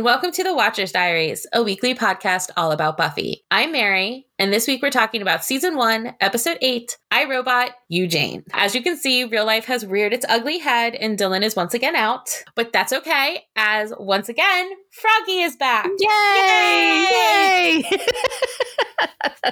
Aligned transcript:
and 0.00 0.04
welcome 0.06 0.32
to 0.32 0.42
the 0.42 0.54
Watcher's 0.54 0.92
Diaries, 0.92 1.46
a 1.52 1.62
weekly 1.62 1.94
podcast 1.94 2.48
all 2.56 2.72
about 2.72 2.96
Buffy. 2.96 3.44
I'm 3.50 3.70
Mary, 3.70 4.26
and 4.38 4.50
this 4.50 4.66
week 4.66 4.80
we're 4.80 4.88
talking 4.88 5.20
about 5.20 5.44
season 5.44 5.76
one, 5.76 6.14
episode 6.22 6.56
eight, 6.62 6.96
I 7.10 7.26
Robot, 7.26 7.72
You 7.88 8.06
Jane. 8.06 8.42
As 8.54 8.74
you 8.74 8.82
can 8.82 8.96
see, 8.96 9.24
real 9.24 9.44
life 9.44 9.66
has 9.66 9.84
reared 9.84 10.14
its 10.14 10.24
ugly 10.26 10.56
head, 10.56 10.94
and 10.94 11.18
Dylan 11.18 11.42
is 11.42 11.54
once 11.54 11.74
again 11.74 11.96
out, 11.96 12.30
but 12.54 12.72
that's 12.72 12.94
okay, 12.94 13.44
as 13.56 13.92
once 13.98 14.30
again, 14.30 14.70
Froggy 14.90 15.42
is 15.42 15.56
back. 15.56 15.86
Yay! 15.98 17.06
Yay! 17.12 17.82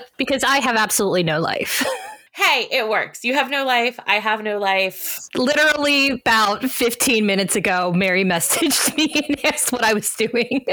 because 0.16 0.42
I 0.44 0.60
have 0.60 0.76
absolutely 0.76 1.24
no 1.24 1.40
life. 1.40 1.84
hey, 2.38 2.68
it 2.70 2.88
works. 2.88 3.24
You 3.24 3.34
have 3.34 3.50
no 3.50 3.64
life. 3.64 3.98
I 4.06 4.16
have 4.16 4.42
no 4.42 4.58
life. 4.58 5.18
Literally 5.34 6.10
about 6.10 6.64
15 6.64 7.26
minutes 7.26 7.56
ago, 7.56 7.92
Mary 7.92 8.24
messaged 8.24 8.96
me 8.96 9.12
and 9.28 9.44
asked 9.44 9.72
what 9.72 9.84
I 9.84 9.92
was 9.92 10.14
doing. 10.14 10.64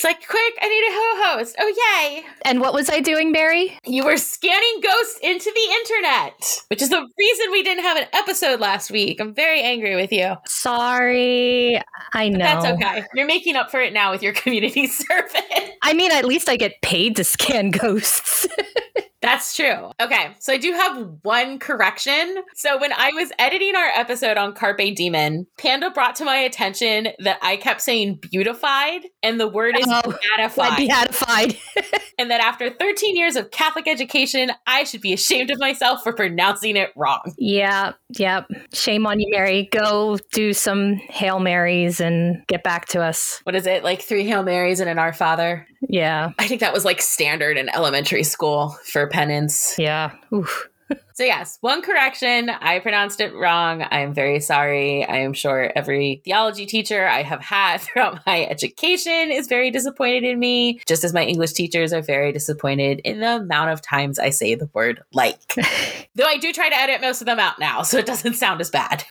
It's 0.00 0.04
like, 0.04 0.26
quick, 0.26 0.54
I 0.62 0.68
need 0.68 0.82
a 0.88 0.92
ho 0.92 1.36
host. 1.36 1.56
Oh, 1.58 2.00
yay. 2.00 2.24
And 2.46 2.60
what 2.60 2.72
was 2.72 2.88
I 2.88 3.00
doing, 3.00 3.32
Mary? 3.32 3.76
You 3.84 4.04
were 4.04 4.16
scanning 4.16 4.80
ghosts 4.82 5.18
into 5.22 5.52
the 5.54 5.74
internet, 5.74 6.64
which 6.68 6.80
is 6.80 6.88
the 6.88 7.06
reason 7.18 7.46
we 7.52 7.62
didn't 7.62 7.84
have 7.84 7.98
an 7.98 8.06
episode 8.14 8.60
last 8.60 8.90
week. 8.90 9.20
I'm 9.20 9.34
very 9.34 9.60
angry 9.60 9.96
with 9.96 10.10
you. 10.10 10.36
Sorry. 10.46 11.78
I 12.14 12.30
know. 12.30 12.38
That's 12.38 12.64
okay. 12.64 13.04
You're 13.14 13.26
making 13.26 13.56
up 13.56 13.70
for 13.70 13.80
it 13.80 13.92
now 13.92 14.10
with 14.10 14.22
your 14.22 14.32
community 14.32 14.86
service. 14.86 15.42
I 15.82 15.92
mean, 15.92 16.12
at 16.12 16.24
least 16.24 16.48
I 16.48 16.56
get 16.56 16.80
paid 16.80 17.16
to 17.16 17.24
scan 17.24 17.70
ghosts. 17.70 18.46
That's 19.22 19.54
true. 19.54 19.92
Okay, 20.00 20.34
so 20.38 20.52
I 20.52 20.56
do 20.56 20.72
have 20.72 21.18
one 21.22 21.58
correction. 21.58 22.36
So 22.54 22.78
when 22.78 22.92
I 22.92 23.10
was 23.12 23.30
editing 23.38 23.76
our 23.76 23.90
episode 23.94 24.38
on 24.38 24.54
Carpe 24.54 24.94
Demon, 24.94 25.46
Panda 25.58 25.90
brought 25.90 26.16
to 26.16 26.24
my 26.24 26.36
attention 26.36 27.08
that 27.18 27.38
I 27.42 27.56
kept 27.56 27.82
saying 27.82 28.20
beautified, 28.22 29.02
and 29.22 29.38
the 29.38 29.48
word 29.48 29.76
is 29.78 29.86
oh, 29.88 30.16
beatified. 30.36 30.76
Beatified. 30.78 31.56
and 32.18 32.30
that 32.30 32.40
after 32.40 32.70
13 32.70 33.16
years 33.16 33.36
of 33.36 33.50
Catholic 33.50 33.86
education, 33.86 34.52
I 34.66 34.84
should 34.84 35.02
be 35.02 35.12
ashamed 35.12 35.50
of 35.50 35.58
myself 35.58 36.02
for 36.02 36.14
pronouncing 36.14 36.76
it 36.76 36.90
wrong. 36.96 37.34
Yeah, 37.36 37.92
yep. 38.16 38.46
Shame 38.72 39.06
on 39.06 39.20
you, 39.20 39.28
Mary. 39.30 39.68
Go 39.70 40.18
do 40.32 40.54
some 40.54 40.94
Hail 40.94 41.40
Marys 41.40 42.00
and 42.00 42.42
get 42.46 42.62
back 42.62 42.86
to 42.88 43.02
us. 43.02 43.40
What 43.44 43.54
is 43.54 43.66
it? 43.66 43.84
Like 43.84 44.00
three 44.00 44.26
Hail 44.26 44.42
Marys 44.42 44.80
and 44.80 44.88
an 44.88 44.98
Our 44.98 45.12
Father? 45.12 45.66
Yeah. 45.88 46.32
I 46.38 46.46
think 46.46 46.60
that 46.60 46.72
was 46.72 46.84
like 46.84 47.00
standard 47.00 47.56
in 47.56 47.68
elementary 47.68 48.22
school 48.22 48.76
for 48.84 49.06
penance. 49.08 49.76
Yeah. 49.78 50.12
Oof. 50.32 50.68
so 51.14 51.24
yes, 51.24 51.58
one 51.60 51.82
correction. 51.82 52.50
I 52.50 52.78
pronounced 52.80 53.20
it 53.20 53.34
wrong. 53.34 53.82
I 53.82 54.00
am 54.00 54.12
very 54.14 54.40
sorry. 54.40 55.04
I 55.04 55.18
am 55.18 55.32
sure 55.32 55.72
every 55.74 56.22
theology 56.24 56.66
teacher 56.66 57.06
I 57.06 57.22
have 57.22 57.40
had 57.40 57.78
throughout 57.80 58.20
my 58.26 58.44
education 58.46 59.30
is 59.30 59.46
very 59.46 59.70
disappointed 59.70 60.24
in 60.24 60.38
me, 60.38 60.80
just 60.86 61.04
as 61.04 61.12
my 61.12 61.24
English 61.24 61.52
teachers 61.52 61.92
are 61.92 62.02
very 62.02 62.32
disappointed 62.32 63.00
in 63.04 63.20
the 63.20 63.36
amount 63.36 63.70
of 63.70 63.82
times 63.82 64.18
I 64.18 64.30
say 64.30 64.54
the 64.54 64.70
word 64.72 65.02
like. 65.12 65.54
Though 66.14 66.24
I 66.24 66.38
do 66.38 66.52
try 66.52 66.68
to 66.68 66.76
edit 66.76 67.00
most 67.00 67.20
of 67.20 67.26
them 67.26 67.38
out 67.38 67.58
now, 67.58 67.82
so 67.82 67.98
it 67.98 68.06
doesn't 68.06 68.34
sound 68.34 68.60
as 68.60 68.70
bad. 68.70 69.04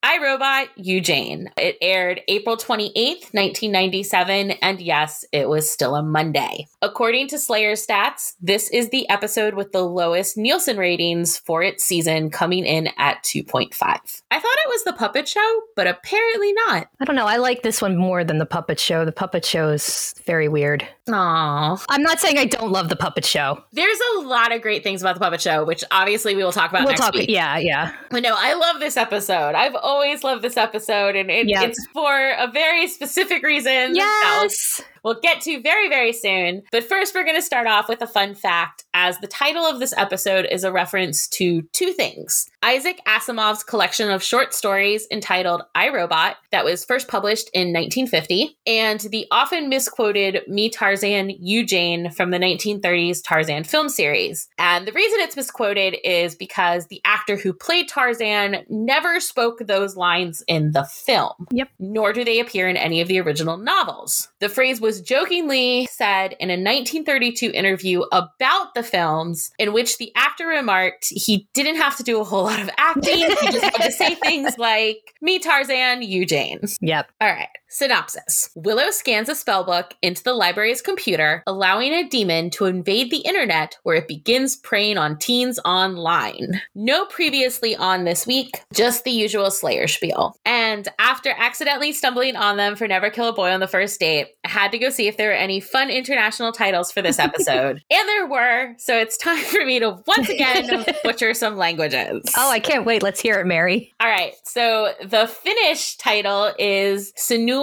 I 0.00 0.18
Robot, 0.22 0.68
You 0.76 1.00
Jane. 1.00 1.50
It 1.56 1.76
aired 1.82 2.20
April 2.28 2.56
28th, 2.56 3.34
1997, 3.34 4.52
and 4.52 4.80
yes, 4.80 5.24
it 5.32 5.48
was 5.48 5.68
still 5.68 5.96
a 5.96 6.04
Monday. 6.04 6.68
According 6.80 7.28
to 7.28 7.38
Slayer 7.38 7.72
stats, 7.72 8.34
this 8.40 8.70
is 8.70 8.90
the 8.90 9.08
episode 9.10 9.54
with 9.54 9.72
the 9.72 9.82
lowest 9.82 10.36
Nielsen 10.36 10.76
ratings 10.76 11.36
for 11.36 11.64
its 11.64 11.82
season, 11.82 12.30
coming 12.30 12.64
in 12.64 12.90
at 12.96 13.24
2.5. 13.24 14.22
I 14.30 14.38
thought 14.38 14.56
it 14.64 14.68
was 14.68 14.84
the 14.84 14.92
puppet 14.92 15.26
show, 15.26 15.62
but 15.74 15.86
apparently 15.86 16.52
not. 16.52 16.88
I 17.00 17.04
don't 17.06 17.16
know. 17.16 17.26
I 17.26 17.36
like 17.36 17.62
this 17.62 17.80
one 17.80 17.96
more 17.96 18.24
than 18.24 18.38
the 18.38 18.46
puppet 18.46 18.78
show. 18.78 19.06
The 19.06 19.12
puppet 19.12 19.44
show 19.44 19.70
is 19.70 20.14
very 20.26 20.48
weird. 20.48 20.86
Aww. 21.08 21.82
I'm 21.88 22.02
not 22.02 22.20
saying 22.20 22.36
I 22.36 22.44
don't 22.44 22.70
love 22.70 22.90
the 22.90 22.96
puppet 22.96 23.24
show. 23.24 23.64
There's 23.72 23.98
a 24.16 24.20
lot 24.20 24.54
of 24.54 24.60
great 24.60 24.82
things 24.82 25.00
about 25.00 25.14
the 25.14 25.20
puppet 25.20 25.40
show, 25.40 25.64
which 25.64 25.82
obviously 25.90 26.34
we 26.34 26.44
will 26.44 26.52
talk 26.52 26.68
about 26.68 26.80
we'll 26.80 26.90
next 26.90 27.00
talk, 27.00 27.14
week. 27.14 27.30
Yeah, 27.30 27.56
yeah. 27.56 27.94
But 28.10 28.22
no, 28.22 28.34
I 28.36 28.52
love 28.52 28.80
this 28.80 28.98
episode. 28.98 29.54
I've 29.54 29.74
always 29.74 30.22
loved 30.22 30.42
this 30.42 30.58
episode, 30.58 31.16
and 31.16 31.30
it, 31.30 31.46
it's 31.48 31.86
for 31.94 32.32
a 32.32 32.50
very 32.50 32.86
specific 32.86 33.42
reason. 33.42 33.94
Yes 33.94 34.82
we'll 35.04 35.20
get 35.20 35.40
to 35.42 35.60
very, 35.60 35.88
very 35.88 36.12
soon. 36.12 36.62
But 36.72 36.84
first, 36.84 37.14
we're 37.14 37.24
going 37.24 37.36
to 37.36 37.42
start 37.42 37.66
off 37.66 37.88
with 37.88 38.02
a 38.02 38.06
fun 38.06 38.34
fact, 38.34 38.84
as 38.94 39.18
the 39.18 39.26
title 39.26 39.64
of 39.64 39.80
this 39.80 39.94
episode 39.96 40.46
is 40.50 40.64
a 40.64 40.72
reference 40.72 41.28
to 41.28 41.62
two 41.72 41.92
things 41.92 42.48
Isaac 42.62 43.00
Asimov's 43.06 43.62
collection 43.62 44.10
of 44.10 44.22
short 44.22 44.52
stories 44.52 45.06
entitled 45.10 45.62
I 45.74 45.90
Robot, 45.90 46.36
that 46.50 46.64
was 46.64 46.84
first 46.84 47.06
published 47.06 47.48
in 47.54 47.68
1950, 47.68 48.58
and 48.66 49.00
the 49.00 49.26
often 49.30 49.68
misquoted 49.68 50.42
Me 50.48 50.68
Tarzan, 50.68 51.30
You 51.38 51.64
Jane 51.64 52.10
from 52.10 52.30
the 52.30 52.38
1930s 52.38 53.22
Tarzan 53.24 53.64
film 53.64 53.88
series. 53.88 54.48
And 54.58 54.86
the 54.86 54.92
reason 54.92 55.20
it's 55.20 55.36
misquoted 55.36 55.96
is 56.02 56.34
because 56.34 56.86
the 56.86 57.00
actor 57.04 57.36
who 57.36 57.52
played 57.52 57.88
Tarzan 57.88 58.64
never 58.68 59.20
spoke 59.20 59.60
those 59.60 59.96
lines 59.96 60.42
in 60.48 60.72
the 60.72 60.84
film. 60.84 61.46
Yep. 61.52 61.68
Nor 61.78 62.12
do 62.12 62.24
they 62.24 62.40
appear 62.40 62.68
in 62.68 62.76
any 62.76 63.00
of 63.00 63.08
the 63.08 63.20
original 63.20 63.56
novels. 63.56 64.28
The 64.40 64.48
phrase 64.48 64.80
was 64.80 64.87
jokingly 65.00 65.88
said 65.90 66.34
in 66.40 66.50
a 66.50 66.54
1932 66.54 67.50
interview 67.50 68.02
about 68.12 68.74
the 68.74 68.82
films, 68.82 69.50
in 69.58 69.72
which 69.72 69.98
the 69.98 70.12
actor 70.14 70.46
remarked 70.46 71.06
he 71.10 71.48
didn't 71.54 71.76
have 71.76 71.96
to 71.96 72.02
do 72.02 72.20
a 72.20 72.24
whole 72.24 72.44
lot 72.44 72.60
of 72.60 72.70
acting. 72.76 73.18
he 73.18 73.50
just 73.50 73.64
had 73.64 73.82
to 73.82 73.92
say 73.92 74.14
things 74.22 74.56
like, 74.58 75.14
Me, 75.20 75.38
Tarzan, 75.38 76.02
you, 76.02 76.24
Jane. 76.26 76.60
Yep. 76.80 77.10
All 77.20 77.28
right. 77.28 77.48
Synopsis 77.70 78.48
Willow 78.54 78.90
scans 78.90 79.28
a 79.28 79.32
spellbook 79.32 79.92
into 80.00 80.22
the 80.22 80.32
library's 80.32 80.80
computer, 80.80 81.42
allowing 81.46 81.92
a 81.92 82.08
demon 82.08 82.48
to 82.50 82.64
invade 82.64 83.10
the 83.10 83.18
internet 83.18 83.76
where 83.82 83.96
it 83.96 84.08
begins 84.08 84.56
preying 84.56 84.96
on 84.96 85.18
teens 85.18 85.60
online. 85.66 86.62
No 86.74 87.04
previously 87.06 87.76
on 87.76 88.04
this 88.04 88.26
week, 88.26 88.62
just 88.72 89.04
the 89.04 89.10
usual 89.10 89.50
Slayer 89.50 89.86
spiel. 89.86 90.34
And 90.46 90.88
after 90.98 91.34
accidentally 91.36 91.92
stumbling 91.92 92.36
on 92.36 92.56
them 92.56 92.74
for 92.74 92.88
Never 92.88 93.10
Kill 93.10 93.28
a 93.28 93.32
Boy 93.34 93.50
on 93.50 93.60
the 93.60 93.68
First 93.68 94.00
Date, 94.00 94.28
I 94.46 94.48
had 94.48 94.72
to 94.72 94.78
go 94.78 94.88
see 94.88 95.06
if 95.06 95.18
there 95.18 95.28
were 95.28 95.34
any 95.34 95.60
fun 95.60 95.90
international 95.90 96.52
titles 96.52 96.90
for 96.90 97.02
this 97.02 97.18
episode. 97.18 97.82
and 97.90 98.08
there 98.08 98.26
were, 98.26 98.74
so 98.78 98.96
it's 98.96 99.18
time 99.18 99.44
for 99.44 99.64
me 99.66 99.78
to 99.80 100.02
once 100.06 100.30
again 100.30 100.86
butcher 101.04 101.34
some 101.34 101.58
languages. 101.58 102.22
Oh, 102.36 102.50
I 102.50 102.60
can't 102.60 102.86
wait. 102.86 103.02
Let's 103.02 103.20
hear 103.20 103.38
it, 103.40 103.46
Mary. 103.46 103.92
All 104.00 104.08
right. 104.08 104.32
So 104.44 104.94
the 105.04 105.26
Finnish 105.26 105.96
title 105.96 106.52
is 106.58 107.12
Sinu 107.12 107.57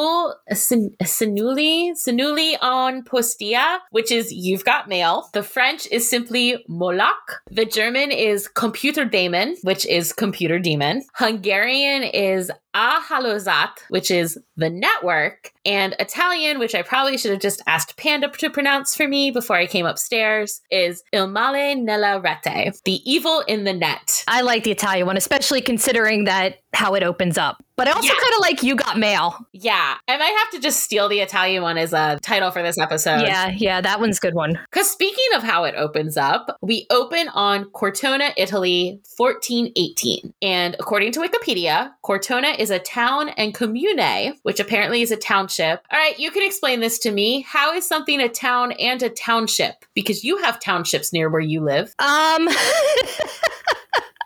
Sinuli, 0.52 1.92
Sinuli 1.92 2.58
on 2.62 3.04
Postia, 3.04 3.80
which 3.92 4.12
is 4.12 4.32
You've 4.32 4.66
Got 4.66 4.88
Mail. 4.88 5.30
The 5.34 5.44
French 5.44 5.88
is 5.92 6.10
simply 6.10 6.64
Moloch. 6.68 7.42
The 7.52 7.66
German 7.66 8.12
is 8.12 8.48
Computer 8.48 9.06
Demon, 9.06 9.56
which 9.64 9.86
is 9.86 10.14
Computer 10.14 10.60
Demon. 10.60 11.04
Hungarian 11.16 12.04
is 12.04 12.52
a 12.76 13.00
Halozat, 13.02 13.72
which 13.90 14.12
is 14.12 14.38
the 14.58 14.70
network, 14.70 15.52
and 15.66 15.96
Italian, 16.00 16.60
which 16.60 16.76
I 16.76 16.82
probably 16.82 17.18
should 17.18 17.32
have 17.32 17.40
just 17.40 17.64
asked 17.66 17.98
Panda 17.98 18.30
to 18.30 18.50
pronounce 18.50 18.96
for 18.96 19.08
me 19.08 19.32
before 19.32 19.56
I 19.56 19.66
came 19.66 19.86
upstairs, 19.86 20.62
is 20.70 21.02
Il 21.12 21.28
male 21.28 21.76
nella 21.76 22.20
rete, 22.20 22.76
the 22.84 23.02
evil 23.10 23.42
in 23.48 23.64
the 23.64 23.74
net. 23.74 24.24
I 24.28 24.42
like 24.42 24.64
the 24.64 24.72
Italian 24.72 25.08
one, 25.08 25.18
especially 25.18 25.62
considering 25.62 26.26
that 26.26 26.60
how 26.74 26.94
it 26.94 27.04
opens 27.04 27.38
up. 27.38 27.64
But 27.78 27.90
I 27.90 27.92
also 27.92 28.08
yeah. 28.08 28.14
kind 28.14 28.34
of 28.34 28.40
like 28.40 28.64
You 28.64 28.76
Got 28.76 28.98
Mail. 28.98 29.36
Yeah. 29.52 29.96
I 30.08 30.18
might 30.18 30.36
have 30.40 30.52
to 30.52 30.60
just 30.60 30.82
steal 30.82 31.10
the 31.10 31.20
Italian 31.20 31.62
one 31.62 31.78
as 31.78 31.92
a 31.92 32.20
title 32.22 32.52
for 32.52 32.62
this 32.62 32.78
episode. 32.78 33.22
Yeah, 33.22 33.50
yeah, 33.50 33.82
that 33.82 34.00
one's 34.00 34.18
a 34.18 34.22
good 34.22 34.34
one. 34.34 34.60
Because 34.72 34.90
speaking 34.90 35.26
of 35.36 35.44
how 35.44 35.66
it 35.66 35.76
opens 35.76 36.16
up, 36.16 36.56
we 36.62 36.86
open 36.90 37.28
on 37.30 37.66
Cortona, 37.72 38.32
Italy, 38.38 39.02
1418. 39.18 40.34
And 40.42 40.76
according 40.80 41.12
to 41.14 41.20
Wikipedia, 41.20 41.92
Cortona 42.02 42.50
is 42.58 42.65
a 42.70 42.80
town 42.80 43.30
and 43.30 43.54
commune, 43.54 44.38
which 44.44 44.60
apparently 44.60 45.02
is 45.02 45.12
a 45.12 45.18
township. 45.18 45.86
All 45.92 46.00
right, 46.00 46.18
you 46.20 46.32
can 46.32 46.44
explain 46.44 46.80
this 46.80 47.00
to 47.00 47.12
me. 47.12 47.42
How 47.42 47.74
is 47.74 47.88
something 47.88 48.20
a 48.20 48.30
town 48.30 48.74
and 48.74 49.02
a 49.04 49.10
township? 49.10 49.86
Because 49.94 50.24
you 50.24 50.38
have 50.38 50.60
townships 50.60 51.14
near 51.14 51.30
where 51.30 51.42
you 51.42 51.62
live. 51.62 51.96
Um 52.00 52.50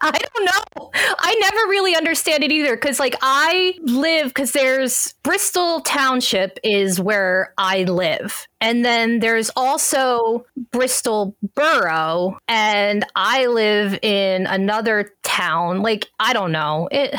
I 0.01 0.12
don't 0.12 0.45
know. 0.45 0.91
I 0.94 1.36
never 1.41 1.69
really 1.69 1.95
understand 1.95 2.44
it 2.44 2.51
either 2.51 2.75
because, 2.75 3.00
like, 3.00 3.15
I 3.21 3.77
live 3.81 4.30
because 4.30 4.53
there's 4.53 5.13
Bristol 5.24 5.81
Township 5.81 6.57
is 6.63 7.01
where 7.01 7.53
I 7.57 7.83
live. 7.83 8.47
And 8.62 8.86
then 8.86 9.19
there's 9.19 9.51
also 9.57 10.45
Bristol 10.71 11.36
Borough, 11.53 12.38
and 12.47 13.06
I 13.15 13.47
live 13.47 14.00
in 14.01 14.47
another 14.47 15.12
town. 15.24 15.81
Like, 15.81 16.07
I 16.19 16.31
don't 16.33 16.53
know. 16.53 16.88
It 16.91 17.13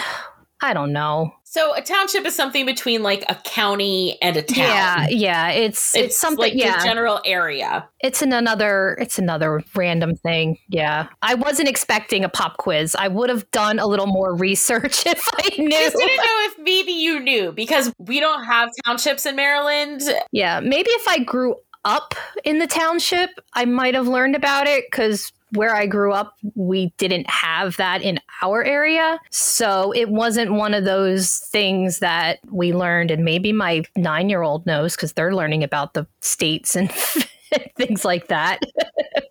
I 0.63 0.75
don't 0.75 0.93
know. 0.93 1.33
So 1.45 1.75
a 1.75 1.83
township 1.83 2.25
is 2.27 2.37
something 2.37 2.65
between 2.65 3.03
like 3.03 3.25
a 3.29 3.35
county 3.35 4.19
and 4.23 4.37
a 4.37 4.43
town. 4.43 4.59
Yeah, 4.59 5.09
yeah. 5.09 5.49
It's 5.49 5.95
it's, 5.95 6.07
It's, 6.07 6.17
something. 6.17 6.39
like 6.39 6.53
yeah, 6.55 6.79
the 6.79 6.85
general 6.85 7.21
area. 7.25 7.89
it's 8.01 8.23
an 8.23 8.33
another. 8.33 8.97
It's 9.01 9.19
another 9.19 9.63
random 9.75 10.15
thing. 10.15 10.59
Yeah, 10.69 11.09
I 11.23 11.35
wasn't 11.35 11.69
expecting 11.69 12.25
a 12.25 12.29
pop 12.29 12.59
quiz. 12.59 12.95
I 12.97 13.09
would 13.09 13.31
have 13.31 13.51
done 13.51 13.79
a 13.79 13.87
little 13.87 14.07
more 14.07 14.35
research 14.37 15.07
if 15.07 15.29
I 15.35 15.49
knew. 15.59 15.67
I 15.77 15.81
just 15.81 15.97
didn't 15.97 16.17
know 16.17 16.47
if 16.47 16.59
maybe 16.59 16.93
you 16.93 17.21
knew 17.21 17.53
because 17.53 17.93
we 17.99 18.21
don't 18.21 18.45
have 18.45 18.69
townships 18.85 19.27
in 19.27 19.35
Maryland. 19.37 20.03
Yeah, 20.31 20.61
maybe 20.61 20.91
if 20.91 21.09
I 21.09 21.19
grew 21.19 21.57
up 21.85 22.15
in 22.45 22.59
the 22.59 22.67
township, 22.67 23.31
I 23.55 23.65
might 23.65 23.95
have 23.95 24.07
learned 24.07 24.37
about 24.37 24.67
it 24.67 24.85
because 24.91 25.33
where 25.53 25.75
I 25.75 25.87
grew 25.87 26.13
up, 26.13 26.35
we 26.55 26.93
didn't 26.99 27.29
have 27.29 27.77
that 27.77 28.03
in 28.03 28.21
our 28.43 28.65
area. 28.65 29.21
So 29.31 29.93
it 29.93 30.09
wasn't 30.09 30.53
one 30.53 30.75
of 30.75 30.85
those 30.85 31.39
things 31.39 31.99
that 31.99 32.39
we 32.51 32.73
learned. 32.73 33.11
And 33.11 33.25
maybe 33.25 33.53
my 33.53 33.85
nine 33.97 34.29
year 34.29 34.43
old 34.43 34.67
knows 34.67 34.97
because 34.97 35.13
they're 35.13 35.35
learning 35.35 35.65
about 35.65 35.95
the 35.95 36.07
states 36.21 36.77
and 36.77 36.91
things 37.77 38.05
like 38.05 38.29
that. 38.29 38.61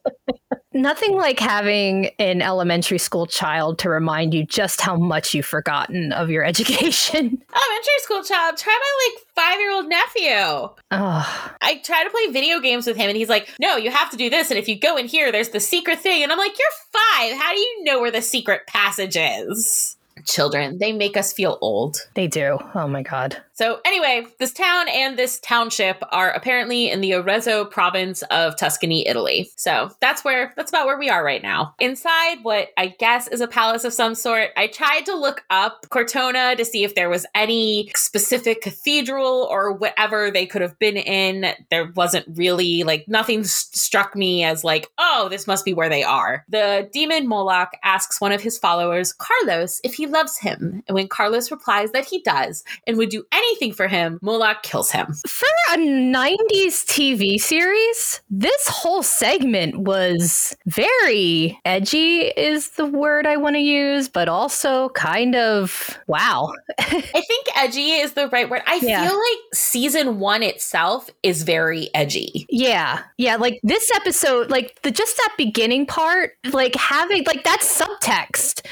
Nothing 0.79 1.17
like 1.17 1.39
having 1.41 2.11
an 2.19 2.41
elementary 2.41 2.99
school 2.99 3.25
child 3.25 3.79
to 3.79 3.89
remind 3.89 4.33
you 4.33 4.45
just 4.45 4.79
how 4.79 4.95
much 4.95 5.33
you've 5.33 5.45
forgotten 5.45 6.13
of 6.13 6.29
your 6.29 6.43
education. 6.45 7.17
Elementary 7.19 7.99
school 7.99 8.23
child, 8.23 8.55
try 8.55 8.79
my 8.79 9.11
like 9.11 9.25
five 9.35 9.59
year 9.59 9.71
old 9.73 9.89
nephew. 9.89 10.69
Oh, 10.91 11.53
I 11.61 11.81
try 11.83 12.05
to 12.05 12.09
play 12.09 12.27
video 12.31 12.61
games 12.61 12.87
with 12.87 12.95
him 12.95 13.09
and 13.09 13.17
he's 13.17 13.27
like, 13.27 13.49
no, 13.59 13.75
you 13.75 13.91
have 13.91 14.09
to 14.11 14.17
do 14.17 14.29
this. 14.29 14.51
And 14.51 14.57
if 14.57 14.69
you 14.69 14.79
go 14.79 14.95
in 14.95 15.07
here, 15.07 15.33
there's 15.33 15.49
the 15.49 15.59
secret 15.59 15.99
thing. 15.99 16.23
And 16.23 16.31
I'm 16.31 16.37
like, 16.37 16.57
you're 16.57 16.67
five. 16.93 17.37
How 17.37 17.53
do 17.53 17.59
you 17.59 17.83
know 17.83 17.99
where 17.99 18.11
the 18.11 18.21
secret 18.21 18.65
passage 18.65 19.17
is? 19.19 19.97
Children, 20.25 20.77
they 20.79 20.93
make 20.93 21.17
us 21.17 21.33
feel 21.33 21.57
old. 21.61 21.97
they 22.13 22.27
do. 22.27 22.57
Oh 22.73 22.87
my 22.87 23.03
God. 23.03 23.41
So, 23.59 23.81
anyway, 23.83 24.25
this 24.39 24.53
town 24.53 24.87
and 24.87 25.19
this 25.19 25.37
township 25.41 26.01
are 26.13 26.29
apparently 26.31 26.89
in 26.89 27.01
the 27.01 27.11
Arezzo 27.11 27.65
province 27.65 28.21
of 28.31 28.55
Tuscany, 28.55 29.05
Italy. 29.05 29.51
So, 29.57 29.91
that's 29.99 30.23
where 30.23 30.53
that's 30.55 30.71
about 30.71 30.85
where 30.85 30.97
we 30.97 31.09
are 31.09 31.21
right 31.21 31.43
now. 31.43 31.75
Inside 31.77 32.37
what 32.43 32.69
I 32.77 32.95
guess 32.99 33.27
is 33.27 33.41
a 33.41 33.49
palace 33.49 33.83
of 33.83 33.91
some 33.91 34.15
sort. 34.15 34.51
I 34.55 34.67
tried 34.67 35.01
to 35.07 35.13
look 35.13 35.43
up 35.49 35.85
Cortona 35.89 36.55
to 36.55 36.63
see 36.63 36.85
if 36.85 36.95
there 36.95 37.09
was 37.09 37.25
any 37.35 37.91
specific 37.97 38.61
cathedral 38.61 39.45
or 39.51 39.73
whatever 39.73 40.31
they 40.31 40.45
could 40.45 40.61
have 40.61 40.79
been 40.79 40.95
in. 40.95 41.53
There 41.69 41.91
wasn't 41.97 42.27
really 42.37 42.83
like 42.83 43.09
nothing 43.09 43.41
s- 43.41 43.67
struck 43.73 44.15
me 44.15 44.45
as 44.45 44.63
like, 44.63 44.87
"Oh, 44.97 45.27
this 45.29 45.47
must 45.47 45.65
be 45.65 45.73
where 45.73 45.89
they 45.89 46.03
are." 46.03 46.45
The 46.47 46.87
demon 46.93 47.27
Moloch 47.27 47.73
asks 47.83 48.21
one 48.21 48.31
of 48.31 48.41
his 48.41 48.57
followers, 48.57 49.11
Carlos, 49.11 49.81
if 49.83 49.95
he 49.95 50.07
loves 50.07 50.37
him. 50.37 50.81
And 50.87 50.95
when 50.95 51.09
Carlos 51.09 51.51
replies 51.51 51.91
that 51.91 52.05
he 52.05 52.21
does 52.21 52.63
and 52.87 52.97
would 52.97 53.09
do 53.09 53.25
anything 53.33 53.48
for 53.75 53.87
him, 53.87 54.19
Moloch 54.21 54.61
kills 54.63 54.91
him. 54.91 55.07
For 55.27 55.47
a 55.73 55.77
90s 55.77 56.85
TV 56.85 57.39
series, 57.39 58.21
this 58.29 58.67
whole 58.67 59.03
segment 59.03 59.79
was 59.79 60.55
very 60.67 61.59
edgy, 61.65 62.27
is 62.37 62.69
the 62.71 62.85
word 62.85 63.25
I 63.25 63.37
want 63.37 63.55
to 63.55 63.61
use, 63.61 64.07
but 64.07 64.29
also 64.29 64.89
kind 64.89 65.35
of 65.35 65.97
wow. 66.07 66.51
I 66.79 67.21
think 67.21 67.47
edgy 67.57 67.91
is 67.91 68.13
the 68.13 68.27
right 68.29 68.49
word. 68.49 68.61
I 68.67 68.79
Yeah. 68.81 69.07
feel 69.07 69.17
like 69.17 69.39
season 69.53 70.19
one 70.19 70.43
itself 70.43 71.09
is 71.23 71.43
very 71.43 71.89
edgy. 71.93 72.45
Yeah. 72.49 73.01
Yeah. 73.17 73.35
Like 73.35 73.59
this 73.63 73.89
episode, 73.95 74.49
like 74.49 74.81
the 74.83 74.91
just 74.91 75.17
that 75.17 75.33
beginning 75.37 75.85
part, 75.85 76.33
like 76.51 76.75
having 76.75 77.23
like 77.25 77.43
that 77.43 77.59
subtext 77.61 78.65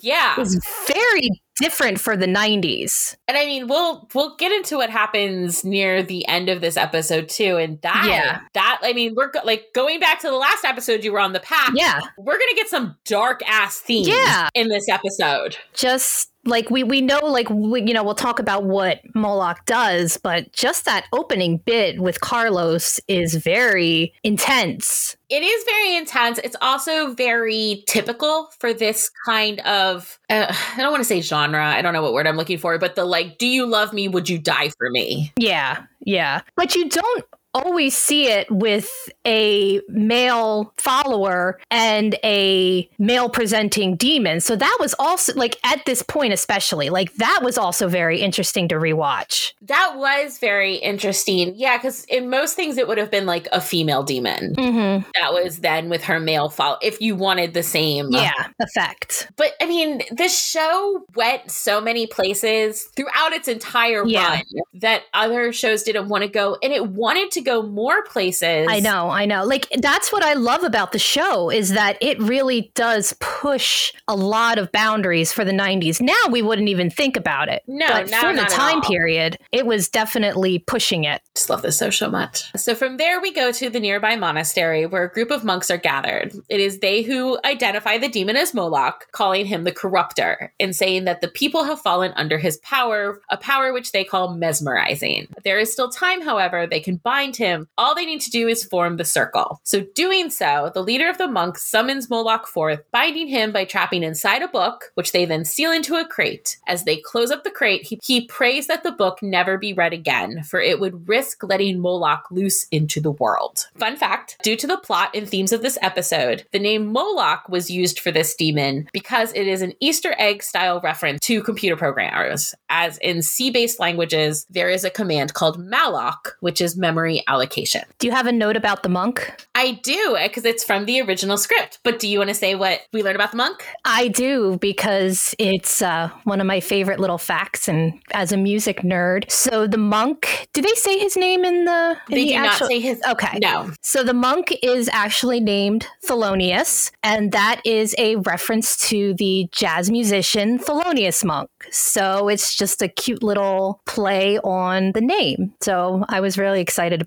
Yeah. 0.00 0.40
is 0.40 0.60
very 0.86 1.28
different 1.60 2.00
for 2.00 2.16
the 2.16 2.26
90s. 2.26 3.16
And 3.28 3.36
I 3.36 3.44
mean, 3.44 3.68
we'll 3.68 4.08
we'll 4.14 4.36
get 4.36 4.50
into 4.52 4.76
what 4.76 4.90
happens 4.90 5.64
near 5.64 6.02
the 6.02 6.26
end 6.26 6.48
of 6.48 6.60
this 6.60 6.76
episode 6.76 7.28
too. 7.28 7.56
And 7.56 7.80
that 7.82 8.04
Yeah. 8.08 8.40
that 8.54 8.80
I 8.82 8.92
mean, 8.92 9.14
we're 9.16 9.30
go- 9.30 9.40
like 9.44 9.66
going 9.74 10.00
back 10.00 10.20
to 10.20 10.28
the 10.28 10.36
last 10.36 10.64
episode 10.64 11.04
you 11.04 11.12
were 11.12 11.20
on 11.20 11.32
the 11.32 11.40
path. 11.40 11.70
Yeah. 11.74 12.00
We're 12.18 12.38
gonna 12.38 12.54
get 12.56 12.68
some 12.68 12.96
dark 13.04 13.42
ass 13.48 13.78
themes 13.78 14.08
Yeah. 14.08 14.48
in 14.54 14.68
this 14.68 14.88
episode. 14.88 15.56
Just 15.74 16.29
like 16.44 16.70
we 16.70 16.82
we 16.82 17.00
know 17.00 17.20
like 17.20 17.48
we, 17.50 17.82
you 17.82 17.92
know 17.92 18.02
we'll 18.02 18.14
talk 18.14 18.38
about 18.38 18.64
what 18.64 19.00
Moloch 19.14 19.64
does, 19.66 20.16
but 20.16 20.52
just 20.52 20.84
that 20.84 21.06
opening 21.12 21.58
bit 21.58 22.00
with 22.00 22.20
Carlos 22.20 23.00
is 23.08 23.34
very 23.34 24.14
intense. 24.24 25.16
It 25.28 25.42
is 25.42 25.64
very 25.64 25.96
intense. 25.96 26.38
It's 26.42 26.56
also 26.60 27.14
very 27.14 27.84
typical 27.86 28.50
for 28.58 28.72
this 28.72 29.10
kind 29.26 29.60
of 29.60 30.18
uh, 30.30 30.54
I 30.74 30.76
don't 30.78 30.90
want 30.90 31.00
to 31.00 31.08
say 31.08 31.20
genre. 31.20 31.64
I 31.64 31.82
don't 31.82 31.92
know 31.92 32.02
what 32.02 32.14
word 32.14 32.26
I'm 32.26 32.36
looking 32.36 32.58
for, 32.58 32.78
but 32.78 32.94
the 32.94 33.04
like, 33.04 33.38
do 33.38 33.46
you 33.46 33.66
love 33.66 33.92
me? 33.92 34.08
Would 34.08 34.28
you 34.28 34.38
die 34.38 34.70
for 34.78 34.90
me? 34.90 35.32
Yeah, 35.36 35.84
yeah. 36.00 36.40
But 36.56 36.74
you 36.74 36.88
don't 36.88 37.24
always 37.54 37.96
see 37.96 38.28
it 38.28 38.50
with 38.50 39.10
a 39.26 39.80
male 39.88 40.72
follower 40.76 41.58
and 41.70 42.14
a 42.24 42.88
male 42.98 43.28
presenting 43.28 43.96
demon. 43.96 44.40
So 44.40 44.56
that 44.56 44.76
was 44.80 44.94
also 44.98 45.34
like 45.34 45.58
at 45.64 45.84
this 45.86 46.02
point 46.02 46.32
especially, 46.32 46.90
like 46.90 47.14
that 47.14 47.40
was 47.42 47.58
also 47.58 47.88
very 47.88 48.20
interesting 48.20 48.68
to 48.68 48.76
rewatch. 48.76 49.52
That 49.62 49.94
was 49.96 50.38
very 50.38 50.76
interesting. 50.76 51.54
Yeah, 51.56 51.76
because 51.78 52.04
in 52.04 52.30
most 52.30 52.54
things 52.54 52.76
it 52.76 52.86
would 52.88 52.98
have 52.98 53.10
been 53.10 53.26
like 53.26 53.48
a 53.52 53.60
female 53.60 54.02
demon. 54.02 54.54
Mhm. 54.56 55.04
That 55.20 55.32
was 55.32 55.58
then 55.58 55.88
with 55.88 56.04
her 56.04 56.20
male 56.20 56.48
follow. 56.48 56.78
If 56.82 57.00
you 57.00 57.16
wanted 57.16 57.54
the 57.54 57.62
same, 57.62 58.08
Yeah, 58.10 58.32
effect. 58.60 59.28
But 59.36 59.52
I 59.60 59.66
mean, 59.66 60.02
this 60.10 60.38
show 60.40 61.04
went 61.14 61.50
so 61.50 61.80
many 61.80 62.06
places 62.06 62.84
throughout 62.96 63.32
its 63.32 63.48
entire 63.48 64.04
Yeah. 64.06 64.28
run 64.34 64.42
that 64.74 65.02
other 65.14 65.52
shows 65.52 65.82
didn't 65.82 66.08
want 66.08 66.22
to 66.22 66.28
go, 66.28 66.56
and 66.62 66.72
it 66.72 66.86
wanted 66.88 67.30
to 67.32 67.39
go 67.40 67.62
more 67.62 68.02
places. 68.04 68.66
I 68.68 68.80
know, 68.80 69.10
I 69.10 69.26
know. 69.26 69.44
Like 69.44 69.68
that's 69.78 70.12
what 70.12 70.22
I 70.22 70.34
love 70.34 70.64
about 70.64 70.92
the 70.92 70.98
show 70.98 71.50
is 71.50 71.70
that 71.70 71.98
it 72.00 72.18
really 72.20 72.72
does 72.74 73.14
push 73.20 73.92
a 74.08 74.16
lot 74.16 74.58
of 74.58 74.72
boundaries 74.72 75.32
for 75.32 75.44
the 75.44 75.52
90s. 75.52 76.00
Now 76.00 76.20
we 76.30 76.42
wouldn't 76.42 76.68
even 76.68 76.90
think 76.90 77.16
about 77.16 77.48
it. 77.48 77.62
No, 77.66 77.86
but 77.88 78.10
now 78.10 78.22
for 78.22 78.34
the 78.34 78.44
time 78.44 78.80
period, 78.82 79.36
it 79.52 79.66
was 79.66 79.88
definitely 79.88 80.58
pushing 80.58 81.04
it. 81.04 81.22
Just 81.34 81.50
love 81.50 81.62
this 81.62 81.76
so 81.76 81.90
so 81.90 82.10
much. 82.10 82.50
So 82.56 82.74
from 82.74 82.96
there 82.96 83.20
we 83.20 83.32
go 83.32 83.52
to 83.52 83.70
the 83.70 83.80
nearby 83.80 84.16
monastery 84.16 84.86
where 84.86 85.04
a 85.04 85.12
group 85.12 85.30
of 85.30 85.44
monks 85.44 85.70
are 85.70 85.76
gathered. 85.76 86.32
It 86.48 86.60
is 86.60 86.78
they 86.78 87.02
who 87.02 87.38
identify 87.44 87.98
the 87.98 88.08
demon 88.08 88.36
as 88.36 88.54
Moloch, 88.54 89.10
calling 89.12 89.46
him 89.46 89.64
the 89.64 89.72
corruptor, 89.72 90.50
and 90.58 90.74
saying 90.74 91.04
that 91.04 91.20
the 91.20 91.28
people 91.28 91.64
have 91.64 91.80
fallen 91.80 92.12
under 92.16 92.38
his 92.38 92.58
power, 92.58 93.20
a 93.30 93.36
power 93.36 93.72
which 93.72 93.92
they 93.92 94.04
call 94.04 94.34
mesmerizing. 94.34 95.28
There 95.44 95.58
is 95.58 95.72
still 95.72 95.90
time, 95.90 96.22
however, 96.22 96.66
they 96.66 96.80
can 96.80 96.96
bind 96.96 97.29
him. 97.36 97.68
All 97.78 97.94
they 97.94 98.06
need 98.06 98.20
to 98.22 98.30
do 98.30 98.48
is 98.48 98.64
form 98.64 98.96
the 98.96 99.04
circle. 99.04 99.60
So 99.64 99.84
doing 99.94 100.30
so, 100.30 100.70
the 100.74 100.82
leader 100.82 101.08
of 101.08 101.18
the 101.18 101.28
monks 101.28 101.64
summons 101.64 102.10
Moloch 102.10 102.46
forth, 102.46 102.80
binding 102.92 103.28
him 103.28 103.52
by 103.52 103.64
trapping 103.64 104.02
inside 104.02 104.42
a 104.42 104.48
book, 104.48 104.92
which 104.94 105.12
they 105.12 105.24
then 105.24 105.44
seal 105.44 105.72
into 105.72 105.96
a 105.96 106.06
crate. 106.06 106.58
As 106.66 106.84
they 106.84 106.96
close 106.96 107.30
up 107.30 107.44
the 107.44 107.50
crate, 107.50 107.86
he, 107.86 107.98
he 108.02 108.26
prays 108.26 108.66
that 108.66 108.82
the 108.82 108.92
book 108.92 109.18
never 109.22 109.58
be 109.58 109.72
read 109.72 109.92
again, 109.92 110.42
for 110.42 110.60
it 110.60 110.80
would 110.80 111.08
risk 111.08 111.42
letting 111.42 111.80
Moloch 111.80 112.30
loose 112.30 112.66
into 112.70 113.00
the 113.00 113.12
world. 113.12 113.68
Fun 113.76 113.96
fact 113.96 114.36
due 114.42 114.56
to 114.56 114.66
the 114.66 114.78
plot 114.78 115.10
and 115.14 115.28
themes 115.28 115.52
of 115.52 115.62
this 115.62 115.78
episode, 115.82 116.44
the 116.52 116.58
name 116.58 116.86
Moloch 116.86 117.48
was 117.48 117.70
used 117.70 118.00
for 118.00 118.10
this 118.10 118.34
demon 118.34 118.88
because 118.92 119.32
it 119.32 119.46
is 119.46 119.62
an 119.62 119.72
Easter 119.80 120.14
egg 120.18 120.42
style 120.42 120.80
reference 120.80 121.20
to 121.20 121.42
computer 121.42 121.76
programmers. 121.76 122.54
As 122.68 122.98
in 122.98 123.22
C 123.22 123.50
based 123.50 123.80
languages, 123.80 124.46
there 124.50 124.68
is 124.68 124.84
a 124.84 124.90
command 124.90 125.34
called 125.34 125.58
malloc, 125.58 126.32
which 126.40 126.60
is 126.60 126.76
memory 126.76 127.19
allocation. 127.28 127.82
Do 127.98 128.06
you 128.06 128.12
have 128.12 128.26
a 128.26 128.32
note 128.32 128.56
about 128.56 128.82
the 128.82 128.88
monk? 128.88 129.32
I 129.54 129.72
do, 129.82 130.16
because 130.22 130.44
it's 130.44 130.64
from 130.64 130.84
the 130.86 131.00
original 131.02 131.36
script. 131.36 131.78
But 131.84 131.98
do 131.98 132.08
you 132.08 132.18
want 132.18 132.28
to 132.28 132.34
say 132.34 132.54
what 132.54 132.80
we 132.92 133.02
learned 133.02 133.16
about 133.16 133.30
the 133.32 133.36
monk? 133.36 133.66
I 133.84 134.08
do 134.08 134.58
because 134.60 135.34
it's 135.38 135.82
uh, 135.82 136.10
one 136.24 136.40
of 136.40 136.46
my 136.46 136.60
favorite 136.60 137.00
little 137.00 137.18
facts, 137.18 137.68
and 137.68 138.00
as 138.12 138.32
a 138.32 138.36
music 138.36 138.78
nerd. 138.82 139.30
So 139.30 139.66
the 139.66 139.78
monk, 139.78 140.48
do 140.52 140.62
they 140.62 140.74
say 140.74 140.98
his 140.98 141.16
name 141.16 141.44
in 141.44 141.64
the? 141.64 141.96
In 142.08 142.14
They 142.14 142.24
the 142.24 142.28
do 142.30 142.34
actual- 142.36 142.66
not 142.66 142.70
say 142.72 142.80
his. 142.80 143.00
Okay. 143.08 143.38
No. 143.40 143.70
So 143.82 144.02
the 144.02 144.14
monk 144.14 144.56
is 144.62 144.88
actually 144.92 145.40
named 145.40 145.86
Thelonious, 146.06 146.90
and 147.02 147.32
that 147.32 147.60
is 147.64 147.94
a 147.98 148.16
reference 148.16 148.76
to 148.88 149.14
the 149.14 149.48
jazz 149.52 149.90
musician 149.90 150.58
Thelonious 150.58 151.24
Monk. 151.24 151.48
So 151.70 152.28
it's 152.28 152.54
just 152.54 152.82
a 152.82 152.88
cute 152.88 153.22
little 153.22 153.80
play 153.86 154.38
on 154.38 154.92
the 154.92 155.00
name. 155.00 155.52
So 155.60 156.04
I 156.08 156.20
was 156.20 156.38
really 156.38 156.60
excited 156.60 157.06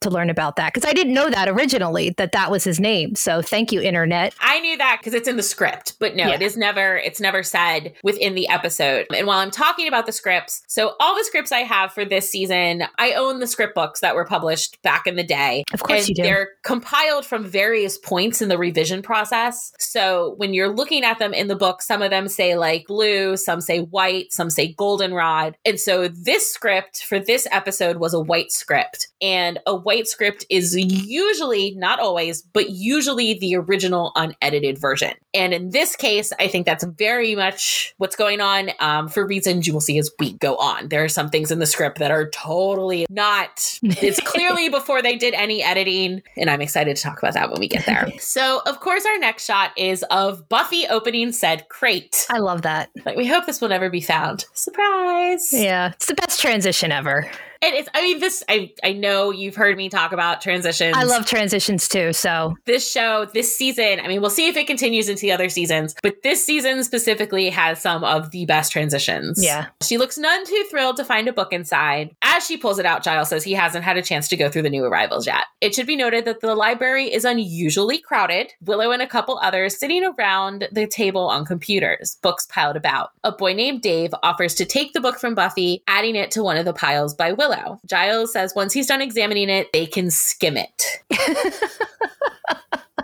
to 0.00 0.10
learn 0.10 0.30
about 0.30 0.56
that 0.56 0.72
because 0.74 0.88
I 0.88 0.92
didn't 0.92 1.14
know 1.14 1.30
that 1.30 1.48
originally 1.48 2.10
that 2.18 2.32
that 2.32 2.50
was 2.50 2.64
his 2.64 2.78
name. 2.78 3.14
So 3.14 3.40
thank 3.42 3.72
you, 3.72 3.80
internet. 3.80 4.34
I 4.40 4.60
knew 4.60 4.76
that 4.76 4.98
because 5.00 5.14
it's 5.14 5.26
in 5.28 5.36
the 5.36 5.42
script, 5.42 5.94
but 5.98 6.14
no, 6.14 6.28
Yeah. 6.28 6.34
it 6.34 6.42
is 6.42 6.56
never. 6.56 6.96
It's 6.98 7.20
never 7.20 7.42
said 7.42 7.94
within 8.02 8.34
the 8.34 8.48
episode. 8.48 9.06
And 9.14 9.26
while 9.26 9.38
I'm 9.38 9.50
talking 9.50 9.88
about 9.88 10.06
the 10.06 10.12
scripts, 10.12 10.62
so 10.68 10.94
all 11.00 11.16
the 11.16 11.24
scripts 11.24 11.52
I 11.52 11.60
have 11.60 11.92
for 11.92 12.04
this 12.04 12.30
season, 12.30 12.84
I 12.98 13.12
own 13.12 13.40
the 13.40 13.46
script 13.46 13.74
books 13.74 14.00
that 14.00 14.14
were 14.14 14.24
published 14.26 14.80
back 14.82 15.06
in 15.06 15.16
the 15.16 15.24
day. 15.24 15.64
Of 15.72 15.82
course 15.82 16.00
and 16.00 16.08
you 16.10 16.14
do. 16.16 16.22
They're 16.22 16.48
compiled 16.64 17.24
from 17.24 17.44
various 17.44 17.96
points 17.96 18.42
in 18.42 18.48
the 18.48 18.58
revision 18.58 19.00
process. 19.02 19.72
So 19.78 20.34
when 20.36 20.52
you're 20.54 20.74
looking 20.74 21.04
at 21.04 21.18
them 21.18 21.32
in 21.32 21.48
the 21.48 21.56
book, 21.56 21.80
some 21.82 22.02
of 22.02 22.10
them 22.10 22.28
say 22.28 22.56
like 22.56 22.86
blue, 22.86 23.36
some 23.36 23.60
say 23.60 23.80
white, 23.80 24.32
some 24.32 24.50
say 24.50 24.74
goldenrod. 24.74 25.56
And 25.64 25.80
so 25.80 26.08
this 26.08 26.52
script 26.52 27.04
for 27.04 27.18
this 27.18 27.46
episode 27.50 27.96
was 27.96 28.12
a 28.12 28.20
white 28.20 28.52
script. 28.52 29.08
And 29.22 29.58
a 29.66 29.74
white 29.84 30.08
script 30.08 30.44
is 30.50 30.76
usually, 30.76 31.74
not 31.76 32.00
always, 32.00 32.42
but 32.42 32.70
usually 32.70 33.38
the 33.38 33.56
original 33.56 34.12
unedited 34.16 34.78
version. 34.78 35.12
And 35.32 35.52
in 35.52 35.70
this 35.70 35.96
case, 35.96 36.32
I 36.38 36.48
think 36.48 36.66
that's 36.66 36.84
very 36.84 37.34
much 37.34 37.94
what's 37.98 38.16
going 38.16 38.40
on 38.40 38.70
um, 38.80 39.08
for 39.08 39.26
reasons 39.26 39.66
you 39.66 39.72
will 39.72 39.80
see 39.80 39.98
as 39.98 40.10
we 40.18 40.34
go 40.34 40.56
on. 40.56 40.88
There 40.88 41.04
are 41.04 41.08
some 41.08 41.30
things 41.30 41.50
in 41.50 41.58
the 41.58 41.66
script 41.66 41.98
that 41.98 42.10
are 42.10 42.30
totally 42.30 43.06
not, 43.10 43.78
it's 43.82 44.20
clearly 44.24 44.68
before 44.68 45.02
they 45.02 45.16
did 45.16 45.34
any 45.34 45.62
editing. 45.62 46.22
And 46.36 46.50
I'm 46.50 46.60
excited 46.60 46.96
to 46.96 47.02
talk 47.02 47.18
about 47.18 47.34
that 47.34 47.50
when 47.50 47.60
we 47.60 47.68
get 47.68 47.86
there. 47.86 48.08
so, 48.18 48.62
of 48.66 48.80
course, 48.80 49.04
our 49.04 49.18
next 49.18 49.44
shot 49.44 49.72
is 49.76 50.04
of 50.10 50.48
Buffy 50.48 50.86
opening 50.88 51.32
said 51.32 51.68
crate. 51.68 52.26
I 52.30 52.38
love 52.38 52.62
that. 52.62 52.90
Like, 53.04 53.16
we 53.16 53.26
hope 53.26 53.46
this 53.46 53.60
will 53.60 53.68
never 53.68 53.90
be 53.90 54.00
found. 54.00 54.46
Surprise. 54.54 55.52
Yeah, 55.52 55.92
it's 55.92 56.06
the 56.06 56.14
best 56.14 56.40
transition 56.40 56.92
ever. 56.92 57.30
And 57.64 57.74
it's, 57.74 57.88
I 57.94 58.02
mean, 58.02 58.20
this, 58.20 58.44
I, 58.46 58.72
I 58.84 58.92
know 58.92 59.30
you've 59.30 59.56
heard 59.56 59.78
me 59.78 59.88
talk 59.88 60.12
about 60.12 60.42
transitions. 60.42 60.94
I 60.94 61.04
love 61.04 61.24
transitions 61.24 61.88
too. 61.88 62.12
So 62.12 62.54
this 62.66 62.90
show, 62.90 63.24
this 63.32 63.56
season. 63.56 64.00
I 64.00 64.08
mean, 64.08 64.20
we'll 64.20 64.28
see 64.28 64.48
if 64.48 64.56
it 64.58 64.66
continues 64.66 65.08
into 65.08 65.22
the 65.22 65.32
other 65.32 65.48
seasons, 65.48 65.94
but 66.02 66.22
this 66.22 66.44
season 66.44 66.84
specifically 66.84 67.48
has 67.48 67.80
some 67.80 68.04
of 68.04 68.32
the 68.32 68.44
best 68.44 68.70
transitions. 68.70 69.42
Yeah. 69.42 69.68
She 69.82 69.96
looks 69.96 70.18
none 70.18 70.44
too 70.44 70.64
thrilled 70.68 70.96
to 70.96 71.04
find 71.04 71.26
a 71.26 71.32
book 71.32 71.54
inside. 71.54 72.14
As 72.20 72.44
she 72.44 72.58
pulls 72.58 72.78
it 72.78 72.84
out, 72.84 73.02
Giles 73.02 73.30
says 73.30 73.44
he 73.44 73.54
hasn't 73.54 73.84
had 73.84 73.96
a 73.96 74.02
chance 74.02 74.28
to 74.28 74.36
go 74.36 74.50
through 74.50 74.62
the 74.62 74.68
new 74.68 74.84
arrivals 74.84 75.26
yet. 75.26 75.46
It 75.62 75.74
should 75.74 75.86
be 75.86 75.96
noted 75.96 76.26
that 76.26 76.40
the 76.42 76.54
library 76.54 77.10
is 77.10 77.24
unusually 77.24 77.98
crowded. 77.98 78.52
Willow 78.60 78.90
and 78.90 79.00
a 79.00 79.06
couple 79.06 79.38
others 79.38 79.78
sitting 79.78 80.04
around 80.04 80.68
the 80.70 80.86
table 80.86 81.28
on 81.28 81.46
computers, 81.46 82.18
books 82.20 82.44
piled 82.44 82.76
about. 82.76 83.12
A 83.22 83.32
boy 83.32 83.54
named 83.54 83.80
Dave 83.80 84.14
offers 84.22 84.54
to 84.56 84.66
take 84.66 84.92
the 84.92 85.00
book 85.00 85.18
from 85.18 85.34
Buffy, 85.34 85.82
adding 85.86 86.14
it 86.14 86.30
to 86.32 86.42
one 86.42 86.58
of 86.58 86.66
the 86.66 86.74
piles 86.74 87.14
by 87.14 87.32
Willow. 87.32 87.53
Giles 87.86 88.32
says 88.32 88.52
once 88.54 88.72
he's 88.72 88.86
done 88.86 89.02
examining 89.02 89.48
it, 89.48 89.72
they 89.72 89.86
can 89.86 90.10
skim 90.10 90.56
it. 90.56 90.84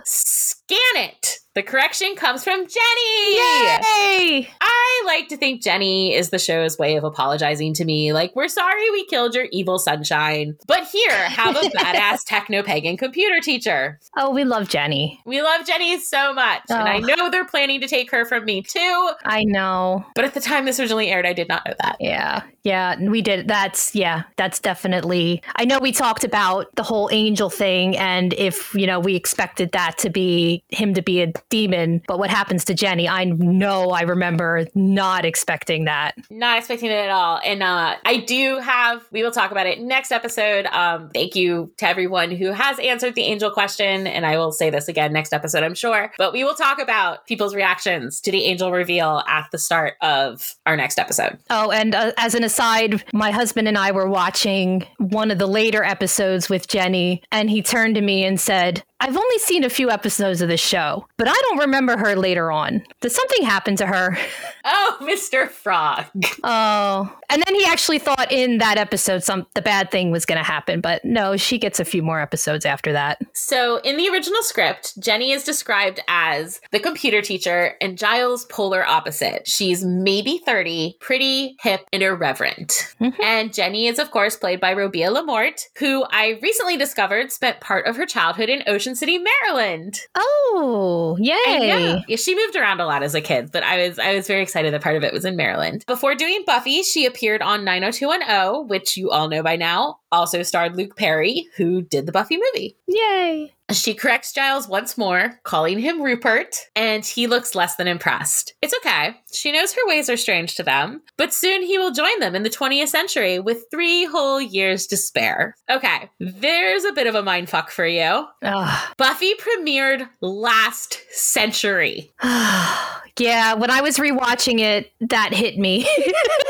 Scan 0.04 0.78
it. 0.97 1.39
The 1.57 1.64
correction 1.64 2.14
comes 2.14 2.45
from 2.45 2.61
Jenny. 2.61 3.37
Yay! 3.37 4.49
I 4.61 5.02
like 5.04 5.26
to 5.28 5.37
think 5.37 5.62
Jenny 5.62 6.14
is 6.14 6.30
the 6.30 6.38
show's 6.38 6.78
way 6.78 6.95
of 6.95 7.02
apologizing 7.02 7.75
to 7.75 7.85
me. 7.85 8.12
Like, 8.12 8.37
we're 8.37 8.47
sorry 8.47 8.88
we 8.92 9.04
killed 9.07 9.35
your 9.35 9.47
evil 9.50 9.80
sunshine, 9.80 10.57
but 10.69 10.85
here, 10.87 11.11
have 11.11 11.57
a 11.57 11.61
badass 11.76 12.19
techno 12.25 12.62
pagan 12.62 12.97
computer 12.97 13.40
teacher. 13.40 13.99
Oh, 14.16 14.30
we 14.30 14.45
love 14.45 14.69
Jenny. 14.69 15.21
We 15.26 15.42
love 15.42 15.66
Jenny 15.66 15.99
so 15.99 16.33
much. 16.33 16.62
And 16.69 16.88
I 16.88 16.99
Oh. 16.99 17.00
know 17.16 17.30
they're 17.30 17.45
planning 17.45 17.80
to 17.80 17.88
take 17.88 18.12
her 18.12 18.25
from 18.25 18.45
me 18.45 18.62
too. 18.62 19.11
I 19.25 19.42
know. 19.42 20.04
But 20.14 20.25
at 20.26 20.35
the 20.35 20.40
time 20.40 20.66
this 20.66 20.78
originally 20.78 21.09
aired, 21.09 21.26
I 21.26 21.33
did 21.33 21.49
not 21.49 21.66
know 21.66 21.75
that. 21.80 21.97
Yeah. 21.99 22.42
Yeah. 22.62 22.97
We 23.00 23.23
did. 23.23 23.49
That's, 23.49 23.92
yeah, 23.95 24.23
that's 24.37 24.61
definitely. 24.61 25.42
I 25.57 25.64
know 25.64 25.80
we 25.80 25.90
talked 25.90 26.23
about 26.23 26.66
the 26.76 26.83
whole 26.85 27.09
angel 27.11 27.50
thing 27.50 27.97
and 27.97 28.35
if, 28.35 28.73
you 28.75 28.87
know, 28.87 29.00
we 29.00 29.16
expected 29.16 29.73
that 29.73 29.99
to 29.99 30.11
be 30.11 30.62
him 30.69 30.95
to 30.95 31.02
be 31.02 31.23
a 31.23 31.33
demon, 31.49 32.02
but 32.06 32.18
what 32.18 32.30
happens 32.30 32.64
to 32.66 32.75
Jenny? 32.75 33.09
I 33.09 33.25
know 33.25 33.90
I 33.90 34.02
remember 34.02 34.66
not 34.75 35.25
expecting 35.25 35.85
that. 35.85 36.14
Not 36.30 36.59
expecting 36.59 36.90
it 36.90 36.94
at 36.94 37.11
all. 37.11 37.40
And 37.44 37.62
uh, 37.62 37.97
I 38.04 38.18
do 38.18 38.59
have, 38.59 39.04
we 39.11 39.23
will 39.23 39.30
talk 39.30 39.50
about 39.50 39.66
it 39.66 39.80
next 39.80 40.12
episode. 40.12 40.66
Um, 40.66 41.11
thank 41.14 41.35
you 41.35 41.73
to 41.78 41.87
everyone 41.87 42.30
who 42.30 42.52
has 42.52 42.78
answered 42.78 43.14
the 43.14 43.23
angel 43.23 43.50
question. 43.50 44.06
And 44.06 44.26
I 44.26 44.37
will 44.38 44.52
say 44.52 44.70
this 44.70 44.88
again 44.88 45.12
next 45.12 45.32
episode, 45.32 45.62
I'm 45.62 45.75
sure. 45.75 46.12
But 46.18 46.32
we 46.32 46.44
will 46.44 46.54
talk 46.54 46.80
about 46.80 47.26
people's 47.26 47.54
reactions 47.54 48.20
to 48.23 48.30
the 48.30 48.44
angel 48.44 48.73
reveal 48.73 49.23
at 49.28 49.47
the 49.52 49.59
start 49.59 49.94
of 50.00 50.56
our 50.66 50.76
next 50.76 50.99
episode. 50.99 51.38
Oh, 51.49 51.70
and 51.70 51.94
uh, 51.94 52.12
as 52.16 52.35
an 52.35 52.44
aside, 52.44 53.04
my 53.12 53.30
husband 53.30 53.68
and 53.68 53.78
I 53.78 53.90
were 53.92 54.09
watching 54.09 54.87
one 54.99 55.30
of 55.30 55.38
the 55.38 55.47
later 55.47 55.82
episodes 55.82 56.49
with 56.49 56.68
Jenny, 56.68 57.23
and 57.32 57.50
he 57.50 57.62
turned 57.62 57.94
to 57.94 58.00
me 58.00 58.25
and 58.25 58.40
said, 58.40 58.82
I've 59.02 59.16
only 59.16 59.38
seen 59.38 59.64
a 59.64 59.70
few 59.70 59.90
episodes 59.90 60.42
of 60.42 60.49
this 60.49 60.61
show, 60.61 61.06
but 61.16 61.26
I 61.30 61.40
don't 61.49 61.58
remember 61.58 61.96
her 61.96 62.16
later 62.16 62.50
on. 62.50 62.82
Did 63.00 63.12
something 63.12 63.44
happen 63.44 63.76
to 63.76 63.87
her? 63.87 64.16
Oh, 64.62 64.99
Mr. 65.00 65.49
Frog. 65.49 66.04
Oh, 66.44 67.10
and 67.30 67.42
then 67.46 67.54
he 67.54 67.64
actually 67.64 67.99
thought 67.99 68.30
in 68.30 68.58
that 68.58 68.76
episode 68.76 69.22
some 69.25 69.46
the 69.54 69.62
bad 69.62 69.90
thing 69.90 70.10
was 70.10 70.26
going 70.26 70.37
to 70.37 70.44
happen, 70.44 70.82
but 70.82 71.02
no, 71.02 71.38
she 71.38 71.56
gets 71.56 71.80
a 71.80 71.84
few 71.84 72.02
more 72.02 72.20
episodes 72.20 72.66
after 72.66 72.92
that. 72.92 73.18
So, 73.32 73.78
in 73.78 73.96
the 73.96 74.10
original 74.10 74.42
script, 74.42 75.00
Jenny 75.02 75.30
is 75.32 75.44
described 75.44 76.00
as 76.08 76.60
the 76.72 76.78
computer 76.78 77.22
teacher 77.22 77.75
and 77.80 77.96
Giles' 77.96 78.44
polar 78.50 78.87
opposite. 78.87 79.49
She's 79.49 79.82
maybe 79.82 80.42
30, 80.44 80.99
pretty, 81.00 81.56
hip, 81.62 81.87
and 81.90 82.02
irreverent. 82.02 82.94
Mhm. 83.00 83.14
And 83.22 83.54
Jenny 83.54 83.87
is, 83.87 83.99
of 83.99 84.10
course, 84.10 84.37
played 84.37 84.60
by 84.60 84.75
Robia 84.75 85.08
LaMorte, 85.10 85.68
who 85.78 86.04
I 86.10 86.38
recently 86.42 86.76
discovered 86.76 87.32
spent 87.32 87.60
part 87.60 87.87
of 87.87 87.96
her 87.96 88.04
childhood 88.04 88.50
in 88.50 88.62
Ocean 88.66 88.94
City, 88.94 89.18
Maryland. 89.18 90.00
Oh, 90.14 91.16
yay! 91.25 92.03
Yeah, 92.09 92.17
she 92.17 92.35
moved 92.35 92.57
around 92.57 92.81
a 92.81 92.87
lot 92.87 93.03
as 93.03 93.15
a 93.15 93.21
kid, 93.21 93.50
but 93.53 93.62
I 93.62 93.89
was 93.89 93.99
I 93.99 94.15
was 94.15 94.27
very 94.27 94.43
excited 94.43 94.73
that 94.73 94.83
part 94.83 94.97
of 94.97 95.05
it 95.05 95.12
was 95.12 95.25
in 95.25 95.37
Maryland. 95.37 95.85
Before 95.87 96.15
doing 96.15 96.43
Buffy, 96.47 96.83
she 96.83 97.07
appeared 97.07 97.43
on 97.43 97.65
90210, 97.65 98.69
which 98.69 98.97
you 98.97 99.11
all 99.11 99.29
know 99.29 99.43
by 99.43 99.57
now. 99.57 99.99
Also 100.12 100.43
starred 100.43 100.77
Luke 100.77 100.97
Perry, 100.97 101.47
who 101.57 101.83
did 101.83 102.07
the 102.07 102.12
Buffy 102.12 102.37
movie. 102.37 102.77
Yay! 102.89 103.53
She 103.73 103.95
corrects 103.95 104.33
Giles 104.33 104.69
once 104.69 104.99
more, 104.99 105.41
calling 105.45 105.79
him 105.79 106.03
Rupert, 106.03 106.57
and 106.75 107.05
he 107.05 107.27
looks 107.27 107.55
less 107.55 107.77
than 107.77 107.87
impressed. 107.87 108.55
It's 108.62 108.75
okay. 108.79 109.17
She 109.33 109.53
knows 109.53 109.73
her 109.73 109.87
ways 109.87 110.11
are 110.11 110.17
strange 110.17 110.57
to 110.57 110.62
them, 110.62 111.03
but 111.17 111.33
soon 111.33 111.62
he 111.62 111.79
will 111.79 111.93
join 111.93 112.19
them 112.21 112.35
in 112.35 112.43
the 112.43 112.50
20th 112.50 112.89
century 112.89 113.39
with 113.39 113.65
three 113.71 114.05
whole 114.05 114.41
years 114.41 114.87
to 114.89 114.97
spare. 114.97 115.57
Okay, 115.71 116.11
there's 116.19 116.85
a 116.85 116.93
bit 116.93 117.07
of 117.07 117.15
a 117.15 117.23
mindfuck 117.23 117.71
for 117.71 117.87
you. 117.87 118.27
Ugh. 118.43 118.95
Buffy 118.97 119.35
premiered 119.35 120.09
last 120.21 121.00
century. 121.11 122.12
yeah, 122.23 123.55
when 123.55 123.71
I 123.71 123.81
was 123.83 123.99
rewatching 123.99 124.61
it, 124.61 124.93
that 125.00 125.33
hit 125.33 125.59
me. 125.59 125.89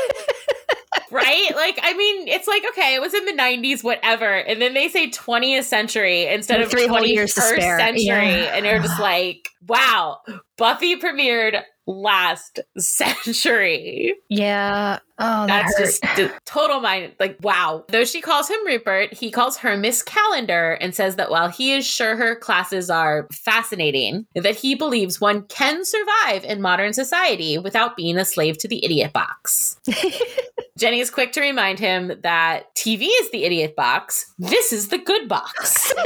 right? 1.11 1.51
like, 1.55 1.79
I 1.81 1.93
mean, 1.93 2.27
it's 2.27 2.47
like, 2.47 2.63
okay, 2.69 2.95
it 2.95 3.01
was 3.01 3.13
in 3.13 3.25
the 3.25 3.33
90s, 3.33 3.83
whatever. 3.83 4.25
And 4.25 4.61
then 4.61 4.73
they 4.73 4.87
say 4.89 5.09
20th 5.09 5.63
century 5.63 6.25
instead 6.27 6.61
of 6.61 6.71
three 6.71 6.87
21st 6.87 6.89
whole 6.89 7.05
years 7.05 7.33
to 7.33 7.41
spare. 7.41 7.79
century. 7.79 8.05
Yeah. 8.05 8.55
And 8.55 8.65
you're 8.65 8.79
just 8.79 8.99
like, 8.99 9.49
wow, 9.67 10.19
Buffy 10.57 10.95
premiered 10.97 11.61
last 11.87 12.59
century. 12.77 14.15
yeah. 14.29 14.99
Oh, 15.23 15.45
that 15.45 15.65
That's 15.67 15.77
hurt. 15.77 15.85
just 15.85 16.01
the 16.15 16.31
total 16.45 16.79
mind. 16.79 17.13
Like, 17.19 17.37
wow. 17.41 17.85
Though 17.89 18.05
she 18.05 18.21
calls 18.21 18.49
him 18.49 18.57
Rupert, 18.65 19.13
he 19.13 19.29
calls 19.29 19.57
her 19.57 19.77
Miss 19.77 20.01
Calendar 20.01 20.71
and 20.81 20.95
says 20.95 21.15
that 21.17 21.29
while 21.29 21.47
he 21.47 21.73
is 21.73 21.85
sure 21.85 22.15
her 22.15 22.35
classes 22.35 22.89
are 22.89 23.27
fascinating, 23.31 24.25
that 24.33 24.55
he 24.55 24.73
believes 24.73 25.21
one 25.21 25.43
can 25.43 25.85
survive 25.85 26.43
in 26.43 26.59
modern 26.59 26.93
society 26.93 27.59
without 27.59 27.95
being 27.95 28.17
a 28.17 28.25
slave 28.25 28.57
to 28.59 28.67
the 28.67 28.83
idiot 28.83 29.13
box. 29.13 29.79
Jenny 30.79 31.01
is 31.01 31.11
quick 31.11 31.33
to 31.33 31.41
remind 31.41 31.77
him 31.77 32.13
that 32.23 32.73
TV 32.75 33.07
is 33.21 33.29
the 33.29 33.43
idiot 33.43 33.75
box. 33.75 34.25
This 34.39 34.73
is 34.73 34.87
the 34.87 34.97
good 34.97 35.27
box. 35.27 35.93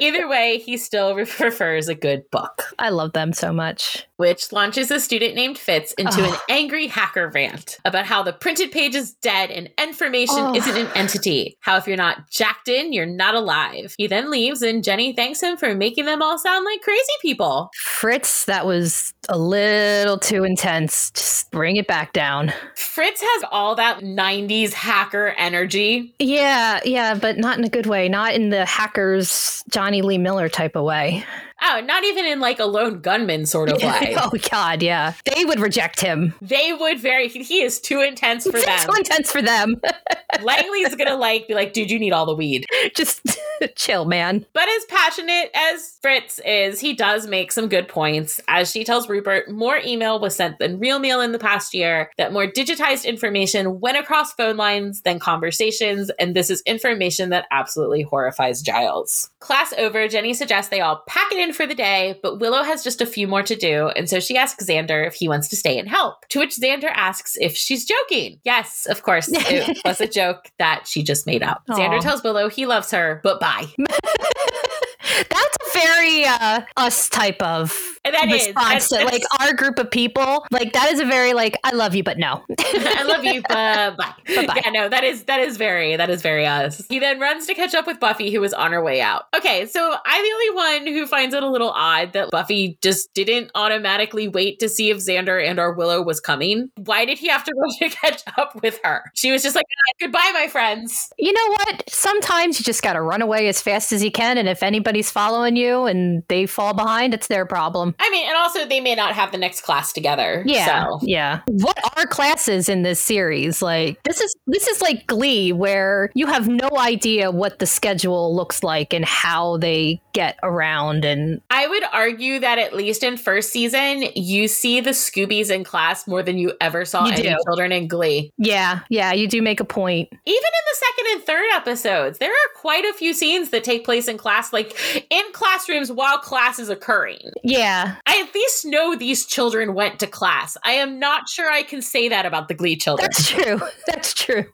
Either 0.00 0.28
way, 0.28 0.58
he 0.58 0.76
still 0.76 1.14
re- 1.14 1.24
prefers 1.28 1.88
a 1.88 1.94
good 1.94 2.22
book, 2.30 2.62
I 2.78 2.90
love 2.90 3.12
them 3.12 3.32
so 3.32 3.52
much. 3.52 4.06
which 4.16 4.52
launches 4.52 4.90
a 4.90 5.00
student 5.00 5.34
named 5.34 5.56
Fritz 5.58 5.92
into 5.94 6.22
an 6.22 6.30
Oh. 6.30 6.42
angry 6.50 6.86
hacker 6.88 7.28
rant 7.34 7.78
about 7.86 8.04
how 8.04 8.22
the 8.22 8.34
printed 8.34 8.70
page 8.70 8.94
is 8.94 9.14
dead 9.14 9.50
and 9.50 9.70
information 9.82 10.34
Oh. 10.38 10.54
isn't 10.54 10.76
an 10.76 10.88
entity. 10.94 11.56
How 11.60 11.76
if 11.78 11.86
you're 11.88 11.96
not 11.96 12.30
jacked 12.30 12.68
in, 12.68 12.92
you're 12.92 13.06
not 13.06 13.34
alive. 13.34 13.94
He 13.96 14.06
then 14.06 14.30
leaves, 14.30 14.60
and 14.62 14.84
Jenny 14.84 15.14
thanks 15.14 15.42
him 15.42 15.56
for 15.56 15.74
making 15.74 16.04
them 16.04 16.20
all 16.22 16.38
sound 16.38 16.64
like 16.66 16.82
crazy 16.82 17.00
people. 17.22 17.70
Fritz, 17.74 18.44
that 18.44 18.66
was 18.66 19.14
a 19.30 19.38
little 19.38 20.18
too 20.18 20.44
intense. 20.44 21.12
Just 21.12 21.50
bring 21.50 21.76
it 21.76 21.86
back 21.86 22.12
down. 22.12 22.52
Fritz 22.74 23.22
has 23.22 23.44
all 23.50 23.76
that 23.76 24.00
90s 24.00 24.72
hacker 24.72 25.28
energy. 25.38 26.12
Yeah, 26.18 26.80
yeah, 26.84 27.14
but 27.14 27.38
not 27.38 27.56
in 27.56 27.64
a 27.64 27.68
good 27.68 27.86
way. 27.86 28.08
Not 28.08 28.34
in 28.34 28.50
the 28.50 28.66
hackers 28.66 29.62
Jonny 29.70 30.02
Lee 30.02 30.18
Miller 30.18 30.48
type 30.48 30.74
of 30.76 30.84
way. 30.84 31.24
Oh, 31.62 31.80
not 31.84 32.04
even 32.04 32.24
in 32.24 32.40
like 32.40 32.58
a 32.58 32.64
lone 32.64 33.00
gunman 33.00 33.46
sort 33.46 33.68
of 33.70 33.82
way. 33.82 34.14
oh 34.18 34.32
God, 34.50 34.82
yeah, 34.82 35.14
they 35.34 35.44
would 35.44 35.60
reject 35.60 36.00
him. 36.00 36.34
They 36.40 36.72
would 36.72 36.98
very. 36.98 37.28
He 37.28 37.62
is 37.62 37.80
too 37.80 38.00
intense 38.00 38.44
for 38.44 38.60
them. 38.60 38.78
Too 38.86 38.94
intense 38.96 39.30
for 39.30 39.42
them. 39.42 39.80
Langly's 40.42 40.94
gonna 40.94 41.16
like 41.16 41.48
be 41.48 41.54
like, 41.54 41.72
dude, 41.72 41.90
you 41.90 41.98
need 41.98 42.12
all 42.12 42.26
the 42.26 42.34
weed. 42.34 42.66
Just 42.94 43.38
chill, 43.76 44.04
man. 44.04 44.46
But 44.52 44.68
as 44.68 44.84
passionate 44.86 45.50
as 45.54 45.98
Fritz 46.00 46.40
is, 46.44 46.80
he 46.80 46.94
does 46.94 47.26
make 47.26 47.52
some 47.52 47.68
good 47.68 47.88
points. 47.88 48.40
As 48.48 48.70
she 48.70 48.84
tells 48.84 49.08
Rupert, 49.08 49.50
more 49.50 49.78
email 49.84 50.20
was 50.20 50.36
sent 50.36 50.58
than 50.58 50.78
real 50.78 50.98
mail 50.98 51.20
in 51.20 51.32
the 51.32 51.38
past 51.38 51.74
year. 51.74 52.10
That 52.16 52.32
more 52.32 52.46
digitized 52.46 53.04
information 53.04 53.80
went 53.80 53.98
across 53.98 54.32
phone 54.32 54.56
lines 54.56 55.02
than 55.02 55.18
conversations, 55.18 56.10
and 56.18 56.34
this 56.34 56.48
is 56.50 56.62
information 56.64 57.30
that 57.30 57.46
absolutely 57.50 58.02
horrifies 58.02 58.62
Giles. 58.62 59.30
Class 59.40 59.72
over, 59.78 60.08
Jenny 60.08 60.34
suggests 60.34 60.70
they 60.70 60.80
all 60.80 61.02
pack 61.06 61.30
it 61.32 61.38
in 61.38 61.49
for 61.54 61.66
the 61.66 61.74
day, 61.74 62.18
but 62.22 62.38
Willow 62.38 62.62
has 62.62 62.82
just 62.82 63.00
a 63.00 63.06
few 63.06 63.26
more 63.26 63.42
to 63.42 63.56
do, 63.56 63.88
and 63.88 64.08
so 64.08 64.20
she 64.20 64.36
asks 64.36 64.64
Xander 64.64 65.06
if 65.06 65.14
he 65.14 65.28
wants 65.28 65.48
to 65.48 65.56
stay 65.56 65.78
and 65.78 65.88
help. 65.88 66.28
To 66.28 66.38
which 66.38 66.56
Xander 66.56 66.90
asks 66.92 67.36
if 67.40 67.56
she's 67.56 67.84
joking. 67.84 68.40
Yes, 68.44 68.86
of 68.88 69.02
course, 69.02 69.28
it 69.32 69.78
was 69.84 70.00
a 70.00 70.06
joke 70.06 70.50
that 70.58 70.86
she 70.86 71.02
just 71.02 71.26
made 71.26 71.42
up. 71.42 71.62
Aw. 71.68 71.76
Xander 71.76 72.00
tells 72.00 72.22
Willow 72.22 72.48
he 72.48 72.66
loves 72.66 72.90
her, 72.90 73.20
but 73.22 73.40
bye. 73.40 73.66
That's 73.78 75.56
a 75.60 75.78
very 75.78 76.24
uh, 76.24 76.62
us 76.76 77.08
type 77.08 77.40
of 77.42 77.89
And 78.04 78.14
that 78.14 78.28
is. 78.28 78.46
response 78.46 78.88
to 78.88 78.96
That's- 78.96 79.12
like 79.12 79.22
our 79.40 79.52
group 79.54 79.78
of 79.78 79.90
people. 79.90 80.46
Like 80.50 80.72
that 80.72 80.90
is 80.92 81.00
a 81.00 81.04
very 81.04 81.34
like 81.34 81.56
I 81.64 81.72
love 81.72 81.94
you, 81.94 82.02
but 82.02 82.18
no. 82.18 82.42
I 82.58 83.02
love 83.04 83.24
you, 83.24 83.42
but 83.48 83.96
bye. 83.96 84.14
Bye-bye. 84.26 84.62
Yeah, 84.64 84.70
no, 84.70 84.88
that 84.88 85.04
is 85.04 85.24
that 85.24 85.40
is 85.40 85.56
very 85.56 85.96
that 85.96 86.08
is 86.08 86.22
very 86.22 86.46
us. 86.46 86.84
He 86.88 86.98
then 86.98 87.20
runs 87.20 87.46
to 87.46 87.54
catch 87.54 87.74
up 87.74 87.86
with 87.86 88.00
Buffy, 88.00 88.30
who 88.32 88.42
is 88.42 88.54
on 88.54 88.72
her 88.72 88.82
way 88.82 89.00
out. 89.00 89.24
Okay, 89.36 89.66
so 89.66 89.96
I'm 90.06 90.22
the 90.24 90.30
only 90.32 90.50
one 90.86 90.94
who 90.94 91.06
finds 91.06 91.34
it 91.34 91.42
a 91.42 91.48
little 91.48 91.70
odd 91.70 92.12
that 92.14 92.30
Buffy 92.30 92.78
just 92.82 93.12
didn't 93.12 93.50
automatically 93.54 94.28
wait 94.28 94.58
to 94.60 94.68
see 94.68 94.90
if 94.90 94.98
Xander 94.98 95.44
and 95.44 95.58
or 95.58 95.72
Willow 95.72 96.02
was 96.02 96.20
coming. 96.20 96.70
Why 96.76 97.04
did 97.04 97.18
he 97.18 97.28
have 97.28 97.44
to 97.44 97.52
rush 97.58 97.90
to 97.90 97.96
catch 97.96 98.22
up 98.38 98.60
with 98.62 98.80
her? 98.82 99.02
She 99.14 99.30
was 99.30 99.42
just 99.42 99.54
like, 99.56 99.66
ah, 99.68 99.92
"Goodbye, 100.00 100.30
my 100.32 100.48
friends." 100.48 101.12
You 101.18 101.32
know 101.32 101.48
what? 101.50 101.84
Sometimes 101.88 102.58
you 102.58 102.64
just 102.64 102.82
got 102.82 102.94
to 102.94 103.02
run 103.02 103.20
away 103.20 103.48
as 103.48 103.60
fast 103.60 103.92
as 103.92 104.02
you 104.02 104.10
can, 104.10 104.38
and 104.38 104.48
if 104.48 104.62
anybody's 104.62 105.10
following 105.10 105.56
you 105.56 105.84
and 105.84 106.22
they 106.28 106.46
fall 106.46 106.72
behind, 106.72 107.12
it's 107.12 107.26
their 107.26 107.44
problem. 107.44 107.89
Um, 107.90 107.94
I 107.98 108.10
mean, 108.10 108.26
and 108.28 108.36
also 108.36 108.66
they 108.66 108.80
may 108.80 108.94
not 108.94 109.14
have 109.14 109.32
the 109.32 109.38
next 109.38 109.62
class 109.62 109.92
together. 109.92 110.42
Yeah, 110.46 110.86
so. 110.88 110.98
yeah. 111.02 111.40
What 111.46 111.78
are 111.96 112.06
classes 112.06 112.68
in 112.68 112.82
this 112.82 113.00
series? 113.00 113.62
Like 113.62 114.02
this 114.04 114.20
is 114.20 114.34
this 114.46 114.66
is 114.66 114.80
like 114.82 115.06
Glee, 115.06 115.52
where 115.52 116.10
you 116.14 116.26
have 116.26 116.48
no 116.48 116.70
idea 116.78 117.30
what 117.30 117.58
the 117.58 117.66
schedule 117.66 118.34
looks 118.34 118.62
like 118.62 118.92
and 118.92 119.04
how 119.04 119.56
they 119.58 120.00
get 120.12 120.38
around. 120.42 121.04
And 121.04 121.40
I 121.50 121.66
would 121.66 121.84
argue 121.92 122.38
that 122.40 122.58
at 122.58 122.74
least 122.74 123.02
in 123.02 123.16
first 123.16 123.52
season, 123.52 124.04
you 124.14 124.48
see 124.48 124.80
the 124.80 124.90
Scoobies 124.90 125.50
in 125.50 125.64
class 125.64 126.06
more 126.06 126.22
than 126.22 126.38
you 126.38 126.52
ever 126.60 126.84
saw 126.84 127.06
You 127.06 127.12
any 127.12 127.22
do. 127.22 127.36
children 127.46 127.72
in 127.72 127.88
Glee. 127.88 128.32
yeah, 128.38 128.80
yeah, 128.88 129.12
you 129.12 129.26
do 129.28 129.42
make 129.42 129.60
a 129.60 129.64
point. 129.64 130.08
Even 130.10 130.18
in 130.26 130.64
the 130.72 130.76
second 130.76 131.06
and 131.12 131.22
third 131.24 131.44
episodes, 131.54 132.18
there 132.18 132.30
are 132.30 132.60
quite 132.60 132.84
a 132.84 132.92
few 132.94 133.14
scenes 133.14 133.50
that 133.50 133.64
take 133.64 133.84
place 133.84 134.08
in 134.08 134.18
class, 134.18 134.52
like 134.52 134.76
in 135.10 135.22
classrooms 135.32 135.90
while 135.92 136.18
class 136.18 136.58
is 136.58 136.68
occurring. 136.68 137.30
Yeah, 137.42 137.79
I 138.06 138.20
at 138.26 138.34
least 138.34 138.64
know 138.64 138.94
these 138.96 139.26
children 139.26 139.74
went 139.74 140.00
to 140.00 140.06
class. 140.06 140.56
I 140.64 140.72
am 140.72 140.98
not 140.98 141.28
sure 141.28 141.50
I 141.50 141.62
can 141.62 141.82
say 141.82 142.08
that 142.08 142.26
about 142.26 142.48
the 142.48 142.54
Glee 142.54 142.76
children. 142.76 143.08
that's 143.10 143.28
true. 143.28 143.60
That's 143.86 144.14
true. 144.14 144.44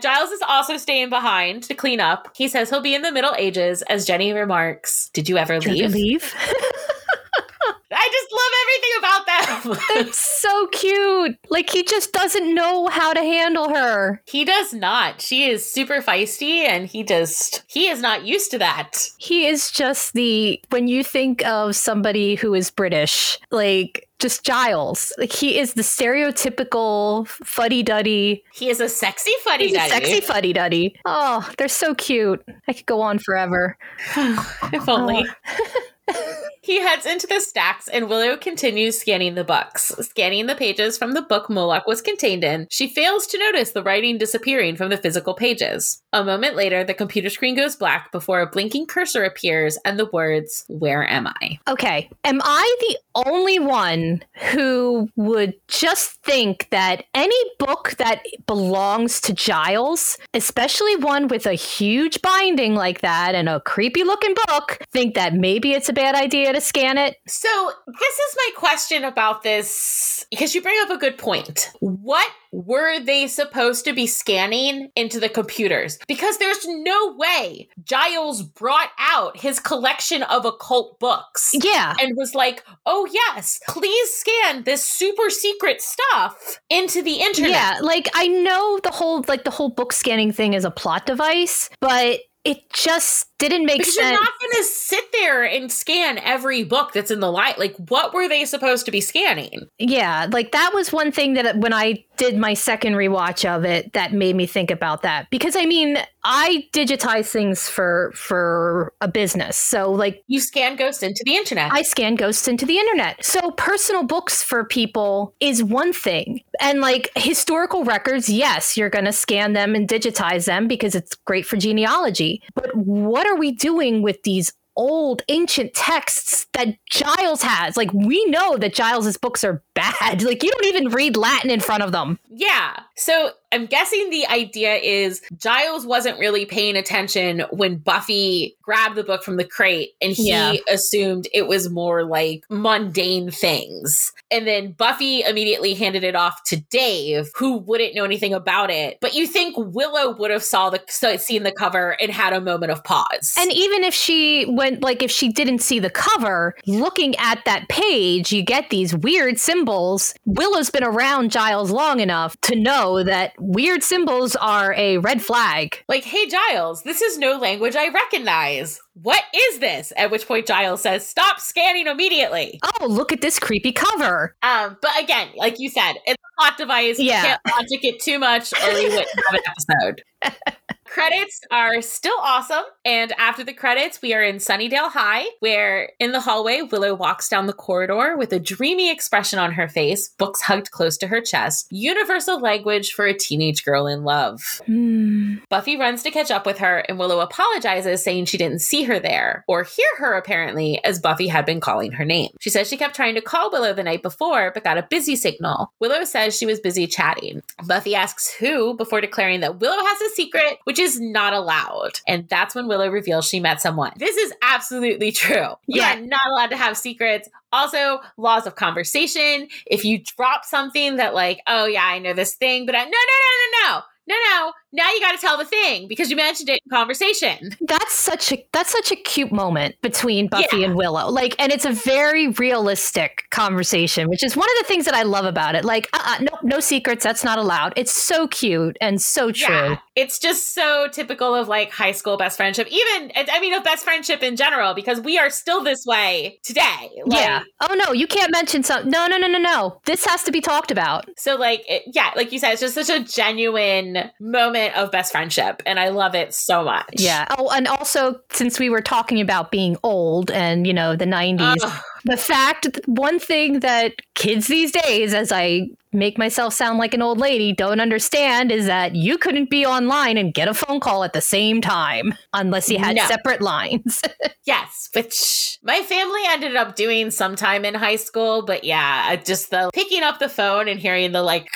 Giles 0.00 0.30
is 0.30 0.42
also 0.46 0.76
staying 0.76 1.08
behind 1.08 1.62
to 1.64 1.74
clean 1.74 2.00
up. 2.00 2.28
He 2.36 2.48
says 2.48 2.68
he'll 2.68 2.80
be 2.82 2.94
in 2.94 3.02
the 3.02 3.12
Middle 3.12 3.34
Ages, 3.38 3.82
as 3.82 4.04
Jenny 4.04 4.32
remarks, 4.32 5.08
Did 5.14 5.28
you 5.28 5.38
ever 5.38 5.58
Did 5.60 5.76
you 5.78 5.88
leave? 5.88 5.94
leave? 5.94 6.34
I 7.92 8.08
just 8.12 8.32
love 8.32 8.52
everything 8.62 8.94
about 8.98 9.26
them. 9.26 10.04
That's 10.04 10.18
so 10.42 10.66
cute. 10.68 11.38
Like 11.50 11.70
he 11.70 11.82
just 11.84 12.12
doesn't 12.12 12.54
know 12.54 12.88
how 12.88 13.12
to 13.12 13.20
handle 13.20 13.68
her. 13.74 14.22
he 14.26 14.44
does 14.44 14.72
not. 14.72 15.20
She 15.20 15.48
is 15.48 15.70
super 15.70 16.00
feisty, 16.00 16.66
and 16.66 16.86
he 16.86 17.02
just, 17.04 17.62
he 17.68 17.88
is 17.88 18.00
not 18.00 18.24
used 18.24 18.50
to 18.52 18.58
that. 18.58 19.08
He 19.18 19.46
is 19.46 19.70
just 19.70 20.12
the 20.14 20.60
when 20.70 20.88
you 20.88 21.04
think 21.04 21.44
of 21.46 21.76
somebody 21.76 22.34
who 22.34 22.54
is 22.54 22.70
British, 22.70 23.38
like 23.50 24.08
just 24.18 24.44
Giles. 24.44 25.12
Like 25.18 25.32
he 25.32 25.58
is 25.58 25.74
the 25.74 25.82
stereotypical 25.82 27.26
fuddy 27.28 27.82
duddy. 27.82 28.44
He 28.52 28.70
is 28.70 28.80
a 28.80 28.88
sexy 28.88 29.32
fuddy 29.42 29.70
duddy. 29.72 29.78
He's 29.78 29.86
a 29.86 29.94
sexy 29.94 30.20
fuddy 30.20 30.52
duddy. 30.52 30.96
Oh, 31.04 31.48
they're 31.58 31.68
so 31.68 31.94
cute. 31.94 32.42
I 32.68 32.72
could 32.72 32.86
go 32.86 33.00
on 33.00 33.18
forever. 33.18 33.76
if 34.16 34.88
only. 34.88 35.24
Oh. 35.48 35.66
he 36.62 36.80
heads 36.80 37.06
into 37.06 37.26
the 37.26 37.40
stacks, 37.40 37.88
and 37.88 38.08
Willow 38.08 38.36
continues 38.36 38.98
scanning 38.98 39.34
the 39.34 39.44
books. 39.44 39.92
Scanning 40.00 40.46
the 40.46 40.54
pages 40.54 40.98
from 40.98 41.12
the 41.12 41.22
book 41.22 41.48
Moloch 41.48 41.86
was 41.86 42.02
contained 42.02 42.44
in, 42.44 42.66
she 42.70 42.88
fails 42.88 43.26
to 43.28 43.38
notice 43.38 43.70
the 43.70 43.82
writing 43.82 44.18
disappearing 44.18 44.76
from 44.76 44.90
the 44.90 44.96
physical 44.96 45.34
pages. 45.34 46.02
A 46.12 46.24
moment 46.24 46.56
later, 46.56 46.84
the 46.84 46.94
computer 46.94 47.30
screen 47.30 47.56
goes 47.56 47.76
black 47.76 48.12
before 48.12 48.40
a 48.40 48.46
blinking 48.46 48.86
cursor 48.86 49.24
appears 49.24 49.78
and 49.84 49.98
the 49.98 50.08
words, 50.12 50.64
Where 50.68 51.08
am 51.08 51.26
I? 51.26 51.58
Okay, 51.68 52.10
am 52.24 52.40
I 52.42 52.76
the 52.80 52.98
only 53.26 53.58
one 53.58 54.22
who 54.52 55.08
would 55.16 55.54
just 55.68 56.22
think 56.22 56.68
that 56.70 57.04
any 57.14 57.36
book 57.58 57.94
that 57.98 58.22
belongs 58.46 59.20
to 59.22 59.32
Giles, 59.32 60.18
especially 60.34 60.96
one 60.96 61.28
with 61.28 61.46
a 61.46 61.54
huge 61.54 62.20
binding 62.22 62.74
like 62.74 63.00
that 63.00 63.34
and 63.34 63.48
a 63.48 63.60
creepy 63.60 64.04
looking 64.04 64.34
book, 64.46 64.78
think 64.92 65.14
that 65.14 65.34
maybe 65.34 65.72
it's 65.72 65.88
a 65.88 65.93
bad 65.94 66.14
idea 66.14 66.52
to 66.52 66.60
scan 66.60 66.98
it? 66.98 67.16
So, 67.26 67.48
this 67.86 68.18
is 68.18 68.36
my 68.36 68.50
question 68.56 69.04
about 69.04 69.42
this 69.42 70.26
because 70.30 70.54
you 70.54 70.62
bring 70.62 70.78
up 70.82 70.90
a 70.90 70.96
good 70.98 71.16
point. 71.18 71.70
What 71.80 72.28
were 72.52 73.00
they 73.00 73.26
supposed 73.26 73.84
to 73.84 73.92
be 73.92 74.06
scanning 74.06 74.90
into 74.94 75.18
the 75.18 75.28
computers? 75.28 75.98
Because 76.06 76.38
there's 76.38 76.64
no 76.66 77.14
way 77.16 77.68
Giles 77.82 78.42
brought 78.42 78.90
out 78.98 79.36
his 79.36 79.58
collection 79.58 80.22
of 80.24 80.44
occult 80.44 80.98
books 81.00 81.52
Yeah. 81.62 81.94
and 82.00 82.16
was 82.16 82.34
like, 82.34 82.64
oh, 82.86 83.08
yes, 83.10 83.58
please 83.68 84.10
scan 84.12 84.62
this 84.64 84.84
super 84.84 85.30
secret 85.30 85.80
stuff 85.82 86.60
into 86.70 87.02
the 87.02 87.14
internet. 87.22 87.50
Yeah, 87.50 87.78
like 87.82 88.08
I 88.14 88.28
know 88.28 88.78
the 88.82 88.90
whole 88.90 89.24
like 89.28 89.44
the 89.44 89.50
whole 89.50 89.70
book 89.70 89.92
scanning 89.92 90.32
thing 90.32 90.54
is 90.54 90.64
a 90.64 90.70
plot 90.70 91.06
device, 91.06 91.70
but 91.80 92.20
it 92.44 92.70
just 92.72 93.26
didn't 93.48 93.66
make 93.66 93.78
Because 93.78 93.96
you're 93.96 94.12
not 94.12 94.40
going 94.40 94.52
to 94.56 94.64
sit 94.64 95.12
there 95.12 95.44
and 95.44 95.70
scan 95.70 96.18
every 96.18 96.64
book 96.64 96.92
that's 96.92 97.10
in 97.10 97.20
the 97.20 97.30
light. 97.30 97.58
Like, 97.58 97.76
what 97.88 98.14
were 98.14 98.28
they 98.28 98.44
supposed 98.44 98.84
to 98.86 98.92
be 98.92 99.00
scanning? 99.00 99.68
Yeah, 99.78 100.28
like 100.30 100.52
that 100.52 100.72
was 100.74 100.92
one 100.92 101.12
thing 101.12 101.34
that 101.34 101.46
uh, 101.46 101.58
when 101.58 101.72
I 101.72 102.04
did 102.16 102.36
my 102.38 102.54
second 102.54 102.94
rewatch 102.94 103.48
of 103.48 103.64
it 103.64 103.92
that 103.92 104.12
made 104.12 104.36
me 104.36 104.46
think 104.46 104.70
about 104.70 105.02
that 105.02 105.28
because 105.30 105.56
I 105.56 105.64
mean, 105.64 105.98
I 106.24 106.66
digitize 106.72 107.26
things 107.26 107.68
for 107.68 108.12
for 108.14 108.92
a 109.00 109.08
business. 109.08 109.56
So 109.56 109.90
like 109.92 110.22
You 110.26 110.40
scan 110.40 110.76
ghosts 110.76 111.02
into 111.02 111.22
the 111.24 111.36
internet. 111.36 111.72
I 111.72 111.82
scan 111.82 112.14
ghosts 112.14 112.48
into 112.48 112.64
the 112.64 112.78
internet. 112.78 113.24
So 113.24 113.50
personal 113.52 114.04
books 114.04 114.42
for 114.42 114.64
people 114.64 115.34
is 115.40 115.62
one 115.62 115.92
thing. 115.92 116.40
And 116.60 116.80
like 116.80 117.10
historical 117.16 117.84
records, 117.84 118.28
yes, 118.28 118.76
you're 118.76 118.90
going 118.90 119.04
to 119.04 119.12
scan 119.12 119.52
them 119.52 119.74
and 119.74 119.88
digitize 119.88 120.46
them 120.46 120.68
because 120.68 120.94
it's 120.94 121.14
great 121.14 121.46
for 121.46 121.56
genealogy. 121.56 122.42
But 122.54 122.74
what 122.74 123.26
are 123.26 123.33
we 123.38 123.52
doing 123.52 124.02
with 124.02 124.22
these 124.22 124.52
old 124.76 125.22
ancient 125.28 125.74
texts 125.74 126.46
that 126.52 126.76
Giles 126.90 127.42
has? 127.42 127.76
Like 127.76 127.92
we 127.92 128.24
know 128.26 128.56
that 128.56 128.74
Giles's 128.74 129.16
books 129.16 129.44
are 129.44 129.62
bad. 129.74 130.22
Like 130.24 130.42
you 130.42 130.50
don't 130.50 130.66
even 130.66 130.88
read 130.88 131.16
Latin 131.16 131.50
in 131.50 131.60
front 131.60 131.82
of 131.82 131.92
them. 131.92 132.18
Yeah. 132.28 132.80
So 132.96 133.32
I'm 133.54 133.66
guessing 133.66 134.10
the 134.10 134.26
idea 134.26 134.74
is 134.74 135.22
Giles 135.36 135.86
wasn't 135.86 136.18
really 136.18 136.44
paying 136.44 136.74
attention 136.76 137.44
when 137.52 137.76
Buffy 137.76 138.56
grabbed 138.62 138.96
the 138.96 139.04
book 139.04 139.22
from 139.22 139.36
the 139.36 139.44
crate 139.44 139.90
and 140.02 140.10
he 140.10 140.30
Yeah. 140.30 140.54
assumed 140.68 141.28
it 141.32 141.46
was 141.46 141.70
more 141.70 142.02
like 142.04 142.42
mundane 142.50 143.30
things. 143.30 144.12
And 144.32 144.44
then 144.44 144.72
Buffy 144.72 145.22
immediately 145.22 145.74
handed 145.74 146.02
it 146.02 146.16
off 146.16 146.42
to 146.46 146.56
Dave, 146.56 147.30
who 147.36 147.58
wouldn't 147.58 147.94
know 147.94 148.02
anything 148.04 148.34
about 148.34 148.72
it. 148.72 148.98
But 149.00 149.14
you 149.14 149.24
think 149.28 149.54
Willow 149.56 150.16
would 150.16 150.32
have 150.32 150.42
saw 150.42 150.70
the 150.70 150.82
seen 151.18 151.44
the 151.44 151.52
cover 151.52 151.96
and 152.00 152.10
had 152.10 152.32
a 152.32 152.40
moment 152.40 152.72
of 152.72 152.82
pause. 152.82 153.36
And 153.38 153.52
even 153.52 153.84
if 153.84 153.94
she 153.94 154.46
went, 154.48 154.82
like, 154.82 155.00
if 155.00 155.12
she 155.12 155.28
didn't 155.28 155.60
see 155.60 155.78
the 155.78 155.90
cover, 155.90 156.56
looking 156.66 157.14
at 157.18 157.44
that 157.44 157.68
page, 157.68 158.32
you 158.32 158.42
get 158.42 158.70
these 158.70 158.96
weird 158.96 159.38
symbols. 159.38 160.12
Willow's 160.24 160.70
been 160.70 160.82
around 160.82 161.30
Giles 161.30 161.70
long 161.70 162.00
enough 162.00 162.36
to 162.40 162.56
know 162.56 163.04
that 163.04 163.32
weird 163.44 163.82
symbols 163.82 164.34
are 164.36 164.74
a 164.74 164.98
red 164.98 165.22
flag. 165.22 165.82
like, 165.88 166.04
hey 166.04 166.26
Giles, 166.26 166.82
this 166.82 167.02
is 167.02 167.18
no 167.18 167.38
language 167.38 167.76
I 167.76 167.88
recognize. 167.88 168.80
What 168.94 169.22
is 169.34 169.58
this? 169.58 169.92
At 169.96 170.10
which 170.10 170.26
point 170.26 170.46
Giles 170.46 170.80
says, 170.82 171.06
"Stop 171.06 171.40
scanning 171.40 171.86
immediately." 171.86 172.60
Oh, 172.80 172.86
look 172.86 173.12
at 173.12 173.20
this 173.20 173.38
creepy 173.38 173.72
cover. 173.72 174.36
Um, 174.42 174.76
but 174.80 174.92
again, 175.02 175.28
like 175.36 175.56
you 175.58 175.68
said, 175.68 175.94
it's 176.06 176.22
a 176.22 176.40
plot 176.40 176.56
device. 176.56 176.98
Yeah. 176.98 177.20
You 177.20 177.26
can't 177.26 177.40
logic 177.50 177.80
it 177.82 178.00
too 178.00 178.18
much, 178.18 178.52
or 178.52 178.72
you 178.78 178.88
wouldn't 178.90 179.08
have 179.28 179.34
an 179.34 179.40
episode. 179.46 180.02
credits 180.94 181.40
are 181.50 181.82
still 181.82 182.16
awesome. 182.20 182.62
And 182.84 183.12
after 183.18 183.42
the 183.42 183.52
credits, 183.52 184.00
we 184.00 184.14
are 184.14 184.22
in 184.22 184.36
Sunnydale 184.36 184.90
High, 184.90 185.24
where 185.40 185.90
in 185.98 186.12
the 186.12 186.20
hallway, 186.20 186.62
Willow 186.62 186.94
walks 186.94 187.28
down 187.28 187.46
the 187.46 187.52
corridor 187.52 188.16
with 188.16 188.32
a 188.32 188.38
dreamy 188.38 188.90
expression 188.90 189.40
on 189.40 189.52
her 189.52 189.68
face, 189.68 190.10
books 190.18 190.40
hugged 190.40 190.70
close 190.70 190.96
to 190.98 191.08
her 191.08 191.20
chest. 191.20 191.66
Universal 191.70 192.40
language 192.40 192.92
for 192.92 193.06
a 193.06 193.12
teenage 193.12 193.64
girl 193.64 193.88
in 193.88 194.04
love. 194.04 194.60
Hmm. 194.66 195.36
Buffy 195.50 195.76
runs 195.76 196.04
to 196.04 196.12
catch 196.12 196.30
up 196.30 196.46
with 196.46 196.58
her, 196.58 196.84
and 196.88 196.98
Willow 196.98 197.20
apologizes, 197.20 198.04
saying 198.04 198.26
she 198.26 198.38
didn't 198.38 198.60
see 198.60 198.84
her 198.84 199.00
there, 199.00 199.44
or 199.48 199.64
hear 199.64 199.88
her 199.98 200.16
apparently, 200.16 200.82
as 200.84 201.00
Buffy 201.00 201.26
had 201.26 201.44
been 201.44 201.60
calling 201.60 201.92
her 201.92 202.04
name. 202.04 202.30
She 202.40 202.50
says 202.50 202.68
she 202.68 202.76
kept 202.76 202.94
trying 202.94 203.16
to 203.16 203.20
call 203.20 203.50
Willow 203.50 203.72
the 203.72 203.82
night 203.82 204.02
before, 204.02 204.52
but 204.52 204.62
got 204.62 204.78
a 204.78 204.86
busy 204.88 205.16
signal. 205.16 205.72
Willow 205.80 206.04
says 206.04 206.36
she 206.36 206.46
was 206.46 206.60
busy 206.60 206.86
chatting. 206.86 207.42
Buffy 207.66 207.96
asks 207.96 208.32
who 208.32 208.76
before 208.76 209.00
declaring 209.00 209.40
that 209.40 209.58
Willow 209.58 209.84
has 209.84 210.00
a 210.00 210.14
secret, 210.14 210.58
which 210.64 210.78
is 210.78 210.83
not 211.00 211.32
allowed. 211.32 212.00
And 212.06 212.28
that's 212.28 212.54
when 212.54 212.68
Willow 212.68 212.88
reveals 212.88 213.26
she 213.28 213.40
met 213.40 213.60
someone. 213.60 213.92
This 213.96 214.16
is 214.16 214.32
absolutely 214.42 215.12
true. 215.12 215.48
You 215.66 215.80
Yeah. 215.80 215.96
are 215.96 216.00
not 216.00 216.20
allowed 216.32 216.50
to 216.50 216.56
have 216.56 216.76
secrets. 216.76 217.28
Also, 217.52 218.00
laws 218.16 218.46
of 218.46 218.56
conversation. 218.56 219.48
If 219.66 219.84
you 219.84 220.02
drop 220.16 220.44
something 220.44 220.96
that, 220.96 221.14
like, 221.14 221.40
oh 221.46 221.66
yeah, 221.66 221.84
I 221.84 221.98
know 221.98 222.12
this 222.12 222.34
thing, 222.34 222.66
but 222.66 222.74
I, 222.74 222.84
no, 222.84 222.90
no, 222.90 222.90
no, 222.90 223.70
no, 223.70 223.74
no, 223.76 223.82
no, 224.06 224.14
no. 224.46 224.52
Now 224.74 224.90
you 224.90 225.00
got 225.00 225.12
to 225.12 225.18
tell 225.18 225.38
the 225.38 225.44
thing 225.44 225.86
because 225.86 226.10
you 226.10 226.16
mentioned 226.16 226.48
it 226.48 226.60
in 226.64 226.70
conversation. 226.70 227.56
That's 227.60 227.94
such 227.94 228.32
a 228.32 228.44
that's 228.52 228.72
such 228.72 228.90
a 228.90 228.96
cute 228.96 229.30
moment 229.30 229.76
between 229.82 230.26
Buffy 230.26 230.58
Yeah. 230.58 230.66
and 230.66 230.74
Willow. 230.74 231.08
Like, 231.10 231.36
and 231.38 231.52
it's 231.52 231.64
a 231.64 231.70
very 231.70 232.28
realistic 232.28 233.24
conversation, 233.30 234.08
which 234.08 234.24
is 234.24 234.36
one 234.36 234.48
of 234.50 234.56
the 234.58 234.64
things 234.66 234.84
that 234.86 234.94
I 234.94 235.02
love 235.02 235.26
about 235.26 235.54
it. 235.54 235.64
Like, 235.64 235.88
uh, 235.92 236.00
uh 236.04 236.22
no, 236.22 236.38
no 236.42 236.60
secrets. 236.60 237.04
That's 237.04 237.22
not 237.22 237.38
allowed. 237.38 237.72
It's 237.76 237.92
so 237.92 238.26
cute 238.26 238.76
and 238.80 239.00
so 239.00 239.30
true. 239.30 239.54
Yeah, 239.54 239.78
it's 239.94 240.18
just 240.18 240.54
so 240.54 240.88
typical 240.90 241.36
of 241.36 241.46
like 241.46 241.70
high 241.70 241.92
school 241.92 242.16
best 242.16 242.36
friendship. 242.36 242.66
Even 242.68 243.12
I 243.14 243.38
mean, 243.40 243.54
of 243.54 243.62
best 243.62 243.84
friendship 243.84 244.24
in 244.24 244.34
general, 244.34 244.74
because 244.74 245.00
we 245.00 245.18
are 245.18 245.30
still 245.30 245.62
this 245.62 245.86
way 245.86 246.40
today. 246.42 246.90
Like, 247.06 247.20
yeah. 247.20 247.42
Oh 247.60 247.74
no, 247.74 247.92
you 247.92 248.08
can't 248.08 248.32
mention 248.32 248.64
some. 248.64 248.90
No, 248.90 249.06
no, 249.06 249.18
no, 249.18 249.28
no, 249.28 249.38
no. 249.38 249.80
This 249.84 250.04
has 250.06 250.24
to 250.24 250.32
be 250.32 250.40
talked 250.40 250.72
about. 250.72 251.08
So 251.16 251.36
like, 251.36 251.62
it, 251.68 251.84
yeah, 251.92 252.10
like 252.16 252.32
you 252.32 252.40
said, 252.40 252.52
it's 252.52 252.60
just 252.60 252.74
such 252.74 252.90
a 252.90 253.04
genuine 253.04 254.10
moment 254.20 254.63
of 254.72 254.90
best 254.90 255.12
friendship, 255.12 255.62
and 255.66 255.78
I 255.78 255.88
love 255.88 256.14
it 256.14 256.34
so 256.34 256.64
much. 256.64 256.86
Yeah. 256.94 257.26
Oh, 257.38 257.50
and 257.50 257.66
also 257.68 258.20
since 258.32 258.58
we 258.58 258.70
were 258.70 258.80
talking 258.82 259.20
about 259.20 259.50
being 259.50 259.76
old 259.82 260.30
and 260.30 260.66
you 260.66 260.72
know 260.72 260.96
the 260.96 261.04
'90s, 261.06 261.58
Ugh. 261.62 261.82
the 262.04 262.16
fact 262.16 262.80
one 262.86 263.18
thing 263.18 263.60
that 263.60 263.94
kids 264.14 264.46
these 264.48 264.72
days, 264.72 265.12
as 265.14 265.30
I 265.32 265.68
make 265.92 266.18
myself 266.18 266.52
sound 266.52 266.78
like 266.78 266.92
an 266.92 267.02
old 267.02 267.18
lady, 267.18 267.52
don't 267.52 267.78
understand 267.80 268.50
is 268.50 268.66
that 268.66 268.96
you 268.96 269.16
couldn't 269.16 269.48
be 269.48 269.64
online 269.64 270.16
and 270.16 270.34
get 270.34 270.48
a 270.48 270.54
phone 270.54 270.80
call 270.80 271.04
at 271.04 271.12
the 271.12 271.20
same 271.20 271.60
time 271.60 272.12
unless 272.32 272.68
you 272.68 272.78
had 272.78 272.96
No. 272.96 273.06
separate 273.06 273.40
lines. 273.42 274.00
Yes, 274.46 274.90
which 274.92 275.58
my 275.62 275.80
family 275.80 276.20
ended 276.26 276.54
up 276.54 276.76
doing 276.76 277.10
sometime 277.10 277.64
in 277.64 277.72
high 277.72 277.96
school, 277.96 278.42
but 278.42 278.62
yeah, 278.62 279.16
just 279.16 279.50
the 279.50 279.70
picking 279.72 280.02
up 280.02 280.18
the 280.18 280.28
phone 280.28 280.68
and 280.68 280.78
hearing 280.78 281.12
the 281.12 281.22
like 281.22 281.48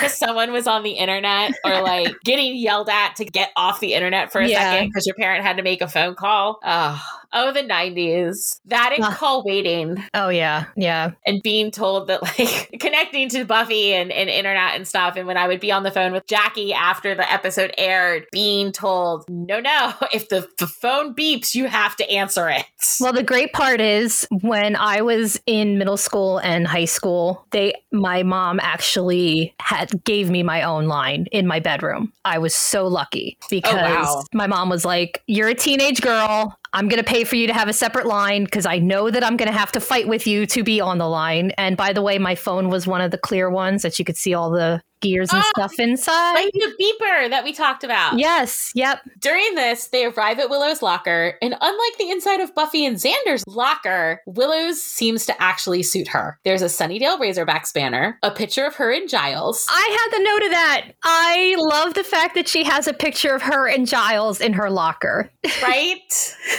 because 0.00 0.16
someone 0.16 0.52
was 0.52 0.66
on 0.66 0.82
the 0.82 0.92
internet 0.92 1.52
or 1.64 1.82
like 1.82 2.14
getting 2.24 2.56
yelled 2.56 2.88
at 2.88 3.16
to 3.16 3.24
get 3.24 3.50
off 3.56 3.80
the 3.80 3.94
internet 3.94 4.30
for 4.32 4.40
a 4.40 4.48
Yeah. 4.48 4.72
second 4.72 4.88
because 4.88 5.06
your 5.06 5.14
parent 5.16 5.44
had 5.44 5.56
to 5.56 5.62
make 5.62 5.80
a 5.82 5.88
phone 5.88 6.14
call. 6.14 6.60
Oh, 6.64 7.02
oh, 7.32 7.52
the 7.52 7.62
90s. 7.62 8.60
That 8.66 8.92
and 8.96 9.04
call 9.04 9.44
waiting 9.44 10.02
oh 10.14 10.28
yeah, 10.28 10.66
yeah. 10.76 11.12
and 11.26 11.42
being 11.42 11.70
told 11.70 12.08
that 12.08 12.22
like 12.22 12.76
connecting 12.80 13.28
to 13.30 13.44
Buffy 13.44 13.92
and, 13.92 14.10
and 14.12 14.28
internet 14.28 14.74
and 14.74 14.86
stuff. 14.86 15.16
And 15.16 15.26
when 15.26 15.36
I 15.36 15.46
would 15.46 15.60
be 15.60 15.72
on 15.72 15.82
the 15.82 15.90
phone 15.90 16.12
with 16.12 16.26
Jackie 16.26 16.72
after 16.72 17.14
the 17.14 17.30
episode 17.30 17.72
aired, 17.78 18.26
being 18.32 18.72
told, 18.72 19.28
no, 19.28 19.60
no, 19.60 19.94
if 20.12 20.28
the, 20.28 20.48
the 20.58 20.66
phone 20.66 21.14
beeps, 21.14 21.54
you 21.54 21.66
have 21.66 21.96
to 21.96 22.10
answer 22.10 22.48
it. 22.48 22.64
Well, 23.00 23.12
the 23.12 23.22
great 23.22 23.52
part 23.52 23.80
is 23.80 24.26
when 24.42 24.76
I 24.76 25.02
was 25.02 25.40
in 25.46 25.78
middle 25.78 25.96
school 25.96 26.38
and 26.38 26.66
high 26.66 26.84
school, 26.84 27.46
they 27.50 27.74
my 27.92 28.22
mom 28.22 28.60
actually 28.62 29.54
had 29.60 30.04
gave 30.04 30.30
me 30.30 30.42
my 30.42 30.62
own 30.62 30.86
line 30.86 31.26
in 31.32 31.46
my 31.46 31.60
bedroom. 31.60 32.12
I 32.24 32.38
was 32.38 32.54
so 32.54 32.86
lucky 32.86 33.38
oh, 33.42 33.46
because 33.50 34.06
wow. 34.06 34.24
my 34.32 34.46
mom 34.46 34.68
was 34.68 34.84
like, 34.84 35.22
"You're 35.26 35.48
a 35.48 35.54
teenage 35.54 36.00
girl. 36.00 36.56
I'm 36.72 36.88
going 36.88 37.02
to 37.02 37.08
pay 37.08 37.24
for 37.24 37.36
you 37.36 37.46
to 37.46 37.54
have 37.54 37.68
a 37.68 37.72
separate 37.72 38.06
line 38.06 38.44
because 38.44 38.66
I 38.66 38.78
know 38.78 39.10
that 39.10 39.24
I'm 39.24 39.36
going 39.36 39.50
to 39.50 39.58
have 39.58 39.72
to 39.72 39.80
fight 39.80 40.08
with 40.08 40.26
you 40.26 40.46
to 40.46 40.62
be 40.62 40.80
on 40.80 40.98
the 40.98 41.08
line." 41.08 41.52
And 41.52 41.76
by 41.76 41.92
the 41.92 42.02
way, 42.02 42.18
my 42.18 42.34
phone 42.34 42.68
was 42.68 42.86
one 42.86 43.00
of 43.00 43.10
the 43.10 43.18
clear 43.18 43.50
ones 43.50 43.82
that 43.82 43.98
you 43.98 44.04
could 44.04 44.16
see 44.16 44.34
all 44.34 44.50
the 44.50 44.82
gears 45.00 45.32
and 45.32 45.42
Oh, 45.44 45.50
stuff 45.56 45.78
inside. 45.78 46.34
like 46.34 46.52
the 46.52 46.72
beeper 46.80 47.30
that 47.30 47.44
we 47.44 47.52
talked 47.52 47.84
about. 47.84 48.18
yes, 48.18 48.72
yep. 48.74 49.00
During 49.20 49.54
this, 49.54 49.88
they 49.88 50.04
arrive 50.06 50.38
at 50.38 50.50
Willow's 50.50 50.82
locker, 50.82 51.34
and 51.42 51.54
unlike 51.60 51.98
the 51.98 52.10
inside 52.10 52.40
of 52.40 52.54
Buffy 52.54 52.84
and 52.86 52.96
Xander's 52.96 53.44
locker, 53.46 54.20
Willow's 54.26 54.82
seems 54.82 55.26
to 55.26 55.42
actually 55.42 55.82
suit 55.82 56.08
her. 56.08 56.38
There's 56.44 56.62
a 56.62 56.66
Sunnydale 56.66 57.18
Razorback 57.18 57.58
banner, 57.74 58.18
a 58.22 58.30
picture 58.30 58.64
of 58.64 58.74
her 58.76 58.92
and 58.92 59.08
Giles. 59.08 59.66
I 59.70 59.98
had 60.10 60.18
the 60.18 60.22
note 60.24 60.42
of 60.44 60.50
that. 60.50 60.84
I 61.04 61.54
love 61.58 61.94
the 61.94 62.04
fact 62.04 62.34
that 62.36 62.46
she 62.48 62.62
has 62.64 62.86
a 62.86 62.92
picture 62.92 63.34
of 63.34 63.42
her 63.42 63.66
and 63.68 63.86
Giles 63.86 64.40
in 64.40 64.52
her 64.54 64.70
locker. 64.70 65.30
Right? 65.62 66.00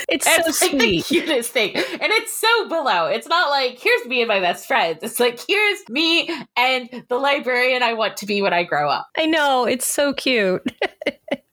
It's 0.08 0.24
so 0.24 0.32
It's 0.46 0.60
like 0.62 0.72
the 0.72 1.00
sweet. 1.00 1.04
cutest 1.04 1.52
thing. 1.52 1.74
And 1.76 1.84
it's 2.02 2.32
so 2.38 2.68
Willow. 2.68 3.06
It's 3.06 3.26
not 3.28 3.48
like, 3.50 3.78
here's 3.78 4.04
me 4.06 4.20
and 4.20 4.28
my 4.28 4.40
best 4.40 4.66
friends. 4.66 4.98
It's 5.02 5.18
like, 5.20 5.40
here's 5.48 5.88
me 5.88 6.28
and 6.56 7.04
the 7.08 7.16
librarian 7.16 7.82
I 7.82 7.94
want 7.94 8.16
to 8.18 8.26
be 8.30 8.40
when 8.40 8.52
I 8.52 8.62
grow 8.62 8.88
up. 8.88 9.08
I 9.18 9.26
know, 9.26 9.64
it's 9.64 9.86
so 9.86 10.12
cute. 10.14 10.62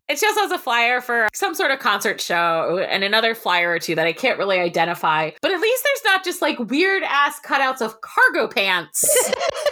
It 0.10 0.22
just 0.22 0.40
has 0.40 0.52
a 0.52 0.58
flyer 0.58 1.02
for 1.02 1.28
some 1.34 1.54
sort 1.54 1.70
of 1.70 1.80
concert 1.80 2.22
show 2.22 2.80
and 2.90 3.04
another 3.04 3.36
flyer 3.36 3.72
or 3.72 3.78
two 3.78 3.94
that 3.96 4.08
I 4.08 4.14
can't 4.14 4.40
really 4.40 4.58
identify. 4.58 5.32
But 5.42 5.52
at 5.52 5.60
least 5.60 5.84
there's 5.84 6.14
not 6.14 6.24
just 6.24 6.42
like 6.42 6.58
weird 6.60 7.04
ass 7.04 7.42
cutouts 7.46 7.82
of 7.82 8.00
cargo 8.00 8.48
pants 8.48 9.06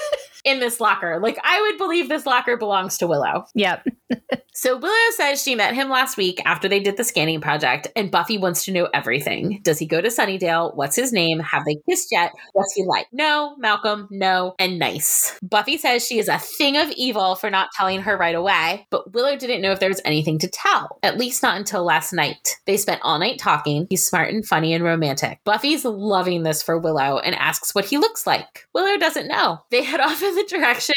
in 0.44 0.60
this 0.60 0.82
locker. 0.82 1.22
Like, 1.24 1.40
I 1.42 1.62
would 1.62 1.78
believe 1.78 2.10
this 2.10 2.26
locker 2.26 2.58
belongs 2.58 2.98
to 2.98 3.08
Willow. 3.08 3.46
Yep. 3.56 3.88
So 4.58 4.78
Willow 4.78 5.12
says 5.12 5.44
she 5.44 5.54
met 5.54 5.76
him 5.76 5.90
last 5.90 6.16
week 6.16 6.42
after 6.46 6.70
they 6.70 6.80
did 6.80 6.96
the 6.96 7.04
scanning 7.04 7.42
project, 7.42 7.90
and 7.94 8.10
Buffy 8.10 8.38
wants 8.38 8.64
to 8.66 8.72
know 8.72 8.88
everything. 8.94 9.60
Does 9.64 9.80
he 9.80 9.86
go 9.86 10.00
to 10.00 10.08
Sunnydale? 10.08 10.74
What's 10.76 10.96
his 10.96 11.12
name? 11.12 11.40
Have 11.40 11.66
they 11.66 11.76
kissed 11.90 12.08
yet? 12.10 12.32
What's 12.54 12.74
he 12.74 12.86
like? 12.86 13.08
No, 13.12 13.58
Malcolm, 13.58 14.08
no, 14.12 14.56
and 14.58 14.80
nice. 14.80 15.38
Buffy 15.44 15.78
says 15.78 16.06
she 16.08 16.20
is 16.20 16.30
a 16.30 16.40
thing 16.40 16.78
of 16.78 16.90
evil 16.92 17.36
for 17.36 17.50
not 17.50 17.74
telling 17.76 18.00
her 18.04 18.16
right 18.16 18.34
away, 18.34 18.88
but 18.92 19.14
Willow 19.14 19.36
didn't 19.36 19.62
know 19.62 19.74
if 19.74 19.82
there 19.82 19.90
was 19.90 20.00
anything 20.06 20.40
to 20.40 20.48
tell, 20.48 21.00
at 21.04 21.18
least 21.18 21.44
not 21.44 21.58
until 21.58 21.84
last 21.84 22.14
night. 22.14 22.56
They 22.66 22.78
spent 22.78 23.02
all 23.04 23.20
night 23.20 23.40
talking. 23.40 23.88
He's 23.90 24.08
smart 24.08 24.34
and 24.34 24.46
funny 24.46 24.74
and 24.74 24.86
romantic. 24.86 25.40
Buffy's 25.44 25.84
loving 25.84 26.44
this 26.44 26.64
for 26.64 26.80
Willow 26.80 27.20
and 27.20 27.36
asks 27.36 27.76
what 27.76 27.86
he 27.86 27.98
looks 27.98 28.26
like. 28.26 28.68
Willow 28.74 28.98
doesn't 28.98 29.28
know. 29.28 29.60
They 29.70 29.84
head 29.84 30.00
off 30.00 30.24
in 30.24 30.34
the 30.34 30.44
direction 30.44 30.96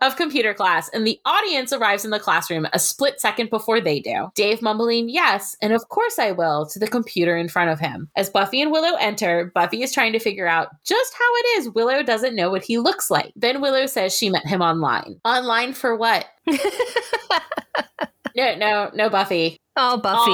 of 0.00 0.16
computer 0.16 0.54
class, 0.54 0.88
and 0.88 1.06
the 1.06 1.20
audience 1.26 1.70
arrives 1.70 2.06
in 2.06 2.10
the 2.10 2.18
classroom 2.44 2.66
a 2.72 2.78
split 2.78 3.20
second 3.20 3.50
before 3.50 3.80
they 3.80 4.00
do. 4.00 4.28
Dave 4.34 4.60
mumbling, 4.60 5.08
Yes, 5.08 5.56
and 5.62 5.72
of 5.72 5.88
course 5.88 6.18
I 6.18 6.32
will, 6.32 6.66
to 6.66 6.78
the 6.78 6.86
computer 6.86 7.36
in 7.36 7.48
front 7.48 7.70
of 7.70 7.80
him. 7.80 8.08
As 8.16 8.30
Buffy 8.30 8.60
and 8.60 8.70
Willow 8.70 8.96
enter, 8.98 9.50
Buffy 9.54 9.82
is 9.82 9.92
trying 9.92 10.12
to 10.12 10.18
figure 10.18 10.46
out 10.46 10.68
just 10.84 11.14
how 11.14 11.34
it 11.36 11.46
is 11.58 11.70
Willow 11.70 12.02
doesn't 12.02 12.36
know 12.36 12.50
what 12.50 12.64
he 12.64 12.78
looks 12.78 13.10
like. 13.10 13.32
Then 13.36 13.60
Willow 13.60 13.86
says 13.86 14.16
she 14.16 14.28
met 14.30 14.46
him 14.46 14.60
online. 14.60 15.20
Online 15.24 15.72
for 15.72 15.96
what? 15.96 16.26
no, 18.36 18.54
no, 18.56 18.90
no, 18.94 19.08
Buffy. 19.08 19.58
Oh, 19.76 19.96
Buffy. 19.98 20.30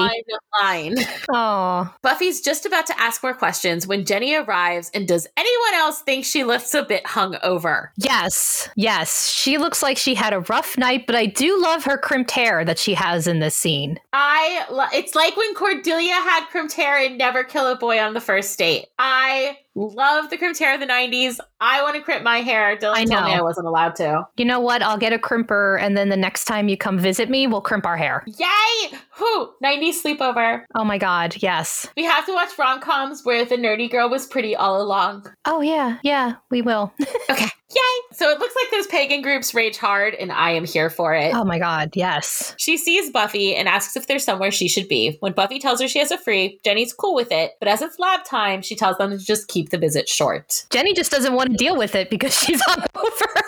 Online. 0.62 0.94
Oh, 1.33 1.94
Buffy's 2.03 2.40
just 2.40 2.66
about 2.66 2.87
to 2.87 3.00
ask 3.00 3.22
more 3.22 3.33
questions 3.35 3.87
when 3.87 4.05
Jenny 4.05 4.35
arrives, 4.35 4.90
and 4.92 5.09
does 5.09 5.26
anyone 5.37 5.74
else 5.74 6.03
think 6.03 6.24
she 6.24 6.44
looks 6.44 6.74
a 6.74 6.83
bit 6.83 7.05
hungover? 7.05 7.88
yes. 7.96 8.68
Yes. 8.76 9.29
She 9.31 9.57
looks 9.59 9.83
like 9.83 9.96
she 9.96 10.14
had 10.14 10.33
a 10.33 10.40
rough 10.40 10.76
night, 10.76 11.07
but 11.07 11.16
I 11.16 11.26
do 11.26 11.61
love 11.62 11.85
her 11.85 11.96
crimped 11.98 12.31
hair 12.31 12.64
that 12.64 12.79
she 12.79 12.94
has 12.94 13.26
in 13.26 13.40
this 13.40 13.55
scene. 13.55 13.98
I 14.12 14.64
lo- 14.70 14.85
it's 14.92 15.14
like 15.14 15.37
when 15.37 15.55
Cordelia 15.55 16.12
had 16.14 16.46
crimped 16.50 16.74
hair 16.74 17.03
in 17.03 17.16
Never 17.16 17.42
Kill 17.44 17.66
a 17.66 17.76
Boy 17.76 17.98
on 18.00 18.14
the 18.14 18.20
First 18.20 18.59
Date. 18.59 18.87
I 18.98 19.59
love 19.74 20.31
the 20.31 20.37
crimped 20.37 20.59
hair 20.59 20.74
of 20.74 20.81
the 20.81 20.87
90s. 20.87 21.38
I 21.61 21.83
want 21.83 21.96
to 21.96 22.03
crimp 22.03 22.22
my 22.24 22.38
hair. 22.40 22.66
I 22.66 22.76
told 22.76 22.96
me 22.98 23.05
know. 23.07 23.18
I 23.18 23.40
wasn't 23.42 23.66
allowed 23.66 23.94
to. 23.96 24.26
You 24.37 24.44
know 24.44 24.61
what? 24.61 24.83
I'll 24.83 24.98
get 24.98 25.12
a 25.12 25.18
crimper, 25.18 25.81
and 25.81 25.96
then 25.96 26.09
the 26.09 26.16
next 26.16 26.44
time 26.44 26.68
you 26.68 26.76
come 26.76 26.98
visit 26.98 27.31
me, 27.31 27.46
we'll 27.46 27.61
crimp 27.61 27.87
our 27.87 27.96
hair. 27.96 28.24
Yay! 28.26 28.98
Whoo! 29.20 29.50
90s 29.62 30.02
sleepover. 30.02 30.64
Oh 30.74 30.85
my 30.85 30.98
God. 30.98 31.37
Yes. 31.40 31.87
We 31.96 32.04
have 32.04 32.24
to 32.26 32.33
watch 32.33 32.59
rom 32.59 32.80
coms 32.80 33.22
where 33.24 33.44
the 33.44 33.56
nerdy 33.56 33.90
girl 33.90 34.09
was 34.09 34.26
pretty 34.26 34.56
all 34.56 34.80
along. 34.80 35.26
Oh, 35.44 35.61
yeah. 35.61 35.98
Yeah, 36.02 36.37
we 36.50 36.62
will. 36.62 36.92
Okay. 37.30 37.48
Yay! 37.70 38.16
So 38.16 38.28
it 38.30 38.38
looks 38.38 38.54
like 38.56 38.70
those 38.70 38.87
pagan 38.88 39.22
groups 39.22 39.54
rage 39.54 39.76
hard, 39.76 40.14
and 40.14 40.33
I 40.33 40.50
am 40.50 40.64
here 40.64 40.90
for 40.90 41.14
it. 41.14 41.35
Oh 41.35 41.44
my 41.44 41.59
god, 41.59 41.90
yes. 41.94 42.54
She 42.59 42.76
sees 42.76 43.11
Buffy 43.11 43.54
and 43.54 43.68
asks 43.68 43.96
if 43.96 44.06
there's 44.06 44.24
somewhere 44.24 44.50
she 44.50 44.68
should 44.68 44.88
be. 44.88 45.16
When 45.20 45.33
Buffy 45.33 45.59
tells 45.59 45.80
her 45.80 45.88
she 45.88 46.00
has 46.00 46.11
a 46.11 46.18
free, 46.18 46.59
Jenny's 46.64 46.92
cool 46.92 47.14
with 47.14 47.30
it, 47.30 47.52
but 47.61 47.68
as 47.68 47.80
it's 47.83 47.98
lab 47.98 48.24
time, 48.24 48.62
she 48.62 48.74
tells 48.74 48.98
them 48.98 49.11
to 49.11 49.18
just 49.18 49.48
keep 49.48 49.70
the 49.70 49.78
visit 49.78 50.09
short. 50.09 50.66
Jenny 50.70 50.94
just 50.94 51.11
doesn't 51.11 51.33
want 51.35 51.50
to 51.50 51.56
deal 51.56 51.76
with 51.76 51.94
it 51.94 52.11
because 52.11 52.35
she's 52.38 52.61
hungover. 52.62 53.40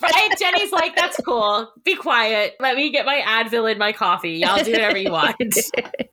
Right? 0.00 0.28
Jenny's 0.38 0.72
like, 0.72 0.94
that's 0.94 1.16
cool. 1.24 1.70
Be 1.84 1.96
quiet. 1.96 2.54
Let 2.60 2.76
me 2.76 2.90
get 2.90 3.04
my 3.04 3.22
Advil 3.26 3.70
in 3.70 3.78
my 3.78 3.92
coffee. 3.92 4.32
Y'all 4.32 4.62
do 4.62 4.72
whatever 4.72 4.96
you 4.96 5.10
want. 5.12 5.36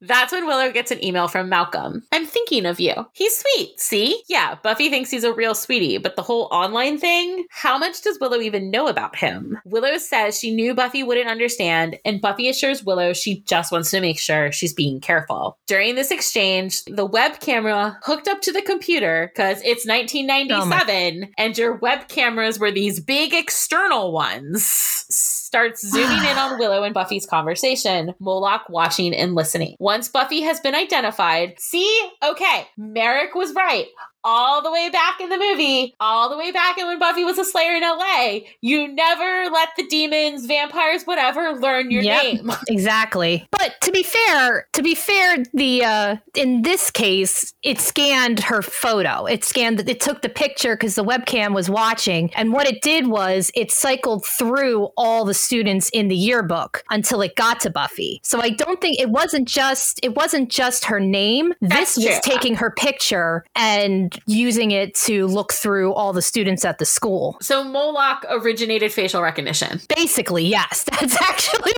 That's 0.02 0.32
when 0.32 0.46
Willow 0.48 0.72
gets 0.72 0.92
an 0.92 1.04
email 1.04 1.28
from 1.28 1.50
Malcolm. 1.50 2.04
I'm 2.12 2.26
thinking 2.26 2.66
of 2.66 2.80
you. 2.80 2.94
He's 3.14 3.38
sweet. 3.38 3.80
See? 3.80 4.24
Yeah, 4.28 4.56
Buffy 4.64 4.90
thinks 4.90 5.12
he's 5.12 5.24
a 5.24 5.34
real 5.34 5.56
sweetie, 5.56 5.98
but 5.98 6.16
the 6.16 6.22
whole 6.22 6.48
online 6.52 6.98
thing, 6.98 7.35
how 7.50 7.78
much 7.78 8.02
does 8.02 8.20
Willow 8.20 8.40
even 8.40 8.72
know 8.72 8.88
about 8.88 9.16
him? 9.16 9.58
Willow 9.66 9.98
says 9.98 10.40
she 10.40 10.54
knew 10.54 10.74
Buffy 10.74 11.04
wouldn't 11.04 11.30
understand, 11.30 11.98
and 12.06 12.22
Buffy 12.22 12.50
assures 12.50 12.84
Willow 12.84 13.14
she 13.14 13.42
just 13.42 13.72
wants 13.72 13.92
to 13.92 14.02
make 14.02 14.20
sure 14.20 14.52
she's 14.52 14.74
being 14.74 15.00
careful. 15.00 15.58
During 15.68 15.96
this 15.96 16.12
exchange, 16.12 16.84
the 16.86 17.06
web 17.06 17.40
camera 17.40 17.98
hooked 18.04 18.28
up 18.28 18.42
to 18.42 18.52
the 18.52 18.62
computer 18.62 19.32
because 19.34 19.58
it's 19.64 19.86
1997 19.86 21.32
and 21.38 21.58
your 21.58 21.76
web 21.76 22.08
cameras 22.08 22.60
were 22.60 22.72
these 22.72 23.00
big 23.00 23.34
external 23.34 24.12
ones. 24.12 24.64
Starts 25.10 25.88
zooming 25.88 26.18
in 26.18 26.38
on 26.38 26.60
Willow 26.60 26.84
and 26.84 26.94
Buffy's 26.94 27.26
conversation, 27.26 28.14
Moloch 28.20 28.68
watching 28.70 29.14
and 29.16 29.36
listening. 29.36 29.76
Once 29.80 30.10
Buffy 30.10 30.42
has 30.42 30.60
been 30.60 30.76
identified, 30.76 31.56
see, 31.60 32.10
okay, 32.24 32.68
Merrick 32.78 33.36
was 33.36 33.54
right 33.54 33.88
all 34.26 34.62
the 34.62 34.72
way 34.72 34.90
back 34.90 35.22
in 35.22 35.30
the 35.30 35.38
movie, 35.38 35.96
all 36.00 36.30
the 36.30 36.38
way 36.38 36.52
back 36.52 36.78
in 36.80 36.88
when 36.88 36.98
Buffy 37.00 37.24
was 37.24 37.38
a 37.38 37.46
Slayer 37.46 37.76
in 37.76 37.84
LA, 37.84 38.40
you 38.62 38.88
never 38.88 39.50
let 39.52 39.70
the 39.78 39.88
demons, 39.88 40.46
vampires, 40.48 41.04
whatever, 41.04 41.54
learn 41.54 41.92
your 41.92 42.02
Yep. 42.02 42.24
name. 42.24 42.52
exactly. 42.68 43.48
But 43.52 43.76
to 43.82 43.92
be 43.92 44.04
fair, 44.04 44.68
to 44.74 44.82
be 44.82 44.96
fair, 44.96 45.38
the 45.54 45.84
uh 45.86 46.16
in 46.34 46.64
this 46.64 46.90
case, 46.92 47.54
it 47.64 47.80
scanned 47.80 48.40
her 48.42 48.62
photo. 48.62 49.26
It 49.26 49.44
scanned 49.44 49.88
it 49.88 50.00
took 50.00 50.22
the 50.24 50.30
picture 50.30 50.76
because 50.76 50.96
the 50.96 51.04
webcam 51.06 51.54
was 51.54 51.70
watching. 51.70 52.34
And 52.34 52.52
what 52.52 52.68
it 52.68 52.82
did 52.82 53.08
was 53.08 53.52
it 53.56 53.72
cycled 53.72 54.26
through 54.26 54.90
all 54.98 55.24
the 55.24 55.34
students 55.36 55.90
in 55.90 56.08
the 56.08 56.16
yearbook 56.16 56.84
until 56.90 57.22
it 57.22 57.36
got 57.36 57.60
to 57.62 57.70
Buffy. 57.70 58.20
So 58.24 58.42
I 58.42 58.50
don't 58.50 58.82
think 58.82 59.00
it 59.00 59.12
wasn't 59.12 59.48
just 59.48 60.00
it 60.04 60.16
wasn't 60.16 60.50
just 60.50 60.86
her 60.86 61.00
name. 61.00 61.54
That's 61.62 61.96
this 61.96 61.98
was 61.98 62.06
true. 62.20 62.34
taking 62.34 62.56
her 62.56 62.72
picture 62.72 63.46
and 63.56 64.15
using 64.26 64.72
it 64.72 64.96
to 64.96 65.28
look 65.28 65.54
through 65.54 65.94
all 65.94 66.14
the 66.14 66.22
students 66.22 66.66
at 66.66 66.78
the 66.78 66.86
school. 66.86 67.38
So 67.42 67.64
Moloch 67.64 68.26
originated 68.30 68.92
facial 68.92 69.22
recognition. 69.22 69.82
Basically, 69.96 70.46
yes. 70.46 70.84
That's 71.00 71.22
actually 71.22 71.74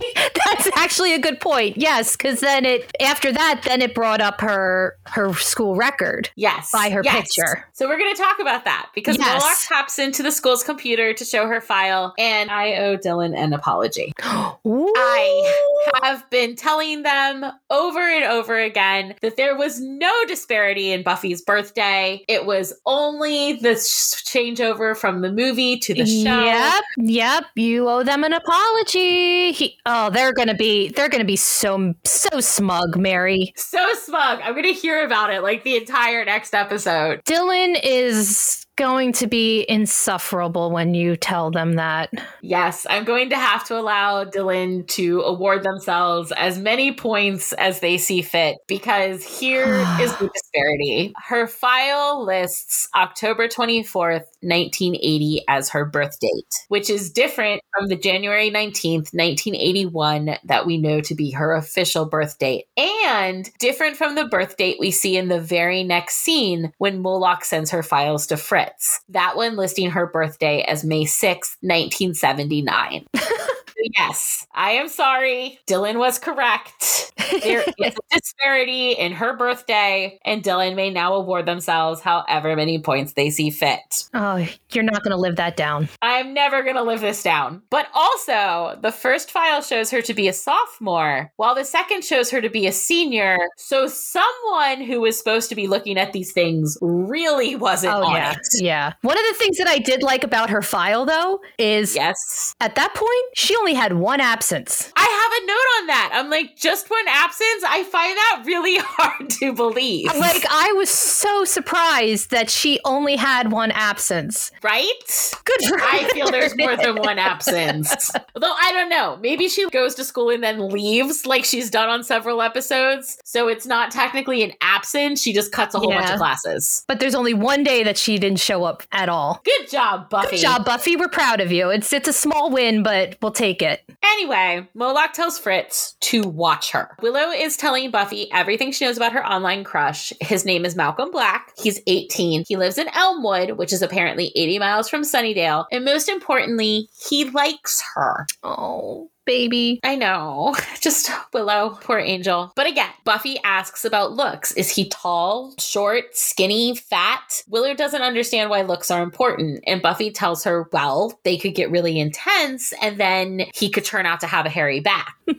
that's 0.46 0.68
actually 0.76 1.14
a 1.14 1.18
good 1.18 1.40
point. 1.40 1.76
Yes, 1.76 2.16
because 2.16 2.40
then 2.40 2.64
it 2.64 2.90
after 3.00 3.32
that, 3.32 3.62
then 3.64 3.82
it 3.82 3.94
brought 3.94 4.20
up 4.20 4.40
her 4.40 4.96
her 5.06 5.34
school 5.34 5.74
record. 5.74 6.30
Yes. 6.36 6.70
By 6.72 6.90
her 6.90 7.02
yes. 7.04 7.16
picture. 7.16 7.66
So 7.72 7.88
we're 7.88 7.98
going 7.98 8.14
to 8.14 8.20
talk 8.20 8.38
about 8.38 8.64
that 8.64 8.88
because 8.94 9.18
Yes. 9.18 9.42
Moloch 9.42 9.58
taps 9.66 9.98
into 9.98 10.22
the 10.22 10.30
school's 10.30 10.62
computer 10.62 11.12
to 11.12 11.24
show 11.24 11.46
her 11.46 11.60
file, 11.60 12.14
and 12.18 12.50
I 12.50 12.76
owe 12.76 12.96
Dylan 12.96 13.36
an 13.36 13.52
apology. 13.52 14.12
I 14.22 15.54
have 16.02 16.28
been 16.30 16.56
telling 16.56 17.02
them 17.02 17.44
over 17.70 18.00
and 18.00 18.24
over 18.24 18.58
again 18.58 19.14
that 19.22 19.36
there 19.36 19.56
was 19.56 19.80
no 19.80 20.12
disparity 20.26 20.92
in 20.92 21.02
Buffy's 21.02 21.42
birthday. 21.42 22.24
It 22.28 22.46
was 22.46 22.74
only 22.86 23.54
the 23.54 23.70
changeover 23.70 24.96
from 24.96 25.22
the 25.22 25.32
movie 25.32 25.78
to 25.78 25.94
the 25.94 26.04
show. 26.04 26.44
Yep, 26.44 26.84
yep. 26.98 27.44
You 27.56 27.88
owe 27.88 28.02
them 28.02 28.22
an 28.22 28.34
apology. 28.34 29.52
He, 29.52 29.78
oh, 29.86 30.10
they're 30.10 30.32
gonna 30.32 30.54
be 30.54 30.90
they're 30.90 31.08
gonna 31.08 31.24
be 31.24 31.36
so 31.36 31.94
so 32.04 32.40
smug, 32.40 32.96
Mary. 32.96 33.52
So 33.56 33.94
smug. 33.94 34.40
I'm 34.42 34.52
going 34.52 34.64
to 34.64 34.72
hear 34.72 35.04
about 35.04 35.32
it 35.32 35.42
like 35.42 35.64
the 35.64 35.76
entire 35.76 36.24
next 36.24 36.54
episode. 36.54 37.22
Dylan 37.24 37.78
is 37.82 38.66
going 38.78 39.12
to 39.12 39.26
be 39.26 39.66
insufferable 39.68 40.70
when 40.70 40.94
you 40.94 41.16
tell 41.16 41.50
them 41.50 41.74
that. 41.74 42.10
Yes, 42.40 42.86
I'm 42.88 43.04
going 43.04 43.30
to 43.30 43.36
have 43.36 43.64
to 43.66 43.76
allow 43.76 44.24
Dylan 44.24 44.86
to 44.88 45.20
award 45.22 45.64
themselves 45.64 46.32
as 46.32 46.58
many 46.58 46.92
points 46.92 47.52
as 47.54 47.80
they 47.80 47.98
see 47.98 48.22
fit 48.22 48.56
because 48.68 49.24
here 49.24 49.64
is 50.00 50.16
the 50.16 50.30
disparity. 50.32 51.12
Her 51.26 51.48
file 51.48 52.24
lists 52.24 52.88
October 52.94 53.48
24th, 53.48 54.26
1980 54.40 55.42
as 55.48 55.70
her 55.70 55.84
birth 55.84 56.18
date, 56.20 56.54
which 56.68 56.88
is 56.88 57.10
different 57.10 57.60
from 57.76 57.88
the 57.88 57.96
January 57.96 58.50
19th, 58.50 59.12
1981 59.12 60.36
that 60.44 60.66
we 60.66 60.78
know 60.78 61.00
to 61.00 61.16
be 61.16 61.32
her 61.32 61.54
official 61.54 62.06
birth 62.06 62.38
date, 62.38 62.66
and 62.76 63.50
different 63.58 63.96
from 63.96 64.14
the 64.14 64.26
birth 64.26 64.56
date 64.56 64.76
we 64.78 64.92
see 64.92 65.16
in 65.16 65.26
the 65.26 65.40
very 65.40 65.82
next 65.82 66.18
scene 66.18 66.72
when 66.78 67.02
Moloch 67.02 67.44
sends 67.44 67.72
her 67.72 67.82
files 67.82 68.28
to 68.28 68.36
Fritz. 68.36 68.67
That 69.08 69.36
one 69.36 69.56
listing 69.56 69.90
her 69.90 70.06
birthday 70.06 70.62
as 70.62 70.84
May 70.84 71.04
6th, 71.04 71.56
1979. 71.60 73.06
yes, 73.96 74.46
I 74.54 74.72
am 74.72 74.88
sorry. 74.88 75.58
Dylan 75.66 75.98
was 75.98 76.18
correct. 76.18 77.12
There 77.42 77.62
is 77.78 77.94
a 77.94 78.16
disparity 78.18 78.92
in 78.92 79.12
her 79.12 79.36
birthday, 79.36 80.18
and 80.24 80.42
Dylan 80.42 80.74
may 80.76 80.90
now 80.90 81.14
award 81.14 81.46
themselves 81.46 82.00
however 82.00 82.56
many 82.56 82.78
points 82.80 83.12
they 83.12 83.30
see 83.30 83.50
fit. 83.50 84.08
Oh, 84.14 84.46
you're 84.70 84.84
not 84.84 85.02
going 85.02 85.10
to 85.12 85.16
live 85.20 85.36
that 85.36 85.56
down. 85.56 85.88
I'm 86.02 86.32
never 86.34 86.62
going 86.62 86.76
to 86.76 86.82
live 86.82 87.00
this 87.00 87.22
down. 87.22 87.62
But 87.70 87.88
also, 87.94 88.78
the 88.80 88.92
first 88.92 89.30
file 89.30 89.62
shows 89.62 89.90
her 89.90 90.02
to 90.02 90.14
be 90.14 90.28
a 90.28 90.32
sophomore, 90.32 91.32
while 91.36 91.54
the 91.54 91.64
second 91.64 92.04
shows 92.04 92.30
her 92.30 92.40
to 92.40 92.48
be 92.48 92.66
a 92.66 92.72
senior. 92.72 93.38
So, 93.56 93.86
someone 93.86 94.80
who 94.82 95.00
was 95.00 95.18
supposed 95.18 95.48
to 95.50 95.54
be 95.54 95.66
looking 95.66 95.98
at 95.98 96.12
these 96.12 96.32
things 96.32 96.76
really 96.80 97.56
wasn't 97.56 97.94
Oh 97.94 98.04
on 98.04 98.14
yeah, 98.14 98.32
it. 98.32 98.38
yeah. 98.62 98.92
One 99.02 99.16
of 99.18 99.24
the 99.30 99.34
things 99.38 99.58
that 99.58 99.68
I 99.68 99.78
did 99.78 100.02
like 100.02 100.24
about 100.24 100.50
her 100.50 100.62
file, 100.62 101.04
though, 101.06 101.40
is 101.58 101.94
Yes. 101.94 102.54
at 102.60 102.74
that 102.76 102.94
point 102.94 103.08
she 103.34 103.54
only 103.56 103.67
had 103.74 103.94
one 103.94 104.20
absence. 104.20 104.92
I 104.96 105.00
have 105.02 105.42
a 105.42 105.46
note 105.46 105.80
on 105.80 105.86
that. 105.88 106.10
I'm 106.14 106.30
like, 106.30 106.56
just 106.56 106.88
one 106.90 107.06
absence? 107.08 107.64
I 107.66 107.82
find 107.84 108.16
that 108.16 108.42
really 108.46 108.76
hard 108.80 109.30
to 109.30 109.52
believe. 109.52 110.06
Like 110.14 110.44
I 110.50 110.72
was 110.72 110.88
so 110.90 111.44
surprised 111.44 112.30
that 112.30 112.50
she 112.50 112.80
only 112.84 113.16
had 113.16 113.52
one 113.52 113.70
absence. 113.72 114.50
right? 114.62 115.34
Good 115.44 115.62
for 115.68 115.80
I 115.80 115.98
her. 116.02 116.08
feel 116.10 116.30
there's 116.30 116.56
more 116.56 116.76
than 116.76 116.96
one 117.02 117.18
absence. 117.18 118.10
Although 118.34 118.54
I 118.60 118.72
don't 118.72 118.88
know. 118.88 119.18
Maybe 119.20 119.48
she 119.48 119.68
goes 119.70 119.94
to 119.96 120.04
school 120.04 120.30
and 120.30 120.42
then 120.42 120.68
leaves 120.70 121.26
like 121.26 121.44
she's 121.44 121.70
done 121.70 121.88
on 121.88 122.04
several 122.04 122.42
episodes. 122.42 123.18
So 123.24 123.48
it's 123.48 123.66
not 123.66 123.90
technically 123.90 124.42
an 124.42 124.52
absence. 124.60 125.22
She 125.22 125.32
just 125.32 125.52
cuts 125.52 125.74
a 125.74 125.78
whole 125.78 125.90
bunch 125.90 126.10
of 126.10 126.18
classes. 126.18 126.84
But 126.88 127.00
there's 127.00 127.14
only 127.14 127.34
one 127.34 127.62
day 127.64 127.82
that 127.84 127.98
she 127.98 128.18
didn't 128.18 128.40
show 128.40 128.64
up 128.64 128.82
at 128.92 129.08
all. 129.08 129.40
Good 129.44 129.70
job, 129.70 130.08
Buffy. 130.10 130.36
Good 130.36 130.42
job, 130.42 130.64
Buffy. 130.64 130.96
We're 130.96 131.08
proud 131.08 131.40
of 131.40 131.52
you. 131.52 131.70
It's 131.70 131.92
it's 131.92 132.08
a 132.08 132.12
small 132.12 132.50
win, 132.50 132.82
but 132.82 133.16
we'll 133.22 133.32
take 133.32 133.57
it. 133.62 133.82
Anyway, 134.02 134.68
Moloch 134.74 135.12
tells 135.12 135.38
Fritz 135.38 135.96
to 136.00 136.22
watch 136.22 136.72
her. 136.72 136.96
Willow 137.00 137.30
is 137.30 137.56
telling 137.56 137.90
Buffy 137.90 138.30
everything 138.32 138.72
she 138.72 138.84
knows 138.84 138.96
about 138.96 139.12
her 139.12 139.26
online 139.26 139.64
crush. 139.64 140.12
His 140.20 140.44
name 140.44 140.64
is 140.64 140.76
Malcolm 140.76 141.10
Black. 141.10 141.52
He's 141.56 141.80
18. 141.86 142.44
He 142.48 142.56
lives 142.56 142.78
in 142.78 142.88
Elmwood, 142.88 143.52
which 143.52 143.72
is 143.72 143.82
apparently 143.82 144.32
80 144.34 144.58
miles 144.58 144.88
from 144.88 145.02
Sunnydale. 145.02 145.66
And 145.70 145.84
most 145.84 146.08
importantly, 146.08 146.88
he 147.08 147.24
likes 147.30 147.82
her. 147.94 148.26
Oh, 148.42 149.10
baby. 149.28 149.78
I 149.84 149.94
know. 149.94 150.56
Just 150.80 151.10
Willow, 151.34 151.78
poor 151.82 151.98
angel. 151.98 152.50
But 152.56 152.66
again, 152.66 152.88
Buffy 153.04 153.38
asks 153.44 153.84
about 153.84 154.12
looks. 154.12 154.52
Is 154.52 154.74
he 154.74 154.88
tall, 154.88 155.52
short, 155.58 156.16
skinny, 156.16 156.74
fat? 156.74 157.42
Willow 157.46 157.74
doesn't 157.74 158.00
understand 158.00 158.48
why 158.48 158.62
looks 158.62 158.90
are 158.90 159.02
important. 159.02 159.62
And 159.66 159.82
Buffy 159.82 160.10
tells 160.10 160.44
her, 160.44 160.66
well, 160.72 161.20
they 161.24 161.36
could 161.36 161.54
get 161.54 161.70
really 161.70 162.00
intense 162.00 162.72
and 162.80 162.98
then 162.98 163.42
he 163.54 163.68
could 163.68 163.84
turn 163.84 164.06
out 164.06 164.20
to 164.20 164.26
have 164.26 164.46
a 164.46 164.50
hairy 164.50 164.80
back. 164.80 165.14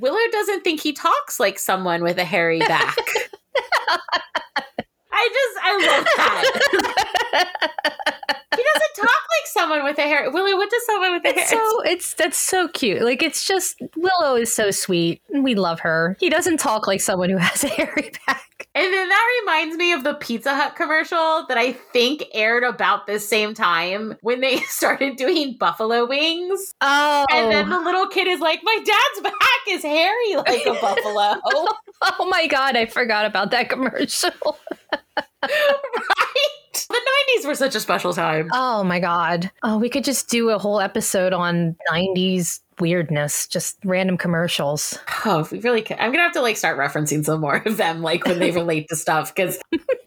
Willow 0.00 0.30
doesn't 0.32 0.64
think 0.64 0.80
he 0.80 0.94
talks 0.94 1.38
like 1.38 1.58
someone 1.58 2.02
with 2.02 2.16
a 2.18 2.24
hairy 2.24 2.60
back. 2.60 2.96
I 5.12 5.28
just, 5.28 5.58
I 5.62 5.86
love 5.86 6.06
that. 6.16 6.54
He 8.56 8.62
doesn't 8.74 8.94
talk 8.96 9.08
like 9.08 9.46
someone 9.46 9.84
with 9.84 9.98
a 9.98 10.02
hair. 10.02 10.30
Willow, 10.30 10.56
what 10.56 10.70
does 10.70 10.84
someone 10.86 11.12
with 11.12 11.24
a 11.24 11.28
hair? 11.28 11.38
It's 11.38 11.50
so 11.50 11.80
it's 11.82 12.14
that's 12.14 12.38
so 12.38 12.68
cute. 12.68 13.02
Like 13.02 13.22
it's 13.22 13.46
just 13.46 13.80
Willow 13.96 14.36
is 14.36 14.54
so 14.54 14.70
sweet. 14.70 15.22
and 15.32 15.44
We 15.44 15.54
love 15.54 15.80
her. 15.80 16.16
He 16.18 16.30
doesn't 16.30 16.58
talk 16.58 16.86
like 16.86 17.00
someone 17.00 17.30
who 17.30 17.36
has 17.36 17.64
a 17.64 17.68
hairy 17.68 18.12
back. 18.26 18.68
And 18.74 18.92
then 18.92 19.08
that 19.08 19.40
reminds 19.40 19.76
me 19.76 19.92
of 19.92 20.04
the 20.04 20.14
Pizza 20.14 20.54
Hut 20.54 20.76
commercial 20.76 21.44
that 21.48 21.58
I 21.58 21.72
think 21.72 22.24
aired 22.32 22.62
about 22.62 23.06
this 23.06 23.28
same 23.28 23.54
time 23.54 24.16
when 24.20 24.40
they 24.40 24.60
started 24.68 25.16
doing 25.16 25.56
buffalo 25.58 26.06
wings. 26.06 26.74
Oh, 26.80 27.26
And 27.30 27.50
then 27.50 27.72
oh. 27.72 27.78
the 27.78 27.84
little 27.84 28.06
kid 28.06 28.28
is 28.28 28.40
like, 28.40 28.60
My 28.62 28.76
dad's 28.76 29.22
back 29.22 29.34
is 29.68 29.82
hairy 29.82 30.36
like 30.36 30.66
a 30.66 30.80
buffalo. 30.80 31.40
oh 32.02 32.28
my 32.30 32.46
god, 32.46 32.76
I 32.76 32.86
forgot 32.86 33.26
about 33.26 33.50
that 33.52 33.68
commercial. 33.68 34.30
right? 37.44 37.48
The 37.48 37.48
90s 37.48 37.48
were 37.48 37.54
such 37.54 37.74
a 37.74 37.80
special 37.80 38.12
time. 38.12 38.48
Oh 38.52 38.84
my 38.84 39.00
god. 39.00 39.50
Oh, 39.62 39.78
we 39.78 39.88
could 39.88 40.04
just 40.04 40.28
do 40.28 40.50
a 40.50 40.58
whole 40.58 40.80
episode 40.80 41.32
on 41.32 41.76
90s 41.90 42.60
weirdness, 42.80 43.46
just 43.46 43.76
random 43.84 44.16
commercials. 44.16 44.98
Oh, 45.26 45.46
we 45.52 45.60
really 45.60 45.82
can. 45.82 45.98
I'm 46.00 46.12
gonna 46.12 46.22
have 46.22 46.32
to 46.32 46.40
like 46.40 46.56
start 46.56 46.78
referencing 46.78 47.24
some 47.24 47.40
more 47.40 47.56
of 47.56 47.76
them, 47.76 48.02
like 48.02 48.24
when 48.24 48.38
they 48.38 48.50
relate 48.50 48.88
to 48.88 48.96
stuff. 48.96 49.34
Because 49.34 49.58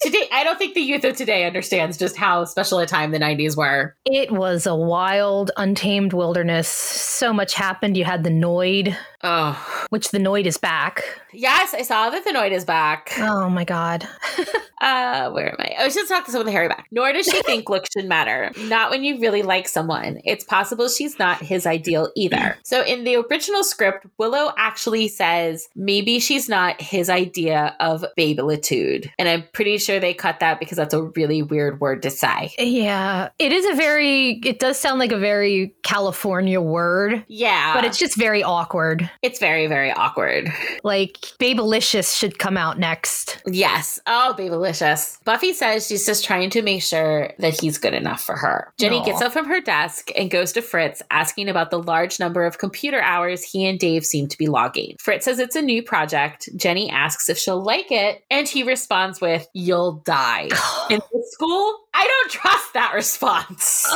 today, 0.01 0.27
I 0.31 0.43
don't 0.43 0.57
think 0.57 0.73
the 0.73 0.81
youth 0.81 1.03
of 1.03 1.15
today 1.15 1.45
understands 1.45 1.97
just 1.97 2.17
how 2.17 2.45
special 2.45 2.79
a 2.79 2.87
time 2.87 3.11
the 3.11 3.19
'90s 3.19 3.55
were. 3.55 3.95
It 4.05 4.31
was 4.31 4.65
a 4.65 4.75
wild, 4.75 5.51
untamed 5.55 6.13
wilderness. 6.13 6.67
So 6.67 7.31
much 7.31 7.53
happened. 7.53 7.95
You 7.95 8.05
had 8.05 8.23
the 8.23 8.31
Noid, 8.31 8.95
Oh, 9.23 9.85
which 9.89 10.09
the 10.11 10.17
Noid 10.17 10.45
is 10.45 10.57
back. 10.57 11.03
yes, 11.31 11.73
I 11.73 11.81
saw 11.83 12.09
that 12.09 12.23
the 12.25 12.31
Noid 12.31 12.51
is 12.51 12.65
back. 12.65 13.13
Oh 13.19 13.49
my 13.49 13.63
god. 13.63 14.07
Uh, 14.83 15.31
where 15.31 15.47
am 15.47 15.55
I? 15.59 15.75
I 15.79 15.85
was 15.85 15.93
just 15.95 16.09
talking 16.09 16.25
to 16.25 16.31
someone 16.31 16.47
with 16.47 16.53
Harry 16.55 16.67
back. 16.67 16.87
Nor 16.91 17.13
does 17.13 17.25
she 17.25 17.41
think 17.43 17.69
looks 17.69 17.87
should 17.93 18.03
matter. 18.05 18.51
Not 18.63 18.91
when 18.91 19.05
you 19.05 19.17
really 19.17 19.41
like 19.41 19.69
someone. 19.69 20.19
It's 20.25 20.43
possible 20.43 20.89
she's 20.89 21.17
not 21.17 21.37
his 21.37 21.65
ideal 21.65 22.11
either. 22.17 22.57
So 22.65 22.83
in 22.83 23.05
the 23.05 23.15
original 23.15 23.63
script, 23.63 24.05
Willow 24.17 24.51
actually 24.57 25.07
says 25.07 25.69
maybe 25.73 26.19
she's 26.19 26.49
not 26.49 26.81
his 26.81 27.09
idea 27.09 27.77
of 27.79 28.03
babylitude. 28.17 29.09
And 29.17 29.29
I'm 29.29 29.45
pretty 29.53 29.77
sure 29.77 30.01
they 30.01 30.13
cut 30.13 30.41
that 30.41 30.59
because 30.59 30.75
that's 30.75 30.93
a 30.93 31.03
really 31.03 31.41
weird 31.41 31.79
word 31.79 32.01
to 32.03 32.09
say. 32.09 32.51
Yeah, 32.59 33.29
it 33.39 33.53
is 33.53 33.65
a 33.65 33.75
very. 33.75 34.41
It 34.43 34.59
does 34.59 34.77
sound 34.77 34.99
like 34.99 35.13
a 35.13 35.17
very 35.17 35.73
California 35.83 36.59
word, 36.59 37.23
Yeah. 37.29 37.73
but 37.73 37.85
it's 37.85 37.97
just 37.97 38.17
very 38.17 38.43
awkward. 38.43 39.09
It's 39.21 39.39
very, 39.39 39.67
very 39.67 39.91
awkward. 39.91 40.51
Like 40.83 41.13
Babylicious 41.39 42.17
should 42.17 42.39
come 42.39 42.57
out 42.57 42.77
next. 42.79 43.41
Yes. 43.45 43.99
Oh, 44.07 44.35
babylicious. 44.37 45.23
Buffy 45.23 45.53
says 45.53 45.87
she's 45.87 46.05
just 46.05 46.25
trying 46.25 46.49
to 46.51 46.61
make 46.61 46.81
sure 46.81 47.31
that 47.39 47.59
he's 47.59 47.77
good 47.77 47.93
enough 47.93 48.21
for 48.23 48.35
her. 48.35 48.71
Jenny 48.77 48.97
Aw. 48.97 49.05
gets 49.05 49.21
up 49.21 49.31
from 49.31 49.45
her 49.45 49.61
desk 49.61 50.09
and 50.17 50.29
goes 50.31 50.51
to 50.53 50.61
Fritz, 50.61 51.01
asking 51.11 51.49
about 51.49 51.71
the 51.71 51.81
large 51.81 52.19
number 52.19 52.45
of 52.45 52.57
computer 52.57 53.01
hours 53.01 53.43
he 53.43 53.65
and 53.65 53.79
Dave 53.79 54.05
seem 54.05 54.27
to 54.27 54.37
be 54.37 54.47
logging. 54.47 54.95
Fritz 54.99 55.25
says 55.25 55.39
it's 55.39 55.55
a 55.55 55.61
new 55.61 55.83
project. 55.83 56.49
Jenny 56.55 56.89
asks 56.89 57.29
if 57.29 57.37
she'll 57.37 57.61
like 57.61 57.91
it, 57.91 58.23
and 58.29 58.47
he 58.47 58.63
responds 58.63 59.21
with, 59.21 59.47
You'll 59.53 59.93
die. 60.05 60.49
In 60.89 61.01
school, 61.31 61.79
I 61.93 62.03
don't 62.03 62.31
trust 62.31 62.73
that 62.73 62.93
response. 62.93 63.87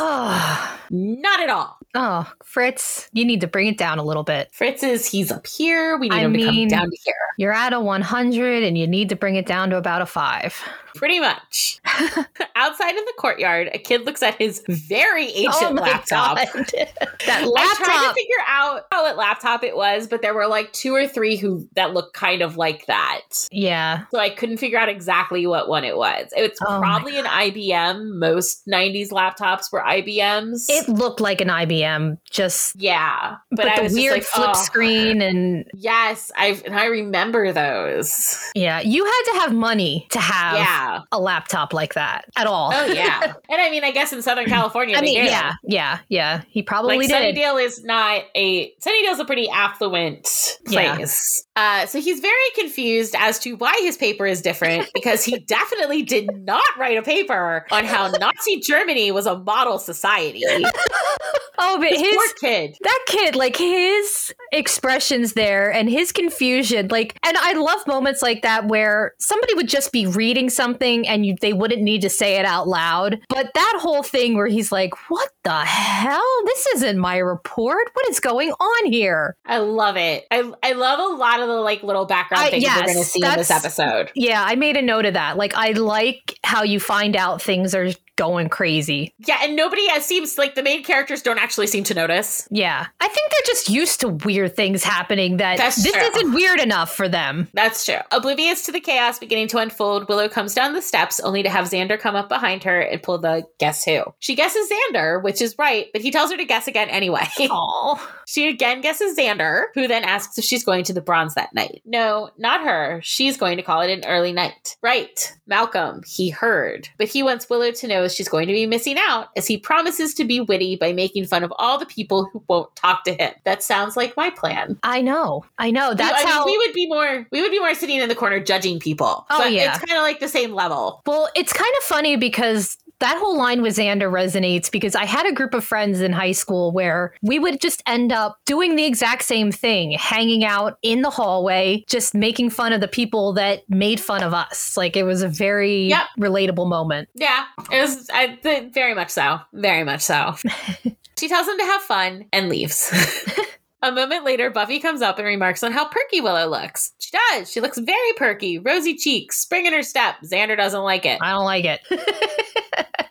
Not 0.90 1.40
at 1.40 1.50
all. 1.50 1.77
Oh, 1.94 2.30
Fritz, 2.44 3.08
you 3.12 3.24
need 3.24 3.40
to 3.40 3.46
bring 3.46 3.66
it 3.66 3.78
down 3.78 3.98
a 3.98 4.04
little 4.04 4.22
bit. 4.22 4.48
Fritz 4.52 4.82
is, 4.82 5.06
he's 5.06 5.30
up 5.30 5.46
here. 5.46 5.96
We 5.96 6.08
need 6.08 6.16
I 6.16 6.20
him 6.20 6.32
to 6.34 6.44
come 6.44 6.68
down 6.68 6.90
to 6.90 6.96
here. 7.04 7.14
You're 7.38 7.52
at 7.52 7.72
a 7.72 7.80
100 7.80 8.62
and 8.62 8.76
you 8.76 8.86
need 8.86 9.08
to 9.08 9.16
bring 9.16 9.36
it 9.36 9.46
down 9.46 9.70
to 9.70 9.76
about 9.76 10.02
a 10.02 10.06
five. 10.06 10.56
Pretty 10.98 11.20
much. 11.20 11.78
Outside 12.56 12.90
in 12.90 13.04
the 13.04 13.14
courtyard, 13.18 13.70
a 13.72 13.78
kid 13.78 14.04
looks 14.04 14.20
at 14.20 14.34
his 14.34 14.64
very 14.68 15.26
oh 15.28 15.32
ancient 15.36 15.74
laptop. 15.76 16.38
Oh 16.40 16.62
that 16.74 17.44
I 17.56 17.74
tried 17.76 18.08
to 18.08 18.14
figure 18.14 18.34
out 18.48 18.86
how 18.90 19.04
what 19.04 19.16
laptop 19.16 19.62
it 19.62 19.76
was, 19.76 20.08
but 20.08 20.22
there 20.22 20.34
were 20.34 20.48
like 20.48 20.72
two 20.72 20.92
or 20.92 21.06
three 21.06 21.36
who 21.36 21.68
that 21.76 21.94
looked 21.94 22.14
kind 22.14 22.42
of 22.42 22.56
like 22.56 22.86
that. 22.86 23.20
Yeah. 23.52 24.06
So 24.10 24.18
I 24.18 24.28
couldn't 24.30 24.56
figure 24.56 24.76
out 24.76 24.88
exactly 24.88 25.46
what 25.46 25.68
one 25.68 25.84
it 25.84 25.96
was. 25.96 26.32
It's 26.36 26.58
Oh 26.66 26.80
probably 26.80 27.16
an 27.16 27.26
IBM. 27.26 28.18
Most 28.18 28.66
90s 28.66 29.10
laptops 29.10 29.70
were 29.70 29.80
IBMs. 29.80 30.66
It 30.68 30.88
looked 30.88 31.20
like 31.20 31.40
an 31.40 31.48
IBM, 31.48 32.18
just 32.28 32.74
yeah. 32.74 33.36
But, 33.50 33.58
but, 33.58 33.78
I 33.78 33.82
was 33.82 33.94
the 33.94 34.00
weird 34.00 34.14
like, 34.14 34.24
flip 34.24 34.50
oh, 34.50 34.62
screen 34.64 35.22
and 35.22 35.64
Yes, 35.74 36.32
I 36.36 36.60
and 36.66 36.74
I 36.74 36.86
remember 36.86 37.52
those. 37.52 38.36
yeah, 38.56 38.80
you 38.80 39.04
had 39.04 39.22
to 39.26 39.40
have 39.40 39.54
money 39.54 40.08
to 40.10 40.18
have 40.18 40.54
Yeah. 40.56 40.87
A 41.12 41.18
laptop 41.20 41.72
like 41.72 41.94
that 41.94 42.24
at 42.36 42.46
all. 42.46 42.70
Oh 42.74 42.86
yeah. 42.86 43.20
and 43.50 43.60
I 43.60 43.70
mean, 43.70 43.84
I 43.84 43.90
guess 43.90 44.12
in 44.12 44.22
Southern 44.22 44.46
California, 44.46 44.96
I 44.96 45.00
they 45.00 45.06
mean, 45.06 45.24
do. 45.24 45.30
yeah, 45.30 45.52
yeah, 45.64 45.98
yeah. 46.08 46.42
He 46.48 46.62
probably 46.62 46.98
like 46.98 47.08
did. 47.08 47.36
Sunnydale 47.36 47.64
is 47.64 47.82
not 47.84 48.22
a 48.34 48.72
Sunnydale's 48.80 49.18
a 49.20 49.24
pretty 49.24 49.48
affluent 49.48 50.28
Yeah. 50.68 50.94
place. 50.96 51.44
Uh, 51.56 51.86
so 51.86 52.00
he's 52.00 52.20
very 52.20 52.34
confused 52.54 53.14
as 53.18 53.38
to 53.40 53.54
why 53.56 53.74
his 53.82 53.96
paper 53.96 54.26
is 54.26 54.40
different 54.42 54.88
because 54.94 55.24
he 55.24 55.38
definitely 55.40 56.02
did 56.02 56.28
not 56.44 56.62
write 56.78 56.96
a 56.96 57.02
paper 57.02 57.66
on 57.70 57.84
how 57.84 58.08
Nazi 58.20 58.60
Germany 58.60 59.10
was 59.10 59.26
a 59.26 59.38
model 59.38 59.78
society. 59.78 60.42
oh, 60.46 61.78
but 61.80 61.90
This 61.90 62.00
his 62.00 62.14
poor 62.14 62.50
kid. 62.50 62.76
that 62.82 63.04
kid, 63.06 63.34
like 63.36 63.56
his 63.56 64.32
expressions 64.52 65.32
there 65.32 65.72
and 65.72 65.88
his 65.90 66.12
confusion, 66.12 66.88
like, 66.88 67.18
and 67.24 67.36
I 67.36 67.54
love 67.54 67.86
moments 67.86 68.22
like 68.22 68.42
that 68.42 68.66
where 68.68 69.14
somebody 69.18 69.54
would 69.54 69.68
just 69.68 69.90
be 69.92 70.06
reading 70.06 70.50
something 70.50 70.67
and 71.06 71.24
you, 71.24 71.36
they 71.40 71.52
wouldn't 71.52 71.82
need 71.82 72.02
to 72.02 72.10
say 72.10 72.36
it 72.36 72.44
out 72.44 72.68
loud. 72.68 73.20
But 73.28 73.52
that 73.54 73.78
whole 73.80 74.02
thing 74.02 74.36
where 74.36 74.46
he's 74.46 74.70
like, 74.72 74.92
"What 75.10 75.30
the 75.44 75.64
hell? 75.64 76.22
This 76.46 76.66
isn't 76.76 76.98
my 76.98 77.16
report. 77.18 77.88
What 77.92 78.08
is 78.08 78.20
going 78.20 78.50
on 78.50 78.92
here?" 78.92 79.36
I 79.46 79.58
love 79.58 79.96
it. 79.96 80.26
I 80.30 80.50
I 80.62 80.72
love 80.72 80.98
a 80.98 81.14
lot 81.16 81.40
of 81.40 81.48
the 81.48 81.54
like 81.54 81.82
little 81.82 82.06
background 82.06 82.44
I- 82.44 82.50
things 82.50 82.64
we're 82.64 82.82
going 82.82 82.98
to 82.98 83.04
see 83.04 83.24
in 83.24 83.34
this 83.36 83.50
episode. 83.50 84.10
Yeah, 84.14 84.44
I 84.44 84.54
made 84.56 84.76
a 84.76 84.82
note 84.82 85.04
of 85.04 85.14
that. 85.14 85.36
Like, 85.36 85.54
I 85.54 85.72
like 85.72 86.38
how 86.44 86.62
you 86.62 86.80
find 86.80 87.16
out 87.16 87.40
things 87.42 87.74
are 87.74 87.90
going 88.18 88.50
crazy. 88.50 89.14
Yeah, 89.26 89.38
and 89.42 89.56
nobody 89.56 89.88
uh, 89.90 90.00
seems 90.00 90.36
like 90.36 90.54
the 90.56 90.62
main 90.62 90.84
characters 90.84 91.22
don't 91.22 91.38
actually 91.38 91.68
seem 91.68 91.84
to 91.84 91.94
notice. 91.94 92.46
Yeah, 92.50 92.86
I 93.00 93.08
think 93.08 93.30
they're 93.30 93.40
just 93.46 93.70
used 93.70 94.00
to 94.00 94.08
weird 94.08 94.54
things 94.54 94.84
happening. 94.84 95.38
That 95.38 95.56
That's 95.56 95.82
this 95.82 95.92
true. 95.92 96.02
isn't 96.02 96.34
weird 96.34 96.60
enough 96.60 96.94
for 96.94 97.08
them. 97.08 97.48
That's 97.54 97.86
true. 97.86 98.00
Oblivious 98.10 98.64
to 98.66 98.72
the 98.72 98.80
chaos 98.80 99.18
beginning 99.18 99.48
to 99.48 99.58
unfold, 99.58 100.08
Willow 100.08 100.28
comes 100.28 100.52
down 100.52 100.74
the 100.74 100.82
steps 100.82 101.20
only 101.20 101.42
to 101.42 101.48
have 101.48 101.66
Xander 101.66 101.98
come 101.98 102.16
up 102.16 102.28
behind 102.28 102.64
her 102.64 102.80
and 102.80 103.02
pull 103.02 103.18
the 103.18 103.46
guess 103.58 103.84
who. 103.84 104.02
She 104.18 104.34
guesses 104.34 104.70
Xander, 104.70 105.22
which 105.22 105.40
is 105.40 105.56
right, 105.56 105.86
but 105.92 106.02
he 106.02 106.10
tells 106.10 106.30
her 106.30 106.36
to 106.36 106.44
guess 106.44 106.68
again 106.68 106.90
anyway. 106.90 107.26
Oh, 107.50 107.98
she 108.28 108.46
again 108.46 108.82
guesses 108.82 109.16
Xander, 109.16 109.68
who 109.72 109.88
then 109.88 110.04
asks 110.04 110.36
if 110.36 110.44
she's 110.44 110.62
going 110.62 110.84
to 110.84 110.92
the 110.92 111.00
bronze 111.00 111.34
that 111.34 111.54
night. 111.54 111.80
No, 111.86 112.28
not 112.36 112.60
her. 112.60 113.00
She's 113.02 113.38
going 113.38 113.56
to 113.56 113.62
call 113.62 113.80
it 113.80 113.90
an 113.90 114.04
early 114.04 114.34
night. 114.34 114.76
Right. 114.82 115.34
Malcolm, 115.46 116.02
he 116.06 116.28
heard. 116.28 116.90
But 116.98 117.08
he 117.08 117.22
wants 117.22 117.48
Willow 117.48 117.70
to 117.70 117.88
know 117.88 118.06
she's 118.06 118.28
going 118.28 118.46
to 118.48 118.52
be 118.52 118.66
missing 118.66 118.96
out 118.98 119.28
as 119.34 119.46
he 119.46 119.56
promises 119.56 120.12
to 120.12 120.26
be 120.26 120.40
witty 120.40 120.76
by 120.76 120.92
making 120.92 121.24
fun 121.24 121.42
of 121.42 121.54
all 121.58 121.78
the 121.78 121.86
people 121.86 122.28
who 122.30 122.44
won't 122.48 122.76
talk 122.76 123.02
to 123.04 123.14
him. 123.14 123.32
That 123.44 123.62
sounds 123.62 123.96
like 123.96 124.14
my 124.14 124.28
plan. 124.28 124.78
I 124.82 125.00
know, 125.00 125.46
I 125.56 125.70
know. 125.70 125.94
That's 125.94 126.22
I 126.22 126.24
mean, 126.24 126.34
how. 126.34 126.44
we 126.44 126.58
would 126.58 126.74
be 126.74 126.86
more 126.86 127.26
we 127.32 127.40
would 127.40 127.50
be 127.50 127.60
more 127.60 127.74
sitting 127.74 127.98
in 127.98 128.10
the 128.10 128.14
corner 128.14 128.40
judging 128.40 128.78
people. 128.78 129.24
Oh, 129.30 129.38
but 129.38 129.52
yeah. 129.52 129.74
it's 129.74 129.82
kind 129.82 129.96
of 129.96 130.02
like 130.02 130.20
the 130.20 130.28
same 130.28 130.52
level. 130.52 131.00
well, 131.06 131.30
it's 131.34 131.54
kind 131.54 131.72
of 131.78 131.84
funny 131.84 132.16
because 132.16 132.76
that 133.00 133.16
whole 133.18 133.36
line 133.36 133.62
with 133.62 133.76
Xander 133.76 134.10
resonates 134.10 134.70
because 134.70 134.94
I 134.94 135.04
had 135.04 135.26
a 135.26 135.32
group 135.32 135.54
of 135.54 135.64
friends 135.64 136.00
in 136.00 136.12
high 136.12 136.32
school 136.32 136.72
where 136.72 137.14
we 137.22 137.38
would 137.38 137.60
just 137.60 137.82
end 137.86 138.12
up 138.12 138.38
doing 138.44 138.76
the 138.76 138.84
exact 138.84 139.22
same 139.22 139.52
thing, 139.52 139.92
hanging 139.92 140.44
out 140.44 140.78
in 140.82 141.02
the 141.02 141.10
hallway, 141.10 141.84
just 141.88 142.14
making 142.14 142.50
fun 142.50 142.72
of 142.72 142.80
the 142.80 142.88
people 142.88 143.32
that 143.34 143.62
made 143.68 144.00
fun 144.00 144.22
of 144.22 144.34
us. 144.34 144.76
Like 144.76 144.96
it 144.96 145.04
was 145.04 145.22
a 145.22 145.28
very 145.28 145.84
Yep. 145.88 146.06
relatable 146.18 146.68
moment. 146.68 147.08
Yeah, 147.14 147.44
it 147.70 147.80
was 147.80 148.08
I, 148.12 148.38
very 148.72 148.94
much 148.94 149.10
so, 149.10 149.38
very 149.52 149.84
much 149.84 150.00
so. 150.00 150.34
she 151.18 151.28
tells 151.28 151.46
him 151.46 151.58
to 151.58 151.64
have 151.64 151.82
fun 151.82 152.24
and 152.32 152.48
leaves. 152.48 152.90
A 153.80 153.92
moment 153.92 154.24
later, 154.24 154.50
Buffy 154.50 154.80
comes 154.80 155.02
up 155.02 155.18
and 155.18 155.26
remarks 155.26 155.62
on 155.62 155.70
how 155.70 155.86
perky 155.86 156.20
Willow 156.20 156.48
looks. 156.48 156.92
She 156.98 157.10
does. 157.30 157.50
She 157.50 157.60
looks 157.60 157.78
very 157.78 158.12
perky, 158.16 158.58
rosy 158.58 158.96
cheeks, 158.96 159.38
spring 159.38 159.66
in 159.66 159.72
her 159.72 159.84
step. 159.84 160.16
Xander 160.24 160.56
doesn't 160.56 160.82
like 160.82 161.06
it. 161.06 161.20
I 161.22 161.30
don't 161.30 161.44
like 161.44 161.64
it. 161.64 161.80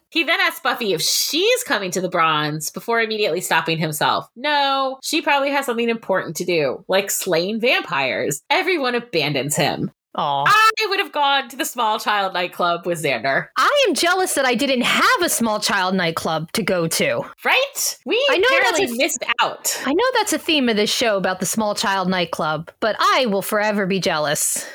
He 0.10 0.24
then 0.24 0.40
asks 0.40 0.62
Buffy 0.62 0.94
if 0.94 1.02
she's 1.02 1.64
coming 1.64 1.92
to 1.92 2.02
the 2.02 2.10
bronze 2.10 2.72
before 2.72 3.02
immediately 3.02 3.40
stopping 3.40 3.78
himself. 3.78 4.28
No, 4.36 4.98
she 5.04 5.22
probably 5.22 5.52
has 5.52 5.66
something 5.66 5.90
important 5.90 6.36
to 6.38 6.46
do, 6.46 6.84
like 6.88 7.12
slaying 7.12 7.60
vampires. 7.60 8.42
Everyone 8.50 8.96
abandons 8.96 9.56
him. 9.56 9.92
Aw. 10.18 10.46
I 10.48 10.88
would 10.90 11.00
have 11.00 11.12
gone 11.12 11.48
to 11.50 11.56
the 11.56 11.66
small 11.66 12.00
child 12.00 12.34
nightclub 12.34 12.86
with 12.86 13.04
Xander. 13.04 13.50
I 13.56 13.86
am 13.88 13.94
jealous 13.94 14.34
that 14.34 14.46
I 14.46 14.56
didn't 14.56 14.82
have 14.82 15.22
a 15.22 15.30
small 15.30 15.60
child 15.60 15.94
nightclub 15.94 16.52
to 16.54 16.64
go 16.64 16.88
to. 16.88 17.24
Right? 17.46 18.00
We 18.06 18.26
I 18.32 18.38
know 18.38 18.48
apparently 18.48 18.86
that's 18.88 18.94
a- 18.94 18.98
missed 18.98 19.24
out. 19.42 19.82
I 19.86 19.94
know 19.94 20.06
that's 20.16 20.34
a 20.34 20.40
theme 20.40 20.70
of 20.70 20.76
this 20.76 20.92
show 20.92 21.18
about 21.18 21.40
the 21.40 21.46
small 21.46 21.76
child 21.76 22.10
nightclub, 22.10 22.72
but 22.80 22.96
I 23.00 23.28
will 23.28 23.44
forever 23.44 23.86
be 23.86 24.00
jealous. 24.00 24.66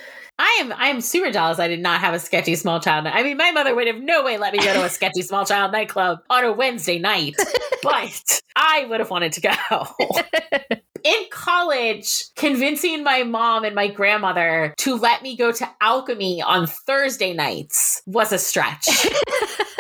I 0.43 0.59
am 0.61 0.73
I 0.73 0.89
am 0.89 1.01
super 1.01 1.31
jealous 1.31 1.61
I 1.61 1.69
did 1.69 1.79
not 1.79 2.01
have 2.01 2.15
a 2.15 2.19
sketchy 2.19 2.57
small 2.57 2.81
child. 2.81 3.07
I 3.07 3.23
mean, 3.23 3.37
my 3.37 3.53
mother 3.53 3.77
would 3.77 3.87
have 3.87 4.01
no 4.03 4.25
way 4.25 4.39
let 4.39 4.53
me 4.53 4.59
go 4.59 4.73
to 4.73 4.85
a 4.85 4.89
sketchy 4.89 5.23
small 5.23 5.47
child 5.47 5.71
nightclub 5.71 6.19
on 6.29 6.45
a 6.45 6.53
Wednesday 6.53 6.99
night, 6.99 7.37
but 7.83 8.43
I 8.57 8.85
would 8.87 8.99
have 8.99 9.09
wanted 9.09 9.33
to 9.35 9.41
go. 9.41 9.53
In 11.05 11.25
college, 11.31 12.25
convincing 12.35 13.05
my 13.05 13.23
mom 13.23 13.65
and 13.65 13.75
my 13.77 13.87
grandmother 13.87 14.75
to 14.79 14.97
let 14.97 15.23
me 15.23 15.37
go 15.37 15.53
to 15.53 15.69
alchemy 15.81 16.43
on 16.43 16.67
Thursday 16.67 17.35
nights 17.35 18.03
was 18.07 18.33
a 18.33 18.39
stretch. 18.39 18.89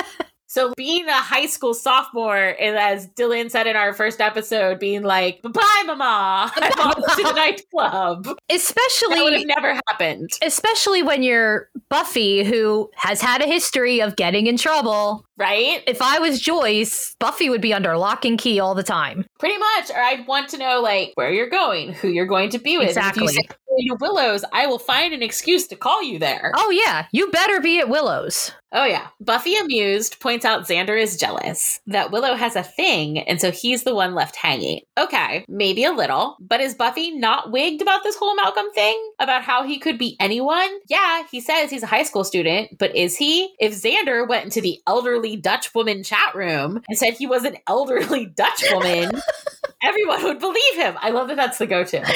So 0.52 0.74
being 0.76 1.08
a 1.08 1.14
high 1.14 1.46
school 1.46 1.72
sophomore, 1.72 2.54
and 2.60 2.76
as 2.76 3.08
Dylan 3.08 3.50
said 3.50 3.66
in 3.66 3.74
our 3.74 3.94
first 3.94 4.20
episode, 4.20 4.78
being 4.78 5.02
like, 5.02 5.40
"Bye, 5.40 5.82
mama, 5.86 6.52
I'm 6.56 6.72
off 6.78 7.16
to 7.16 7.22
the 7.22 7.32
nightclub." 7.32 8.29
Especially 8.50 9.14
That 9.14 9.24
would 9.24 9.33
have 9.33 9.46
never 9.46 9.81
happened. 9.88 10.29
especially 10.42 11.02
when 11.02 11.22
you're 11.22 11.70
Buffy, 11.88 12.44
who 12.44 12.90
has 12.96 13.22
had 13.22 13.40
a 13.40 13.46
history 13.46 14.02
of 14.02 14.16
getting 14.16 14.46
in 14.46 14.58
trouble. 14.58 15.24
Right? 15.38 15.83
If 15.87 16.02
I 16.02 16.18
was 16.18 16.38
Joyce, 16.38 17.16
Buffy 17.18 17.48
would 17.48 17.62
be 17.62 17.72
under 17.72 17.96
lock 17.96 18.27
and 18.27 18.38
key 18.38 18.60
all 18.60 18.74
the 18.74 18.83
time. 18.83 19.24
Pretty 19.38 19.56
much. 19.56 19.90
Or 19.90 19.96
I'd 20.02 20.27
want 20.27 20.50
to 20.50 20.58
know 20.58 20.83
like 20.83 21.12
where 21.14 21.33
you're 21.33 21.48
going, 21.48 21.94
who 21.94 22.08
you're 22.08 22.27
going 22.27 22.50
to 22.50 22.58
be 22.58 22.77
with. 22.77 22.88
Exactly. 22.88 23.29
Say 23.29 23.48
going 23.73 23.88
to 23.88 23.96
Willows, 24.00 24.44
I 24.52 24.66
will 24.66 24.79
find 24.79 25.12
an 25.12 25.23
excuse 25.23 25.66
to 25.68 25.77
call 25.77 26.02
you 26.02 26.18
there. 26.18 26.52
Oh 26.56 26.70
yeah, 26.70 27.06
you 27.12 27.31
better 27.31 27.60
be 27.60 27.79
at 27.81 27.88
Willow's. 27.88 28.52
Oh, 28.75 28.87
yeah. 28.87 29.08
Buffy, 29.20 29.54
amused, 29.56 30.18
points 30.18 30.46
out 30.46 30.66
Xander 30.66 30.98
is 30.98 31.18
jealous 31.18 31.81
that 31.87 32.10
Willow 32.10 32.35
has 32.35 32.56
a 32.56 32.62
thing, 32.62 33.18
and 33.18 33.38
so 33.38 33.50
he's 33.50 33.85
the 33.85 33.94
one 33.94 34.14
left 34.14 34.35
hanging. 34.35 34.81
Okay, 34.98 35.44
maybe 35.46 35.85
a 35.85 35.92
little, 35.92 36.38
but 36.40 36.60
is 36.60 36.75
Buffy 36.75 37.10
not 37.10 37.52
wigged 37.52 37.83
about 37.83 38.02
this 38.02 38.16
whole 38.16 38.35
Malcolm 38.35 38.70
thing? 38.73 38.98
About 39.20 39.42
how 39.42 39.62
he 39.64 39.79
could 39.79 39.98
be 39.98 40.16
anyone? 40.18 40.70
Yeah, 40.88 41.25
he 41.31 41.40
says 41.40 41.70
he's 41.70 41.83
a 41.83 41.87
high 41.87 42.02
school 42.02 42.25
student, 42.25 42.79
but 42.79 42.96
is 42.96 43.16
he? 43.16 43.54
If 43.60 43.75
Xander 43.75 44.27
went 44.27 44.44
into 44.44 44.62
the 44.62 44.81
elderly 44.87 45.37
Dutch 45.37 45.75
woman 45.75 46.02
chat 46.02 46.35
room 46.35 46.83
and 46.88 46.96
said 46.96 47.12
he 47.12 47.27
was 47.27 47.44
an 47.44 47.58
elderly 47.66 48.25
Dutch 48.25 48.64
woman, 48.73 49.10
everyone 49.83 50.22
would 50.24 50.38
believe 50.38 50.74
him. 50.76 50.96
I 51.00 51.10
love 51.10 51.28
that 51.28 51.37
that's 51.37 51.58
the 51.58 51.66
go 51.66 51.85
to. 51.85 51.98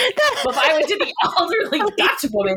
If 0.49 0.57
I 0.59 0.73
went 0.75 0.89
to 0.89 0.97
the 0.97 1.13
elderly 1.39 1.81
Dutch 1.97 2.25
woman, 2.33 2.57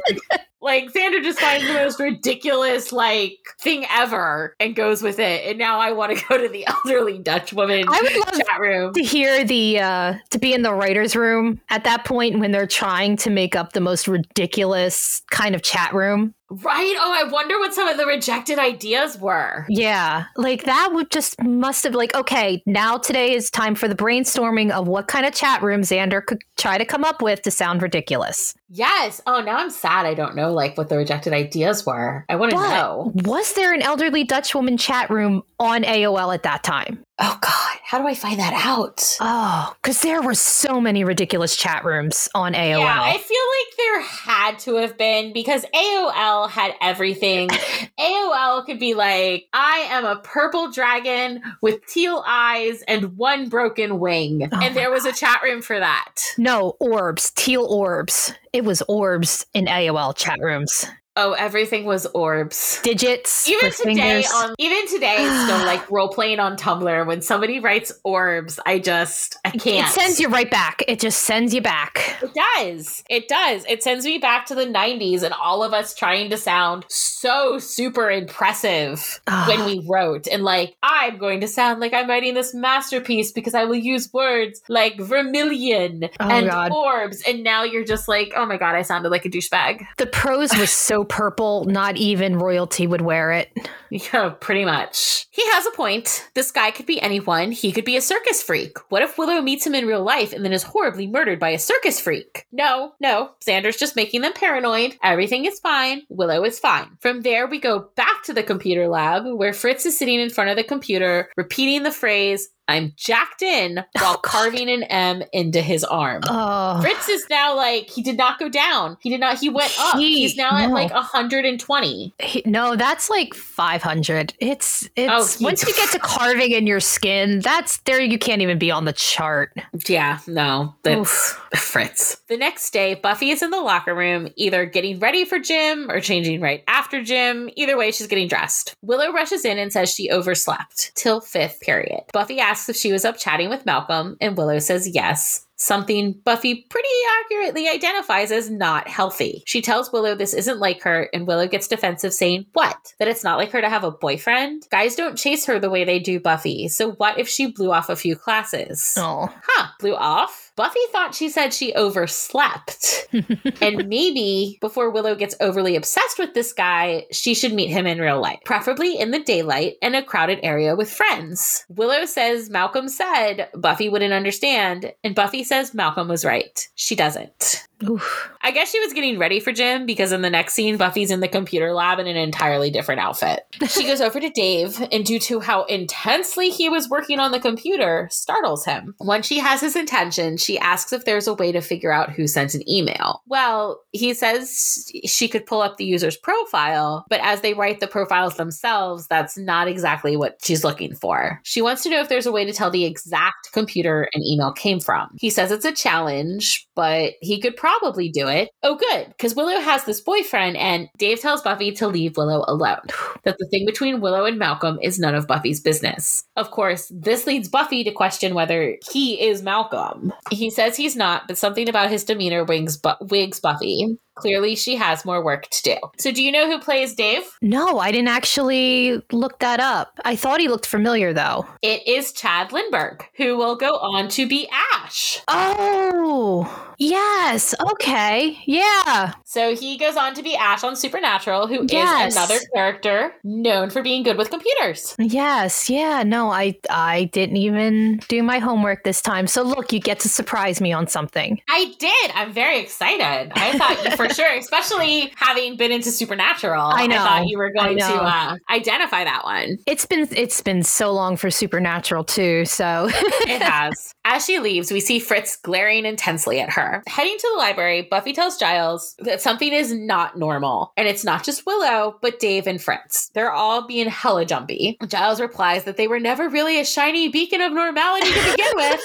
like 0.61 0.91
Xander 0.91 1.23
just 1.23 1.39
finds 1.39 1.65
the 1.67 1.73
most 1.73 1.99
ridiculous 1.99 2.91
like 2.91 3.37
thing 3.61 3.85
ever 3.89 4.55
and 4.59 4.75
goes 4.75 5.01
with 5.01 5.19
it. 5.19 5.45
And 5.49 5.57
now 5.57 5.79
I 5.79 5.91
want 5.93 6.17
to 6.17 6.25
go 6.29 6.37
to 6.37 6.49
the 6.49 6.67
elderly 6.67 7.17
Dutch 7.19 7.53
woman 7.53 7.85
I 7.87 8.01
would 8.01 8.15
love 8.15 8.47
chat 8.47 8.59
room. 8.59 8.93
to 8.93 9.01
hear 9.03 9.43
the 9.43 9.79
uh 9.79 10.13
to 10.31 10.39
be 10.39 10.53
in 10.53 10.61
the 10.63 10.73
writers 10.73 11.15
room 11.15 11.61
at 11.69 11.83
that 11.85 12.05
point 12.05 12.39
when 12.39 12.51
they're 12.51 12.67
trying 12.67 13.15
to 13.17 13.29
make 13.29 13.55
up 13.55 13.73
the 13.73 13.81
most 13.81 14.07
ridiculous 14.07 15.21
kind 15.31 15.55
of 15.55 15.61
chat 15.61 15.93
room 15.93 16.33
Right? 16.51 16.95
Oh, 16.97 17.13
I 17.15 17.29
wonder 17.29 17.59
what 17.59 17.75
some 17.75 17.87
of 17.87 17.97
the 17.97 18.07
rejected 18.07 18.57
ideas 18.57 19.19
were. 19.19 19.67
yeah 19.69 20.25
like 20.35 20.63
that 20.63 20.89
would 20.93 21.11
just 21.11 21.39
must 21.43 21.83
have 21.83 21.93
like 21.93 22.15
okay 22.15 22.63
now 22.65 22.97
today 22.97 23.33
is 23.35 23.51
time 23.51 23.75
for 23.75 23.87
the 23.87 23.93
brainstorming 23.95 24.71
of 24.71 24.87
what 24.87 25.07
kind 25.07 25.27
of 25.27 25.33
chat 25.35 25.61
room 25.61 25.81
xander 25.81 26.25
could 26.25 26.39
try 26.57 26.79
to 26.79 26.85
come 26.85 27.03
up 27.03 27.21
with 27.21 27.43
to 27.43 27.51
sound 27.51 27.81
ridiculous 27.81 28.55
Yes. 28.71 29.19
Oh, 29.25 29.41
now 29.41 29.57
I'm 29.57 29.71
sad 29.71 30.05
I 30.05 30.13
don't 30.13 30.35
know 30.35 30.48
like 30.51 30.77
what 30.77 30.89
the 30.89 30.97
rejected 30.97 31.33
ideas 31.33 31.85
were. 31.85 32.25
I 32.29 32.35
want 32.35 32.51
to 32.51 32.57
know. 32.57 33.11
was 33.15 33.53
there 33.53 33.73
an 33.73 33.81
elderly 33.81 34.23
dutch 34.23 34.53
woman 34.53 34.77
chat 34.77 35.09
room 35.09 35.43
on 35.59 35.83
aol 35.83 36.33
at 36.33 36.43
that 36.43 36.63
time 36.63 37.03
Oh 37.21 37.37
God, 37.41 37.77
how 37.83 37.99
do 37.99 38.07
I 38.07 38.13
find 38.13 38.39
that 38.39 38.53
out? 38.65 39.17
oh 39.19 39.73
because 39.81 40.01
there 40.01 40.21
were 40.21 40.33
so 40.33 40.79
many 40.79 41.03
ridiculous 41.03 41.55
chat 41.55 41.83
rooms 41.83 42.29
on 42.33 42.53
aol 42.53 42.79
Yeah, 42.79 43.01
I 43.01 43.17
feel 43.17 43.37
like 43.57 43.77
there 43.77 44.01
had 44.01 44.59
to 44.59 44.75
have 44.75 44.97
been 44.97 45.33
because 45.33 45.65
AOL 45.75 46.49
had 46.49 46.73
everything. 46.81 47.49
AOL 47.99 48.65
could 48.65 48.79
be 48.79 48.93
like, 48.93 49.47
I 49.53 49.87
am 49.89 50.05
a 50.05 50.17
purple 50.17 50.71
dragon 50.71 51.41
with 51.61 51.85
teal 51.87 52.23
eyes 52.25 52.83
and 52.87 53.17
one 53.17 53.49
broken 53.49 53.99
wing. 53.99 54.47
Oh 54.51 54.59
and 54.61 54.75
there 54.75 54.91
was 54.91 55.05
a 55.05 55.11
chat 55.11 55.41
room 55.43 55.61
for 55.61 55.79
that. 55.79 56.15
no 56.37 56.75
orbs 56.79 57.31
teal 57.35 57.65
orbs 57.65 58.33
it 58.53 58.63
was 58.63 58.81
orbs 58.87 59.45
in 59.53 59.65
aol 59.65 60.15
chat 60.15 60.39
rooms 60.41 60.85
Oh, 61.21 61.33
everything 61.33 61.83
was 61.83 62.05
orbs. 62.13 62.79
digits 62.81 63.45
Even 63.49 63.71
today, 63.71 63.83
fingers. 63.83 64.31
on 64.33 64.55
even 64.57 64.87
today, 64.87 65.17
still 65.17 65.65
like 65.65 65.91
role 65.91 66.07
playing 66.07 66.39
on 66.39 66.55
Tumblr. 66.55 67.05
When 67.05 67.21
somebody 67.21 67.59
writes 67.59 67.91
orbs, 68.05 68.57
I 68.65 68.79
just 68.79 69.35
I 69.43 69.51
can't. 69.51 69.85
It 69.87 69.91
sends 69.91 70.19
you 70.21 70.29
right 70.29 70.49
back. 70.49 70.81
It 70.87 71.01
just 71.01 71.23
sends 71.23 71.53
you 71.53 71.61
back. 71.61 72.15
It 72.23 72.31
does. 72.33 73.03
It 73.09 73.27
does. 73.27 73.65
It 73.67 73.83
sends 73.83 74.05
me 74.05 74.17
back 74.17 74.45
to 74.45 74.55
the 74.55 74.65
90s 74.65 75.23
and 75.23 75.33
all 75.33 75.61
of 75.61 75.73
us 75.73 75.93
trying 75.93 76.29
to 76.29 76.37
sound 76.37 76.85
so 76.87 77.59
super 77.59 78.09
impressive 78.09 79.19
when 79.47 79.65
we 79.65 79.85
wrote. 79.89 80.25
And 80.27 80.43
like, 80.43 80.75
I'm 80.83 81.17
going 81.17 81.41
to 81.41 81.47
sound 81.49 81.81
like 81.81 81.93
I'm 81.93 82.07
writing 82.09 82.33
this 82.33 82.53
masterpiece 82.53 83.33
because 83.33 83.53
I 83.53 83.65
will 83.65 83.75
use 83.75 84.09
words 84.13 84.61
like 84.69 84.97
vermilion 84.99 86.05
Oh, 86.19 86.29
and 86.29 86.49
God. 86.49 86.71
orbs. 86.71 87.21
And 87.27 87.43
now 87.43 87.63
you're 87.63 87.83
just 87.83 88.07
like, 88.07 88.31
oh 88.37 88.45
my 88.45 88.55
God, 88.57 88.75
I 88.75 88.83
sounded 88.83 89.09
like 89.09 89.25
a 89.25 89.29
douchebag. 89.29 89.85
The 89.97 90.05
prose 90.07 90.55
was 90.57 90.71
so 90.71 91.03
purple, 91.09 91.65
not 91.65 91.97
even 91.97 92.37
royalty 92.37 92.87
would 92.87 93.01
wear 93.01 93.31
it. 93.31 93.51
Yeah, 93.89 94.29
pretty 94.39 94.65
much. 94.65 95.27
He 95.31 95.43
has 95.51 95.65
a 95.65 95.71
point. 95.71 96.29
This 96.35 96.51
guy 96.51 96.69
could 96.71 96.85
be 96.85 97.01
anyone. 97.01 97.51
He 97.51 97.71
could 97.71 97.85
be 97.85 97.97
a 97.97 98.01
circus 98.01 98.41
freak. 98.41 98.77
What 98.89 99.01
if 99.01 99.17
Willow 99.17 99.41
meets 99.41 99.65
him 99.65 99.73
in 99.73 99.87
real 99.87 100.03
life 100.03 100.31
and 100.31 100.45
then 100.45 100.53
is 100.53 100.63
horribly 100.63 101.07
murdered 101.07 101.39
by 101.39 101.49
a 101.49 101.59
circus 101.59 101.99
freak? 101.99 102.45
No, 102.51 102.93
no. 102.99 103.31
Xander's 103.43 103.77
just 103.77 103.95
making 103.95 104.21
them 104.21 104.33
paranoid. 104.33 104.95
Everything 105.03 105.45
is 105.45 105.59
fine. 105.59 106.03
Willow 106.09 106.43
is 106.43 106.59
fine. 106.59 106.97
From 106.99 107.21
there, 107.21 107.47
we 107.47 107.59
go 107.59 107.89
back 107.95 108.23
to 108.25 108.33
the 108.33 108.43
computer 108.43 108.87
lab 108.87 109.25
where 109.25 109.53
Fritz 109.53 109.85
is 109.85 109.97
sitting 109.97 110.19
in 110.19 110.29
front 110.29 110.51
of 110.51 110.55
the 110.55 110.63
computer, 110.63 111.29
repeating 111.35 111.83
the 111.83 111.91
phrase, 111.91 112.49
I'm 112.69 112.93
jacked 112.95 113.41
in, 113.41 113.75
while 113.75 113.85
oh, 113.97 114.13
God. 114.13 114.21
carving 114.23 114.69
an 114.69 114.83
M 114.83 115.23
into 115.33 115.61
his 115.61 115.83
arm. 115.83 116.21
Oh, 116.27 116.79
Fritz 116.81 117.09
is 117.09 117.25
now 117.29 117.55
like, 117.55 117.89
he 117.89 118.01
did 118.01 118.17
not 118.17 118.39
go 118.39 118.47
down. 118.49 118.97
He 119.01 119.09
did 119.09 119.19
not, 119.19 119.39
he 119.39 119.49
went 119.49 119.73
up. 119.79 119.97
He- 119.97 120.19
He's 120.19 120.35
now 120.37 120.51
at 120.57 120.69
like 120.71 120.91
120. 120.93 122.13
he- 122.19 122.43
no, 122.45 122.75
that's 122.75 123.09
like 123.09 123.33
500. 123.33 124.33
It's 124.39 124.89
it's 124.95 125.11
Oh, 125.11 125.37
he- 125.37 125.43
once 125.45 125.65
you 125.67 125.73
get 125.73 125.89
to 125.91 125.99
carving 125.99 126.51
in 126.51 126.67
your 126.67 126.79
skin, 126.79 127.39
that's 127.39 127.77
there 127.85 128.01
you 128.01 128.17
can't 128.19 128.41
even 128.41 128.57
be 128.59 128.71
on 128.71 128.85
the 128.85 128.93
chart. 128.93 129.51
Yeah, 129.87 130.19
no, 130.27 130.75
that's 130.83 131.33
Fritz. 131.55 132.15
The 132.27 132.37
next 132.37 132.71
day, 132.71 132.95
Buffy 132.95 133.29
is 133.31 133.41
in 133.41 133.49
the 133.51 133.59
locker 133.61 133.95
room, 133.95 134.27
either 134.35 134.65
getting 134.65 134.99
ready 134.99 135.25
for 135.25 135.39
gym 135.39 135.89
or 135.89 135.99
changing 135.99 136.41
right 136.41 136.63
after 136.67 137.03
gym. 137.03 137.49
Either 137.55 137.77
way, 137.77 137.91
she's 137.91 138.07
getting 138.07 138.27
dressed. 138.27 138.75
Willow 138.81 139.11
rushes 139.11 139.45
in 139.45 139.57
and 139.57 139.71
says 139.71 139.93
she 139.93 140.09
overslept 140.11 140.93
till 140.95 141.21
fifth 141.21 141.59
period. 141.61 142.01
Buffy 142.13 142.39
asks 142.39 142.58
if 142.67 142.75
she 142.75 142.91
was 142.91 143.05
up 143.05 143.17
chatting 143.17 143.49
with 143.49 143.65
Malcolm, 143.65 144.17
and 144.19 144.35
Willow 144.35 144.59
says 144.59 144.89
yes. 144.93 145.45
Something 145.55 146.13
Buffy 146.23 146.65
pretty 146.69 146.87
accurately 147.21 147.67
identifies 147.67 148.31
as 148.31 148.49
not 148.49 148.87
healthy. 148.87 149.43
She 149.45 149.61
tells 149.61 149.91
Willow 149.91 150.15
this 150.15 150.33
isn't 150.33 150.59
like 150.59 150.81
her, 150.83 151.09
and 151.13 151.27
Willow 151.27 151.47
gets 151.47 151.67
defensive, 151.67 152.13
saying, 152.13 152.45
What? 152.53 152.77
That 152.97 153.09
it's 153.09 153.25
not 153.25 153.37
like 153.37 153.51
her 153.51 153.59
to 153.59 153.69
have 153.69 153.83
a 153.83 153.91
boyfriend? 153.91 154.63
Guys 154.71 154.95
don't 154.95 155.17
chase 155.17 155.45
her 155.45 155.59
the 155.59 155.69
way 155.69 155.83
they 155.83 155.99
do 155.99 156.19
Buffy, 156.19 156.69
so 156.69 156.91
what 156.93 157.19
if 157.19 157.27
she 157.27 157.51
blew 157.51 157.71
off 157.71 157.89
a 157.89 157.97
few 157.97 158.15
classes? 158.15 158.95
Oh, 158.97 159.29
huh, 159.43 159.67
blew 159.79 159.95
off. 159.95 160.48
Buffy 160.59 160.81
thought 160.91 161.15
she 161.15 161.29
said 161.29 161.53
she 161.53 161.73
overslept. 161.73 163.07
and 163.61 163.87
maybe 163.87 164.57
before 164.59 164.89
Willow 164.89 165.15
gets 165.15 165.33
overly 165.39 165.77
obsessed 165.77 166.19
with 166.19 166.33
this 166.33 166.51
guy, 166.51 167.05
she 167.13 167.33
should 167.33 167.53
meet 167.53 167.69
him 167.69 167.87
in 167.87 167.97
real 167.97 168.19
life, 168.19 168.39
preferably 168.43 168.99
in 168.99 169.11
the 169.11 169.23
daylight 169.23 169.77
and 169.81 169.95
a 169.95 170.03
crowded 170.03 170.37
area 170.43 170.75
with 170.75 170.91
friends. 170.91 171.63
Willow 171.69 172.03
says 172.03 172.49
Malcolm 172.49 172.89
said 172.89 173.47
Buffy 173.55 173.87
wouldn't 173.87 174.11
understand, 174.11 174.91
and 175.01 175.15
Buffy 175.15 175.45
says 175.45 175.73
Malcolm 175.73 176.09
was 176.09 176.25
right. 176.25 176.67
She 176.75 176.93
doesn't. 176.93 177.68
Oof. 177.87 178.29
I 178.41 178.51
guess 178.51 178.71
she 178.71 178.79
was 178.79 178.93
getting 178.93 179.19
ready 179.19 179.39
for 179.39 179.51
gym 179.51 179.85
because 179.85 180.11
in 180.11 180.21
the 180.21 180.29
next 180.29 180.53
scene, 180.53 180.77
Buffy's 180.77 181.11
in 181.11 181.19
the 181.19 181.27
computer 181.27 181.73
lab 181.73 181.99
in 181.99 182.07
an 182.07 182.17
entirely 182.17 182.69
different 182.69 183.01
outfit. 183.01 183.45
She 183.69 183.85
goes 183.85 184.01
over 184.01 184.19
to 184.19 184.29
Dave, 184.29 184.81
and 184.91 185.05
due 185.05 185.19
to 185.19 185.39
how 185.39 185.63
intensely 185.65 186.49
he 186.49 186.69
was 186.69 186.89
working 186.89 187.19
on 187.19 187.31
the 187.31 187.39
computer, 187.39 188.07
startles 188.11 188.65
him. 188.65 188.95
Once 188.99 189.25
she 189.25 189.39
has 189.39 189.61
his 189.61 189.75
attention, 189.75 190.37
she 190.37 190.59
asks 190.59 190.93
if 190.93 191.05
there's 191.05 191.27
a 191.27 191.33
way 191.33 191.51
to 191.51 191.61
figure 191.61 191.91
out 191.91 192.11
who 192.11 192.27
sent 192.27 192.53
an 192.53 192.67
email. 192.69 193.21
Well, 193.27 193.81
he 193.91 194.13
says 194.13 194.91
she 195.05 195.27
could 195.27 195.45
pull 195.45 195.61
up 195.61 195.77
the 195.77 195.85
user's 195.85 196.17
profile, 196.17 197.05
but 197.09 197.21
as 197.21 197.41
they 197.41 197.53
write 197.53 197.79
the 197.79 197.87
profiles 197.87 198.35
themselves, 198.35 199.07
that's 199.07 199.37
not 199.37 199.67
exactly 199.67 200.17
what 200.17 200.37
she's 200.43 200.63
looking 200.63 200.95
for. 200.95 201.39
She 201.43 201.61
wants 201.61 201.83
to 201.83 201.89
know 201.89 202.01
if 202.01 202.09
there's 202.09 202.25
a 202.25 202.31
way 202.31 202.45
to 202.45 202.53
tell 202.53 202.71
the 202.71 202.85
exact 202.85 203.51
computer 203.53 204.07
an 204.13 204.23
email 204.23 204.51
came 204.51 204.79
from. 204.79 205.09
He 205.19 205.29
says 205.29 205.51
it's 205.51 205.65
a 205.65 205.71
challenge, 205.71 206.67
but 206.75 207.13
he 207.21 207.39
could 207.39 207.55
probably 207.55 207.68
do 208.11 208.27
it. 208.27 208.49
Oh, 208.63 208.75
good, 208.75 209.07
because 209.07 209.35
Willow 209.35 209.59
has 209.59 209.83
this 209.85 210.01
boyfriend, 210.01 210.57
and 210.57 210.89
Dave 210.97 211.19
tells 211.19 211.41
Buffy 211.41 211.71
to 211.73 211.87
leave 211.87 212.17
Willow 212.17 212.43
alone. 212.47 212.81
That 213.23 213.35
the 213.37 213.47
thing 213.47 213.65
between 213.65 213.99
Willow 213.99 214.25
and 214.25 214.39
Malcolm 214.39 214.79
is 214.81 214.97
none 214.97 215.13
of 215.13 215.27
Buffy's 215.27 215.59
business. 215.59 216.23
Of 216.37 216.51
course, 216.51 216.89
this 216.89 217.27
leads 217.27 217.49
Buffy 217.49 217.83
to 217.83 217.91
question 217.91 218.33
whether 218.33 218.77
he 218.91 219.21
is 219.21 219.43
Malcolm. 219.43 220.13
He 220.31 220.49
says 220.49 220.77
he's 220.77 220.95
not, 220.95 221.27
but 221.27 221.37
something 221.37 221.67
about 221.67 221.89
his 221.89 222.05
demeanor 222.05 222.45
wings 222.45 222.77
bu- 222.77 222.93
wigs 223.01 223.41
Buffy. 223.41 223.97
Clearly 224.19 224.55
she 224.55 224.75
has 224.75 225.05
more 225.05 225.23
work 225.23 225.49
to 225.49 225.63
do. 225.63 225.75
So, 225.97 226.11
do 226.11 226.21
you 226.23 226.31
know 226.31 226.45
who 226.49 226.59
plays 226.59 226.93
Dave? 226.95 227.23
No, 227.41 227.79
I 227.79 227.91
didn't 227.91 228.09
actually 228.09 229.01
look 229.11 229.39
that 229.39 229.59
up. 229.59 229.99
I 230.05 230.15
thought 230.15 230.39
he 230.39 230.47
looked 230.47 230.65
familiar 230.65 231.13
though. 231.13 231.45
It 231.61 231.87
is 231.87 232.11
Chad 232.11 232.49
Lindberg, 232.49 233.01
who 233.15 233.37
will 233.37 233.55
go 233.55 233.77
on 233.77 234.07
to 234.09 234.27
be 234.27 234.47
Ash. 234.73 235.19
Oh, 235.27 236.73
yes. 236.77 237.53
Okay. 237.71 238.37
Yeah. 238.45 239.13
So 239.25 239.55
he 239.55 239.77
goes 239.77 239.95
on 239.95 240.13
to 240.15 240.23
be 240.23 240.35
Ash 240.35 240.63
on 240.63 240.75
Supernatural, 240.75 241.47
who 241.47 241.65
Yes. 241.69 242.11
is 242.11 242.17
another 242.17 242.39
character 242.53 243.13
known 243.23 243.69
for 243.69 243.81
being 243.81 244.03
good 244.03 244.17
with 244.17 244.29
computers. 244.29 244.95
Yes. 244.99 245.69
Yeah. 245.69 246.03
No, 246.03 246.31
I 246.31 246.57
I 246.69 247.05
didn't 247.05 247.37
even 247.37 247.99
do 248.07 248.23
my 248.23 248.39
homework 248.39 248.83
this 248.83 249.01
time. 249.01 249.27
So 249.27 249.43
look, 249.43 249.71
you 249.73 249.79
get 249.79 249.99
to 250.01 250.09
surprise 250.09 250.61
me 250.61 250.71
on 250.73 250.87
something. 250.87 251.41
I 251.49 251.73
did. 251.79 252.11
I'm 252.15 252.31
very 252.33 252.59
excited. 252.59 253.31
I 253.35 253.57
thought 253.57 253.83
you 253.83 253.91
for 254.09 254.15
sure, 254.15 254.37
especially 254.37 255.11
having 255.15 255.55
been 255.57 255.71
into 255.71 255.91
Supernatural. 255.91 256.61
I 256.61 256.87
know. 256.87 256.95
I 256.95 256.99
thought 256.99 257.27
you 257.27 257.37
were 257.37 257.51
going 257.51 257.77
to 257.77 257.93
uh, 257.93 258.35
identify 258.49 259.03
that 259.03 259.23
one. 259.23 259.57
It's 259.65 259.85
been 259.85 260.07
it's 260.11 260.41
been 260.41 260.63
so 260.63 260.91
long 260.91 261.17
for 261.17 261.29
Supernatural 261.29 262.03
too. 262.03 262.45
So 262.45 262.89
It 263.29 263.41
has. 263.41 263.93
As 264.05 264.25
she 264.25 264.39
leaves, 264.39 264.71
we 264.71 264.79
see 264.79 264.99
Fritz 264.99 265.35
glaring 265.35 265.85
intensely 265.85 266.39
at 266.39 266.49
her. 266.49 266.81
Heading 266.87 267.17
to 267.17 267.29
the 267.33 267.37
library, 267.37 267.87
Buffy 267.89 268.13
tells 268.13 268.37
Giles 268.37 268.95
that 268.99 269.21
something 269.21 269.53
is 269.53 269.73
not 269.73 270.17
normal. 270.17 270.73
And 270.77 270.87
it's 270.87 271.03
not 271.03 271.23
just 271.23 271.45
Willow, 271.45 271.97
but 272.01 272.19
Dave 272.19 272.47
and 272.47 272.61
Fritz. 272.61 273.09
They're 273.09 273.31
all 273.31 273.67
being 273.67 273.87
hella 273.87 274.25
jumpy. 274.25 274.77
Giles 274.87 275.21
replies 275.21 275.65
that 275.65 275.77
they 275.77 275.87
were 275.87 275.99
never 275.99 276.29
really 276.29 276.59
a 276.59 276.65
shiny 276.65 277.09
beacon 277.09 277.41
of 277.41 277.53
normality 277.53 278.11
to 278.11 278.31
begin 278.31 278.51
with. 278.55 278.81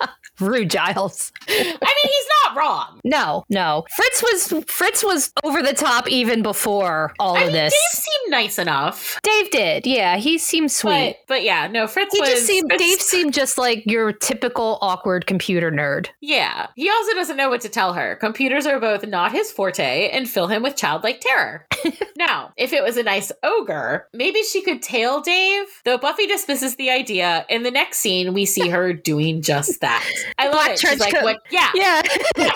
rude, 0.40 0.70
Giles. 0.70 1.32
I 1.48 1.52
mean, 1.52 1.66
he's 2.02 2.26
not 2.44 2.56
wrong. 2.56 3.00
No, 3.04 3.44
no. 3.48 3.84
Fritz 3.96 4.22
was 4.22 4.64
Fritz 4.66 5.04
was 5.04 5.32
over 5.44 5.62
the 5.62 5.72
top 5.72 6.08
even 6.08 6.42
before 6.42 7.12
all 7.18 7.36
I 7.36 7.40
of 7.40 7.46
mean, 7.46 7.54
this. 7.54 7.72
Dave 7.72 8.02
seemed 8.02 8.30
nice 8.30 8.58
enough. 8.58 9.18
Dave 9.22 9.50
did, 9.50 9.86
yeah. 9.86 10.16
He 10.16 10.38
seemed 10.38 10.70
sweet. 10.70 11.16
But, 11.26 11.34
but 11.36 11.42
yeah, 11.42 11.66
no, 11.68 11.86
Fritz 11.86 12.14
he 12.14 12.20
was. 12.20 12.30
just 12.30 12.46
seemed 12.46 12.70
Fritz- 12.70 12.82
Dave 12.82 13.00
seemed 13.00 13.34
just 13.34 13.58
like 13.58 13.84
your 13.86 14.12
typical 14.12 14.78
awkward 14.80 15.26
computer 15.26 15.70
nerd. 15.70 16.08
Yeah. 16.20 16.68
He 16.76 16.88
also 16.90 17.14
doesn't 17.14 17.36
know 17.36 17.48
what 17.48 17.60
to 17.62 17.68
tell 17.68 17.92
her. 17.94 18.16
Computers 18.16 18.66
are 18.66 18.80
both 18.80 19.06
not 19.06 19.32
his 19.32 19.50
forte 19.52 20.10
and 20.10 20.28
fill 20.28 20.46
him 20.48 20.62
with 20.62 20.76
childlike 20.76 21.20
terror. 21.20 21.66
now, 22.16 22.52
if 22.56 22.72
it 22.72 22.82
was 22.82 22.96
a 22.96 23.02
nice 23.02 23.32
ogre, 23.42 24.06
maybe 24.12 24.42
she 24.42 24.62
could 24.62 24.82
tail 24.82 25.20
Dave, 25.20 25.66
though 25.84 25.98
Buffy 25.98 26.26
dismisses 26.26 26.76
the 26.76 26.90
idea. 26.90 27.46
In 27.48 27.62
the 27.62 27.70
next 27.70 27.98
scene, 27.98 28.34
we 28.34 28.44
see 28.46 28.68
her 28.68 28.92
doing 28.92 29.42
just 29.42 29.80
that. 29.80 30.04
I 30.38 30.48
love 30.48 30.66
it. 30.68 30.78
She's 30.78 30.80
trench 30.90 31.00
like, 31.00 31.14
coat. 31.14 31.22
what? 31.24 31.38
Yeah. 31.50 31.70
Yeah. 31.74 32.02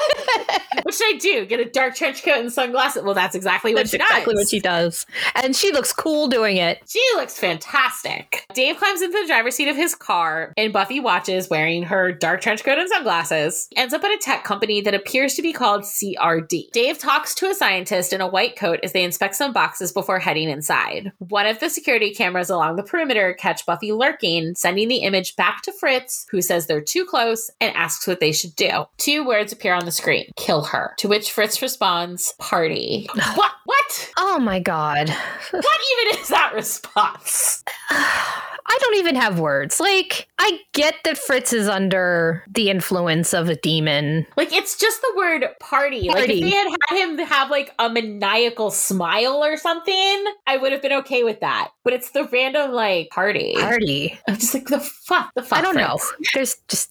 What 0.82 0.94
should 0.94 1.14
I 1.14 1.18
do? 1.18 1.46
Get 1.46 1.60
a 1.60 1.64
dark 1.66 1.94
trench 1.94 2.24
coat 2.24 2.40
and 2.40 2.52
sunglasses? 2.52 3.02
Well, 3.02 3.14
that's 3.14 3.34
exactly 3.34 3.72
what 3.72 3.80
That's 3.80 3.90
she 3.90 3.96
exactly 3.98 4.32
does. 4.34 4.40
what 4.40 4.48
she 4.48 4.58
does. 4.60 5.06
And 5.36 5.54
she 5.54 5.70
looks 5.70 5.92
cool 5.92 6.28
doing 6.28 6.56
it. 6.56 6.82
She 6.88 7.02
looks 7.14 7.38
fantastic. 7.38 8.46
Dave 8.54 8.78
climbs 8.78 9.02
into 9.02 9.18
the 9.20 9.26
driver's 9.26 9.54
seat 9.54 9.68
of 9.68 9.76
his 9.76 9.94
car, 9.94 10.52
and 10.56 10.72
Buffy 10.72 10.98
watches 10.98 11.48
wearing 11.50 11.82
her 11.84 12.10
dark 12.10 12.40
trench 12.40 12.64
coat 12.64 12.78
and 12.78 12.88
sunglasses. 12.88 13.68
Ends 13.76 13.94
up 13.94 14.02
at 14.02 14.10
a 14.10 14.18
tech 14.18 14.44
company 14.44 14.80
that 14.80 14.94
appears 14.94 15.34
to 15.34 15.42
be 15.42 15.52
called 15.52 15.82
CRD. 15.82 16.70
Dave 16.72 16.98
talks 16.98 17.34
to 17.36 17.50
a 17.50 17.54
scientist 17.54 18.12
in 18.12 18.20
a 18.20 18.26
white 18.28 18.56
coat 18.56 18.80
as 18.82 18.92
they 18.92 19.04
inspect 19.04 19.34
some 19.36 19.52
boxes 19.52 19.92
before 19.92 20.18
heading 20.18 20.48
inside. 20.48 21.12
One 21.18 21.46
of 21.46 21.60
the 21.60 21.68
security 21.70 22.12
cameras 22.14 22.50
along 22.50 22.76
the 22.76 22.82
perimeter 22.82 23.34
catch 23.34 23.64
Buffy 23.66 23.92
lurking, 23.92 24.54
sending 24.54 24.88
the 24.88 24.96
image 25.02 25.36
back 25.36 25.62
to 25.62 25.72
Fritz, 25.72 26.26
who 26.30 26.42
says 26.42 26.66
they're 26.66 26.80
too 26.80 27.04
close 27.04 27.50
and 27.62 27.74
asks 27.76 28.06
what 28.08 28.20
they 28.20 28.32
should 28.32 28.54
do. 28.56 28.84
Two 28.98 29.24
words 29.24 29.52
appear 29.52 29.72
on 29.72 29.84
the 29.84 29.92
screen 29.92 30.26
kill 30.36 30.64
her. 30.64 30.94
To 30.98 31.08
which 31.08 31.30
Fritz 31.30 31.62
responds, 31.62 32.34
party. 32.38 33.08
what? 33.34 33.52
What? 33.64 34.12
Oh 34.18 34.38
my 34.38 34.58
god. 34.58 35.08
What 35.52 35.80
even 35.92 36.20
is 36.20 36.28
that 36.28 36.52
response? 36.54 37.62
I 37.90 38.78
don't 38.80 38.96
even 38.96 39.16
have 39.16 39.38
words. 39.38 39.80
Like, 39.80 40.28
I 40.38 40.60
get 40.72 40.94
that 41.04 41.18
Fritz 41.18 41.52
is 41.52 41.68
under 41.68 42.42
the 42.48 42.70
influence 42.70 43.34
of 43.34 43.50
a 43.50 43.56
demon. 43.56 44.26
Like 44.36 44.52
it's 44.52 44.78
just 44.78 45.02
the 45.02 45.12
word 45.16 45.44
party. 45.60 46.08
Like 46.08 46.30
if 46.30 46.40
they 46.40 46.50
had 46.50 46.68
had 46.88 46.98
him 46.98 47.18
have 47.18 47.50
like 47.50 47.74
a 47.78 47.90
maniacal 47.90 48.70
smile 48.70 49.44
or 49.44 49.56
something, 49.56 50.24
I 50.46 50.56
would 50.56 50.72
have 50.72 50.80
been 50.80 50.92
okay 50.94 51.22
with 51.22 51.40
that. 51.40 51.70
But 51.84 51.92
it's 51.92 52.10
the 52.10 52.24
random 52.24 52.72
like 52.72 53.10
party. 53.10 53.54
Party. 53.58 54.18
I'm 54.26 54.36
just 54.36 54.54
like 54.54 54.66
the 54.66 54.80
fuck, 54.80 55.32
the 55.34 55.42
fuck. 55.42 55.58
I 55.58 55.62
don't 55.62 55.76
know. 55.76 55.98
There's 56.34 56.56
just 56.68 56.90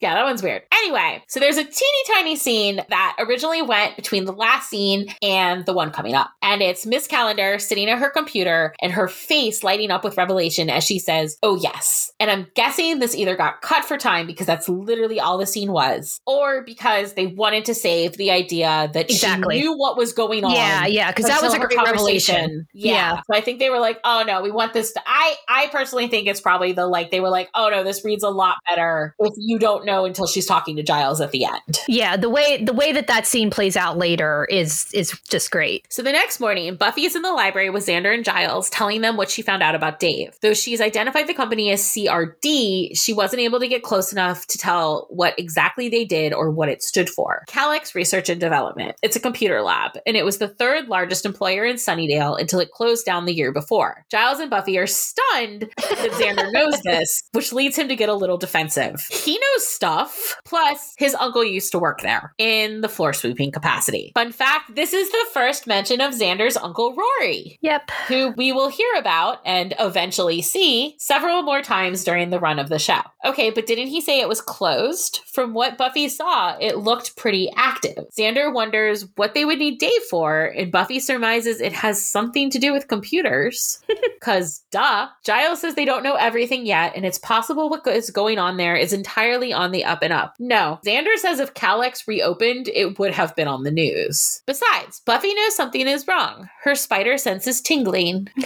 Yeah, 0.00 0.14
that 0.14 0.24
one's 0.24 0.42
weird. 0.42 0.62
Anyway, 0.72 1.22
so 1.28 1.40
there's 1.40 1.56
a 1.56 1.64
teeny 1.64 2.02
tiny 2.14 2.36
scene 2.36 2.80
that 2.88 3.16
originally 3.18 3.62
went 3.62 3.96
between 3.96 4.24
the 4.24 4.32
last 4.32 4.68
scene 4.70 5.06
and 5.22 5.64
the 5.66 5.72
one 5.72 5.90
coming 5.90 6.14
up. 6.14 6.30
And 6.42 6.62
it's 6.62 6.86
Miss 6.86 7.06
Calendar 7.06 7.58
sitting 7.58 7.88
at 7.88 7.98
her 7.98 8.10
computer 8.10 8.74
and 8.80 8.92
her 8.92 9.08
face 9.08 9.62
lighting 9.64 9.90
up 9.90 10.04
with 10.04 10.16
revelation 10.16 10.70
as 10.70 10.84
she 10.84 10.98
says, 10.98 11.36
Oh, 11.42 11.56
yes. 11.56 12.12
And 12.20 12.30
I'm 12.30 12.46
guessing 12.54 12.98
this 12.98 13.14
either 13.14 13.36
got 13.36 13.62
cut 13.62 13.84
for 13.84 13.96
time 13.96 14.26
because 14.26 14.46
that's 14.46 14.68
literally 14.68 15.20
all 15.20 15.38
the 15.38 15.46
scene 15.46 15.72
was, 15.72 16.20
or 16.26 16.62
because 16.62 17.14
they 17.14 17.26
wanted 17.26 17.64
to 17.66 17.74
save 17.74 18.16
the 18.16 18.30
idea 18.30 18.90
that 18.92 19.10
Exactly. 19.10 19.56
she 19.56 19.62
knew 19.62 19.76
what 19.76 19.96
was 19.96 20.12
going 20.12 20.44
on. 20.44 20.52
Yeah, 20.52 20.86
yeah, 20.86 21.10
because 21.10 21.26
that 21.26 21.42
was 21.42 21.54
a 21.54 21.58
great 21.58 21.76
revelation. 21.76 22.66
Yeah. 22.72 22.96
Yeah. 22.96 23.16
So 23.16 23.34
I 23.34 23.40
think 23.40 23.58
they 23.58 23.70
were 23.70 23.78
like, 23.80 24.00
oh 24.04 24.24
no, 24.26 24.42
we 24.42 24.50
want 24.50 24.72
this 24.72 24.92
to 24.92 25.00
I 25.06 25.36
I 25.48 25.68
personally 25.68 26.08
think 26.08 26.26
it's 26.28 26.40
probably 26.40 26.72
the 26.72 26.86
like 26.86 27.10
they 27.10 27.20
were 27.20 27.28
like, 27.30 27.48
oh 27.54 27.68
no, 27.70 27.82
this 27.84 28.04
reads 28.04 28.22
a 28.22 28.28
lot 28.30 28.56
better 28.68 29.14
if 29.18 29.32
you 29.38 29.58
don't 29.58 29.85
know 29.86 30.04
until 30.04 30.26
she's 30.26 30.44
talking 30.44 30.76
to 30.76 30.82
Giles 30.82 31.20
at 31.20 31.30
the 31.30 31.44
end. 31.44 31.80
Yeah, 31.88 32.16
the 32.16 32.28
way 32.28 32.62
the 32.62 32.74
way 32.74 32.92
that 32.92 33.06
that 33.06 33.26
scene 33.26 33.50
plays 33.50 33.76
out 33.76 33.96
later 33.96 34.46
is 34.50 34.86
is 34.92 35.18
just 35.28 35.50
great. 35.50 35.86
So 35.90 36.02
the 36.02 36.12
next 36.12 36.40
morning, 36.40 36.76
Buffy 36.76 37.04
is 37.04 37.16
in 37.16 37.22
the 37.22 37.32
library 37.32 37.70
with 37.70 37.86
Xander 37.86 38.12
and 38.12 38.24
Giles, 38.24 38.68
telling 38.68 39.00
them 39.00 39.16
what 39.16 39.30
she 39.30 39.42
found 39.42 39.62
out 39.62 39.74
about 39.74 40.00
Dave. 40.00 40.36
Though 40.42 40.54
she's 40.54 40.80
identified 40.80 41.26
the 41.26 41.34
company 41.34 41.70
as 41.70 41.82
CRD, 41.82 42.98
she 43.00 43.12
wasn't 43.12 43.40
able 43.40 43.60
to 43.60 43.68
get 43.68 43.82
close 43.82 44.12
enough 44.12 44.46
to 44.48 44.58
tell 44.58 45.06
what 45.10 45.38
exactly 45.38 45.88
they 45.88 46.04
did 46.04 46.34
or 46.34 46.50
what 46.50 46.68
it 46.68 46.82
stood 46.82 47.08
for. 47.08 47.44
Calyx 47.48 47.94
Research 47.94 48.28
and 48.28 48.40
Development. 48.40 48.96
It's 49.02 49.16
a 49.16 49.20
computer 49.20 49.62
lab, 49.62 49.92
and 50.06 50.16
it 50.16 50.24
was 50.24 50.38
the 50.38 50.48
third 50.48 50.88
largest 50.88 51.24
employer 51.24 51.64
in 51.64 51.76
Sunnydale 51.76 52.38
until 52.38 52.60
it 52.60 52.70
closed 52.70 53.06
down 53.06 53.24
the 53.24 53.34
year 53.34 53.52
before. 53.52 54.04
Giles 54.10 54.40
and 54.40 54.50
Buffy 54.50 54.78
are 54.78 54.86
stunned 54.86 55.70
that 55.76 56.10
Xander 56.12 56.52
knows 56.52 56.80
this, 56.82 57.22
which 57.32 57.52
leads 57.52 57.76
him 57.76 57.88
to 57.88 57.96
get 57.96 58.08
a 58.08 58.14
little 58.14 58.36
defensive. 58.36 59.06
He 59.10 59.38
knows 59.38 59.66
stuff, 59.76 60.36
plus 60.44 60.94
his 60.98 61.14
uncle 61.14 61.44
used 61.44 61.70
to 61.72 61.78
work 61.78 62.00
there 62.00 62.34
in 62.38 62.80
the 62.80 62.88
floor 62.88 63.12
sweeping 63.12 63.52
capacity. 63.52 64.10
Fun 64.14 64.32
fact, 64.32 64.74
this 64.74 64.92
is 64.92 65.10
the 65.10 65.26
first 65.32 65.66
mention 65.66 66.00
of 66.00 66.14
Xander's 66.14 66.56
uncle 66.56 66.94
Rory, 66.96 67.58
Yep. 67.60 67.90
who 68.08 68.30
we 68.36 68.50
will 68.52 68.68
hear 68.68 68.88
about 68.98 69.38
and 69.44 69.74
eventually 69.78 70.42
see 70.42 70.96
several 70.98 71.42
more 71.42 71.62
times 71.62 72.02
during 72.04 72.30
the 72.30 72.40
run 72.40 72.58
of 72.58 72.68
the 72.70 72.78
show. 72.78 73.00
Okay, 73.24 73.50
but 73.50 73.66
didn't 73.66 73.88
he 73.88 74.00
say 74.00 74.20
it 74.20 74.28
was 74.28 74.40
closed? 74.40 75.20
From 75.32 75.52
what 75.52 75.76
Buffy 75.76 76.08
saw, 76.08 76.56
it 76.58 76.78
looked 76.78 77.16
pretty 77.16 77.50
active. 77.56 78.06
Xander 78.18 78.52
wonders 78.52 79.06
what 79.16 79.34
they 79.34 79.44
would 79.44 79.58
need 79.58 79.78
Dave 79.78 80.02
for, 80.10 80.46
and 80.46 80.72
Buffy 80.72 80.98
surmises 80.98 81.60
it 81.60 81.72
has 81.74 82.04
something 82.04 82.50
to 82.50 82.58
do 82.58 82.72
with 82.72 82.88
computers. 82.88 83.78
Because, 84.26 84.64
duh, 84.72 85.06
Giles 85.24 85.60
says 85.60 85.74
they 85.76 85.84
don't 85.84 86.02
know 86.02 86.14
everything 86.16 86.66
yet, 86.66 86.94
and 86.96 87.04
it's 87.04 87.18
possible 87.18 87.68
what 87.68 87.86
is 87.86 88.10
going 88.10 88.38
on 88.38 88.56
there 88.56 88.74
is 88.74 88.92
entirely 88.92 89.52
on 89.52 89.65
the 89.70 89.84
up 89.84 90.02
and 90.02 90.12
up. 90.12 90.34
No, 90.38 90.78
Xander 90.84 91.16
says 91.16 91.40
if 91.40 91.54
Calyx 91.54 92.06
reopened, 92.08 92.68
it 92.74 92.98
would 92.98 93.12
have 93.12 93.34
been 93.36 93.48
on 93.48 93.62
the 93.64 93.70
news. 93.70 94.42
Besides, 94.46 95.00
Buffy 95.04 95.34
knows 95.34 95.54
something 95.56 95.86
is 95.86 96.06
wrong. 96.06 96.48
Her 96.62 96.74
spider 96.74 97.18
sense 97.18 97.46
is 97.46 97.60
tingling. 97.60 98.28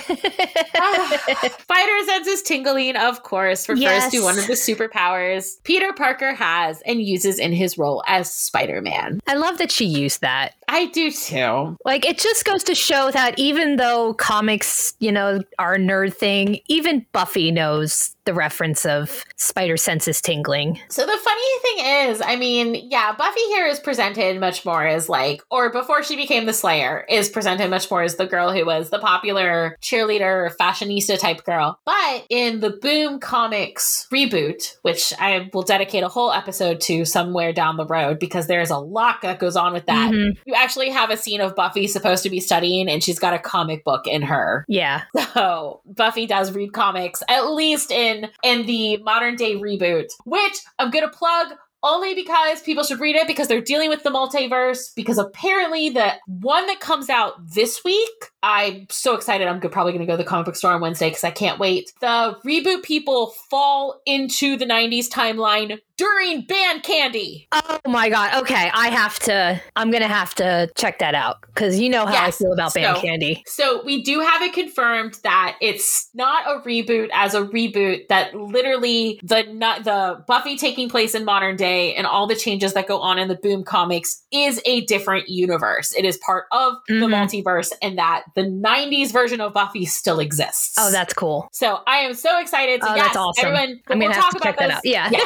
Ah, 0.82 1.18
spider 1.60 2.06
sense 2.06 2.26
is 2.26 2.42
tingling, 2.42 2.96
of 2.96 3.22
course, 3.22 3.68
refers 3.68 3.80
Yes. 3.82 4.10
to 4.12 4.22
one 4.22 4.38
of 4.38 4.46
the 4.46 4.54
superpowers 4.54 5.62
Peter 5.64 5.92
Parker 5.92 6.32
has 6.34 6.80
and 6.82 7.02
uses 7.02 7.38
in 7.38 7.52
his 7.52 7.76
role 7.76 8.02
as 8.06 8.32
Spider 8.32 8.80
Man. 8.80 9.20
I 9.26 9.34
love 9.34 9.58
that 9.58 9.70
she 9.70 9.84
used 9.84 10.20
that. 10.22 10.54
I 10.72 10.86
do 10.86 11.10
too. 11.10 11.76
Like 11.84 12.06
it 12.06 12.18
just 12.18 12.44
goes 12.44 12.62
to 12.64 12.74
show 12.74 13.10
that 13.10 13.38
even 13.38 13.76
though 13.76 14.14
comics, 14.14 14.94
you 15.00 15.10
know, 15.10 15.40
are 15.58 15.74
a 15.74 15.78
nerd 15.78 16.14
thing, 16.14 16.60
even 16.68 17.04
Buffy 17.12 17.50
knows 17.50 18.14
the 18.26 18.34
reference 18.34 18.84
of 18.84 19.24
spider 19.36 19.76
senses 19.76 20.20
tingling. 20.20 20.78
So 20.88 21.04
the 21.04 21.18
funny 21.18 21.58
thing 21.62 22.10
is, 22.10 22.22
I 22.24 22.36
mean, 22.36 22.76
yeah, 22.88 23.12
Buffy 23.16 23.40
here 23.48 23.66
is 23.66 23.80
presented 23.80 24.38
much 24.38 24.64
more 24.64 24.86
as 24.86 25.08
like, 25.08 25.42
or 25.50 25.72
before 25.72 26.02
she 26.04 26.14
became 26.14 26.46
the 26.46 26.52
Slayer, 26.52 27.04
is 27.08 27.28
presented 27.28 27.70
much 27.70 27.90
more 27.90 28.02
as 28.02 28.16
the 28.16 28.26
girl 28.26 28.52
who 28.52 28.64
was 28.64 28.90
the 28.90 28.98
popular 29.00 29.76
cheerleader, 29.82 30.54
fashionista 30.56 31.18
type 31.18 31.44
girl. 31.44 31.80
But 31.84 32.26
in 32.30 32.60
the 32.60 32.70
Boom 32.70 33.18
Comics 33.18 34.06
reboot, 34.12 34.76
which 34.82 35.12
I 35.18 35.50
will 35.52 35.62
dedicate 35.62 36.04
a 36.04 36.08
whole 36.08 36.30
episode 36.30 36.80
to 36.82 37.04
somewhere 37.04 37.52
down 37.52 37.78
the 37.78 37.86
road 37.86 38.20
because 38.20 38.46
there's 38.46 38.70
a 38.70 38.78
lot 38.78 39.22
that 39.22 39.40
goes 39.40 39.56
on 39.56 39.72
with 39.72 39.86
that. 39.86 40.12
Mhm. 40.12 40.36
You 40.44 40.54
actually 40.62 40.90
have 40.90 41.10
a 41.10 41.16
scene 41.16 41.40
of 41.40 41.54
Buffy 41.56 41.86
supposed 41.86 42.22
to 42.22 42.30
be 42.30 42.40
studying, 42.40 42.88
and 42.88 43.02
she's 43.02 43.18
got 43.18 43.34
a 43.34 43.38
comic 43.38 43.84
book 43.84 44.06
in 44.06 44.22
her 44.22 44.64
Yeah. 44.68 45.02
so 45.34 45.80
Buffy 45.86 46.26
does 46.26 46.52
read 46.52 46.72
comics, 46.72 47.22
at 47.28 47.50
least 47.50 47.90
in 47.90 48.30
in 48.42 48.66
the 48.66 48.98
modern 48.98 49.36
day 49.36 49.56
reboot, 49.56 50.08
which 50.24 50.58
I'm 50.78 50.90
gonna 50.90 51.10
plug 51.10 51.48
only 51.82 52.14
because 52.14 52.62
people 52.62 52.84
should 52.84 53.00
read 53.00 53.16
it 53.16 53.26
because 53.26 53.48
they're 53.48 53.60
dealing 53.60 53.88
with 53.88 54.02
the 54.02 54.10
multiverse. 54.10 54.94
Because 54.94 55.18
apparently, 55.18 55.90
the 55.90 56.12
one 56.26 56.66
that 56.66 56.80
comes 56.80 57.08
out 57.10 57.34
this 57.54 57.82
week, 57.84 58.08
I'm 58.42 58.86
so 58.90 59.14
excited. 59.14 59.46
I'm 59.46 59.60
probably 59.60 59.92
going 59.92 60.04
to 60.04 60.06
go 60.06 60.14
to 60.14 60.22
the 60.22 60.28
comic 60.28 60.46
book 60.46 60.56
store 60.56 60.72
on 60.72 60.80
Wednesday 60.80 61.08
because 61.08 61.24
I 61.24 61.30
can't 61.30 61.58
wait. 61.58 61.92
The 62.00 62.36
reboot 62.44 62.82
people 62.82 63.34
fall 63.50 64.00
into 64.06 64.56
the 64.56 64.66
90s 64.66 65.08
timeline 65.08 65.78
during 65.96 66.46
Band 66.46 66.82
Candy. 66.82 67.46
Oh 67.52 67.78
my 67.86 68.08
god. 68.08 68.42
Okay, 68.42 68.70
I 68.72 68.88
have 68.88 69.18
to. 69.20 69.60
I'm 69.76 69.90
gonna 69.90 70.08
have 70.08 70.34
to 70.36 70.70
check 70.74 70.98
that 71.00 71.14
out 71.14 71.42
because 71.48 71.78
you 71.78 71.90
know 71.90 72.06
how 72.06 72.24
I 72.24 72.30
feel 72.30 72.54
about 72.54 72.72
Band 72.72 72.96
So- 72.96 73.02
Candy. 73.02 73.42
So 73.46 73.84
we 73.84 74.02
do 74.02 74.20
have 74.20 74.40
it 74.40 74.54
confirmed 74.54 75.18
that 75.24 75.56
it's 75.60 76.08
not 76.14 76.46
a 76.46 76.66
reboot 76.66 77.10
as 77.12 77.34
a 77.34 77.42
reboot. 77.42 78.08
That 78.08 78.34
literally 78.34 79.20
the 79.22 79.42
not 79.52 79.84
the 79.84 80.24
Buffy 80.26 80.56
taking 80.56 80.88
place 80.88 81.14
in 81.14 81.26
modern 81.26 81.56
day 81.56 81.69
and 81.96 82.06
all 82.06 82.26
the 82.26 82.34
changes 82.36 82.74
that 82.74 82.86
go 82.88 83.00
on 83.00 83.18
in 83.18 83.28
the 83.28 83.34
Boom 83.36 83.64
comics 83.64 84.22
is 84.30 84.60
a 84.66 84.82
different 84.82 85.28
universe. 85.28 85.92
It 85.96 86.04
is 86.04 86.16
part 86.18 86.46
of 86.52 86.74
the 86.88 86.94
Mhm. 86.94 87.10
multiverse, 87.44 87.72
and 87.82 87.98
that 87.98 88.24
the 88.34 88.42
'90s 88.42 89.12
version 89.12 89.40
of 89.40 89.52
Buffy 89.52 89.86
still 89.86 90.20
exists. 90.20 90.76
Oh, 90.78 90.90
that's 90.90 91.14
cool. 91.14 91.48
so 91.52 91.80
I 91.86 91.98
am 91.98 92.14
so 92.14 92.38
excited. 92.40 92.82
So 92.82 92.88
Oh, 92.90 92.94
yes, 92.94 93.06
that's 93.06 93.16
awesome. 93.16 93.46
everyone. 93.46 93.80
I'm 93.88 93.98
we'll 93.98 94.08
gonna 94.08 94.14
talk 94.20 94.32
have 94.32 94.40
to 94.40 94.46
check 94.48 94.56
about 94.56 94.70
out. 94.70 94.80
Yeah. 94.84 95.08
yeah, 95.12 95.20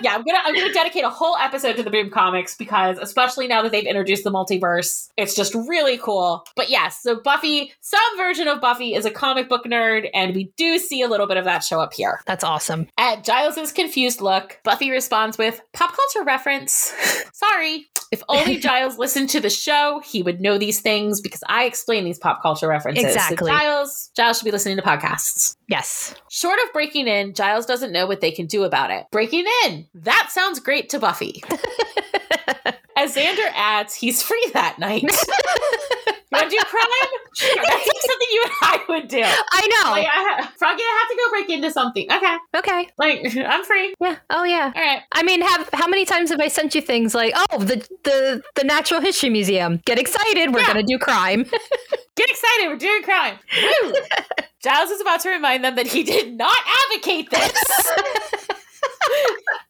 yeah. 0.00 0.14
I'm 0.14 0.22
gonna 0.24 0.38
I'm 0.44 0.54
gonna 0.54 0.72
dedicate 0.72 1.04
a 1.04 1.10
whole 1.10 1.36
episode 1.36 1.76
to 1.76 1.82
the 1.82 1.90
Boom 1.90 2.10
comics 2.10 2.54
because 2.56 2.98
especially 2.98 3.46
now 3.46 3.62
that 3.62 3.72
they've 3.72 3.84
introduced 3.86 4.24
the 4.24 4.30
multiverse, 4.30 5.08
it's 5.16 5.34
just 5.34 5.54
really 5.54 5.98
cool. 5.98 6.44
But 6.56 6.70
yes, 6.70 7.00
so 7.02 7.16
Buffy, 7.16 7.72
some 7.80 8.00
version 8.16 8.48
of 8.48 8.60
Buffy 8.60 8.94
is 8.94 9.04
a 9.04 9.10
comic 9.10 9.48
book 9.48 9.64
nerd, 9.64 10.08
and 10.14 10.34
we 10.34 10.52
do 10.56 10.78
see 10.78 11.02
a 11.02 11.08
little 11.08 11.26
bit 11.26 11.36
of 11.36 11.44
that 11.44 11.62
show 11.64 11.80
up 11.80 11.92
here. 11.94 12.20
That's 12.26 12.44
awesome. 12.44 12.88
At 12.98 13.24
Giles's 13.24 13.72
confused 13.72 14.20
look, 14.20 14.58
Buffy 14.64 14.90
responds 14.90 15.38
with 15.38 15.60
pop 15.84 15.96
culture 15.96 16.24
reference. 16.24 16.92
Sorry. 17.32 17.86
If 18.10 18.22
only 18.28 18.58
Giles 18.60 18.98
listened 18.98 19.28
to 19.30 19.40
the 19.40 19.50
show, 19.50 20.00
he 20.04 20.22
would 20.22 20.40
know 20.40 20.58
these 20.58 20.80
things 20.80 21.20
because 21.20 21.42
I 21.48 21.64
explain 21.64 22.04
these 22.04 22.18
pop 22.18 22.42
culture 22.42 22.68
references. 22.68 23.02
So 23.04 23.08
Exactly. 23.08 23.50
Giles, 23.50 24.10
Giles 24.16 24.38
should 24.38 24.44
be 24.44 24.50
listening 24.50 24.76
to 24.76 24.82
podcasts. 24.82 25.56
Yes. 25.68 26.14
Short 26.30 26.58
of 26.64 26.72
breaking 26.72 27.08
in, 27.08 27.34
Giles 27.34 27.66
doesn't 27.66 27.92
know 27.92 28.06
what 28.06 28.20
they 28.20 28.30
can 28.30 28.46
do 28.46 28.64
about 28.64 28.90
it. 28.90 29.06
Breaking 29.10 29.46
in, 29.64 29.86
that 29.94 30.28
sounds 30.30 30.60
great 30.60 30.90
to 30.90 30.98
Buffy. 30.98 31.42
As 32.96 33.16
Xander 33.16 33.50
adds, 33.54 33.94
he's 33.94 34.22
free 34.22 34.50
that 34.54 34.78
night. 34.78 35.02
you 35.02 35.08
want 36.32 36.48
to 36.50 36.56
do 36.56 36.62
crime? 36.64 37.10
Sure, 37.34 37.56
that 37.56 37.80
seems 37.82 38.04
something 38.04 38.28
you 38.30 38.42
and 38.44 38.52
I 38.62 38.84
would 38.88 39.08
do. 39.08 39.22
I 39.22 39.66
know. 39.66 39.90
Like, 39.90 40.06
I 40.06 40.10
ha- 40.12 40.52
Froggeh, 40.60 40.78
I 40.78 40.98
have 41.00 41.08
to 41.08 41.16
go 41.16 41.30
break 41.30 41.50
into 41.50 41.70
something. 41.72 42.06
Okay, 42.12 42.36
okay. 42.56 42.88
like 42.96 43.36
I'm 43.36 43.64
free. 43.64 43.94
Yeah. 44.00 44.16
Oh 44.30 44.44
yeah. 44.44 44.72
All 44.74 44.82
right. 44.82 45.00
I 45.12 45.22
mean, 45.24 45.40
have 45.42 45.68
how 45.72 45.88
many 45.88 46.04
times 46.04 46.30
have 46.30 46.40
I 46.40 46.46
sent 46.48 46.74
you 46.76 46.80
things 46.80 47.14
like, 47.14 47.32
"Oh, 47.50 47.58
the 47.58 47.76
the 48.04 48.42
the 48.54 48.62
Natural 48.64 49.00
History 49.00 49.30
Museum. 49.30 49.80
Get 49.84 49.98
excited. 49.98 50.52
We're 50.54 50.60
Yeah. 50.60 50.66
gonna 50.68 50.82
do 50.84 50.98
crime." 50.98 51.44
Get 52.16 52.30
excited, 52.30 52.68
we're 52.68 52.76
doing 52.76 53.02
crime. 53.02 53.38
Woo! 53.60 53.92
Giles 54.62 54.90
is 54.90 55.00
about 55.00 55.18
to 55.22 55.30
remind 55.30 55.64
them 55.64 55.74
that 55.74 55.88
he 55.88 56.04
did 56.04 56.34
not 56.38 56.56
advocate 56.92 57.28
this. 57.28 57.52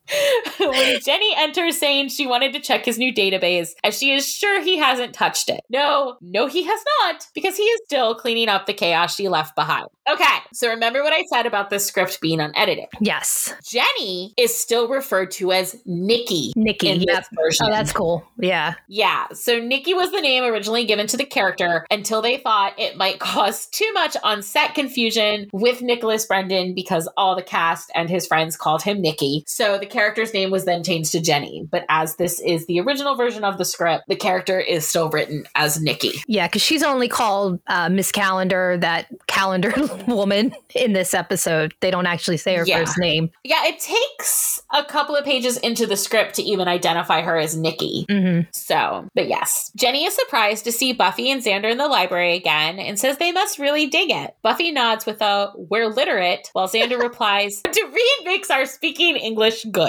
when 0.58 1.00
Jenny 1.00 1.34
enters 1.36 1.78
saying 1.78 2.08
she 2.08 2.26
wanted 2.26 2.52
to 2.52 2.60
check 2.60 2.84
his 2.84 2.98
new 2.98 3.12
database, 3.12 3.70
as 3.82 3.98
she 3.98 4.12
is 4.12 4.26
sure 4.28 4.60
he 4.62 4.76
hasn't 4.78 5.14
touched 5.14 5.48
it. 5.48 5.60
No, 5.70 6.16
no, 6.20 6.46
he 6.46 6.64
has 6.64 6.80
not, 7.02 7.26
because 7.34 7.56
he 7.56 7.62
is 7.64 7.80
still 7.86 8.14
cleaning 8.14 8.48
up 8.48 8.66
the 8.66 8.74
chaos 8.74 9.14
she 9.14 9.28
left 9.28 9.54
behind. 9.56 9.86
Okay, 10.10 10.24
so 10.52 10.68
remember 10.68 11.02
what 11.02 11.12
I 11.14 11.22
said 11.32 11.46
about 11.46 11.70
this 11.70 11.86
script 11.86 12.20
being 12.20 12.40
unedited. 12.40 12.86
yes. 13.00 13.54
Jenny 13.64 14.34
is 14.36 14.54
still 14.56 14.88
referred 14.88 15.30
to 15.32 15.52
as 15.52 15.80
Nikki. 15.86 16.52
Nikki. 16.56 16.88
in 16.90 17.00
Yep. 17.00 17.06
this 17.16 17.28
version. 17.34 17.66
Oh, 17.66 17.70
that's 17.70 17.92
cool. 17.92 18.24
Yeah. 18.38 18.74
Yeah, 18.88 19.26
so 19.32 19.58
Nikki 19.60 19.94
was 19.94 20.10
the 20.12 20.20
name 20.20 20.44
originally 20.44 20.84
given 20.84 21.06
to 21.08 21.16
the 21.16 21.24
character 21.24 21.86
until 21.90 22.20
they 22.20 22.36
thought 22.36 22.78
it 22.78 22.96
might 22.96 23.18
cause 23.20 23.66
too 23.68 23.90
much 23.94 24.16
on 24.22 24.42
set 24.42 24.74
confusion 24.74 25.48
with 25.52 25.80
Nicholas 25.80 26.26
Brendon 26.26 26.74
because 26.74 27.08
all 27.16 27.34
the 27.34 27.42
cast 27.42 27.90
and 27.94 28.10
his 28.10 28.26
friends 28.26 28.56
called 28.56 28.82
him 28.82 29.00
Nikki. 29.00 29.42
So 29.46 29.78
the 29.78 29.86
character's 29.94 30.34
name 30.34 30.50
was 30.50 30.66
then 30.66 30.84
changed 30.84 31.12
to 31.12 31.20
Jenny. 31.20 31.66
But 31.70 31.86
as 31.88 32.16
this 32.16 32.40
is 32.40 32.66
the 32.66 32.80
original 32.80 33.14
version 33.16 33.44
of 33.44 33.56
the 33.56 33.64
script, 33.64 34.04
the 34.08 34.16
character 34.16 34.60
is 34.60 34.86
still 34.86 35.08
written 35.08 35.46
as 35.54 35.80
Nikki. 35.80 36.12
Yeah, 36.26 36.46
because 36.46 36.60
she's 36.62 36.82
only 36.82 37.08
called 37.08 37.60
uh, 37.68 37.88
Miss 37.88 38.12
Calendar, 38.12 38.76
that 38.78 39.06
calendar 39.26 39.72
woman 40.06 40.54
in 40.74 40.92
this 40.92 41.14
episode. 41.14 41.72
They 41.80 41.90
don't 41.90 42.06
actually 42.06 42.36
say 42.36 42.56
her 42.56 42.64
Yeah. 42.66 42.84
first 42.84 42.98
name. 42.98 43.30
Yeah, 43.44 43.64
it 43.64 43.78
takes 43.78 44.60
a 44.72 44.84
couple 44.84 45.16
of 45.16 45.24
pages 45.24 45.56
into 45.58 45.86
the 45.86 45.96
script 45.96 46.34
to 46.34 46.42
even 46.42 46.68
identify 46.68 47.22
her 47.22 47.36
as 47.38 47.56
Nikki. 47.56 48.06
hmm 48.10 48.40
So, 48.52 49.08
but 49.14 49.28
yes. 49.28 49.70
Jenny 49.76 50.04
is 50.04 50.14
surprised 50.14 50.64
to 50.64 50.72
see 50.72 50.92
Buffy 50.92 51.30
and 51.30 51.42
Xander 51.42 51.70
in 51.70 51.78
the 51.78 51.86
library 51.88 52.34
again 52.34 52.78
and 52.78 52.98
says 52.98 53.18
they 53.18 53.32
must 53.32 53.58
really 53.58 53.86
dig 53.86 54.10
it. 54.10 54.34
Buffy 54.42 54.72
nods 54.72 55.06
with 55.06 55.20
a, 55.22 55.52
we're 55.56 55.86
literate, 55.88 56.48
while 56.52 56.68
Xander 56.68 56.98
replies, 57.02 57.62
to 57.62 57.84
read 57.92 58.18
makes 58.24 58.50
our 58.50 58.66
speaking 58.66 59.16
English 59.16 59.64
good. 59.70 59.83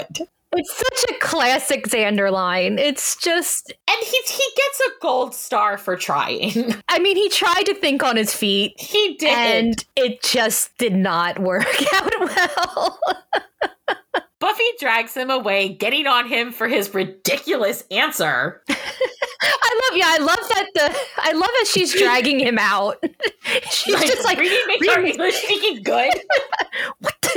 It's 0.57 0.77
such 0.77 1.03
a 1.15 1.19
classic 1.19 1.85
Xander 1.87 2.31
line. 2.31 2.79
It's 2.79 3.17
just, 3.17 3.73
And 3.89 3.97
he, 3.99 4.17
he 4.25 4.43
gets 4.55 4.79
a 4.87 4.89
gold 5.01 5.35
star 5.35 5.77
for 5.77 5.97
trying. 5.97 6.75
I 6.87 6.99
mean, 6.99 7.17
he 7.17 7.27
tried 7.29 7.63
to 7.63 7.73
think 7.75 8.03
on 8.03 8.15
his 8.15 8.33
feet. 8.33 8.73
he 8.79 9.15
did. 9.15 9.29
And 9.29 9.85
it 9.97 10.23
just 10.23 10.77
did 10.77 10.95
not 10.95 11.39
work 11.39 11.67
out 11.93 12.13
well. 12.19 12.99
Buffy 14.39 14.63
drags 14.79 15.15
him 15.15 15.29
away, 15.29 15.69
getting 15.69 16.07
on 16.07 16.27
him 16.27 16.51
for 16.53 16.67
his 16.67 16.93
ridiculous 16.93 17.83
answer. 17.91 18.61
I 18.69 19.81
love, 19.89 19.97
yeah, 19.97 20.07
I 20.07 20.17
love 20.19 20.39
that. 20.53 20.67
The 20.73 20.95
I 21.17 21.31
love 21.33 21.41
that 21.41 21.67
she's 21.73 21.93
dragging 21.93 22.39
him 22.39 22.57
out. 22.59 23.03
she's 23.71 23.99
just 24.01 24.23
like, 24.23 24.37
reading 24.37 24.57
makes 24.67 24.87
our 24.87 24.97
"Reading- 24.97 25.11
English 25.13 25.35
speaking 25.35 25.83
good. 25.83 26.13
what? 26.99 27.27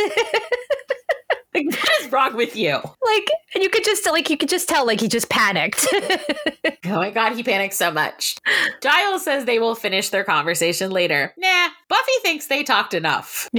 Like, 1.67 1.77
what 1.81 1.91
is 2.01 2.13
wrong 2.13 2.37
with 2.37 2.57
you? 2.57 2.73
like, 2.75 3.29
and 3.55 3.63
you 3.63 3.71
could 3.71 3.85
just 3.85 4.07
like, 4.07 4.31
you 4.31 4.37
could 4.37 4.49
just 4.49 4.69
tell, 4.69 4.87
like, 4.87 5.01
he 5.01 5.09
just 5.09 5.29
panicked. 5.29 5.87
Oh 6.85 6.97
my 6.97 7.11
god, 7.11 7.35
he 7.35 7.43
panicked 7.43 7.75
so 7.75 7.91
much. 7.91 8.37
Giles 8.81 9.23
says 9.23 9.45
they 9.45 9.59
will 9.59 9.75
finish 9.75 10.09
their 10.09 10.25
conversation 10.25 10.91
later. 10.91 11.35
Nah, 11.37 11.69
Buffy 11.99 12.13
thinks 12.23 12.47
they 12.47 12.63
talked 12.63 12.95
enough. 12.95 13.49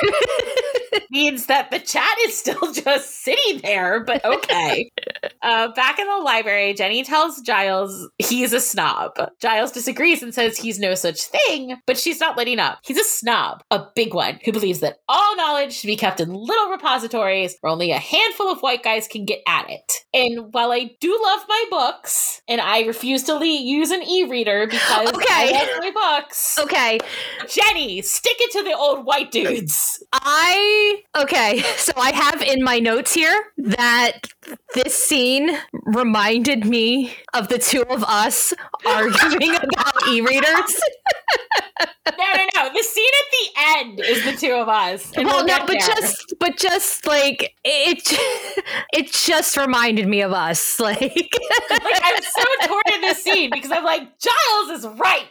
means 1.12 1.48
that 1.48 1.72
the 1.72 1.80
chat 1.80 2.16
is 2.26 2.38
still 2.38 2.72
just 2.74 3.24
sitting 3.24 3.62
there, 3.62 4.04
but 4.04 4.24
okay. 4.26 4.90
uh, 5.42 5.70
back 5.74 6.00
in 6.00 6.08
the 6.08 6.18
library, 6.18 6.74
Jenny 6.74 7.04
tells 7.04 7.42
Giles 7.42 8.10
he's 8.18 8.54
a 8.54 8.60
snob. 8.60 9.12
Giles 9.42 9.72
disagrees 9.72 10.24
and 10.24 10.34
says 10.34 10.58
he's 10.58 10.80
no 10.80 10.96
such 10.96 11.22
thing, 11.24 11.78
but 11.86 11.98
she's 11.98 12.20
not 12.20 12.38
letting 12.38 12.60
up. 12.60 12.80
He's 12.84 13.00
a 13.00 13.04
snob, 13.04 13.62
a 13.72 13.84
big 13.96 14.14
one, 14.14 14.40
who 14.46 14.52
believes 14.52 14.80
that 14.82 14.98
all 15.08 15.36
knowledge 15.36 15.74
should 15.74 15.88
be 15.88 15.96
kept 15.98 16.20
in 16.20 16.34
little 16.34 16.70
repositories 16.70 17.56
where 17.62 17.72
only 17.72 17.92
a 17.92 18.00
handful 18.00 18.52
of 18.52 18.60
white 18.62 18.84
guys 18.84 19.08
can 19.08 19.26
get 19.26 19.40
at 19.48 19.70
it. 19.70 19.94
And 20.14 20.54
while 20.54 20.72
I 20.72 20.92
do 21.00 21.20
love 21.24 21.42
my 21.48 21.64
books, 21.70 22.42
and 22.48 22.60
I 22.62 22.82
refuse 22.82 23.24
to 23.24 23.36
le- 23.36 23.46
use 23.46 23.92
an 23.92 24.04
e-reader 24.04 24.68
because 24.68 24.82
I 24.90 25.06
Okay. 25.06 25.54
love 25.54 25.70
my 25.80 25.92
books, 26.20 26.58
okay. 26.60 27.00
Jenny, 27.48 28.02
stick 28.02 28.36
it 28.40 28.52
to 28.52 28.64
the 28.64 28.76
old 28.76 29.06
white 29.06 29.32
dudes. 29.32 30.04
I 30.14 30.83
okay, 31.16 31.62
so 31.78 31.94
I 31.98 32.12
have 32.12 32.42
in 32.42 32.64
my 32.64 32.80
notes 32.80 33.14
here 33.14 33.52
that 33.58 34.28
this 34.74 34.94
scene 34.94 35.58
reminded 35.72 36.66
me 36.66 37.16
of 37.34 37.48
the 37.48 37.58
two 37.58 37.84
of 37.84 38.04
us 38.04 38.54
arguing 38.86 39.56
about 39.56 40.08
e-readers. 40.08 40.46
No, 40.46 41.62
no, 41.82 41.88
no. 42.18 42.46
No. 42.56 42.70
The 42.74 42.84
scene 42.84 43.06
at 43.20 43.32
the 43.32 43.80
end 43.80 44.00
is 44.00 44.24
the 44.26 44.34
two 44.34 44.54
of 44.54 44.70
us. 44.70 45.12
well, 45.18 45.26
we'll 45.26 45.46
no, 45.46 45.60
but 45.60 45.68
there. 45.70 45.80
just 45.80 46.34
but 46.40 46.58
just 46.58 47.06
like 47.08 47.56
it 47.64 48.04
it 48.94 49.12
just 49.12 49.58
reminded 49.58 50.08
me 50.08 50.22
of 50.22 50.32
us. 50.32 50.80
Like 50.84 51.00
like 51.02 52.02
I'm 52.04 52.22
so 52.22 52.68
torn 52.68 52.82
in 52.94 53.02
this 53.02 53.24
scene 53.24 53.50
because 53.52 53.72
I'm 53.72 53.84
like, 53.86 54.02
Giles 54.20 54.70
is 54.80 54.86
right. 54.98 55.28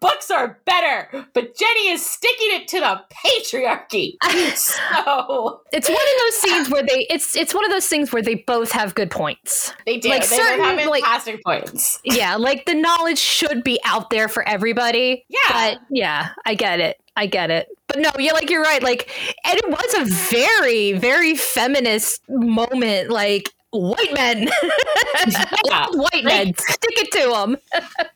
Books 0.00 0.30
are 0.30 0.58
better, 0.64 1.26
but 1.34 1.56
Jenny 1.56 1.88
is 1.88 2.04
sticking 2.04 2.48
it 2.52 2.68
to 2.68 2.80
the 2.80 3.00
patriarchy. 3.12 4.14
So 4.56 5.60
it's 5.72 5.88
one 5.88 5.98
of 5.98 6.20
those 6.20 6.34
scenes 6.40 6.70
where 6.70 6.82
they 6.82 7.06
it's 7.10 7.36
it's 7.36 7.54
one 7.54 7.64
of 7.64 7.70
those 7.70 7.86
things 7.86 8.12
where 8.12 8.22
they 8.22 8.36
both 8.36 8.70
have 8.72 8.94
good 8.94 9.10
points. 9.10 9.72
they 9.86 9.98
do. 9.98 10.08
Like 10.08 10.26
they 10.28 10.36
certain, 10.36 10.86
like- 10.88 11.04
fantastic 11.04 11.42
points. 11.44 12.00
Yeah, 12.04 12.36
like 12.36 12.64
the 12.66 12.74
knowledge 12.74 13.18
should 13.18 13.62
be 13.64 13.78
out 13.84 14.10
there 14.10 14.28
for 14.28 14.46
everybody. 14.48 15.24
Yeah. 15.28 15.38
But 15.50 15.75
yeah, 15.90 16.30
I 16.44 16.54
get 16.54 16.80
it. 16.80 17.00
I 17.16 17.26
get 17.26 17.50
it. 17.50 17.68
But 17.88 17.98
no, 18.00 18.10
yeah, 18.18 18.32
like 18.32 18.50
you're 18.50 18.62
right. 18.62 18.82
Like, 18.82 19.10
and 19.44 19.58
it 19.58 19.68
was 19.68 19.94
a 19.94 20.04
very, 20.30 20.92
very 20.92 21.34
feminist 21.34 22.20
moment. 22.28 23.10
Like, 23.10 23.52
white 23.70 24.12
men, 24.12 24.48
Yeah. 25.66 25.86
white 25.92 26.24
men, 26.24 26.54
stick 26.56 26.92
it 26.98 27.12
to 27.12 27.30
them. 27.30 27.56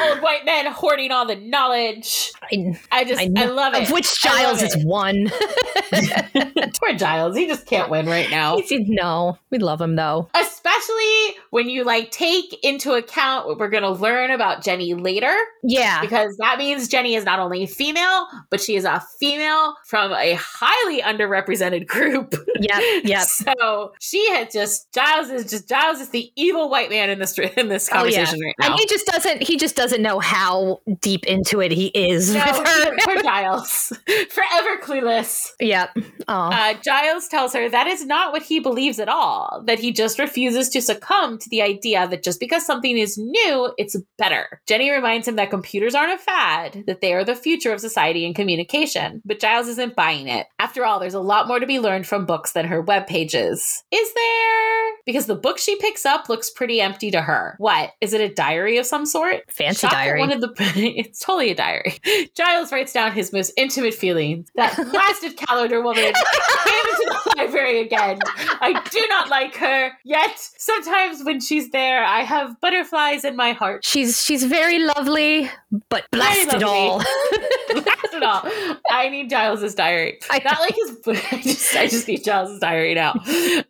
Old 0.00 0.22
white 0.22 0.44
men 0.44 0.66
hoarding 0.66 1.10
all 1.12 1.26
the 1.26 1.36
knowledge. 1.36 2.32
I, 2.42 2.78
I 2.92 3.04
just, 3.04 3.20
I 3.20 3.30
I, 3.36 3.44
love 3.46 3.74
it. 3.74 3.84
of 3.84 3.90
which 3.90 4.20
Giles 4.20 4.62
is 4.62 4.76
one. 4.84 5.30
Poor 6.80 6.94
Giles. 6.96 7.36
He 7.36 7.46
just 7.46 7.66
can't 7.66 7.90
win 7.90 8.06
right 8.06 8.28
now. 8.30 8.58
no, 8.70 9.38
we 9.50 9.58
love 9.58 9.80
him 9.80 9.96
though. 9.96 10.28
Especially 10.34 11.36
when 11.50 11.68
you 11.68 11.84
like 11.84 12.10
take 12.10 12.58
into 12.64 12.92
account 12.94 13.46
what 13.46 13.58
we're 13.58 13.68
going 13.68 13.82
to 13.82 13.90
learn 13.92 14.30
about 14.30 14.62
Jenny 14.64 14.94
later. 14.94 15.34
Yeah, 15.62 16.00
because 16.00 16.36
that 16.38 16.58
means 16.58 16.88
Jenny 16.88 17.14
is 17.14 17.24
not 17.24 17.38
only 17.38 17.66
female, 17.66 18.26
but 18.50 18.60
she 18.60 18.76
is 18.76 18.84
a 18.84 19.02
female 19.20 19.74
from 19.86 20.12
a 20.12 20.34
highly 20.40 21.00
underrepresented 21.02 21.86
group. 21.86 22.34
yep, 22.60 23.04
yep. 23.04 23.22
So 23.44 23.92
she 24.00 24.28
had 24.30 24.50
just 24.50 24.92
Giles 24.92 25.28
is 25.30 25.50
just 25.50 25.68
Giles 25.68 26.00
is 26.00 26.10
the 26.10 26.30
evil 26.36 26.68
white 26.70 26.90
man 26.90 27.10
in 27.10 27.18
this 27.18 27.38
in 27.38 27.68
this 27.68 27.88
Oh, 27.92 28.04
yeah. 28.04 28.16
conversation 28.24 28.40
right 28.40 28.54
now. 28.60 28.66
And 28.70 28.78
he 28.80 28.86
just 28.86 29.06
doesn't. 29.06 29.42
He 29.42 29.56
just 29.56 29.76
doesn't 29.76 29.83
know 29.92 30.18
how 30.18 30.80
deep 31.00 31.24
into 31.26 31.60
it 31.60 31.72
he 31.72 31.86
is 31.88 32.34
no, 32.34 32.40
with 32.46 32.68
her. 32.68 32.96
poor 33.00 33.22
Giles, 33.22 33.92
forever 34.30 34.80
clueless. 34.82 35.48
yep. 35.60 35.96
Uh, 36.28 36.74
Giles 36.84 37.28
tells 37.28 37.52
her 37.52 37.68
that 37.68 37.86
is 37.86 38.04
not 38.06 38.32
what 38.32 38.42
he 38.42 38.60
believes 38.60 38.98
at 38.98 39.08
all. 39.08 39.62
That 39.66 39.78
he 39.78 39.92
just 39.92 40.18
refuses 40.18 40.68
to 40.70 40.80
succumb 40.82 41.38
to 41.38 41.48
the 41.50 41.62
idea 41.62 42.06
that 42.08 42.22
just 42.22 42.40
because 42.40 42.64
something 42.66 42.96
is 42.96 43.18
new, 43.18 43.72
it's 43.78 43.96
better. 44.18 44.60
Jenny 44.66 44.90
reminds 44.90 45.28
him 45.28 45.36
that 45.36 45.50
computers 45.50 45.94
aren't 45.94 46.14
a 46.14 46.22
fad, 46.22 46.84
that 46.86 47.00
they 47.00 47.12
are 47.14 47.24
the 47.24 47.34
future 47.34 47.72
of 47.72 47.80
society 47.80 48.24
and 48.24 48.34
communication. 48.34 49.22
But 49.24 49.40
Giles 49.40 49.68
isn't 49.68 49.96
buying 49.96 50.28
it. 50.28 50.46
After 50.58 50.84
all, 50.84 50.98
there's 51.00 51.14
a 51.14 51.20
lot 51.20 51.48
more 51.48 51.60
to 51.60 51.66
be 51.66 51.80
learned 51.80 52.06
from 52.06 52.26
books 52.26 52.52
than 52.52 52.66
her 52.66 52.80
web 52.80 53.06
pages. 53.06 53.82
Is 53.90 54.14
there? 54.14 54.92
Because 55.06 55.26
the 55.26 55.34
book 55.34 55.58
she 55.58 55.76
picks 55.76 56.06
up 56.06 56.28
looks 56.28 56.50
pretty 56.50 56.80
empty 56.80 57.10
to 57.10 57.20
her. 57.20 57.56
What? 57.58 57.90
Is 58.00 58.12
it 58.12 58.20
a 58.20 58.32
diary 58.32 58.78
of 58.78 58.86
some 58.86 59.04
sort? 59.06 59.42
fancy 59.50 59.73
Shocked 59.74 59.92
that 59.92 60.04
diary. 60.04 60.20
One 60.20 60.32
of 60.32 60.40
the 60.40 60.52
it's 60.58 61.20
totally 61.20 61.50
a 61.50 61.54
diary. 61.54 61.98
Giles 62.34 62.72
writes 62.72 62.92
down 62.92 63.12
his 63.12 63.32
most 63.32 63.52
intimate 63.56 63.94
feelings. 63.94 64.48
That 64.54 64.76
blasted 64.92 65.36
calendar 65.36 65.82
woman 65.82 66.04
came 66.04 66.12
into 66.12 67.04
the 67.24 67.34
library 67.36 67.80
again. 67.80 68.18
I 68.60 68.80
do 68.90 69.04
not 69.08 69.28
like 69.28 69.56
her. 69.56 69.92
Yet 70.04 70.36
sometimes 70.58 71.24
when 71.24 71.40
she's 71.40 71.70
there, 71.70 72.04
I 72.04 72.20
have 72.20 72.60
butterflies 72.60 73.24
in 73.24 73.36
my 73.36 73.52
heart. 73.52 73.84
She's 73.84 74.22
she's 74.22 74.44
very 74.44 74.78
lovely, 74.78 75.50
but 75.88 76.10
blast 76.10 76.40
it 76.40 76.60
lovely. 76.60 76.64
all. 76.64 76.98
Blast 77.72 78.14
it 78.14 78.22
all. 78.22 78.42
I 78.90 79.08
need 79.08 79.30
Giles's 79.30 79.74
diary. 79.74 80.18
I 80.30 80.40
Not 80.44 80.60
like 80.60 80.74
his. 80.74 80.98
I 81.32 81.40
just, 81.42 81.76
I 81.76 81.86
just 81.88 82.08
need 82.08 82.24
Giles's 82.24 82.60
diary 82.60 82.94
now. 82.94 83.12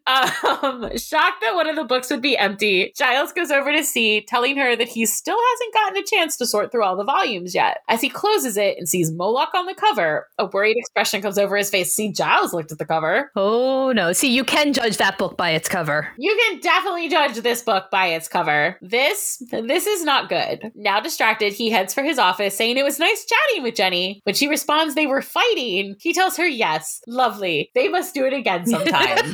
Um, 0.07 0.97
shocked 0.97 1.41
that 1.41 1.53
one 1.55 1.69
of 1.69 1.77
the 1.77 1.85
books 1.85 2.11
would 2.11 2.23
be 2.23 2.37
empty, 2.37 2.93
Giles 2.97 3.33
goes 3.33 3.51
over 3.51 3.73
to 3.73 3.83
see, 3.85 4.21
telling 4.21 4.57
her 4.57 4.77
that 4.77 4.89
he 4.89 5.07
still 5.07 5.39
hasn't 5.53 5.75
gotten 5.75 5.94
a 5.97 6.03
chance 6.03 6.37
to 6.37 6.47
sort 6.47 6.71
through 6.73 6.85
all 6.85 6.97
the 6.97 7.05
volumes 7.05 7.55
yet. 7.55 7.79
As 7.89 8.01
he 8.01 8.09
closes 8.09 8.57
it 8.57 8.77
and 8.79 8.89
sees 8.89 9.11
Moloch 9.13 9.55
on 9.55 9.67
the 9.67 9.75
cover, 9.75 10.29
a 10.39 10.47
worried 10.47 10.77
expression 10.77 11.23
comes 11.23 11.39
over 11.39 11.57
his 11.57 11.71
face. 11.71 11.95
See, 11.95 12.13
Giles 12.13 12.53
looked 12.53 12.73
at 12.73 12.79
the 12.79 12.87
cover. 12.87 13.31
oh 13.37 13.93
no! 13.93 14.13
See, 14.13 14.33
you 14.33 14.45
can 14.45 14.73
judge 14.73 14.97
that 14.99 15.19
book 15.19 15.37
by 15.37 15.51
its 15.51 15.69
cover. 15.69 16.09
You 16.19 16.35
can 16.49 16.61
definitely 16.61 17.09
judge 17.09 17.37
this 17.37 17.63
book 17.63 17.91
by 17.91 18.07
its 18.07 18.29
cover. 18.29 18.79
This 18.81 19.43
this 19.51 19.87
is 19.87 20.05
not 20.05 20.29
good. 20.29 20.73
Now 20.75 21.01
distracted, 21.01 21.53
he 21.53 21.71
heads 21.71 21.95
for 21.95 22.03
his 22.03 22.19
office, 22.19 22.57
saying 22.57 22.77
it 22.77 22.85
was 22.85 22.99
nice 22.99 23.25
chatting 23.25 23.63
with 23.63 23.75
Jenny. 23.75 24.21
When 24.25 24.35
she 24.35 24.49
responds 24.49 24.95
they 24.95 25.07
were 25.07 25.23
fighting, 25.23 25.97
he 26.01 26.13
tells 26.13 26.37
her 26.37 26.47
yes, 26.47 27.01
lovely. 27.07 27.71
They 27.75 27.89
must 27.89 28.15
do 28.15 28.25
it 28.27 28.33
again 28.33 28.67
sometime. 28.75 29.33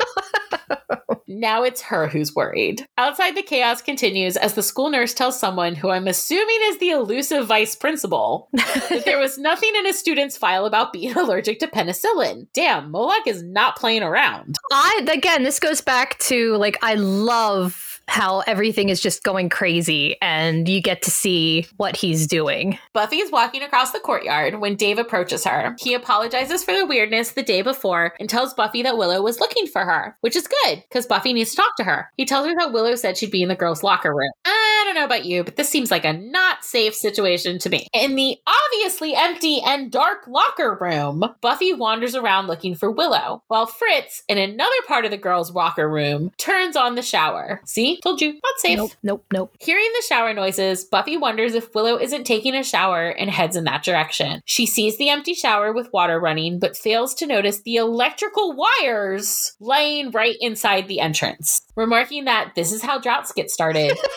Now 1.30 1.62
it's 1.62 1.80
her 1.82 2.08
who's 2.08 2.34
worried. 2.34 2.84
Outside, 2.98 3.36
the 3.36 3.42
chaos 3.42 3.80
continues 3.80 4.36
as 4.36 4.54
the 4.54 4.64
school 4.64 4.90
nurse 4.90 5.14
tells 5.14 5.38
someone 5.38 5.76
who 5.76 5.90
I'm 5.90 6.08
assuming 6.08 6.58
is 6.64 6.78
the 6.78 6.90
elusive 6.90 7.46
vice 7.46 7.76
principal 7.76 8.48
that 8.52 9.04
there 9.04 9.18
was 9.18 9.38
nothing 9.38 9.70
in 9.76 9.86
a 9.86 9.92
student's 9.92 10.36
file 10.36 10.66
about 10.66 10.92
being 10.92 11.12
allergic 11.16 11.60
to 11.60 11.68
penicillin. 11.68 12.48
Damn, 12.52 12.90
Moloch 12.90 13.26
is 13.26 13.44
not 13.44 13.76
playing 13.76 14.02
around. 14.02 14.56
I 14.72 15.06
again, 15.08 15.44
this 15.44 15.60
goes 15.60 15.80
back 15.80 16.18
to 16.18 16.56
like 16.56 16.78
I 16.82 16.94
love 16.94 17.89
how 18.10 18.40
everything 18.40 18.88
is 18.88 19.00
just 19.00 19.22
going 19.22 19.48
crazy, 19.48 20.16
and 20.20 20.68
you 20.68 20.82
get 20.82 21.02
to 21.02 21.10
see 21.10 21.66
what 21.76 21.96
he's 21.96 22.26
doing. 22.26 22.78
Buffy 22.92 23.18
is 23.18 23.30
walking 23.30 23.62
across 23.62 23.92
the 23.92 24.00
courtyard 24.00 24.56
when 24.60 24.74
Dave 24.74 24.98
approaches 24.98 25.44
her. 25.44 25.76
He 25.78 25.94
apologizes 25.94 26.64
for 26.64 26.74
the 26.74 26.84
weirdness 26.84 27.32
the 27.32 27.42
day 27.42 27.62
before 27.62 28.14
and 28.18 28.28
tells 28.28 28.52
Buffy 28.52 28.82
that 28.82 28.98
Willow 28.98 29.22
was 29.22 29.38
looking 29.38 29.66
for 29.68 29.84
her, 29.84 30.16
which 30.22 30.34
is 30.34 30.48
good 30.64 30.82
because 30.88 31.06
Buffy 31.06 31.32
needs 31.32 31.50
to 31.50 31.56
talk 31.56 31.76
to 31.76 31.84
her. 31.84 32.10
He 32.16 32.26
tells 32.26 32.46
her 32.48 32.54
that 32.58 32.72
Willow 32.72 32.96
said 32.96 33.16
she'd 33.16 33.30
be 33.30 33.42
in 33.42 33.48
the 33.48 33.54
girls' 33.54 33.84
locker 33.84 34.12
room. 34.12 34.32
I 34.80 34.84
don't 34.84 34.94
know 34.94 35.04
about 35.04 35.26
you, 35.26 35.44
but 35.44 35.56
this 35.56 35.68
seems 35.68 35.90
like 35.90 36.06
a 36.06 36.14
not 36.14 36.64
safe 36.64 36.94
situation 36.94 37.58
to 37.58 37.68
me. 37.68 37.86
In 37.92 38.14
the 38.14 38.38
obviously 38.46 39.14
empty 39.14 39.60
and 39.60 39.92
dark 39.92 40.26
locker 40.26 40.78
room, 40.80 41.22
Buffy 41.42 41.74
wanders 41.74 42.14
around 42.14 42.46
looking 42.46 42.74
for 42.74 42.90
Willow, 42.90 43.42
while 43.48 43.66
Fritz, 43.66 44.22
in 44.26 44.38
another 44.38 44.70
part 44.88 45.04
of 45.04 45.10
the 45.10 45.18
girls' 45.18 45.52
locker 45.52 45.86
room, 45.86 46.32
turns 46.38 46.76
on 46.76 46.94
the 46.94 47.02
shower. 47.02 47.60
See? 47.66 48.00
Told 48.00 48.22
you, 48.22 48.32
not 48.32 48.58
safe. 48.58 48.78
Nope, 48.78 48.92
nope, 49.02 49.24
nope. 49.30 49.54
Hearing 49.60 49.90
the 49.94 50.06
shower 50.08 50.32
noises, 50.32 50.84
Buffy 50.84 51.18
wonders 51.18 51.54
if 51.54 51.74
Willow 51.74 51.98
isn't 51.98 52.24
taking 52.24 52.54
a 52.54 52.64
shower 52.64 53.08
and 53.08 53.28
heads 53.28 53.56
in 53.56 53.64
that 53.64 53.84
direction. 53.84 54.40
She 54.46 54.64
sees 54.64 54.96
the 54.96 55.10
empty 55.10 55.34
shower 55.34 55.74
with 55.74 55.92
water 55.92 56.18
running, 56.18 56.58
but 56.58 56.74
fails 56.74 57.12
to 57.16 57.26
notice 57.26 57.60
the 57.60 57.76
electrical 57.76 58.54
wires 58.56 59.56
laying 59.60 60.10
right 60.10 60.36
inside 60.40 60.88
the 60.88 61.00
entrance, 61.00 61.60
remarking 61.76 62.24
that 62.24 62.52
this 62.56 62.72
is 62.72 62.80
how 62.80 62.98
droughts 62.98 63.32
get 63.32 63.50
started. 63.50 63.98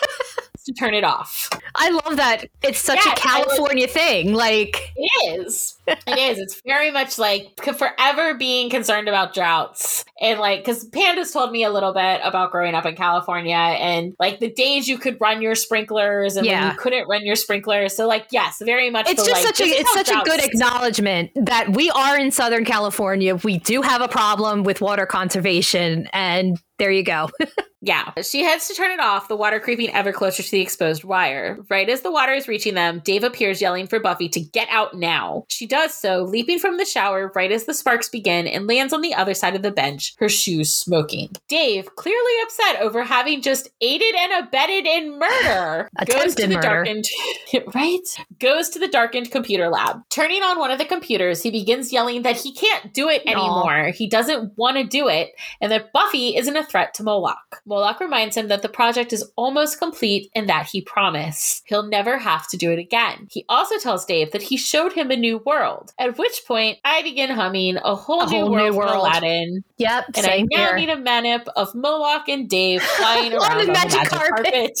to 0.64 0.72
turn 0.72 0.94
it 0.94 1.04
off. 1.04 1.48
I 1.74 1.90
love 1.90 2.16
that. 2.16 2.46
It's 2.62 2.78
such 2.80 3.00
Yes, 3.04 3.18
a 3.18 3.20
California 3.20 3.86
thing. 3.86 4.32
Like, 4.34 4.92
It 4.96 5.40
is. 5.40 5.73
It 5.86 6.18
is. 6.18 6.38
It's 6.38 6.60
very 6.66 6.90
much 6.90 7.18
like 7.18 7.48
forever 7.76 8.34
being 8.34 8.70
concerned 8.70 9.08
about 9.08 9.34
droughts. 9.34 10.04
And 10.20 10.38
like, 10.40 10.60
because 10.64 10.84
Panda's 10.84 11.30
told 11.32 11.50
me 11.52 11.64
a 11.64 11.70
little 11.70 11.92
bit 11.92 12.20
about 12.22 12.52
growing 12.52 12.74
up 12.74 12.86
in 12.86 12.94
California 12.96 13.54
and 13.56 14.14
like 14.18 14.40
the 14.40 14.50
days 14.50 14.88
you 14.88 14.98
could 14.98 15.18
run 15.20 15.42
your 15.42 15.54
sprinklers 15.54 16.36
and 16.36 16.46
when 16.46 16.52
Yeah. 16.54 16.72
you 16.72 16.78
couldn't 16.78 17.08
run 17.08 17.24
your 17.24 17.36
sprinklers. 17.36 17.96
So, 17.96 18.06
like, 18.06 18.26
yes, 18.30 18.62
very 18.64 18.90
much. 18.90 19.08
it's 19.08 19.22
the, 19.22 19.28
just 19.30 19.44
like, 19.44 19.56
such 19.56 19.66
a 19.66 19.70
it's 19.70 19.92
such 19.92 20.10
a 20.10 20.22
good 20.24 20.40
acknowledgement 20.42 21.30
that 21.36 21.74
we 21.76 21.90
are 21.90 22.18
in 22.18 22.30
Southern 22.30 22.64
California. 22.64 23.34
We 23.36 23.58
do 23.58 23.82
have 23.82 24.00
a 24.00 24.08
problem 24.08 24.62
with 24.62 24.80
water 24.80 25.06
conservation, 25.06 26.08
and 26.12 26.58
there 26.78 26.90
you 26.90 27.02
go. 27.02 27.30
Yeah. 27.86 28.12
She 28.22 28.42
heads 28.42 28.66
to 28.68 28.74
turn 28.74 28.92
it 28.92 28.98
off, 29.00 29.28
the 29.28 29.36
water 29.36 29.60
creeping 29.60 29.90
ever 29.92 30.10
closer 30.10 30.42
to 30.42 30.50
the 30.50 30.62
exposed 30.62 31.04
wire. 31.04 31.58
Right 31.68 31.86
as 31.90 32.00
the 32.00 32.10
water 32.10 32.32
is 32.32 32.48
reaching 32.48 32.72
them, 32.72 33.02
Dave 33.04 33.24
appears 33.24 33.60
yelling 33.60 33.86
for 33.88 34.00
Buffy 34.00 34.26
to 34.30 34.40
get 34.40 34.68
out 34.70 34.94
now. 34.96 35.44
She 35.50 35.66
does 35.74 35.92
so, 35.92 36.22
leaping 36.22 36.60
from 36.60 36.76
the 36.76 36.84
shower 36.84 37.32
right 37.34 37.50
as 37.50 37.64
the 37.64 37.74
sparks 37.74 38.08
begin 38.08 38.46
and 38.46 38.68
lands 38.68 38.92
on 38.92 39.00
the 39.00 39.12
other 39.12 39.34
side 39.34 39.56
of 39.56 39.62
the 39.62 39.72
bench, 39.72 40.14
her 40.18 40.28
shoes 40.28 40.72
smoking. 40.72 41.30
Dave, 41.48 41.96
clearly 41.96 42.32
upset 42.44 42.80
over 42.80 43.02
having 43.02 43.42
just 43.42 43.68
aided 43.80 44.14
and 44.14 44.44
abetted 44.44 44.86
in 44.86 45.18
murder, 45.18 45.90
goes 46.06 46.36
to 46.36 46.46
the 46.46 46.54
murder. 46.54 46.62
darkened 46.62 47.04
right? 47.74 48.24
Goes 48.38 48.68
to 48.68 48.78
the 48.78 48.86
darkened 48.86 49.32
computer 49.32 49.68
lab. 49.68 50.02
Turning 50.10 50.44
on 50.44 50.60
one 50.60 50.70
of 50.70 50.78
the 50.78 50.84
computers, 50.84 51.42
he 51.42 51.50
begins 51.50 51.92
yelling 51.92 52.22
that 52.22 52.36
he 52.36 52.52
can't 52.52 52.94
do 52.94 53.08
it 53.08 53.22
anymore. 53.26 53.90
He 53.92 54.08
doesn't 54.08 54.56
want 54.56 54.76
to 54.76 54.84
do 54.84 55.08
it, 55.08 55.32
and 55.60 55.72
that 55.72 55.92
Buffy 55.92 56.36
isn't 56.36 56.56
a 56.56 56.64
threat 56.64 56.94
to 56.94 57.02
Moloch. 57.02 57.62
Moloch 57.66 57.98
reminds 57.98 58.36
him 58.36 58.46
that 58.46 58.62
the 58.62 58.68
project 58.68 59.12
is 59.12 59.28
almost 59.34 59.80
complete 59.80 60.30
and 60.36 60.48
that 60.48 60.68
he 60.70 60.82
promised 60.82 61.64
he'll 61.66 61.88
never 61.88 62.16
have 62.16 62.46
to 62.50 62.56
do 62.56 62.70
it 62.70 62.78
again. 62.78 63.26
He 63.28 63.44
also 63.48 63.76
tells 63.78 64.04
Dave 64.04 64.30
that 64.30 64.42
he 64.42 64.56
showed 64.56 64.92
him 64.92 65.10
a 65.10 65.16
new 65.16 65.38
world, 65.38 65.63
at 65.98 66.18
which 66.18 66.42
point 66.46 66.78
I 66.84 67.02
begin 67.02 67.30
humming 67.30 67.76
a 67.76 67.94
whole, 67.94 68.22
A 68.22 68.26
new, 68.30 68.40
whole 68.40 68.50
world 68.50 68.72
new 68.72 68.78
world. 68.78 68.94
Aladdin, 68.96 69.64
yep, 69.78 70.04
and 70.16 70.26
I 70.26 70.44
now 70.50 70.66
here. 70.68 70.76
need 70.76 70.90
a 70.90 70.96
manip 70.96 71.46
of 71.56 71.74
Moloch 71.74 72.28
and 72.28 72.48
Dave 72.48 72.82
flying 72.82 73.32
On 73.34 73.38
around 73.40 73.60
on 73.60 73.66
the 73.66 73.72
magic 73.72 73.98
magic 73.98 74.10
carpet. 74.12 74.44
carpet. 74.44 74.78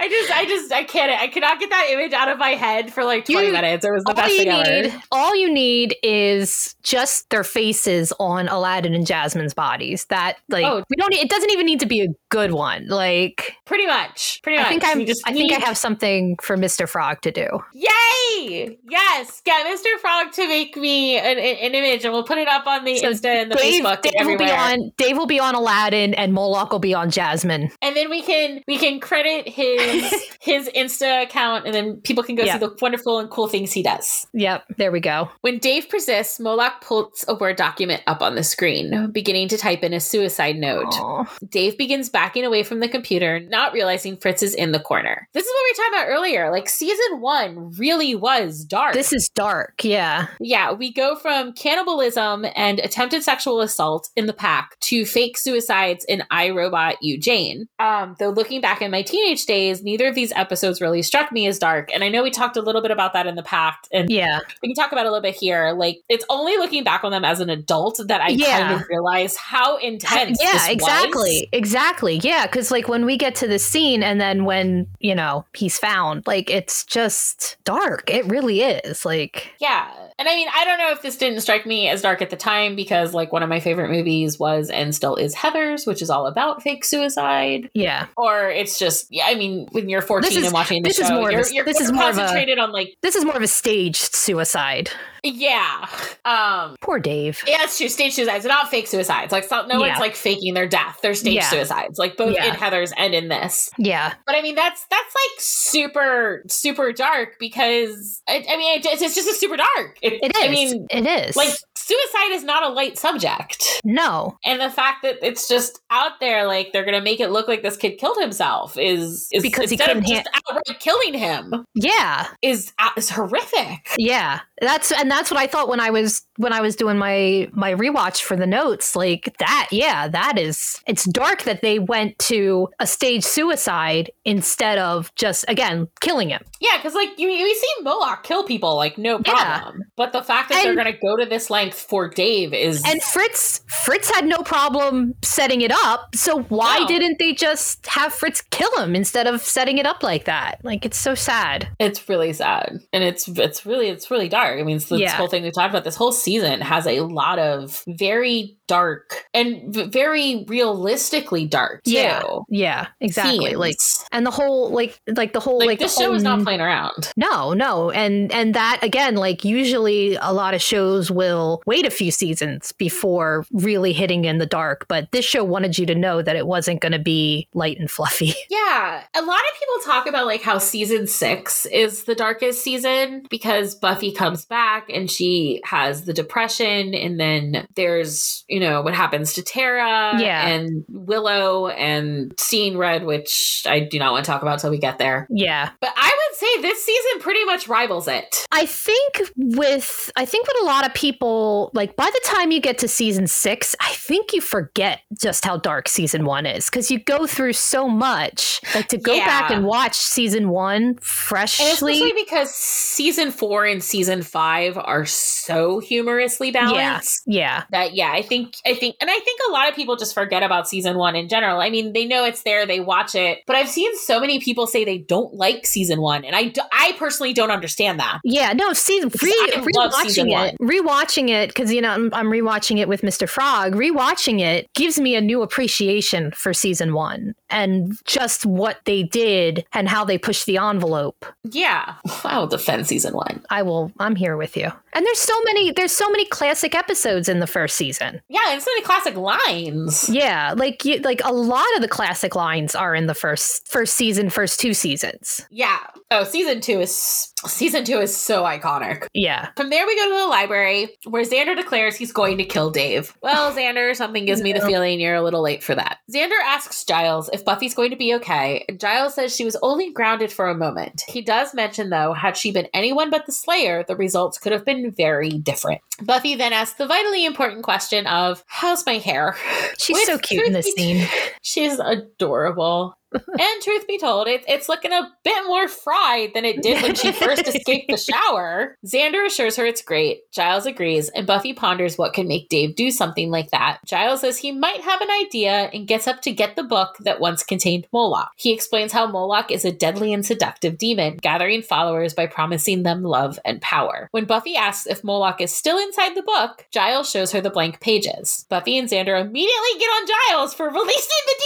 I 0.00 0.08
just, 0.08 0.30
I 0.34 0.44
just, 0.46 0.72
I 0.72 0.84
can't, 0.84 1.12
I 1.12 1.28
cannot 1.28 1.60
get 1.60 1.68
that 1.70 1.86
image 1.90 2.12
out 2.14 2.28
of 2.28 2.38
my 2.38 2.50
head 2.50 2.92
for 2.92 3.04
like 3.04 3.26
20 3.26 3.46
You- 3.48 3.52
minutes. 3.52 3.84
It 3.84 3.90
was 3.92 4.02
the 4.04 4.10
all 4.10 4.14
best 4.16 4.32
you 4.32 4.38
thing 4.38 4.48
ever. 4.48 4.82
need, 4.88 5.02
all 5.12 5.36
you 5.36 5.52
need 5.52 5.94
is 6.02 6.74
just 6.82 7.28
their 7.30 7.44
faces 7.44 8.12
on 8.18 8.48
Aladdin 8.48 8.94
and 8.94 9.06
Jasmine's 9.06 9.54
bodies. 9.54 10.06
That 10.06 10.38
like 10.48 10.64
Oh. 10.64 10.82
we 10.88 10.96
don't. 10.96 11.12
It 11.12 11.28
doesn't 11.28 11.50
even 11.50 11.66
need 11.66 11.80
to 11.80 11.86
be 11.86 12.00
a 12.00 12.08
good 12.30 12.52
one. 12.52 12.88
Like 12.88 13.56
Pretty 13.66 13.86
much, 13.86 14.40
pretty 14.42 14.56
much. 14.58 14.66
I 14.66 14.70
think 14.70 14.84
I'm. 14.86 15.04
Just 15.06 15.22
I 15.26 15.32
think 15.32 15.52
I 15.52 15.58
have 15.58 15.76
something 15.76 16.36
for 16.42 16.56
Mister 16.56 16.86
Frog 16.86 17.20
to 17.22 17.30
do. 17.30 17.46
Yay! 17.74 18.78
Yes, 18.88 19.40
get 19.44 19.66
Mr. 19.66 19.98
Frog 20.00 20.32
to 20.32 20.48
make 20.48 20.76
me 20.76 21.18
an, 21.18 21.38
an 21.38 21.56
an 21.60 21.74
image, 21.74 22.04
and 22.04 22.12
we'll 22.12 22.24
put 22.24 22.38
it 22.38 22.48
up 22.48 22.66
on 22.66 22.84
the 22.84 22.96
So 22.98 23.10
Insta 23.10 23.26
and 23.26 23.50
the 23.50 23.56
Dave, 23.56 23.82
Facebook 23.82 24.02
Dave 24.02 24.26
will 24.26 24.38
be 24.38 24.50
on. 24.50 24.92
Dave 24.96 25.16
will 25.16 25.26
be 25.26 25.40
on 25.40 25.54
Aladdin, 25.54 26.14
and 26.14 26.32
Moloch 26.32 26.70
will 26.72 26.78
be 26.78 26.94
on 26.94 27.10
Jasmine. 27.10 27.70
and 27.82 27.96
then 27.96 28.08
we 28.10 28.22
can 28.22 28.62
we 28.66 28.78
can 28.78 28.98
credit 29.00 29.48
his 29.48 29.89
his 30.40 30.68
Insta 30.70 31.22
account, 31.24 31.66
and 31.66 31.74
then 31.74 31.96
people 32.02 32.22
can 32.22 32.34
go 32.34 32.44
Yeah. 32.44 32.54
see 32.54 32.58
the 32.66 32.76
wonderful 32.80 33.18
and 33.18 33.30
cool 33.30 33.48
things 33.48 33.72
he 33.72 33.82
does. 33.82 34.26
Yep, 34.32 34.64
there 34.78 34.90
we 34.92 35.00
go. 35.00 35.28
When 35.42 35.58
Dave 35.58 35.88
persists, 35.88 36.40
Moloch 36.40 36.80
pulls 36.80 37.24
a 37.28 37.34
Word 37.34 37.56
document 37.56 38.02
up 38.06 38.22
on 38.22 38.34
the 38.34 38.42
screen, 38.44 39.10
beginning 39.12 39.48
to 39.48 39.58
type 39.58 39.82
in 39.82 39.92
a 39.92 40.00
suicide 40.00 40.56
note. 40.56 40.92
Aw. 40.94 41.24
Dave 41.48 41.76
begins 41.78 42.08
backing 42.08 42.44
away 42.44 42.62
from 42.62 42.80
the 42.80 42.88
computer, 42.88 43.40
not 43.40 43.72
realizing 43.72 44.16
Fritz 44.16 44.42
is 44.42 44.54
in 44.54 44.72
the 44.72 44.80
corner. 44.80 45.28
This 45.32 45.44
is 45.44 45.50
what 45.52 45.62
we 45.64 45.70
were 45.70 45.76
talking 45.76 45.98
about 46.00 46.14
earlier. 46.16 46.50
Like, 46.50 46.68
season 46.68 47.20
one 47.20 47.70
really 47.78 48.14
was 48.14 48.64
dark. 48.64 48.94
This 48.94 49.12
is 49.12 49.28
dark. 49.34 49.82
Yeah. 49.84 50.26
yeah, 50.40 50.72
we 50.72 50.92
go 50.92 51.16
from 51.16 51.52
cannibalism 51.52 52.46
and 52.54 52.78
attempted 52.80 53.22
sexual 53.22 53.60
assault 53.60 54.08
in 54.16 54.26
the 54.26 54.32
pack 54.32 54.78
to 54.80 55.04
fake 55.04 55.36
suicides 55.38 56.04
in 56.08 56.22
I 56.30 56.50
Robot 56.50 56.96
You 57.02 57.18
Jane. 57.18 57.66
Um, 57.78 58.16
though 58.18 58.30
looking 58.30 58.60
back 58.60 58.82
in 58.82 58.90
my 58.90 59.02
teenage 59.02 59.46
days, 59.46 59.79
neither 59.82 60.08
of 60.08 60.14
these 60.14 60.32
episodes 60.32 60.80
really 60.80 61.02
struck 61.02 61.32
me 61.32 61.46
as 61.46 61.58
dark. 61.58 61.90
And 61.94 62.02
I 62.04 62.08
know 62.08 62.22
we 62.22 62.30
talked 62.30 62.56
a 62.56 62.62
little 62.62 62.80
bit 62.82 62.90
about 62.90 63.12
that 63.12 63.26
in 63.26 63.34
the 63.34 63.42
pact, 63.42 63.88
and 63.92 64.10
Yeah. 64.10 64.40
we 64.62 64.68
can 64.68 64.74
talk 64.74 64.92
about 64.92 65.06
it 65.06 65.08
a 65.08 65.10
little 65.12 65.22
bit 65.22 65.34
here. 65.36 65.72
Like, 65.72 65.98
it's 66.08 66.24
only 66.28 66.56
looking 66.56 66.84
back 66.84 67.04
on 67.04 67.10
them 67.12 67.24
as 67.24 67.40
an 67.40 67.50
adult 67.50 68.00
that 68.06 68.20
I 68.20 68.28
Yeah. 68.28 68.60
kind 68.68 68.80
of 68.80 68.88
realize 68.88 69.36
how 69.36 69.76
intense. 69.78 70.38
yeah, 70.42 70.52
this 70.52 70.68
exactly. 70.68 71.10
was. 71.12 71.46
Exactly. 71.52 72.20
Yeah. 72.22 72.46
Cause 72.46 72.70
like 72.70 72.88
when 72.88 73.04
we 73.06 73.16
get 73.16 73.34
to 73.36 73.46
the 73.48 73.58
scene 73.58 74.02
and 74.02 74.20
then 74.20 74.44
when, 74.44 74.86
you 75.00 75.14
know, 75.14 75.44
he's 75.54 75.78
found, 75.78 76.26
like 76.26 76.50
it's 76.50 76.84
just 76.84 77.56
dark. 77.64 78.10
It 78.10 78.24
really 78.26 78.62
is. 78.62 79.04
Like, 79.04 79.52
Yeah. 79.60 79.86
And 80.20 80.28
I 80.28 80.36
mean, 80.36 80.48
I 80.54 80.66
don't 80.66 80.76
know 80.78 80.90
if 80.92 81.00
this 81.00 81.16
didn't 81.16 81.40
strike 81.40 81.64
me 81.64 81.88
as 81.88 82.02
dark 82.02 82.20
at 82.20 82.28
the 82.28 82.36
time 82.36 82.76
because, 82.76 83.14
like, 83.14 83.32
one 83.32 83.42
of 83.42 83.48
my 83.48 83.58
favorite 83.58 83.90
movies 83.90 84.38
was 84.38 84.68
and 84.68 84.94
still 84.94 85.16
is 85.16 85.34
Heathers, 85.34 85.86
which 85.86 86.02
is 86.02 86.10
all 86.10 86.26
about 86.26 86.62
fake 86.62 86.84
suicide. 86.84 87.70
yeah. 87.72 88.06
Or 88.18 88.50
it's 88.50 88.78
just, 88.78 89.06
yeah, 89.10 89.24
I 89.28 89.34
mean, 89.34 89.66
when 89.72 89.88
you're 89.88 90.02
14 90.02 90.28
This 90.28 90.36
is- 90.38 90.44
and 90.44 90.52
watching 90.52 90.82
the 90.82 90.90
this 90.90 90.98
is 90.98 91.10
more 91.10 91.32
you're, 91.32 91.40
a- 91.40 91.52
you're 91.54 91.64
this 91.64 91.80
is 91.80 91.90
more 91.90 92.10
of 92.10 92.16
a- 92.18 92.20
concentrated 92.20 92.58
on, 92.58 92.70
like, 92.70 92.96
This 93.00 93.16
is 93.16 93.24
more 93.24 93.34
of 93.34 93.42
a 93.42 93.46
staged 93.48 94.14
suicide. 94.14 94.90
Yeah. 95.24 95.86
Um, 96.24 96.76
Poor 96.80 96.98
Dave. 96.98 97.42
yeah, 97.46 97.58
it's 97.62 97.78
true. 97.78 97.88
Stage 97.88 98.14
suicides, 98.14 98.44
not 98.44 98.68
fake 98.68 98.86
suicides. 98.86 99.32
Like, 99.32 99.44
so, 99.44 99.66
no 99.66 99.74
Yeah. 99.82 99.88
one's 99.88 100.00
like 100.00 100.14
faking 100.14 100.54
their 100.54 100.68
death. 100.68 100.98
They're 101.02 101.14
stage 101.14 101.34
Yeah. 101.34 101.48
suicides, 101.48 101.98
like 101.98 102.16
both 102.16 102.34
Yeah. 102.34 102.46
in 102.46 102.54
Heathers 102.54 102.92
and 102.96 103.14
in 103.14 103.28
this. 103.28 103.70
Yeah. 103.78 104.14
But 104.26 104.36
I 104.36 104.42
mean, 104.42 104.54
that's 104.54 104.84
that's 104.90 105.14
like 105.14 105.40
super 105.40 106.42
super 106.48 106.92
dark 106.92 107.36
because 107.38 108.22
I, 108.28 108.44
I 108.48 108.56
mean, 108.56 108.78
it's, 108.78 109.02
it's 109.02 109.14
just 109.14 109.28
a 109.28 109.34
super 109.34 109.56
dark. 109.56 109.98
It, 110.02 110.14
It 110.22 110.36
is. 110.36 110.42
I 110.42 110.48
mean, 110.48 110.86
it 110.90 111.06
is. 111.06 111.36
like 111.36 111.52
suicide 111.76 112.32
is 112.32 112.44
not 112.44 112.62
a 112.62 112.68
light 112.68 112.96
subject 112.98 113.80
no. 113.84 114.36
and 114.44 114.60
the 114.60 114.70
fact 114.70 115.02
that 115.02 115.16
it's 115.22 115.48
just 115.48 115.80
out 115.90 116.12
there 116.20 116.46
like 116.46 116.72
they're 116.72 116.84
gonna 116.84 117.00
make 117.00 117.18
it 117.18 117.30
look 117.30 117.48
like 117.48 117.62
this 117.62 117.76
kid 117.76 117.98
killed 117.98 118.16
himself 118.20 118.76
is, 118.78 119.26
is 119.32 119.42
Because 119.42 119.70
he 119.70 119.74
instead 119.74 119.96
of 119.96 120.04
couldn't 120.04 120.24
just 120.24 120.28
outright 120.48 120.78
killing 120.78 121.14
him 121.14 121.64
Yeah. 121.74 122.28
is 122.42 122.72
uh, 122.78 122.90
is 122.96 123.10
horrific 123.10 123.88
Yeah. 123.98 124.40
That's 124.60 124.92
and 124.92 125.10
that's 125.10 125.30
what 125.30 125.40
I 125.40 125.46
thought 125.46 125.68
when 125.68 125.80
I 125.80 125.90
was 125.90 126.22
when 126.36 126.52
I 126.52 126.60
was 126.60 126.76
doing 126.76 126.98
my 126.98 127.48
my 127.52 127.74
rewatch 127.74 128.22
for 128.22 128.36
the 128.36 128.46
notes. 128.46 128.94
Like 128.96 129.34
that, 129.38 129.68
yeah, 129.70 130.08
that 130.08 130.38
is 130.38 130.80
it's 130.86 131.04
dark 131.04 131.42
that 131.44 131.62
they 131.62 131.78
went 131.78 132.18
to 132.20 132.68
a 132.78 132.86
stage 132.86 133.24
suicide 133.24 134.10
instead 134.24 134.78
of 134.78 135.14
just 135.14 135.44
again 135.48 135.88
killing 136.00 136.28
him. 136.30 136.42
yeah 136.60 136.76
because 136.76 136.94
like 136.94 137.18
you, 137.18 137.28
you 137.28 137.54
see 137.54 137.82
Moloch 137.82 138.22
kill 138.22 138.44
people 138.44 138.76
like 138.76 138.98
no 138.98 139.20
Yeah. 139.26 139.60
problem 139.60 139.82
but 139.96 140.12
the 140.12 140.22
fact 140.22 140.48
that 140.50 140.62
they're 140.62 140.74
gonna 140.76 140.92
go 140.92 141.16
to 141.16 141.26
this 141.26 141.50
length 141.50 141.78
for 141.78 142.08
Dave 142.08 142.52
is 142.52 142.82
And 142.86 143.02
Fritz 143.02 143.60
Fritz 143.84 144.10
had 144.10 144.26
no 144.26 144.38
problem 144.38 145.14
setting 145.22 145.60
it 145.62 145.72
up. 145.72 146.14
So 146.14 146.42
why 146.42 146.78
No. 146.80 146.86
didn't 146.88 147.18
they 147.18 147.32
just 147.32 147.86
have 147.86 148.12
Fritz 148.12 148.40
kill 148.50 148.74
him 148.78 148.94
instead 148.94 149.26
of 149.26 149.40
setting 149.40 149.78
it 149.78 149.86
up 149.86 150.02
like 150.02 150.24
that? 150.24 150.58
Like 150.62 150.84
it's 150.84 150.98
so 150.98 151.14
sad. 151.14 151.68
It's 151.78 152.08
really 152.08 152.32
sad, 152.32 152.78
and 152.92 153.02
it's 153.04 153.26
it's 153.28 153.64
really 153.66 153.88
it's 153.88 154.10
really 154.10 154.28
dark. 154.28 154.49
I 154.58 154.62
mean, 154.62 154.76
it's 154.76 154.86
this 154.86 155.00
Yeah. 155.00 155.12
whole 155.16 155.28
thing 155.28 155.42
we 155.42 155.50
talked 155.50 155.70
about. 155.70 155.84
This 155.84 155.96
whole 155.96 156.12
season 156.12 156.60
has 156.60 156.86
a 156.86 157.00
lot 157.00 157.38
of 157.38 157.82
very 157.86 158.56
dark 158.70 159.26
and 159.34 159.74
very 159.92 160.44
realistically 160.48 161.46
dark 161.46 161.84
too. 161.84 161.92
Yeah. 161.92 162.22
Yeah, 162.48 162.86
exactly. 163.00 163.38
themes. 163.38 163.58
Like 163.58 163.76
and 164.12 164.26
the 164.26 164.30
whole 164.30 164.70
like 164.70 165.00
like 165.06 165.32
the 165.32 165.40
whole 165.40 165.58
like, 165.58 165.68
like, 165.68 165.78
this 165.78 165.94
the 165.94 166.02
show 166.02 166.14
is 166.14 166.22
not 166.22 166.42
playing 166.42 166.60
around. 166.60 167.12
No, 167.16 167.52
no. 167.52 167.90
And 167.90 168.32
and 168.32 168.54
that 168.54 168.80
again, 168.82 169.16
like 169.16 169.44
usually 169.44 170.16
a 170.16 170.32
lot 170.32 170.54
of 170.54 170.62
shows 170.62 171.10
will 171.10 171.62
wait 171.66 171.86
a 171.86 171.90
few 171.90 172.10
seasons 172.10 172.72
before 172.72 173.44
really 173.52 173.92
hitting 173.92 174.24
in 174.24 174.38
the 174.38 174.46
dark, 174.46 174.86
but 174.88 175.10
this 175.12 175.24
show 175.24 175.44
wanted 175.44 175.78
you 175.78 175.86
to 175.86 175.94
know 175.94 176.22
that 176.22 176.36
it 176.36 176.46
wasn't 176.46 176.80
going 176.80 176.92
to 176.92 176.98
be 176.98 177.48
light 177.54 177.78
and 177.78 177.90
fluffy. 177.90 178.34
Yeah, 178.50 179.04
a 179.14 179.22
lot 179.22 179.38
of 179.38 179.58
people 179.60 179.92
talk 179.92 180.06
about 180.06 180.26
like 180.26 180.42
how 180.42 180.58
season 180.58 181.06
six 181.06 181.66
is 181.66 182.04
the 182.04 182.14
darkest 182.14 182.62
season 182.62 183.24
because 183.30 183.74
Buffy 183.74 184.12
comes 184.12 184.30
comes 184.30 184.44
back 184.44 184.88
and 184.88 185.10
she 185.10 185.60
has 185.64 186.04
the 186.04 186.12
depression 186.12 186.94
and 186.94 187.18
then 187.18 187.66
there's 187.74 188.44
you 188.48 188.59
know 188.60 188.82
what 188.82 188.94
happens 188.94 189.32
to 189.34 189.42
tara 189.42 190.12
Yeah. 190.18 190.46
and 190.46 190.84
willow 190.88 191.68
and 191.68 192.32
seeing 192.38 192.76
red 192.78 193.04
which 193.04 193.64
i 193.66 193.80
do 193.80 193.98
not 193.98 194.12
want 194.12 194.24
to 194.24 194.30
talk 194.30 194.42
about 194.42 194.58
till 194.60 194.70
we 194.70 194.78
get 194.78 194.98
there 194.98 195.26
Yeah. 195.30 195.70
but 195.80 195.90
i 195.96 196.06
would 196.30 196.38
say 196.38 196.62
this 196.62 196.84
season 196.84 197.20
pretty 197.20 197.44
much 197.44 197.66
rivals 197.68 198.06
it 198.08 198.46
I 198.52 198.66
think 198.66 199.30
with 199.36 200.10
I 200.16 200.24
think 200.24 200.46
with 200.48 200.56
a 200.62 200.64
lot 200.64 200.84
of 200.84 200.92
people, 200.92 201.70
like 201.72 201.94
by 201.96 202.06
the 202.12 202.20
time 202.24 202.50
you 202.50 202.60
get 202.60 202.78
to 202.78 202.88
season 202.88 203.26
six, 203.28 203.76
I 203.80 203.92
think 203.92 204.32
you 204.32 204.40
forget 204.40 205.00
just 205.20 205.44
how 205.44 205.56
dark 205.56 205.88
season 205.88 206.24
one 206.24 206.46
is 206.46 206.68
because 206.68 206.90
you 206.90 206.98
go 206.98 207.26
through 207.26 207.52
so 207.52 207.88
much. 207.88 208.60
Like 208.74 208.88
to 208.88 208.98
go 208.98 209.16
back 209.18 209.50
and 209.50 209.64
watch 209.64 209.94
season 209.94 210.48
one 210.50 210.82
and 210.82 211.02
freshly. 211.02 211.66
especially 211.66 212.12
because 212.16 212.52
season 212.54 213.30
four 213.30 213.64
and 213.64 213.82
season 213.82 214.22
five 214.22 214.76
are 214.76 215.06
so 215.06 215.78
humorously 215.78 216.48
yeah, 216.48 216.52
balanced 216.52 217.22
yeah, 217.26 217.64
that 217.70 217.94
yeah 217.94 218.12
i 218.12 218.22
think 218.22 218.49
i 218.66 218.74
think 218.74 218.96
and 219.00 219.10
i 219.10 219.18
think 219.18 219.40
a 219.48 219.52
lot 219.52 219.68
of 219.68 219.74
people 219.74 219.96
just 219.96 220.14
forget 220.14 220.42
about 220.42 220.68
season 220.68 220.96
one 220.96 221.16
in 221.16 221.28
general 221.28 221.60
i 221.60 221.70
mean 221.70 221.92
they 221.92 222.04
know 222.04 222.24
it's 222.24 222.42
there 222.42 222.66
they 222.66 222.80
watch 222.80 223.14
it 223.14 223.40
but 223.46 223.56
i've 223.56 223.68
seen 223.68 223.96
so 223.98 224.20
many 224.20 224.40
people 224.40 224.66
say 224.66 224.84
they 224.84 224.98
don't 224.98 225.34
like 225.34 225.66
season 225.66 226.00
one 226.00 226.24
and 226.24 226.36
I, 226.36 226.52
I 226.72 226.92
personally 226.98 227.32
don't 227.32 227.50
understand 227.50 228.00
that 228.00 228.20
yeah. 228.24 228.52
No, 228.52 228.72
see, 228.72 229.00
re- 229.02 229.10
season 229.10 229.64
rewatching 229.64 230.48
it, 230.48 230.56
rewatching 230.60 231.30
it 231.30 231.48
because 231.48 231.72
you 231.72 231.80
know 231.80 231.90
I'm, 231.90 232.12
I'm 232.12 232.26
rewatching 232.26 232.78
it 232.78 232.88
with 232.88 233.02
Mr. 233.02 233.28
Frog. 233.28 233.74
Rewatching 233.74 234.40
it 234.40 234.68
gives 234.74 235.00
me 235.00 235.14
a 235.14 235.20
new 235.20 235.42
appreciation 235.42 236.32
for 236.32 236.52
season 236.52 236.94
one 236.94 237.34
and 237.48 237.96
just 238.04 238.46
what 238.46 238.78
they 238.84 239.02
did 239.02 239.64
and 239.72 239.88
how 239.88 240.04
they 240.04 240.18
pushed 240.18 240.46
the 240.46 240.58
envelope. 240.58 241.24
yeah 241.44 241.94
i 242.24 242.38
will 242.38 242.46
defend 242.46 242.86
season 242.86 243.14
one 243.14 243.42
I 243.50 243.62
will. 243.62 243.92
I'm 243.98 244.16
here 244.16 244.36
with 244.36 244.56
you. 244.56 244.70
And 244.92 245.06
there's 245.06 245.20
so 245.20 245.34
many. 245.44 245.70
There's 245.72 245.92
so 245.92 246.10
many 246.10 246.24
classic 246.26 246.74
episodes 246.74 247.28
in 247.28 247.40
the 247.40 247.46
first 247.46 247.76
season. 247.76 248.20
yeah 248.28 248.40
and 248.52 248.60
so 248.62 248.70
many 248.72 248.82
classic 248.82 249.16
lines 249.16 250.08
Yeah, 250.08 250.54
like 250.56 250.84
you, 250.84 250.98
like 251.00 251.20
a 251.24 251.32
lot 251.32 251.66
of 251.76 251.82
the 251.82 251.88
classic 251.88 252.34
lines 252.34 252.74
are 252.74 252.94
in 252.94 253.06
the 253.06 253.14
first 253.14 253.66
first 253.68 253.94
season, 253.94 254.30
first 254.30 254.58
two 254.60 254.74
seasons. 254.74 255.46
yeah 255.50 255.78
oh 256.10 256.24
season 256.24 256.60
two 256.60 256.80
is 256.80 257.32
season 257.46 257.84
two 257.84 257.98
is 257.98 258.16
so 258.16 258.42
iconic 258.44 259.06
Yeah, 259.14 259.48
From 259.56 259.70
there, 259.70 259.86
we 259.86 259.96
go 259.96 260.08
to 260.08 260.22
the 260.22 260.26
library 260.26 260.96
where 261.04 261.24
Xander 261.24 261.56
declares 261.56 261.96
he's 261.96 262.12
going 262.12 262.38
to 262.38 262.44
kill 262.44 262.70
Dave. 262.70 263.16
Well, 263.22 263.52
Xander, 263.56 263.94
something 263.96 264.24
gives 264.26 264.42
me 264.42 264.52
the 264.52 264.60
feeling 264.60 265.00
you're 265.00 265.14
a 265.14 265.22
little 265.22 265.42
late 265.42 265.62
for 265.62 265.74
that. 265.74 265.98
Xander 266.12 266.38
asks 266.44 266.84
Giles 266.84 267.30
if 267.32 267.44
Buffy's 267.44 267.74
going 267.74 267.90
to 267.90 267.96
be 267.96 268.14
okay, 268.14 268.64
and 268.68 268.78
Giles 268.80 269.14
says 269.14 269.34
she 269.34 269.44
was 269.44 269.56
only 269.62 269.92
grounded 269.92 270.32
for 270.32 270.48
a 270.48 270.54
moment. 270.54 271.02
He 271.08 271.22
does 271.22 271.54
mention, 271.54 271.90
though, 271.90 272.12
had 272.12 272.36
she 272.36 272.52
been 272.52 272.68
anyone 272.74 273.10
but 273.10 273.26
the 273.26 273.32
Slayer, 273.32 273.84
the 273.86 273.96
results 273.96 274.38
could 274.38 274.52
have 274.52 274.64
been 274.64 274.90
very 274.90 275.30
different. 275.30 275.80
Buffy 276.02 276.34
then 276.34 276.52
asks 276.52 276.76
the 276.78 276.86
vitally 276.86 277.24
important 277.24 277.62
question 277.62 278.06
of, 278.06 278.44
How's 278.46 278.84
my 278.86 278.94
hair? 278.98 279.36
she's 279.78 279.96
Which, 279.96 280.06
so 280.06 280.18
cute 280.18 280.46
in 280.46 280.52
this 280.52 280.72
scene. 280.76 281.06
She's 281.42 281.78
adorable. 281.78 282.94
And 283.12 283.62
truth 283.62 283.86
be 283.86 283.98
told, 283.98 284.28
it, 284.28 284.44
it's 284.46 284.68
looking 284.68 284.92
a 284.92 285.10
bit 285.24 285.44
more 285.46 285.68
fried 285.68 286.30
than 286.34 286.44
it 286.44 286.62
did 286.62 286.82
when 286.82 286.94
she 286.94 287.12
first 287.20 287.46
escaped 287.46 287.90
the 287.90 287.96
shower. 287.96 288.76
Xander 288.86 289.26
assures 289.26 289.56
her 289.56 289.66
it's 289.66 289.82
great. 289.82 290.30
Giles 290.32 290.66
agrees, 290.66 291.08
and 291.10 291.26
Buffy 291.26 291.52
ponders 291.52 291.98
what 291.98 292.14
could 292.14 292.26
make 292.26 292.48
Dave 292.48 292.76
do 292.76 292.90
something 292.90 293.30
like 293.30 293.50
that. 293.50 293.78
Giles 293.84 294.20
says 294.20 294.38
he 294.38 294.52
might 294.52 294.80
have 294.80 295.00
an 295.00 295.10
idea 295.10 295.70
and 295.72 295.88
gets 295.88 296.06
up 296.06 296.22
to 296.22 296.32
get 296.32 296.56
the 296.56 296.62
book 296.62 296.96
that 297.00 297.20
once 297.20 297.42
contained 297.42 297.86
Moloch. 297.92 298.30
He 298.36 298.52
explains 298.52 298.92
how 298.92 299.06
Moloch 299.06 299.50
is 299.50 299.64
a 299.64 299.72
deadly 299.72 300.12
and 300.12 300.24
seductive 300.24 300.78
demon, 300.78 301.16
gathering 301.16 301.62
followers 301.62 302.14
by 302.14 302.26
promising 302.26 302.82
them 302.82 303.02
love 303.02 303.38
and 303.44 303.60
power. 303.60 304.08
When 304.12 304.24
Buffy 304.24 304.56
asks 304.56 304.86
if 304.86 305.04
Moloch 305.04 305.40
is 305.40 305.54
still 305.54 305.78
inside 305.78 306.14
the 306.14 306.22
book, 306.22 306.66
Giles 306.70 307.10
shows 307.10 307.32
her 307.32 307.40
the 307.40 307.50
blank 307.50 307.80
pages. 307.80 308.46
Buffy 308.48 308.78
and 308.78 308.88
Xander 308.88 309.20
immediately 309.20 309.78
get 309.78 309.86
on 309.86 310.06
Giles 310.06 310.54
for 310.54 310.68
releasing 310.68 311.08
the 311.26 311.44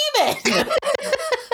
demon. 0.55 0.69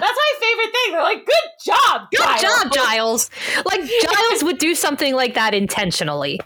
That's 0.00 0.16
my 0.16 0.32
favorite 0.40 0.72
thing. 0.72 0.92
They're 0.92 1.02
like, 1.02 1.26
good 1.26 1.34
job, 1.64 2.02
Good 2.10 2.20
Giles." 2.20 2.42
job, 2.42 2.72
Giles. 2.72 3.30
Like 3.64 3.80
Giles 4.02 4.44
would 4.44 4.58
do 4.58 4.74
something 4.74 5.14
like 5.14 5.34
that 5.34 5.54
intentionally. 5.54 6.40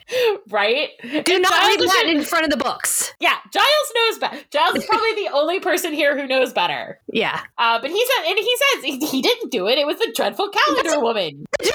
Right? 0.50 0.90
Do 1.02 1.08
And 1.34 1.42
not 1.42 1.52
Giles 1.52 1.78
read 1.80 1.88
that 1.88 2.06
in 2.08 2.22
front 2.24 2.44
of 2.44 2.50
the 2.50 2.56
books. 2.56 3.12
Yeah, 3.20 3.36
Giles 3.52 3.92
knows 3.94 4.18
better. 4.18 4.38
Giles 4.50 4.76
is 4.76 4.84
probably 4.86 5.14
the 5.24 5.30
only 5.32 5.60
person 5.60 5.92
here 5.92 6.18
who 6.18 6.26
knows 6.26 6.52
better. 6.52 6.98
Yeah. 7.12 7.40
Uh, 7.58 7.80
but 7.80 7.90
he 7.90 8.04
said, 8.06 8.28
and 8.30 8.38
he 8.38 8.56
says 8.56 8.84
he, 8.84 8.98
he 9.06 9.22
didn't 9.22 9.50
do 9.50 9.66
it. 9.68 9.78
It 9.78 9.86
was 9.86 9.98
the 9.98 10.12
dreadful 10.14 10.48
calendar 10.50 11.00
woman. 11.00 11.44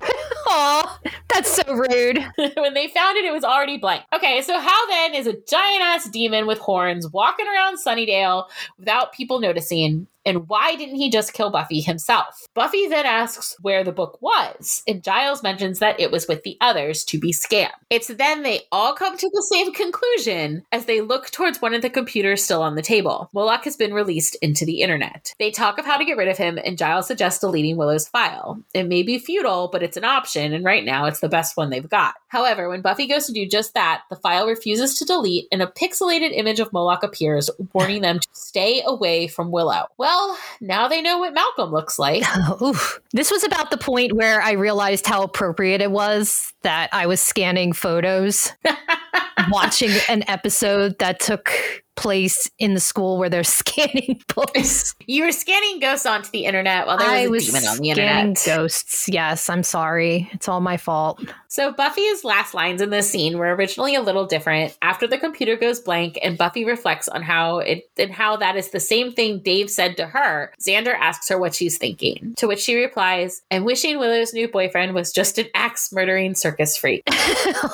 Aw, 0.50 1.00
that's 1.30 1.52
so 1.52 1.64
rude. 1.74 2.20
when 2.58 2.74
they 2.74 2.88
found 2.88 3.18
it, 3.18 3.26
it 3.26 3.32
was 3.34 3.44
already 3.44 3.78
blank. 3.78 4.04
Okay, 4.16 4.42
so 4.42 4.58
how 4.60 4.88
then 4.88 5.14
is 5.14 5.28
a 5.28 5.34
giant 5.34 5.82
ass 5.82 6.10
demon 6.10 6.48
with 6.48 6.58
horns 6.60 7.10
walking 7.12 7.48
around 7.48 7.78
Sunnydale 7.86 8.46
without 8.80 9.14
people 9.14 9.40
noticing? 9.40 10.08
And 10.28 10.50
why 10.50 10.76
didn't 10.76 10.98
he 10.98 11.10
just 11.10 11.32
kill 11.32 11.50
Buffy 11.50 11.80
himself? 11.80 12.48
Buffy 12.54 12.86
then 12.88 13.06
asks 13.06 13.56
where 13.62 13.82
the 13.84 13.94
book 13.94 14.22
was, 14.22 14.84
and 14.86 15.02
Giles 15.02 15.42
mentions 15.42 15.80
that 15.80 16.00
it 16.02 16.12
was 16.12 16.28
with 16.28 16.44
the 16.44 16.58
others 16.60 17.06
to 17.06 17.18
be 17.18 17.32
scanned. 17.32 17.72
It's 17.90 18.08
then 18.08 18.44
they 18.44 18.64
all 18.72 18.94
come 18.94 19.18
to 19.18 19.30
the 19.32 19.48
same 19.54 19.74
conclusion 19.74 20.64
as 20.74 20.84
they 20.84 21.00
look 21.00 21.32
towards 21.32 21.62
one 21.62 21.74
of 21.74 21.82
the 21.82 21.90
computers 21.90 22.44
still 22.44 22.62
on 22.62 22.76
the 22.76 22.82
table. 22.82 23.30
Moloch 23.34 23.64
has 23.64 23.78
been 23.78 23.94
released 23.94 24.36
into 24.42 24.66
the 24.66 24.82
internet. 24.82 25.34
They 25.40 25.50
talk 25.50 25.80
of 25.80 25.86
how 25.86 25.98
to 25.98 26.04
get 26.04 26.18
rid 26.18 26.28
of 26.28 26.38
him, 26.38 26.60
and 26.62 26.78
Giles 26.78 27.08
suggests 27.08 27.40
deleting 27.40 27.78
Willow's 27.78 28.10
file. 28.10 28.62
It 28.74 28.84
may 28.84 29.04
be 29.04 29.20
futile, 29.20 29.70
but 29.72 29.82
it's 29.82 29.96
an 29.96 30.04
option, 30.04 30.52
and 30.52 30.66
right 30.66 30.84
now 30.84 31.06
it's 31.06 31.22
the 31.22 31.30
best 31.30 31.56
one 31.56 31.70
they've 31.70 31.90
got. 31.90 32.16
However, 32.28 32.68
when 32.68 32.82
Buffy 32.82 33.08
goes 33.08 33.28
to 33.28 33.32
do 33.32 33.48
just 33.48 33.74
that, 33.76 34.02
the 34.10 34.18
file 34.18 34.46
refuses 34.46 34.96
to 34.96 35.06
delete, 35.06 35.48
and 35.54 35.62
a 35.62 35.68
pixelated 35.68 36.36
image 36.36 36.60
of 36.60 36.74
Moloch 36.74 37.04
appears, 37.04 37.50
warning 37.72 38.02
them 38.02 38.20
to 38.20 38.28
stay 38.34 38.84
away 38.86 39.28
from 39.28 39.52
Willow. 39.52 39.86
Well, 39.98 40.17
now 40.62 40.88
they 40.88 41.02
know 41.02 41.20
what 41.20 41.34
Malcolm 41.34 41.72
looks 41.72 41.98
like. 42.00 42.24
Oof. 42.62 43.00
This 43.14 43.32
was 43.32 43.44
about 43.44 43.72
the 43.72 43.78
point 43.78 44.14
where 44.14 44.42
I 44.42 44.52
realized 44.52 45.06
how 45.06 45.24
appropriate 45.24 45.82
it 45.82 45.92
was 45.92 46.54
that 46.64 46.90
I 46.94 47.06
was 47.08 47.22
scanning 47.22 47.74
photos, 47.74 48.52
watching 49.50 49.92
an 50.10 50.24
episode 50.28 50.98
that 51.00 51.20
took 51.20 51.52
place 51.96 52.48
in 52.60 52.76
the 52.76 52.80
school 52.80 53.18
where 53.18 53.28
they're 53.28 53.44
scanning 53.44 54.22
books. 54.36 54.94
You 55.08 55.24
were 55.24 55.32
scanning 55.32 55.80
ghosts 55.80 56.06
onto 56.06 56.30
the 56.30 56.46
internet 56.46 56.86
while 56.86 56.98
there 57.00 57.08
was 57.08 57.16
I 57.16 57.22
a 57.24 57.30
was 57.30 57.46
demon 57.48 57.64
on 57.68 57.78
the 57.78 57.90
scanning 57.92 58.28
internet. 58.30 58.44
ghosts. 58.46 59.10
Yes, 59.10 59.50
I'm 59.50 59.64
sorry. 59.64 60.30
It's 60.32 60.48
all 60.48 60.60
my 60.62 60.78
fault. 60.78 61.20
So 61.48 61.72
Buffy's 61.74 62.24
last 62.24 62.54
lines 62.54 62.82
in 62.82 62.92
this 62.92 63.10
scene 63.10 63.40
were 63.40 63.56
originally 63.56 63.96
a 63.96 64.02
little 64.02 64.28
different. 64.28 64.78
After 64.84 65.08
the 65.08 65.18
computer 65.18 65.56
goes 65.56 65.80
blank 65.80 66.20
and 66.22 66.38
Buffy 66.38 66.66
reflects 66.66 67.08
on 67.08 67.24
how 67.24 67.60
it 67.60 67.90
and 67.98 68.12
how 68.12 68.38
that 68.38 68.56
is 68.56 68.70
the 68.70 68.80
same 68.80 69.12
thing 69.12 69.40
Dave 69.40 69.72
said 69.72 69.98
to 69.98 70.06
her, 70.06 70.54
Xander 70.62 70.94
asks 70.94 71.28
her 71.30 71.40
what 71.40 71.56
she's 71.56 71.80
thinking. 71.80 72.36
To 72.38 72.48
which 72.48 72.60
she 72.60 72.76
replies, 72.76 73.42
"I'm 73.50 73.66
wishing 73.66 73.98
Willow's 73.98 74.34
new 74.34 74.48
boyfriend 74.48 74.94
was 74.94 75.12
just 75.12 75.40
an 75.40 75.48
axe 75.56 75.92
murdering 75.92 76.36
circus 76.36 76.78
freak." 76.78 77.04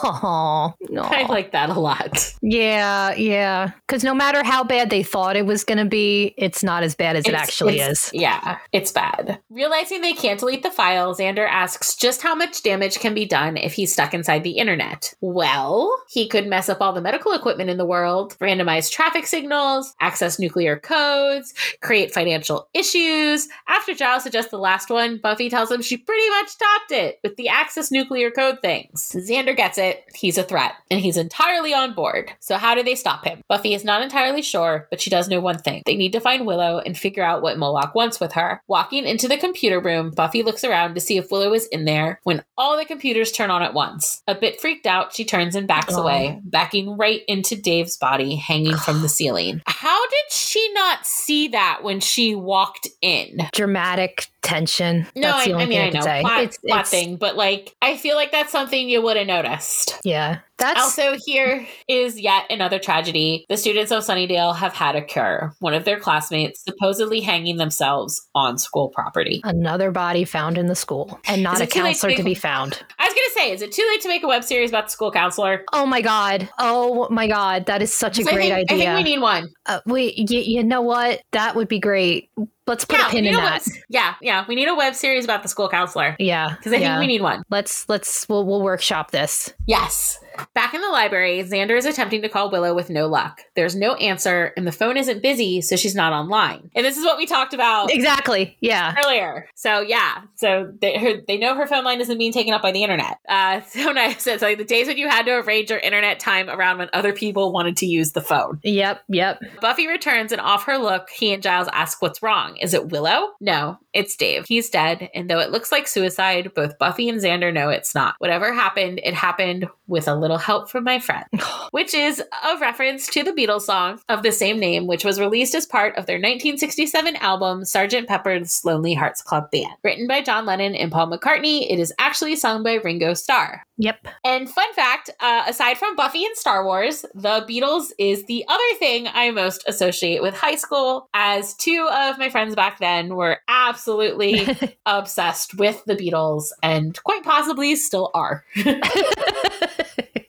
Oh, 0.06 0.74
no. 0.90 1.02
I 1.04 1.26
like 1.28 1.52
that 1.54 1.70
a 1.70 1.80
lot. 1.80 2.32
Yeah, 2.46 3.16
yeah. 3.16 3.72
Because 3.88 4.04
no 4.04 4.14
matter 4.14 4.44
how 4.44 4.66
bad 4.66 4.90
they 4.90 5.02
thought 5.02 5.38
it 5.38 5.46
was 5.46 5.64
going 5.64 5.78
to 5.78 5.86
be, 5.86 6.34
it's 6.38 6.62
not 6.62 6.84
as 6.84 6.94
bad 6.94 7.16
as 7.16 7.26
it 7.26 7.34
actually 7.34 7.80
is. 7.80 8.10
Yeah, 8.14 8.58
it's 8.74 8.92
bad. 8.92 9.40
Realizing 9.50 10.02
they 10.02 10.12
can't 10.12 10.40
delete 10.40 10.62
the 10.62 10.70
file, 10.70 11.16
Xander 11.16 11.48
asks 11.50 11.96
just 11.96 12.22
how 12.22 12.36
much 12.36 12.62
damage 12.62 13.00
can 13.00 13.14
be 13.14 13.26
done 13.26 13.56
if 13.56 13.74
he's 13.74 13.94
stuck 13.94 14.14
inside 14.14 14.44
the 14.44 14.58
internet. 14.58 15.14
Well, 15.22 16.04
he 16.10 16.28
could 16.28 16.46
mess 16.48 16.68
up 16.68 16.82
all 16.82 16.92
the 16.92 17.02
medical 17.02 17.32
equipment 17.32 17.70
in 17.70 17.78
the 17.78 17.86
world, 17.86 18.38
randomize 18.40 18.92
traffic 18.92 19.26
signals, 19.26 19.96
access 20.02 20.38
nuclear 20.38 20.78
codes, 20.78 21.54
create 21.82 22.14
financial 22.14 22.68
issues. 22.74 23.48
After 23.70 23.94
Giles 23.94 24.24
suggests 24.24 24.52
the 24.52 24.58
last 24.58 24.90
one, 24.90 25.18
Buffy 25.18 25.50
tells 25.50 25.72
him 25.72 25.82
she 25.82 25.98
pretty 25.98 26.30
much 26.30 26.58
topped 26.58 26.92
it 26.92 27.20
with 27.24 27.38
the 27.38 27.48
access 27.48 27.90
nuclear 27.90 28.32
code 28.32 28.60
things. 28.62 29.16
Xander 29.16 29.56
gets 29.56 29.78
it. 29.78 30.04
He's 30.14 30.38
a 30.38 30.44
threat, 30.44 30.74
and 30.92 31.00
he's 31.00 31.18
entirely 31.44 31.74
on 31.74 31.94
board. 31.94 32.32
So, 32.40 32.56
how 32.58 32.74
do 32.76 32.84
they 32.84 32.96
stop 32.96 33.26
him? 33.26 33.42
Buffy 33.50 33.74
is 33.74 33.84
not 33.84 34.02
entirely 34.02 34.42
sure, 34.42 34.88
but 34.90 35.02
she 35.02 35.10
does 35.10 35.28
know 35.28 35.40
one 35.40 35.58
thing. 35.58 35.84
They 35.86 35.96
need 35.96 36.14
to 36.14 36.20
find 36.22 36.46
Willow 36.46 36.80
and 36.80 36.98
figure 36.98 37.24
out 37.24 37.42
what 37.42 37.58
Moloch 37.58 37.94
wants 37.96 38.20
with 38.20 38.34
her. 38.34 38.62
Walking 38.68 39.06
into 39.06 39.28
the 39.28 39.38
computer 39.38 39.80
room, 39.80 40.12
Buffy 40.12 40.42
looks 40.44 40.64
around 40.64 40.96
to 40.96 41.02
see 41.02 41.18
if 41.18 41.32
Willow 41.32 41.54
is 41.54 41.68
in 41.68 41.86
there 41.86 42.20
when 42.24 42.44
all 42.58 42.78
the 42.78 42.86
computers 42.86 43.32
turn 43.32 43.52
on 43.52 43.62
at 43.62 43.74
once. 43.74 44.22
A 44.28 44.36
bit 44.36 44.62
freaked 44.62 44.88
out, 44.88 45.14
she 45.14 45.26
turns 45.26 45.56
and 45.56 45.68
backs 45.68 45.94
Oh. 45.96 46.02
away, 46.02 46.40
backing 46.44 46.98
right 46.98 47.22
into 47.28 47.56
Dave's 47.56 47.98
body 47.98 48.36
hanging 48.36 48.78
from 48.78 49.02
the 49.02 49.10
ceiling. 49.10 49.62
How 49.68 50.02
did 50.08 50.32
she 50.32 50.72
not 50.74 51.06
see 51.06 51.50
that 51.50 51.80
when 51.84 52.00
she 52.00 52.36
walked 52.36 52.88
in? 53.02 53.38
Dramatic 53.54 54.28
tension. 54.42 55.08
No, 55.16 55.22
That's 55.28 55.44
I, 55.44 55.46
the 55.48 55.54
only 55.54 55.64
I 55.64 55.68
mean, 55.68 55.78
thing 55.80 55.88
I 55.96 56.00
know, 56.00 56.06
say. 56.06 56.22
plot, 56.22 56.40
It's- 56.42 56.58
plot 56.58 56.80
it's- 56.82 56.90
thing, 56.90 57.16
but 57.18 57.36
like, 57.36 57.76
I 57.82 57.98
feel 57.98 58.16
like 58.16 58.32
that's 58.32 58.52
something 58.52 58.90
you 58.90 59.02
would 59.02 59.18
have 59.18 59.28
noticed. 59.28 60.00
Yeah. 60.04 60.40
That's 60.64 60.80
Also, 60.80 61.16
here 61.26 61.68
is 61.88 62.20
yet 62.20 62.46
another 62.50 62.80
tragedy. 62.80 63.46
The 63.50 63.58
students 63.58 63.92
of 63.92 64.04
Sunnydale 64.04 64.56
have 64.56 64.74
had 64.74 64.96
a 64.96 65.02
cure. 65.02 65.54
One 65.60 65.74
of 65.74 65.84
their 65.86 66.00
classmates 66.00 66.64
supposedly 66.64 67.20
hanging 67.22 67.58
themselves 67.58 68.28
on 68.36 68.58
school 68.58 68.90
property. 68.90 69.42
another 69.44 69.92
body 69.92 70.24
found 70.24 70.58
in 70.58 70.68
the 70.68 70.76
school 70.76 71.20
and 71.28 71.44
not 71.44 71.60
a 71.60 71.64
it 71.64 71.72
too 71.72 71.80
late 71.84 71.96
to 71.96 72.02
counselor 72.02 72.10
make- 72.12 72.18
to 72.18 72.24
be 72.24 72.34
found. 72.36 72.80
I 73.00 73.06
was 73.06 73.14
going 73.14 73.28
to 73.28 73.34
say, 73.34 73.52
is 73.52 73.62
it 73.62 73.72
too 73.72 73.86
late 73.92 74.02
to 74.02 74.08
make 74.08 74.24
a 74.24 74.28
web 74.28 74.44
series 74.44 74.70
about 74.70 74.86
the 74.86 74.92
school 74.92 75.12
counselor? 75.12 75.64
Oh 75.74 75.86
my 75.86 76.02
god. 76.02 76.50
Oh 76.60 77.08
my 77.10 77.28
god. 77.28 77.66
That 77.66 77.82
is 77.82 77.94
such 77.94 78.18
a 78.20 78.24
'Cause 78.24 78.32
I 78.32 78.36
great 78.36 78.50
think, 78.54 78.72
idea. 78.72 78.92
I 78.92 78.96
think 78.96 79.06
we 79.06 79.12
need 79.16 79.22
one. 79.22 79.50
uh, 79.66 79.80
we, 79.86 80.14
y- 80.18 80.38
you 80.46 80.64
know 80.64 80.82
what? 80.82 81.22
That 81.32 81.56
would 81.56 81.68
be 81.68 81.80
great. 81.80 82.30
Let's 82.66 82.86
put 82.86 83.00
yeah, 83.00 83.08
a 83.08 83.10
pin 83.10 83.26
in 83.26 83.34
a 83.34 83.38
that. 83.38 83.62
web- 83.68 83.78
yeah, 83.90 84.16
yeah. 84.22 84.46
We 84.48 84.56
need 84.56 84.68
a 84.70 84.76
web 84.76 84.96
series 84.96 85.26
about 85.26 85.44
the 85.44 85.50
school 85.50 85.68
counselor 85.70 86.16
Yeah. 86.20 86.56
because 86.56 86.72
I 86.74 86.78
yeah. 86.78 86.94
think 86.94 87.00
we 87.02 87.08
need 87.08 87.22
one. 87.22 87.44
let's 87.50 87.88
let's 87.90 88.28
we'll, 88.30 88.46
we'll 88.46 88.62
workshop 88.62 89.12
this. 89.12 89.54
Yes. 89.68 90.20
Back 90.56 90.74
in 90.74 90.82
the 90.82 90.90
library, 90.90 91.44
Xander 91.44 91.78
is 91.78 91.86
attempting 91.86 92.24
to 92.24 92.30
call 92.30 92.50
Willow 92.50 92.74
with 92.74 92.90
no 92.90 93.06
luck. 93.08 93.42
There's 93.56 93.76
no 93.76 93.94
answer, 93.96 94.52
and 94.58 94.66
the 94.66 94.72
phone 94.72 94.98
isn't 94.98 95.22
busy, 95.22 95.62
so 95.62 95.76
she's 95.76 95.94
not 95.94 96.12
online. 96.12 96.72
And 96.76 96.84
this 96.84 96.98
is 96.98 97.06
what 97.06 97.18
we 97.20 97.28
talked 97.28 97.54
about 97.54 97.94
Exactly. 97.94 98.58
Yeah. 98.60 98.96
earlier. 99.06 99.48
So 99.54 99.82
yeah, 99.82 100.22
so 100.34 100.74
they 100.82 100.98
her, 100.98 101.22
they 101.28 101.38
know 101.38 101.54
her 101.54 101.68
phone 101.68 101.84
line 101.84 102.02
isn't 102.02 102.18
being 102.18 102.32
taken 102.34 102.52
up 102.54 102.64
by 102.64 102.72
the 102.72 102.82
internet. 102.82 103.20
Uh, 103.30 103.62
so 103.68 103.92
nice. 103.92 104.26
It's 104.26 104.42
like 104.42 104.58
the 104.58 104.64
days 104.64 104.88
when 104.88 104.98
you 104.98 105.08
had 105.08 105.28
to 105.28 105.34
arrange 105.34 105.70
your 105.70 105.78
internet 105.80 106.20
time 106.20 106.50
around 106.50 106.80
when 106.80 106.90
other 106.94 107.14
people 107.14 107.52
wanted 107.54 107.78
to 107.78 107.86
use 107.86 108.14
the 108.14 108.22
phone. 108.22 108.60
Yep. 108.64 109.04
Yep. 109.10 109.40
Buffy 109.62 109.86
returns, 109.88 110.32
and 110.32 110.42
off 110.42 110.64
her 110.64 110.78
look, 110.80 111.10
he 111.12 111.32
and 111.34 111.44
Giles 111.44 111.68
ask 111.74 112.02
what's 112.02 112.24
wrong. 112.24 112.53
Is 112.62 112.74
it 112.74 112.90
Willow? 112.90 113.30
No, 113.40 113.78
it's 113.94 114.16
Dave. 114.16 114.46
He's 114.48 114.70
dead, 114.70 115.10
and 115.14 115.30
though 115.30 115.40
it 115.40 115.52
looks 115.52 115.72
like 115.72 115.88
suicide, 115.88 116.54
both 116.54 116.78
Buffy 116.78 117.10
and 117.10 117.20
Xander 117.20 117.54
know 117.54 117.70
it's 117.70 117.96
not. 117.96 118.16
Whatever 118.20 118.54
happened, 118.54 119.00
it 119.04 119.14
happened 119.14 119.68
with 119.94 120.08
a 120.08 120.16
little 120.16 120.38
help 120.38 120.70
from 120.70 120.84
my 120.84 121.00
friend, 121.00 121.26
which 121.72 121.94
is 121.94 122.20
a 122.20 122.58
reference 122.60 123.08
to 123.08 123.24
the 123.24 123.32
Beatles 123.32 123.62
song 123.62 124.02
of 124.10 124.24
the 124.24 124.32
same 124.32 124.60
name, 124.60 124.88
which 124.88 125.06
was 125.06 125.20
released 125.20 125.56
as 125.56 125.66
part 125.66 125.96
of 125.96 126.08
their 126.08 126.18
1967 126.18 127.16
album, 127.18 127.62
Sgt. 127.62 128.08
Pepper's 128.08 128.66
Lonely 128.66 128.94
Hearts 128.94 129.22
Club 129.22 129.50
Band. 129.52 129.72
Written 129.84 130.08
by 130.08 130.22
John 130.22 130.46
Lennon 130.46 130.76
and 130.76 130.92
Paul 130.92 131.12
McCartney, 131.12 131.72
it 131.72 131.80
is 131.80 131.94
actually 132.00 132.36
sung 132.36 132.64
by 132.64 132.74
Ringo 132.74 133.14
Starr. 133.14 133.64
Yep. 133.78 134.08
And 134.24 134.50
fun 134.50 134.72
fact 134.74 135.10
uh, 135.20 135.46
aside 135.48 135.78
from 135.78 135.96
Buffy 135.96 136.26
and 136.26 136.36
Star 136.36 136.64
Wars, 136.64 137.06
the 137.14 137.46
Beatles 137.50 137.92
is 137.98 138.26
the 138.26 138.46
other 138.48 138.78
thing 138.80 139.08
I 139.12 139.32
most 139.32 139.64
associate 139.68 140.22
with 140.22 140.36
high 140.36 140.56
school, 140.56 141.10
as 141.14 141.56
two 141.56 141.88
of 141.92 142.18
my 142.18 142.30
friends 142.30 142.56
back 142.56 142.80
then 142.80 143.16
were 143.16 143.40
absolutely 143.48 144.48
obsessed 144.86 145.56
with 145.56 145.84
the 145.86 145.96
Beatles 145.96 146.52
and 146.62 147.02
quite 147.04 147.24
possibly 147.24 147.76
still 147.76 148.12
are. 148.14 148.46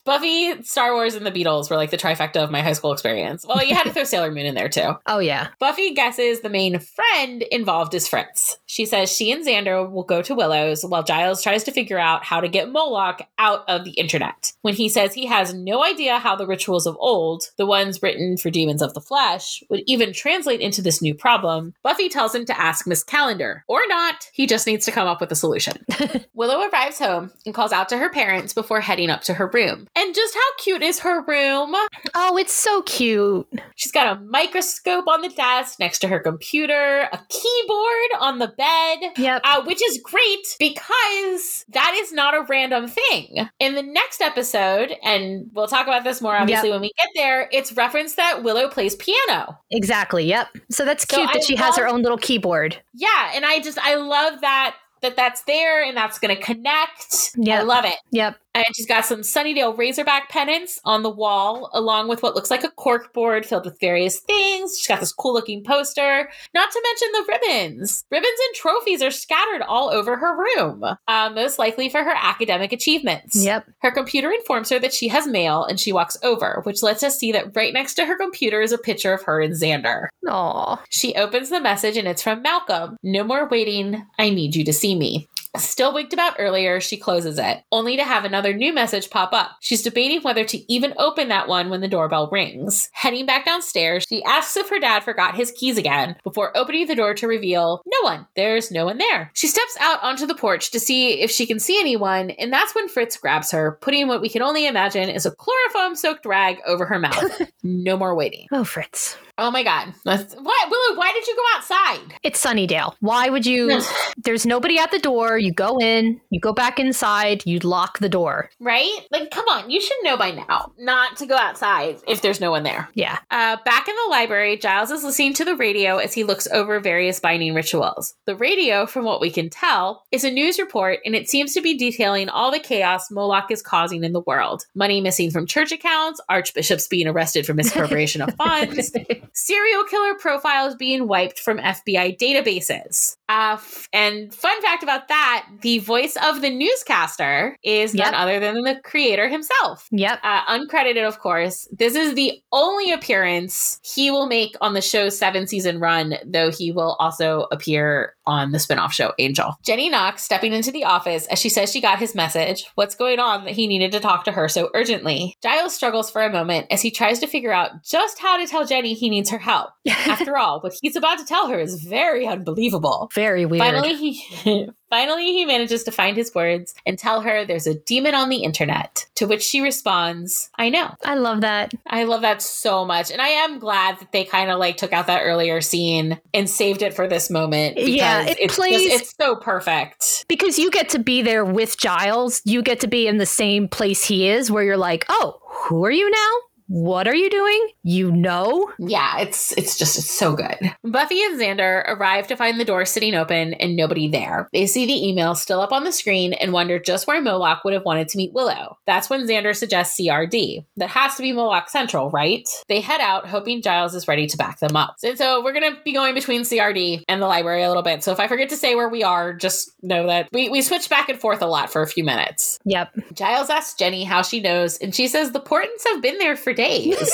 Buffy, 0.04 0.62
Star 0.62 0.92
Wars, 0.92 1.14
and 1.14 1.24
the 1.24 1.30
Beatles 1.32 1.70
were 1.70 1.76
like 1.76 1.90
the 1.90 1.96
trifecta 1.96 2.36
of 2.36 2.50
my 2.50 2.60
high 2.60 2.74
school 2.74 2.92
experience. 2.92 3.44
Well, 3.46 3.64
you 3.64 3.74
had 3.74 3.84
to 3.84 3.92
throw 3.92 4.04
Sailor 4.04 4.30
Moon 4.30 4.46
in 4.46 4.54
there 4.54 4.68
too. 4.68 4.94
oh 5.06 5.18
yeah. 5.18 5.48
Buffy 5.58 5.94
guesses 5.94 6.40
the 6.40 6.50
main 6.50 6.78
friend 6.78 7.42
involved 7.50 7.94
is 7.94 8.06
Fritz. 8.06 8.58
She 8.66 8.86
says 8.86 9.10
she 9.10 9.32
and 9.32 9.46
Xander 9.46 9.90
will 9.90 10.04
go 10.04 10.20
to 10.22 10.34
Willow's 10.34 10.84
while 10.84 11.02
Giles 11.02 11.42
tries 11.42 11.64
to 11.64 11.72
figure 11.72 11.98
out 11.98 12.24
how 12.24 12.40
to 12.40 12.48
get 12.48 12.70
Moloch 12.70 13.22
out 13.38 13.64
of 13.68 13.84
the 13.84 13.92
internet. 13.92 14.52
When 14.62 14.74
he 14.74 14.88
says 14.88 15.14
he 15.14 15.26
has 15.26 15.54
no 15.54 15.84
idea 15.84 16.18
how 16.18 16.36
the 16.36 16.46
rituals 16.46 16.86
of 16.86 16.96
old, 16.98 17.44
the 17.56 17.66
ones 17.66 18.02
written 18.02 18.36
for 18.36 18.50
demons 18.50 18.82
of 18.82 18.94
the 18.94 19.00
flesh, 19.00 19.62
would 19.70 19.82
even 19.86 20.12
translate 20.12 20.60
into 20.60 20.82
this 20.82 21.00
new 21.00 21.14
problem, 21.14 21.74
Buffy 21.82 22.08
tells 22.08 22.34
him 22.34 22.44
to 22.46 22.60
ask 22.60 22.86
Miss 22.86 23.02
Calendar. 23.04 23.64
Or 23.68 23.80
not, 23.88 24.28
he 24.32 24.46
just 24.46 24.66
needs 24.66 24.84
to 24.86 24.92
come 24.92 25.08
up 25.08 25.20
with 25.20 25.32
a 25.32 25.36
solution. 25.36 25.84
Willow 26.34 26.68
arrives 26.68 26.98
home 26.98 27.32
and 27.46 27.54
calls 27.54 27.72
out 27.72 27.88
to 27.88 27.98
her 27.98 28.10
parents 28.10 28.52
before 28.52 28.80
heading 28.80 29.10
up 29.10 29.22
to 29.22 29.34
her 29.34 29.46
room. 29.52 29.86
And 29.96 30.14
just 30.14 30.34
how 30.34 30.40
cute 30.58 30.82
is 30.82 31.00
her 31.00 31.22
room? 31.22 31.74
Oh, 32.14 32.36
it's 32.36 32.52
so 32.52 32.82
cute. 32.82 33.46
She's 33.76 33.92
got 33.92 34.16
a 34.16 34.20
microscope 34.20 35.06
on 35.06 35.20
the 35.20 35.28
desk 35.28 35.78
next 35.78 36.00
to 36.00 36.08
her 36.08 36.18
computer, 36.18 37.08
a 37.12 37.20
keyboard 37.28 38.20
on 38.20 38.38
the 38.38 38.48
bed. 38.48 39.12
Yep. 39.16 39.42
Uh, 39.44 39.62
which 39.64 39.80
is 39.82 40.00
great 40.02 40.56
because 40.58 41.64
that 41.68 41.94
is 41.96 42.12
not 42.12 42.34
a 42.34 42.44
random 42.48 42.88
thing. 42.88 43.48
In 43.60 43.74
the 43.74 43.82
next 43.82 44.20
episode, 44.20 44.94
and 45.04 45.48
we'll 45.52 45.68
talk 45.68 45.86
about 45.86 46.04
this 46.04 46.20
more 46.20 46.36
obviously 46.36 46.70
when 46.70 46.80
we 46.80 46.92
get 46.98 47.08
there, 47.14 47.48
it's 47.52 47.72
referenced 47.72 48.16
that 48.16 48.42
Willow 48.42 48.68
plays 48.68 48.96
piano. 48.96 49.58
Exactly. 49.70 50.24
Yep. 50.24 50.48
So 50.70 50.84
that's 50.84 51.06
So 51.08 51.16
cute 51.16 51.30
that 51.32 51.42
I 51.42 51.44
she 51.44 51.56
has 51.56 51.76
her 51.76 51.86
own 51.86 52.02
little 52.02 52.18
keyboard. 52.18 52.80
Yeah, 52.94 53.32
and 53.34 53.44
I 53.44 53.60
just 53.60 53.78
I 53.78 53.94
love 53.94 54.40
that 54.40 54.76
that 55.02 55.16
that's 55.16 55.42
there 55.42 55.84
and 55.84 55.96
that's 55.96 56.18
going 56.18 56.34
to 56.34 56.42
connect. 56.42 57.32
Yeah. 57.36 57.60
I 57.60 57.62
love 57.62 57.84
it. 57.84 57.96
Yep. 58.10 58.36
And 58.54 58.66
she's 58.74 58.86
got 58.86 59.04
some 59.04 59.20
Sunnydale 59.20 59.76
Razorback 59.76 60.28
pennants 60.28 60.80
on 60.84 61.02
the 61.02 61.10
wall, 61.10 61.70
along 61.74 62.08
with 62.08 62.22
what 62.22 62.34
looks 62.34 62.50
like 62.50 62.62
a 62.62 62.70
cork 62.70 63.12
board 63.12 63.44
filled 63.44 63.64
with 63.64 63.80
various 63.80 64.20
things. 64.20 64.78
She's 64.78 64.86
got 64.86 65.00
this 65.00 65.12
cool 65.12 65.34
looking 65.34 65.64
poster, 65.64 66.28
not 66.54 66.70
to 66.70 66.82
mention 66.82 67.08
the 67.12 67.24
ribbons. 67.28 68.04
Ribbons 68.10 68.38
and 68.46 68.54
trophies 68.54 69.02
are 69.02 69.10
scattered 69.10 69.62
all 69.62 69.90
over 69.90 70.16
her 70.16 70.36
room, 70.36 70.84
uh, 71.08 71.30
most 71.34 71.58
likely 71.58 71.88
for 71.88 72.04
her 72.04 72.14
academic 72.16 72.72
achievements. 72.72 73.34
Yep. 73.34 73.70
Her 73.80 73.90
computer 73.90 74.30
informs 74.30 74.70
her 74.70 74.78
that 74.78 74.94
she 74.94 75.08
has 75.08 75.26
mail 75.26 75.64
and 75.64 75.80
she 75.80 75.92
walks 75.92 76.16
over, 76.22 76.60
which 76.64 76.82
lets 76.82 77.02
us 77.02 77.18
see 77.18 77.32
that 77.32 77.56
right 77.56 77.72
next 77.72 77.94
to 77.94 78.06
her 78.06 78.16
computer 78.16 78.60
is 78.60 78.72
a 78.72 78.78
picture 78.78 79.12
of 79.12 79.22
her 79.22 79.40
and 79.40 79.54
Xander. 79.54 80.08
Aw. 80.28 80.82
She 80.90 81.14
opens 81.16 81.50
the 81.50 81.60
message 81.60 81.96
and 81.96 82.06
it's 82.06 82.22
from 82.22 82.42
Malcolm. 82.42 82.96
No 83.02 83.24
more 83.24 83.48
waiting. 83.48 84.06
I 84.18 84.30
need 84.30 84.54
you 84.54 84.64
to 84.64 84.72
see 84.72 84.94
me. 84.94 85.28
Still 85.56 85.94
wigged 85.94 86.12
about 86.12 86.34
earlier, 86.38 86.80
she 86.80 86.96
closes 86.96 87.38
it, 87.38 87.62
only 87.70 87.96
to 87.96 88.04
have 88.04 88.24
another 88.24 88.52
new 88.52 88.72
message 88.72 89.08
pop 89.08 89.32
up. 89.32 89.52
She's 89.60 89.82
debating 89.82 90.20
whether 90.22 90.44
to 90.44 90.72
even 90.72 90.94
open 90.98 91.28
that 91.28 91.46
one 91.46 91.70
when 91.70 91.80
the 91.80 91.88
doorbell 91.88 92.28
rings. 92.32 92.90
Heading 92.92 93.24
back 93.24 93.44
downstairs, 93.44 94.04
she 94.08 94.24
asks 94.24 94.56
if 94.56 94.68
her 94.68 94.80
dad 94.80 95.04
forgot 95.04 95.36
his 95.36 95.52
keys 95.52 95.78
again 95.78 96.16
before 96.24 96.56
opening 96.56 96.88
the 96.88 96.96
door 96.96 97.14
to 97.14 97.28
reveal 97.28 97.82
no 97.86 97.98
one. 98.02 98.26
There's 98.34 98.72
no 98.72 98.86
one 98.86 98.98
there. 98.98 99.30
She 99.34 99.46
steps 99.46 99.76
out 99.80 100.02
onto 100.02 100.26
the 100.26 100.34
porch 100.34 100.72
to 100.72 100.80
see 100.80 101.20
if 101.20 101.30
she 101.30 101.46
can 101.46 101.60
see 101.60 101.78
anyone, 101.78 102.30
and 102.30 102.52
that's 102.52 102.74
when 102.74 102.88
Fritz 102.88 103.16
grabs 103.16 103.52
her, 103.52 103.78
putting 103.80 104.08
what 104.08 104.20
we 104.20 104.28
can 104.28 104.42
only 104.42 104.66
imagine 104.66 105.08
is 105.08 105.24
a 105.24 105.30
chloroform 105.30 105.94
soaked 105.94 106.26
rag 106.26 106.58
over 106.66 106.84
her 106.84 106.98
mouth. 106.98 107.42
no 107.62 107.96
more 107.96 108.16
waiting. 108.16 108.48
Oh, 108.50 108.64
Fritz. 108.64 109.16
Oh 109.36 109.50
my 109.50 109.62
god. 109.64 109.92
That's- 110.04 110.34
Why, 110.40 110.64
Willow, 110.70 110.96
why 110.98 111.12
did 111.12 111.26
you 111.26 111.34
go 111.34 111.42
outside? 111.56 112.18
It's 112.22 112.42
Sunnydale. 112.44 112.94
Why 113.00 113.28
would 113.28 113.44
you? 113.44 113.80
There's 114.16 114.46
nobody 114.46 114.78
at 114.78 114.90
the 114.92 114.98
door. 114.98 115.38
You 115.38 115.52
go 115.52 115.78
in, 115.80 116.20
you 116.30 116.38
go 116.40 116.52
back 116.52 116.78
inside, 116.78 117.42
you 117.44 117.58
lock 117.58 117.98
the 117.98 118.08
door. 118.08 118.50
Right? 118.60 118.96
Like, 119.10 119.30
come 119.30 119.46
on, 119.48 119.70
you 119.70 119.80
should 119.80 119.96
know 120.02 120.16
by 120.16 120.30
now 120.30 120.72
not 120.78 121.16
to 121.16 121.26
go 121.26 121.36
outside 121.36 121.96
if 122.06 122.22
there's 122.22 122.40
no 122.40 122.50
one 122.52 122.62
there. 122.62 122.88
Yeah. 122.94 123.18
Uh, 123.30 123.56
back 123.64 123.88
in 123.88 123.94
the 124.04 124.10
library, 124.10 124.56
Giles 124.56 124.90
is 124.90 125.02
listening 125.02 125.34
to 125.34 125.44
the 125.44 125.56
radio 125.56 125.96
as 125.98 126.14
he 126.14 126.22
looks 126.24 126.46
over 126.52 126.78
various 126.78 127.18
binding 127.20 127.54
rituals. 127.54 128.14
The 128.26 128.36
radio, 128.36 128.86
from 128.86 129.04
what 129.04 129.20
we 129.20 129.30
can 129.30 129.50
tell, 129.50 130.04
is 130.12 130.22
a 130.24 130.30
news 130.30 130.58
report 130.58 131.00
and 131.04 131.14
it 131.16 131.28
seems 131.28 131.52
to 131.54 131.60
be 131.60 131.76
detailing 131.76 132.28
all 132.28 132.50
the 132.52 132.60
chaos 132.60 133.10
Moloch 133.10 133.50
is 133.50 133.62
causing 133.62 134.04
in 134.04 134.12
the 134.12 134.20
world 134.20 134.64
money 134.74 135.00
missing 135.00 135.30
from 135.30 135.46
church 135.46 135.72
accounts, 135.72 136.20
archbishops 136.28 136.86
being 136.88 137.08
arrested 137.08 137.44
for 137.46 137.54
misappropriation 137.54 138.22
of 138.22 138.34
funds, 138.38 138.92
serial 139.32 139.84
killer 139.84 140.14
profiles 140.14 140.74
being 140.74 141.08
wiped 141.08 141.38
from 141.38 141.58
FBI 141.58 142.18
databases. 142.18 143.16
Uh, 143.28 143.54
f- 143.54 143.88
and 143.92 144.34
fun 144.34 144.60
fact 144.60 144.82
about 144.82 145.08
that 145.08 145.46
the 145.62 145.78
voice 145.78 146.16
of 146.22 146.42
the 146.42 146.50
newscaster 146.50 147.56
is 147.64 147.94
none 147.94 148.14
other 148.14 148.38
than 148.38 148.62
the 148.62 148.78
creator 148.84 149.28
himself. 149.28 149.88
Yep. 149.92 150.20
Uh, 150.22 150.44
uncredited, 150.44 151.06
of 151.06 151.20
course. 151.20 151.66
This 151.72 151.94
is 151.94 152.14
the 152.14 152.40
only 152.52 152.92
appearance 152.92 153.80
he 153.82 154.10
will 154.10 154.26
make 154.26 154.54
on 154.60 154.74
the 154.74 154.82
show's 154.82 155.16
seven 155.16 155.46
season 155.46 155.80
run, 155.80 156.16
though 156.26 156.50
he 156.50 156.70
will 156.70 156.96
also 156.98 157.46
appear 157.50 158.14
on 158.26 158.52
the 158.52 158.58
spinoff 158.58 158.92
show 158.92 159.12
Angel. 159.18 159.54
Jenny 159.62 159.88
knocks, 159.88 160.22
stepping 160.22 160.52
into 160.52 160.70
the 160.70 160.84
office 160.84 161.26
as 161.26 161.38
she 161.38 161.48
says 161.48 161.70
she 161.70 161.80
got 161.80 161.98
his 161.98 162.14
message. 162.14 162.66
What's 162.74 162.94
going 162.94 163.18
on 163.18 163.44
that 163.44 163.54
he 163.54 163.66
needed 163.66 163.92
to 163.92 164.00
talk 164.00 164.24
to 164.24 164.32
her 164.32 164.48
so 164.48 164.70
urgently? 164.74 165.36
Giles 165.42 165.74
struggles 165.74 166.10
for 166.10 166.22
a 166.22 166.32
moment 166.32 166.66
as 166.70 166.82
he 166.82 166.90
tries 166.90 167.18
to 167.20 167.26
figure 167.26 167.52
out 167.52 167.82
just 167.84 168.18
how 168.18 168.36
to 168.36 168.46
tell 168.46 168.66
Jenny 168.66 168.94
he 168.94 169.10
needs 169.10 169.30
her 169.30 169.38
help. 169.38 169.70
After 169.88 170.36
all, 170.36 170.60
what 170.60 170.74
he's 170.80 170.96
about 170.96 171.18
to 171.18 171.24
tell 171.24 171.48
her 171.48 171.58
is 171.58 171.82
very 171.82 172.26
unbelievable. 172.26 173.10
Very 173.14 173.46
weird. 173.46 173.62
Finally, 173.62 173.94
he 173.94 174.68
finally 174.90 175.32
he 175.32 175.44
manages 175.44 175.84
to 175.84 175.92
find 175.92 176.16
his 176.16 176.34
words 176.34 176.74
and 176.84 176.98
tell 176.98 177.20
her 177.20 177.44
there's 177.44 177.66
a 177.66 177.74
demon 177.74 178.14
on 178.14 178.28
the 178.28 178.38
internet. 178.38 179.06
To 179.16 179.26
which 179.26 179.42
she 179.42 179.60
responds, 179.60 180.50
"I 180.56 180.68
know." 180.68 180.90
I 181.04 181.14
love 181.14 181.40
that. 181.42 181.72
I 181.86 182.04
love 182.04 182.22
that 182.22 182.42
so 182.42 182.84
much, 182.84 183.10
and 183.10 183.22
I 183.22 183.28
am 183.28 183.58
glad 183.58 184.00
that 184.00 184.12
they 184.12 184.24
kind 184.24 184.50
of 184.50 184.58
like 184.58 184.76
took 184.76 184.92
out 184.92 185.06
that 185.06 185.22
earlier 185.22 185.60
scene 185.60 186.20
and 186.32 186.50
saved 186.50 186.82
it 186.82 186.94
for 186.94 187.06
this 187.06 187.30
moment. 187.30 187.76
Because 187.76 187.90
Yeah, 187.90 188.22
it 188.26 188.36
it's 188.40 188.56
plays- 188.56 188.82
Just, 188.90 189.02
it's 189.02 189.14
so 189.20 189.36
perfect. 189.36 190.24
Because 190.28 190.58
you 190.58 190.70
get 190.70 190.88
to 190.90 190.98
be 190.98 191.22
there 191.22 191.44
with 191.44 191.78
Giles. 191.78 192.40
You 192.44 192.62
get 192.62 192.80
to 192.80 192.88
be 192.88 193.06
in 193.06 193.18
the 193.18 193.26
same 193.26 193.68
place 193.68 194.04
he 194.04 194.28
is 194.28 194.50
where 194.50 194.64
you're 194.64 194.76
like, 194.76 195.04
oh, 195.08 195.38
who 195.46 195.84
are 195.84 195.90
you 195.90 196.10
now? 196.10 196.32
What 196.66 197.06
are 197.06 197.14
you 197.14 197.28
doing? 197.28 197.68
You 197.82 198.10
know? 198.10 198.72
Yeah, 198.78 199.18
it's 199.18 199.52
it's 199.52 199.78
just 199.78 199.98
it's 199.98 200.10
so 200.10 200.34
good. 200.34 200.56
Buffy 200.82 201.22
and 201.22 201.38
Xander 201.38 201.86
arrive 201.86 202.26
to 202.28 202.36
find 202.36 202.58
the 202.58 202.64
door 202.64 202.84
sitting 202.84 203.14
open 203.14 203.54
and 203.54 203.76
nobody 203.76 204.08
there. 204.08 204.48
They 204.52 204.66
see 204.66 204.86
the 204.86 205.08
email 205.08 205.34
still 205.34 205.60
up 205.60 205.72
on 205.72 205.84
the 205.84 205.92
screen 205.92 206.32
and 206.32 206.52
wonder 206.52 206.78
just 206.78 207.06
where 207.06 207.20
Moloch 207.20 207.64
would 207.64 207.74
have 207.74 207.84
wanted 207.84 208.08
to 208.08 208.16
meet 208.16 208.32
Willow. 208.32 208.78
That's 208.86 209.10
when 209.10 209.26
Xander 209.26 209.54
suggests 209.54 210.00
CRD. 210.00 210.64
That 210.76 210.88
has 210.90 211.16
to 211.16 211.22
be 211.22 211.32
Moloch 211.32 211.68
Central, 211.68 212.10
right? 212.10 212.48
They 212.68 212.80
head 212.80 213.00
out 213.00 213.26
hoping 213.26 213.62
Giles 213.62 213.94
is 213.94 214.08
ready 214.08 214.26
to 214.26 214.36
back 214.36 214.60
them 214.60 214.76
up. 214.76 214.96
And 215.02 215.18
so 215.18 215.42
we're 215.44 215.52
gonna 215.52 215.78
be 215.84 215.92
going 215.92 216.14
between 216.14 216.42
CRD 216.42 217.02
and 217.08 217.20
the 217.20 217.26
library 217.26 217.62
a 217.62 217.68
little 217.68 217.82
bit. 217.82 218.02
So 218.02 218.12
if 218.12 218.20
I 218.20 218.28
forget 218.28 218.48
to 218.50 218.56
say 218.56 218.74
where 218.74 218.88
we 218.88 219.02
are, 219.02 219.34
just 219.34 219.70
know 219.82 220.06
that 220.06 220.28
we, 220.32 220.48
we 220.48 220.62
switch 220.62 220.88
back 220.88 221.08
and 221.08 221.20
forth 221.20 221.42
a 221.42 221.46
lot 221.46 221.70
for 221.70 221.82
a 221.82 221.86
few 221.86 222.04
minutes. 222.04 222.58
Yep. 222.64 222.94
Giles 223.12 223.50
asks 223.50 223.74
Jenny 223.78 224.04
how 224.04 224.22
she 224.22 224.40
knows, 224.40 224.78
and 224.78 224.94
she 224.94 225.08
says 225.08 225.32
the 225.32 225.40
Portons 225.40 225.84
have 225.92 226.00
been 226.00 226.18
there 226.18 226.36
for 226.36 226.53
days. 226.54 227.12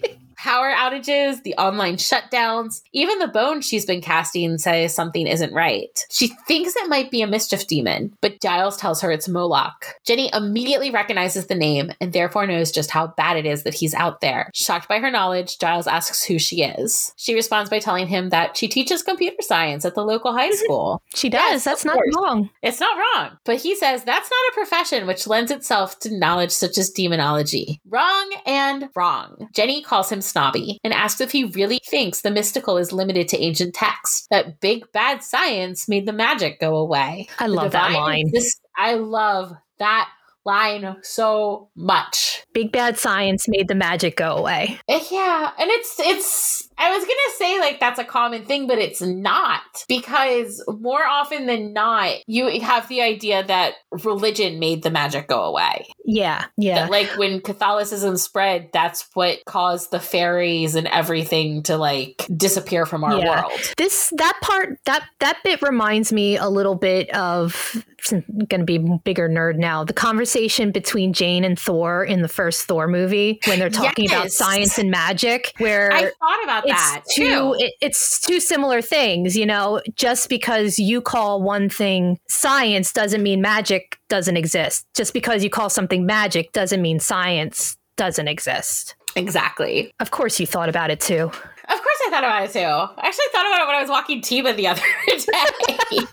Power 0.36 0.72
outages, 0.72 1.42
the 1.42 1.54
online 1.54 1.96
shutdowns, 1.96 2.82
even 2.92 3.18
the 3.18 3.28
bone 3.28 3.60
she's 3.60 3.86
been 3.86 4.00
casting 4.00 4.58
says 4.58 4.94
something 4.94 5.26
isn't 5.26 5.52
right. 5.52 6.06
She 6.10 6.28
thinks 6.46 6.76
it 6.76 6.88
might 6.88 7.10
be 7.10 7.22
a 7.22 7.26
mischief 7.26 7.66
demon, 7.66 8.16
but 8.20 8.40
Giles 8.40 8.76
tells 8.76 9.00
her 9.00 9.10
it's 9.10 9.28
Moloch. 9.28 9.94
Jenny 10.04 10.30
immediately 10.32 10.90
recognizes 10.90 11.46
the 11.46 11.54
name 11.54 11.92
and 12.00 12.12
therefore 12.12 12.46
knows 12.46 12.70
just 12.70 12.90
how 12.90 13.08
bad 13.08 13.36
it 13.36 13.46
is 13.46 13.62
that 13.62 13.74
he's 13.74 13.94
out 13.94 14.20
there. 14.20 14.50
Shocked 14.54 14.88
by 14.88 14.98
her 14.98 15.10
knowledge, 15.10 15.58
Giles 15.58 15.86
asks 15.86 16.24
who 16.24 16.38
she 16.38 16.62
is. 16.62 17.12
She 17.16 17.34
responds 17.34 17.70
by 17.70 17.78
telling 17.78 18.06
him 18.06 18.30
that 18.30 18.56
she 18.56 18.68
teaches 18.68 19.02
computer 19.02 19.36
science 19.40 19.84
at 19.84 19.94
the 19.94 20.04
local 20.04 20.32
high 20.32 20.50
mhm. 20.50 20.54
school. 20.54 21.02
She 21.14 21.28
does. 21.28 21.40
Yes, 21.52 21.64
That's 21.64 21.84
not 21.84 21.94
course. 21.94 22.14
wrong. 22.16 22.50
It's 22.62 22.80
not 22.80 22.98
wrong. 22.98 23.38
But 23.44 23.56
he 23.56 23.74
says 23.74 24.04
that's 24.04 24.30
not 24.30 24.52
a 24.52 24.54
profession 24.54 25.06
which 25.06 25.26
lends 25.26 25.50
itself 25.50 25.98
to 26.00 26.16
knowledge 26.16 26.50
such 26.50 26.78
as 26.78 26.90
demonology. 26.90 27.80
Wrong 27.88 28.36
and 28.44 28.88
wrong. 28.94 29.48
Jenny 29.52 29.82
calls 29.82 30.10
him 30.10 30.20
snobby 30.26 30.78
and 30.84 30.92
asks 30.92 31.20
if 31.20 31.32
he 31.32 31.44
really 31.44 31.80
thinks 31.86 32.20
the 32.20 32.30
mystical 32.30 32.76
is 32.78 32.92
limited 32.92 33.28
to 33.28 33.38
ancient 33.38 33.74
texts, 33.74 34.26
that 34.30 34.60
big 34.60 34.90
bad 34.92 35.22
science 35.22 35.88
made 35.88 36.06
the 36.06 36.12
magic 36.12 36.60
go 36.60 36.76
away. 36.76 37.28
I 37.38 37.46
love 37.46 37.72
that 37.72 37.92
line. 37.92 38.28
exist- 38.28 38.60
I 38.76 38.94
love 38.94 39.52
that 39.78 40.08
line 40.44 40.96
so 41.02 41.68
much. 41.74 42.44
Big 42.52 42.70
bad 42.72 42.98
science 42.98 43.46
made 43.48 43.68
the 43.68 43.74
magic 43.74 44.16
go 44.16 44.36
away. 44.36 44.78
Eh, 44.88 45.00
Yeah, 45.10 45.50
and 45.58 45.70
it's 45.70 45.98
it's 45.98 46.65
I 46.78 46.90
was 46.90 47.00
gonna 47.04 47.36
say 47.38 47.58
like 47.60 47.80
that's 47.80 47.98
a 47.98 48.04
common 48.04 48.44
thing, 48.44 48.66
but 48.66 48.78
it's 48.78 49.00
not 49.00 49.62
because 49.88 50.62
more 50.80 51.04
often 51.04 51.46
than 51.46 51.72
not, 51.72 52.16
you 52.26 52.60
have 52.60 52.88
the 52.88 53.00
idea 53.02 53.44
that 53.44 53.74
religion 54.04 54.58
made 54.58 54.82
the 54.82 54.90
magic 54.90 55.28
go 55.28 55.42
away. 55.44 55.86
Yeah. 56.04 56.44
Yeah. 56.56 56.82
That 56.82 56.90
like 56.90 57.16
when 57.16 57.40
Catholicism 57.40 58.16
spread, 58.16 58.70
that's 58.72 59.08
what 59.14 59.38
caused 59.46 59.90
the 59.90 60.00
fairies 60.00 60.74
and 60.74 60.86
everything 60.88 61.62
to 61.64 61.76
like 61.76 62.26
disappear 62.36 62.84
from 62.86 63.04
our 63.04 63.18
Yeah. 63.18 63.42
world. 63.42 63.52
this 63.78 64.12
that 64.16 64.38
part 64.42 64.78
that 64.84 65.04
that 65.20 65.38
bit 65.44 65.62
reminds 65.62 66.12
me 66.12 66.36
a 66.36 66.48
little 66.48 66.74
bit 66.74 67.08
of 67.10 67.82
I'm 68.12 68.22
going 68.48 68.60
to 68.60 68.64
be 68.64 68.78
bigger 69.04 69.28
nerd 69.28 69.56
now 69.56 69.82
the 69.82 69.92
conversation 69.92 70.70
between 70.70 71.12
jane 71.12 71.42
and 71.44 71.58
thor 71.58 72.04
in 72.04 72.22
the 72.22 72.28
first 72.28 72.66
thor 72.66 72.86
movie 72.86 73.40
when 73.46 73.58
they're 73.58 73.70
talking 73.70 74.06
about 74.06 74.30
science 74.30 74.78
and 74.78 74.90
magic 74.90 75.52
where 75.58 75.92
I 75.92 76.02
thought 76.02 76.44
about 76.44 76.65
that 76.68 77.02
it's 77.04 77.14
two 77.14 77.24
too. 77.26 77.56
it, 77.58 77.74
it's 77.80 78.20
two 78.20 78.40
similar 78.40 78.80
things 78.82 79.36
you 79.36 79.46
know 79.46 79.80
just 79.94 80.28
because 80.28 80.78
you 80.78 81.00
call 81.00 81.42
one 81.42 81.68
thing 81.68 82.18
science 82.28 82.92
doesn't 82.92 83.22
mean 83.22 83.40
magic 83.40 83.98
doesn't 84.08 84.36
exist 84.36 84.86
just 84.94 85.12
because 85.12 85.42
you 85.44 85.50
call 85.50 85.68
something 85.70 86.04
magic 86.06 86.52
doesn't 86.52 86.82
mean 86.82 86.98
science 87.00 87.76
doesn't 87.96 88.28
exist 88.28 88.94
Exactly. 89.14 89.90
of 90.00 90.10
course 90.10 90.38
you 90.38 90.46
thought 90.46 90.68
about 90.68 90.90
it 90.90 91.00
too 91.00 91.24
Of 91.24 91.78
course 91.82 92.00
I 92.06 92.10
thought 92.10 92.22
about 92.24 92.44
it 92.44 92.52
too. 92.52 92.60
I 92.60 93.06
actually 93.08 93.24
thought 93.32 93.46
about 93.46 93.62
it 93.62 93.66
when 93.66 93.74
I 93.76 93.80
was 93.80 93.90
walking 93.90 94.20
Tiva 94.20 94.54
the 94.54 94.68
other 94.68 94.82
day. 95.06 96.06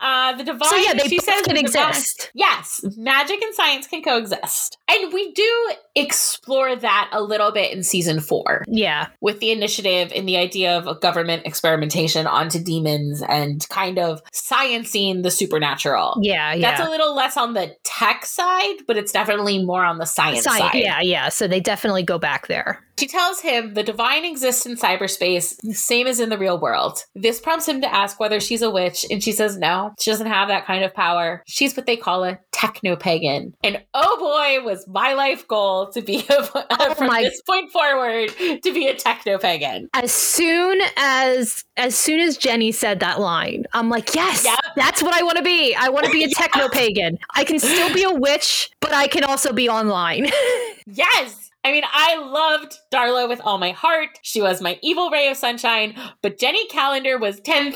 Uh, 0.00 0.36
the 0.36 0.44
divine. 0.44 0.68
so 0.68 0.76
yeah 0.76 0.92
they 0.92 1.04
she 1.08 1.16
both 1.18 1.24
says 1.24 1.42
can 1.42 1.54
the 1.54 1.62
divine- 1.62 1.88
exist 1.90 2.30
Yes, 2.34 2.80
magic 2.96 3.40
and 3.40 3.54
science 3.54 3.86
can 3.86 4.02
coexist. 4.02 4.76
And 4.88 5.12
we 5.12 5.32
do 5.32 5.70
explore 5.96 6.76
that 6.76 7.10
a 7.12 7.22
little 7.22 7.52
bit 7.52 7.72
in 7.72 7.84
season 7.84 8.20
four 8.20 8.64
yeah 8.66 9.06
with 9.20 9.38
the 9.38 9.52
initiative 9.52 10.12
and 10.14 10.28
the 10.28 10.36
idea 10.36 10.76
of 10.76 11.00
government 11.00 11.46
experimentation 11.46 12.26
onto 12.26 12.58
demons 12.62 13.22
and 13.22 13.68
kind 13.68 13.98
of 13.98 14.20
sciencing 14.32 15.22
the 15.22 15.30
supernatural. 15.30 16.18
yeah 16.20 16.52
yeah 16.52 16.76
That's 16.76 16.86
a 16.86 16.90
little 16.90 17.14
less 17.14 17.36
on 17.36 17.54
the 17.54 17.76
tech 17.84 18.26
side, 18.26 18.76
but 18.86 18.96
it's 18.96 19.12
definitely 19.12 19.64
more 19.64 19.84
on 19.84 19.98
the 19.98 20.06
science 20.06 20.44
Sci- 20.44 20.58
side. 20.58 20.74
Yeah, 20.74 21.00
yeah. 21.00 21.28
So 21.28 21.46
they 21.46 21.60
definitely 21.60 22.02
go 22.02 22.18
back 22.18 22.48
there. 22.48 22.80
She 22.98 23.06
tells 23.06 23.40
him 23.40 23.74
the 23.74 23.82
divine 23.82 24.24
exists 24.24 24.66
in 24.66 24.76
cyberspace, 24.76 25.54
same 25.74 26.06
as 26.06 26.20
in 26.20 26.28
the 26.28 26.38
real 26.38 26.60
world. 26.60 27.04
This 27.14 27.40
prompts 27.40 27.68
him 27.68 27.80
to 27.80 27.92
ask 27.92 28.20
whether 28.20 28.38
she's 28.38 28.62
a 28.62 28.70
witch, 28.70 29.04
and 29.10 29.22
she 29.22 29.32
says 29.32 29.56
no, 29.58 29.92
she 29.98 30.10
doesn't 30.10 30.26
have 30.26 30.48
that 30.48 30.66
kind 30.66 30.84
of 30.84 30.94
power. 30.94 31.42
She's 31.46 31.76
what 31.76 31.86
they 31.86 31.96
call 31.96 32.24
a 32.24 32.38
techno 32.52 32.94
pagan. 32.96 33.54
And 33.64 33.82
oh 33.94 34.16
boy, 34.18 34.64
was 34.74 34.86
my 34.88 35.14
life 35.14 35.46
goal 35.48 35.88
to 35.92 36.00
be 36.02 36.24
a, 36.28 36.34
oh 36.54 36.94
from 36.94 37.06
Oh 37.06 37.06
my- 37.06 37.22
this 37.22 37.40
point 37.42 37.70
forward 37.70 38.30
to 38.62 38.72
be 38.72 38.86
a 38.88 38.94
techno 38.94 39.38
pagan. 39.38 39.88
As 39.94 40.12
soon 40.12 40.80
as 40.96 41.64
as 41.76 41.96
soon 41.96 42.20
as 42.20 42.36
Jenny 42.36 42.72
said 42.72 43.00
that 43.00 43.20
line, 43.20 43.64
I'm 43.72 43.88
like, 43.88 44.14
yes, 44.14 44.44
Yep. 44.44 44.58
that's 44.76 45.02
what 45.02 45.14
I 45.14 45.22
want 45.22 45.38
to 45.38 45.42
be. 45.44 45.74
I 45.74 45.88
want 45.88 46.06
to 46.06 46.12
be 46.12 46.24
a 46.24 46.28
techno 46.28 46.68
pagan. 46.72 47.18
I 47.34 47.44
can 47.44 47.58
still 47.58 47.92
be 47.94 48.02
a 48.04 48.12
witch, 48.12 48.70
but 48.80 48.92
I 48.92 49.06
can 49.08 49.24
also 49.24 49.52
be 49.52 49.68
online. 49.68 50.30
Yes. 50.86 51.43
I 51.64 51.72
mean, 51.72 51.84
I 51.90 52.16
loved 52.16 52.78
Darla 52.92 53.28
with 53.28 53.40
all 53.40 53.58
my 53.58 53.70
heart. 53.70 54.10
She 54.22 54.42
was 54.42 54.60
my 54.60 54.78
evil 54.82 55.10
ray 55.10 55.28
of 55.28 55.36
sunshine, 55.36 55.94
but 56.22 56.38
Jenny 56.38 56.66
Calendar 56.68 57.18
was 57.18 57.40
10,000% 57.40 57.72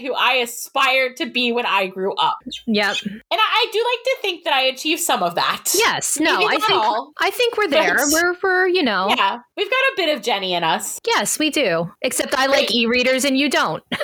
who 0.00 0.14
I 0.14 0.34
aspired 0.42 1.16
to 1.18 1.26
be 1.26 1.52
when 1.52 1.66
I 1.66 1.88
grew 1.88 2.14
up. 2.14 2.38
yep. 2.66 2.96
And 3.04 3.20
I, 3.32 3.36
I 3.38 3.66
do 3.72 3.78
like 3.78 4.04
to 4.04 4.16
think 4.22 4.44
that 4.44 4.54
I 4.54 4.62
achieved 4.62 5.02
some 5.02 5.22
of 5.22 5.34
that. 5.34 5.72
Yes. 5.74 6.18
No. 6.18 6.38
Maybe 6.38 6.56
I 6.56 6.58
think 6.58 6.70
all. 6.70 7.12
I 7.20 7.30
think 7.30 7.56
we're 7.56 7.68
there. 7.68 7.96
We're 8.10 8.34
we're 8.42 8.66
you 8.68 8.82
know. 8.82 9.08
Yeah, 9.08 9.38
we've 9.56 9.70
got 9.70 9.76
a 9.76 9.92
bit 9.96 10.16
of 10.16 10.22
Jenny 10.22 10.54
in 10.54 10.64
us. 10.64 11.00
Yes, 11.06 11.38
we 11.38 11.50
do. 11.50 11.90
Except 12.02 12.34
I 12.34 12.46
like 12.46 12.74
e-readers 12.74 13.24
and 13.24 13.36
you 13.36 13.48
don't. 13.50 13.82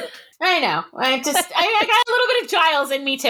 I 0.42 0.60
know. 0.60 0.84
I 0.96 1.18
just, 1.18 1.52
I, 1.54 1.78
I 1.82 1.86
got 1.86 2.08
a 2.08 2.10
little 2.10 2.26
bit 2.28 2.44
of 2.44 2.50
Giles 2.50 2.90
in 2.90 3.04
me 3.04 3.16
too. 3.16 3.28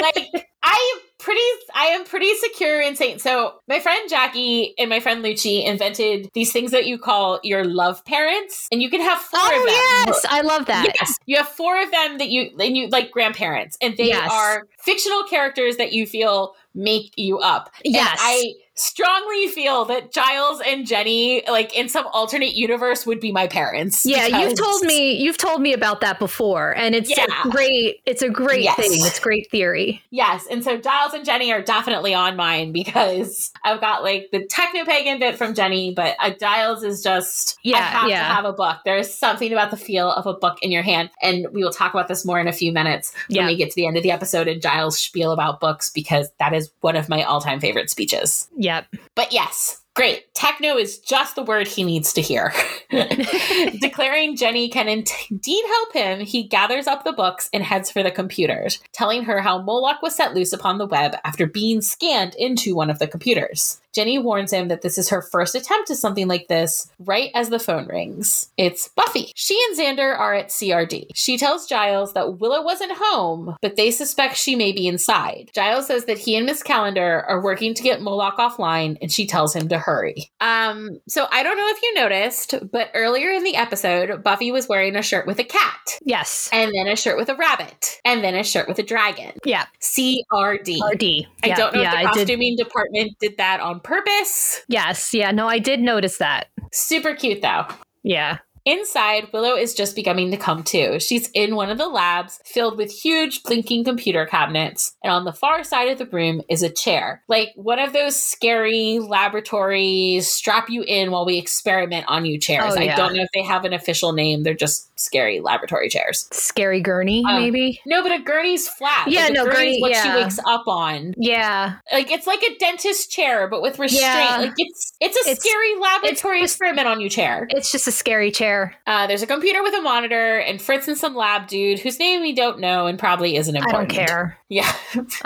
Like, 0.00 0.46
I 0.62 0.94
am 0.96 1.00
pretty, 1.18 1.40
I 1.74 1.86
am 1.86 2.04
pretty 2.04 2.34
secure 2.36 2.80
in 2.80 2.94
saying. 2.96 3.18
So, 3.18 3.54
my 3.68 3.80
friend 3.80 4.08
Jackie 4.08 4.74
and 4.78 4.88
my 4.88 5.00
friend 5.00 5.24
Lucci 5.24 5.64
invented 5.64 6.28
these 6.34 6.52
things 6.52 6.70
that 6.70 6.86
you 6.86 6.98
call 6.98 7.40
your 7.42 7.64
love 7.64 8.04
parents, 8.04 8.68
and 8.70 8.80
you 8.82 8.90
can 8.90 9.00
have 9.00 9.18
four 9.18 9.40
of 9.40 9.46
oh, 9.46 9.64
them. 9.66 9.74
oh 9.74 10.04
yes, 10.08 10.26
I 10.28 10.40
love 10.42 10.66
that. 10.66 10.92
Yes, 11.00 11.16
you 11.26 11.36
have 11.36 11.48
four 11.48 11.80
of 11.82 11.90
them 11.90 12.18
that 12.18 12.28
you 12.28 12.50
and 12.60 12.76
you 12.76 12.88
like 12.88 13.10
grandparents, 13.10 13.76
and 13.80 13.96
they 13.96 14.08
Yes. 14.08 14.30
are 14.30 14.66
fictional 14.80 15.24
characters 15.24 15.76
that 15.76 15.92
you 15.92 16.06
feel 16.06 16.54
make 16.74 17.12
you 17.16 17.38
up. 17.38 17.70
And 17.84 17.94
Yes. 17.94 18.18
I 18.20 18.52
strongly 18.78 19.48
feel 19.48 19.84
that 19.86 20.12
Giles 20.12 20.60
and 20.66 20.86
Jenny, 20.86 21.42
like 21.48 21.76
in 21.76 21.88
some 21.88 22.06
alternate 22.12 22.54
universe, 22.54 23.06
would 23.06 23.20
be 23.20 23.32
my 23.32 23.46
parents. 23.46 24.04
Yeah, 24.06 24.26
you've 24.26 24.58
told 24.58 24.82
me 24.82 25.12
you've 25.22 25.38
told 25.38 25.60
me 25.60 25.72
about 25.72 26.00
that 26.00 26.18
before, 26.18 26.74
and 26.76 26.94
it's 26.94 27.10
Yeah. 27.10 27.24
a 27.44 27.48
great 27.48 28.00
it's 28.06 28.22
a 28.22 28.28
great 28.28 28.62
Yes. 28.62 28.76
thing. 28.76 28.90
It's 29.06 29.18
great 29.20 29.50
theory. 29.50 30.02
Yes, 30.10 30.46
and 30.50 30.62
so 30.64 30.76
Giles 30.78 31.14
and 31.14 31.24
Jenny 31.24 31.52
are 31.52 31.62
definitely 31.62 32.14
on 32.14 32.36
mine 32.36 32.72
because 32.72 33.52
I've 33.64 33.80
got 33.80 34.02
like 34.02 34.28
the 34.32 34.44
techno 34.46 34.84
pagan 34.84 35.18
bit 35.18 35.36
from 35.36 35.54
Jenny, 35.54 35.92
but 35.94 36.16
uh, 36.20 36.30
Giles 36.30 36.82
is 36.82 37.02
just 37.02 37.56
I 37.58 37.60
Yeah, 37.62 37.78
have 37.82 38.08
yeah. 38.10 38.18
to 38.28 38.34
have 38.34 38.44
a 38.44 38.52
book. 38.52 38.78
There's 38.84 39.12
something 39.12 39.52
about 39.52 39.70
the 39.70 39.76
feel 39.76 40.10
of 40.10 40.26
a 40.26 40.34
book 40.34 40.58
in 40.62 40.70
your 40.70 40.82
hand, 40.82 41.10
and 41.22 41.46
we 41.52 41.62
will 41.64 41.72
talk 41.72 41.92
about 41.94 42.08
this 42.08 42.24
more 42.24 42.38
in 42.40 42.48
a 42.48 42.52
few 42.52 42.72
minutes 42.72 43.12
Yeah. 43.28 43.42
when 43.42 43.48
we 43.48 43.56
get 43.56 43.70
to 43.70 43.76
the 43.76 43.86
end 43.86 43.96
of 43.96 44.02
the 44.02 44.10
episode 44.10 44.48
and 44.48 44.60
Giles 44.62 44.98
spiel 44.98 45.32
about 45.32 45.60
books 45.60 45.90
because 45.90 46.30
that 46.38 46.52
is 46.52 46.70
one 46.80 46.96
of 46.96 47.08
my 47.08 47.22
all-time 47.22 47.60
favorite 47.60 47.90
speeches. 47.90 48.48
Yep. 48.68 48.96
But 49.16 49.32
yes, 49.32 49.80
great. 49.96 50.34
Techno 50.34 50.76
is 50.76 50.98
just 50.98 51.36
the 51.36 51.42
word 51.42 51.66
he 51.66 51.84
needs 51.84 52.12
to 52.12 52.20
hear. 52.20 52.52
Declaring 53.80 54.36
Jenny 54.36 54.68
can 54.68 54.88
indeed 54.88 55.64
help 55.66 55.94
him, 55.94 56.20
he 56.20 56.42
gathers 56.42 56.86
up 56.86 57.02
the 57.02 57.14
books 57.14 57.48
and 57.54 57.62
heads 57.62 57.90
for 57.90 58.02
the 58.02 58.10
computers, 58.10 58.78
telling 58.92 59.24
her 59.24 59.40
how 59.40 59.62
Moloch 59.62 60.02
was 60.02 60.14
set 60.14 60.34
loose 60.34 60.52
upon 60.52 60.76
the 60.76 60.86
web 60.86 61.16
after 61.24 61.46
being 61.46 61.80
scanned 61.80 62.34
into 62.34 62.76
one 62.76 62.90
of 62.90 62.98
the 62.98 63.08
computers. 63.08 63.80
Jenny 63.94 64.18
warns 64.18 64.52
him 64.52 64.68
that 64.68 64.82
this 64.82 64.98
is 64.98 65.08
her 65.08 65.22
first 65.22 65.54
attempt 65.54 65.90
at 65.90 65.96
something 65.96 66.28
like 66.28 66.48
this 66.48 66.90
right 66.98 67.30
as 67.34 67.48
the 67.50 67.58
phone 67.58 67.86
rings. 67.86 68.50
It's 68.56 68.88
Buffy. 68.88 69.32
She 69.34 69.58
and 69.68 69.78
Xander 69.78 70.16
are 70.18 70.34
at 70.34 70.48
CRD. 70.48 71.06
She 71.14 71.36
tells 71.38 71.66
Giles 71.66 72.12
that 72.14 72.38
Willow 72.38 72.62
wasn't 72.62 72.92
home, 72.94 73.56
but 73.62 73.76
they 73.76 73.90
suspect 73.90 74.36
she 74.36 74.54
may 74.54 74.72
be 74.72 74.86
inside. 74.86 75.50
Giles 75.54 75.86
says 75.86 76.04
that 76.04 76.18
he 76.18 76.36
and 76.36 76.46
Miss 76.46 76.62
Calendar 76.62 77.24
are 77.28 77.42
working 77.42 77.74
to 77.74 77.82
get 77.82 78.02
Moloch 78.02 78.36
offline, 78.36 78.96
and 79.00 79.10
she 79.10 79.26
tells 79.26 79.54
him 79.54 79.68
to 79.68 79.78
hurry. 79.78 80.30
Um, 80.40 81.00
so 81.08 81.26
I 81.30 81.42
don't 81.42 81.56
know 81.56 81.68
if 81.68 81.82
you 81.82 81.94
noticed, 81.94 82.54
but 82.70 82.90
earlier 82.94 83.30
in 83.30 83.44
the 83.44 83.56
episode, 83.56 84.22
Buffy 84.22 84.52
was 84.52 84.68
wearing 84.68 84.96
a 84.96 85.02
shirt 85.02 85.26
with 85.26 85.38
a 85.38 85.44
cat, 85.44 85.98
Yes. 86.02 86.48
and 86.52 86.72
then 86.74 86.86
a 86.86 86.96
shirt 86.96 87.16
with 87.16 87.28
a 87.28 87.34
rabbit, 87.34 88.00
and 88.04 88.22
then 88.22 88.34
a 88.34 88.44
shirt 88.44 88.68
with 88.68 88.78
a 88.78 88.82
dragon. 88.82 89.32
Yeah. 89.44 89.66
CRD. 89.80 90.78
RD. 90.82 91.26
I 91.42 91.48
Yeah, 91.48 91.56
don't 91.56 91.74
know 91.74 91.82
yeah, 91.82 91.94
if 91.94 92.12
the 92.12 92.18
costuming 92.20 92.56
department 92.56 93.12
did 93.20 93.36
that 93.38 93.60
on 93.60 93.77
on 93.78 93.80
purpose. 93.80 94.62
Yes, 94.68 95.14
yeah, 95.14 95.30
no, 95.30 95.46
I 95.46 95.58
did 95.58 95.80
notice 95.80 96.18
that. 96.18 96.48
Super 96.72 97.14
cute 97.14 97.42
though. 97.42 97.66
Yeah. 98.02 98.38
Inside, 98.64 99.28
Willow 99.32 99.54
is 99.54 99.72
just 99.72 99.96
beginning 99.96 100.30
to 100.30 100.36
come 100.36 100.62
to. 100.64 101.00
She's 101.00 101.30
in 101.30 101.54
one 101.54 101.70
of 101.70 101.78
the 101.78 101.88
labs 101.88 102.38
filled 102.44 102.76
with 102.76 102.90
huge 102.90 103.42
blinking 103.42 103.84
computer 103.84 104.26
cabinets, 104.26 104.94
and 105.02 105.10
on 105.10 105.24
the 105.24 105.32
far 105.32 105.64
side 105.64 105.88
of 105.88 105.96
the 105.96 106.04
room 106.04 106.42
is 106.50 106.62
a 106.62 106.68
chair. 106.68 107.22
Like 107.28 107.48
one 107.54 107.78
of 107.78 107.94
those 107.94 108.14
scary 108.14 108.98
laboratory 108.98 110.20
strap 110.20 110.68
you 110.68 110.82
in 110.82 111.10
while 111.10 111.24
we 111.24 111.38
experiment 111.38 112.04
on 112.08 112.26
you 112.26 112.38
chairs. 112.38 112.74
Oh, 112.76 112.78
I 112.78 112.94
don't 112.94 113.14
know 113.14 113.22
if 113.22 113.30
they 113.32 113.42
have 113.42 113.64
an 113.64 113.72
official 113.72 114.12
name. 114.12 114.42
They're 114.42 114.52
just 114.52 114.87
scary 114.98 115.40
laboratory 115.40 115.88
chairs. 115.88 116.28
Scary 116.32 116.80
gurney, 116.80 117.24
Um, 117.28 117.36
maybe? 117.40 117.80
No, 117.86 118.02
but 118.02 118.12
a 118.12 118.18
gurney's 118.18 118.68
flat. 118.68 119.08
Yeah, 119.08 119.24
Like, 119.24 119.32
no, 119.32 119.44
gurney- 119.46 119.80
what 119.80 119.90
yeah. 119.92 120.02
she 120.02 120.08
wakes 120.22 120.38
up 120.46 120.66
on. 120.66 121.14
Yeah. 121.16 121.74
Like 121.92 122.10
it's 122.10 122.26
like 122.26 122.42
a 122.42 122.56
dentist 122.58 123.10
chair, 123.10 123.48
but 123.48 123.62
with 123.62 123.78
restraint. 123.78 124.02
Yeah. 124.02 124.38
Like 124.38 124.54
it's 124.56 124.92
it's 125.00 125.16
a 125.16 125.30
It's- 125.30 125.40
scary 125.40 125.76
laboratory 125.80 126.42
experiment 126.42 126.86
on 126.88 127.00
you 127.00 127.08
chair. 127.08 127.46
It's 127.50 127.70
just 127.72 127.86
a 127.86 127.92
scary 127.92 128.30
chair. 128.30 128.74
Uh, 128.86 129.06
there's 129.06 129.22
a 129.22 129.26
computer 129.26 129.62
with 129.62 129.74
a 129.74 129.80
monitor 129.80 130.38
and 130.38 130.60
Fritz 130.60 130.88
and 130.88 130.96
some 130.98 131.14
lab 131.14 131.46
dude 131.48 131.78
whose 131.78 131.98
name 131.98 132.20
we 132.22 132.32
don't 132.32 132.58
know 132.60 132.86
and 132.86 132.98
probably 132.98 133.36
isn't 133.36 133.54
important. 133.56 133.92
I 133.92 133.96
don't 133.96 134.06
care. 134.06 134.38
Yeah. 134.50 134.72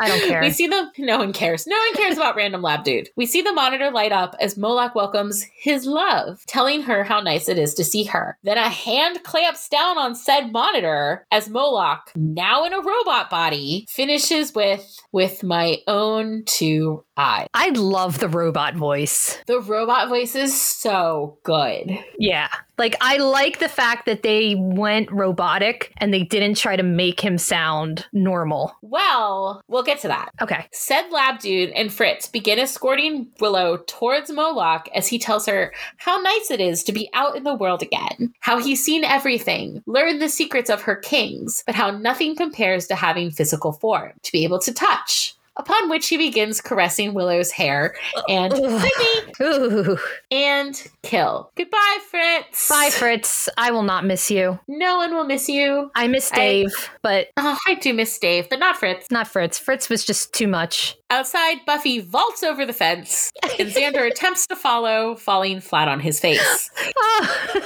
I 0.00 0.08
don't 0.08 0.26
care. 0.26 0.40
We 0.40 0.50
see 0.50 0.66
the 0.66 0.90
no 0.98 1.18
one 1.18 1.32
cares. 1.32 1.64
No 1.64 1.76
one 1.76 1.94
cares 1.94 2.16
about 2.16 2.34
random 2.34 2.60
lab 2.60 2.82
dude. 2.82 3.08
We 3.14 3.24
see 3.24 3.40
the 3.40 3.52
monitor 3.52 3.88
light 3.92 4.10
up 4.10 4.34
as 4.40 4.56
Moloch 4.58 4.96
welcomes 4.96 5.44
his 5.54 5.86
love, 5.86 6.44
telling 6.46 6.82
her 6.82 7.04
how 7.04 7.20
nice 7.20 7.48
it 7.48 7.56
is 7.56 7.72
to 7.74 7.84
see 7.84 8.02
her. 8.02 8.36
Then 8.42 8.58
a 8.58 8.68
hand 8.68 9.22
clamps 9.22 9.61
down 9.68 9.98
on 9.98 10.14
said 10.14 10.52
monitor 10.52 11.26
as 11.30 11.48
Moloch, 11.48 12.10
now 12.14 12.64
in 12.64 12.72
a 12.72 12.80
robot 12.80 13.30
body, 13.30 13.86
finishes 13.88 14.54
with 14.54 14.96
with 15.12 15.42
my 15.42 15.78
own 15.86 16.44
two 16.46 17.04
eyes. 17.16 17.46
I 17.54 17.70
love 17.70 18.18
the 18.18 18.28
robot 18.28 18.74
voice. 18.74 19.38
The 19.46 19.60
robot 19.60 20.08
voice 20.08 20.34
is 20.34 20.58
so 20.60 21.38
good. 21.42 21.98
Yeah. 22.18 22.48
Like 22.78 22.96
I 23.00 23.18
like 23.18 23.58
the 23.58 23.68
fact 23.68 24.06
that 24.06 24.22
they 24.22 24.54
went 24.56 25.10
robotic 25.12 25.92
and 25.98 26.12
they 26.12 26.22
didn't 26.22 26.56
try 26.56 26.74
to 26.74 26.82
make 26.82 27.20
him 27.20 27.38
sound 27.38 28.06
normal. 28.12 28.74
Well, 28.82 29.62
we'll 29.68 29.82
get 29.82 30.00
to 30.00 30.08
that. 30.08 30.30
Okay. 30.40 30.66
Said 30.72 31.10
lab 31.10 31.38
dude 31.38 31.70
and 31.70 31.92
Fritz 31.92 32.26
begin 32.28 32.58
escorting 32.58 33.28
Willow 33.40 33.78
towards 33.86 34.30
Moloch 34.30 34.88
as 34.94 35.06
he 35.06 35.18
tells 35.18 35.46
her 35.46 35.72
how 35.98 36.16
nice 36.18 36.50
it 36.50 36.60
is 36.60 36.82
to 36.84 36.92
be 36.92 37.10
out 37.12 37.36
in 37.36 37.44
the 37.44 37.54
world 37.54 37.82
again, 37.82 38.32
how 38.40 38.58
he's 38.58 38.82
seen 38.84 39.04
everything, 39.04 39.82
learned 39.86 40.20
the 40.20 40.28
secrets 40.28 40.70
of 40.70 40.82
her 40.82 40.96
kings, 40.96 41.62
but 41.66 41.74
how 41.74 41.90
nothing 41.90 42.34
compares 42.34 42.86
to 42.86 42.94
having 42.94 43.30
physical 43.30 43.72
form, 43.72 44.12
to 44.22 44.32
be 44.32 44.44
able 44.44 44.58
to 44.58 44.72
touch. 44.72 45.36
Upon 45.58 45.90
which 45.90 46.08
he 46.08 46.16
begins 46.16 46.62
caressing 46.62 47.12
Willow's 47.12 47.50
hair 47.50 47.94
and 48.26 48.54
Ooh. 48.54 49.98
and 50.30 50.82
kill. 51.02 51.50
Goodbye, 51.56 51.98
Fritz. 52.10 52.68
Bye, 52.70 52.88
Fritz. 52.90 53.50
I 53.58 53.70
will 53.70 53.82
not 53.82 54.06
miss 54.06 54.30
you. 54.30 54.58
No 54.66 54.96
one 54.96 55.14
will 55.14 55.24
miss 55.24 55.50
you. 55.50 55.90
I 55.94 56.08
miss 56.08 56.32
I- 56.32 56.36
Dave, 56.36 56.90
but 57.02 57.28
Oh, 57.36 57.58
I 57.68 57.74
do 57.74 57.92
miss 57.92 58.18
Dave, 58.18 58.48
but 58.48 58.60
not 58.60 58.78
Fritz. 58.78 59.10
not 59.10 59.28
Fritz. 59.28 59.58
Fritz 59.58 59.90
was 59.90 60.06
just 60.06 60.32
too 60.32 60.48
much. 60.48 60.96
Outside, 61.10 61.58
Buffy 61.66 61.98
vaults 62.00 62.42
over 62.42 62.64
the 62.64 62.72
fence, 62.72 63.30
and 63.58 63.68
Xander 63.68 64.06
attempts 64.10 64.46
to 64.46 64.56
follow, 64.56 65.16
falling 65.16 65.60
flat 65.60 65.86
on 65.86 66.00
his 66.00 66.18
face. 66.18 66.70
Oh. 66.96 67.52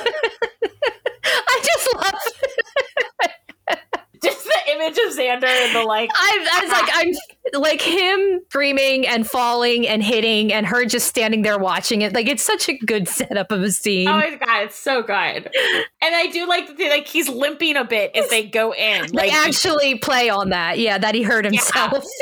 I 1.24 1.60
just 1.62 1.94
love. 1.94 2.14
Just 4.22 4.44
the 4.44 4.72
image 4.72 4.96
of 4.96 5.12
Xander 5.12 5.44
and 5.44 5.74
the 5.76 5.82
like. 5.82 6.08
I, 6.14 6.48
I 6.54 6.60
was 6.62 6.72
like, 6.72 6.88
I'm 6.94 7.12
like 7.52 7.80
him 7.80 8.40
screaming 8.48 9.06
and 9.06 9.26
falling 9.26 9.86
and 9.86 10.02
hitting, 10.02 10.52
and 10.52 10.66
her 10.66 10.84
just 10.84 11.06
standing 11.06 11.42
there 11.42 11.58
watching 11.58 12.02
it. 12.02 12.12
Like 12.14 12.26
it's 12.28 12.42
such 12.42 12.68
a 12.68 12.76
good 12.76 13.08
setup 13.08 13.52
of 13.52 13.62
a 13.62 13.70
scene. 13.70 14.08
Oh 14.08 14.16
my 14.16 14.34
god, 14.36 14.62
it's 14.64 14.76
so 14.76 15.02
good. 15.02 15.48
And 16.02 16.14
I 16.14 16.28
do 16.32 16.46
like 16.46 16.76
that 16.76 16.90
like 16.90 17.06
he's 17.06 17.28
limping 17.28 17.76
a 17.76 17.84
bit 17.84 18.14
as 18.16 18.28
they 18.30 18.46
go 18.46 18.72
in. 18.74 19.06
they 19.06 19.12
Like 19.12 19.32
actually 19.32 19.98
play 19.98 20.28
on 20.28 20.50
that. 20.50 20.78
Yeah, 20.78 20.98
that 20.98 21.14
he 21.14 21.22
hurt 21.22 21.44
himself. 21.44 22.04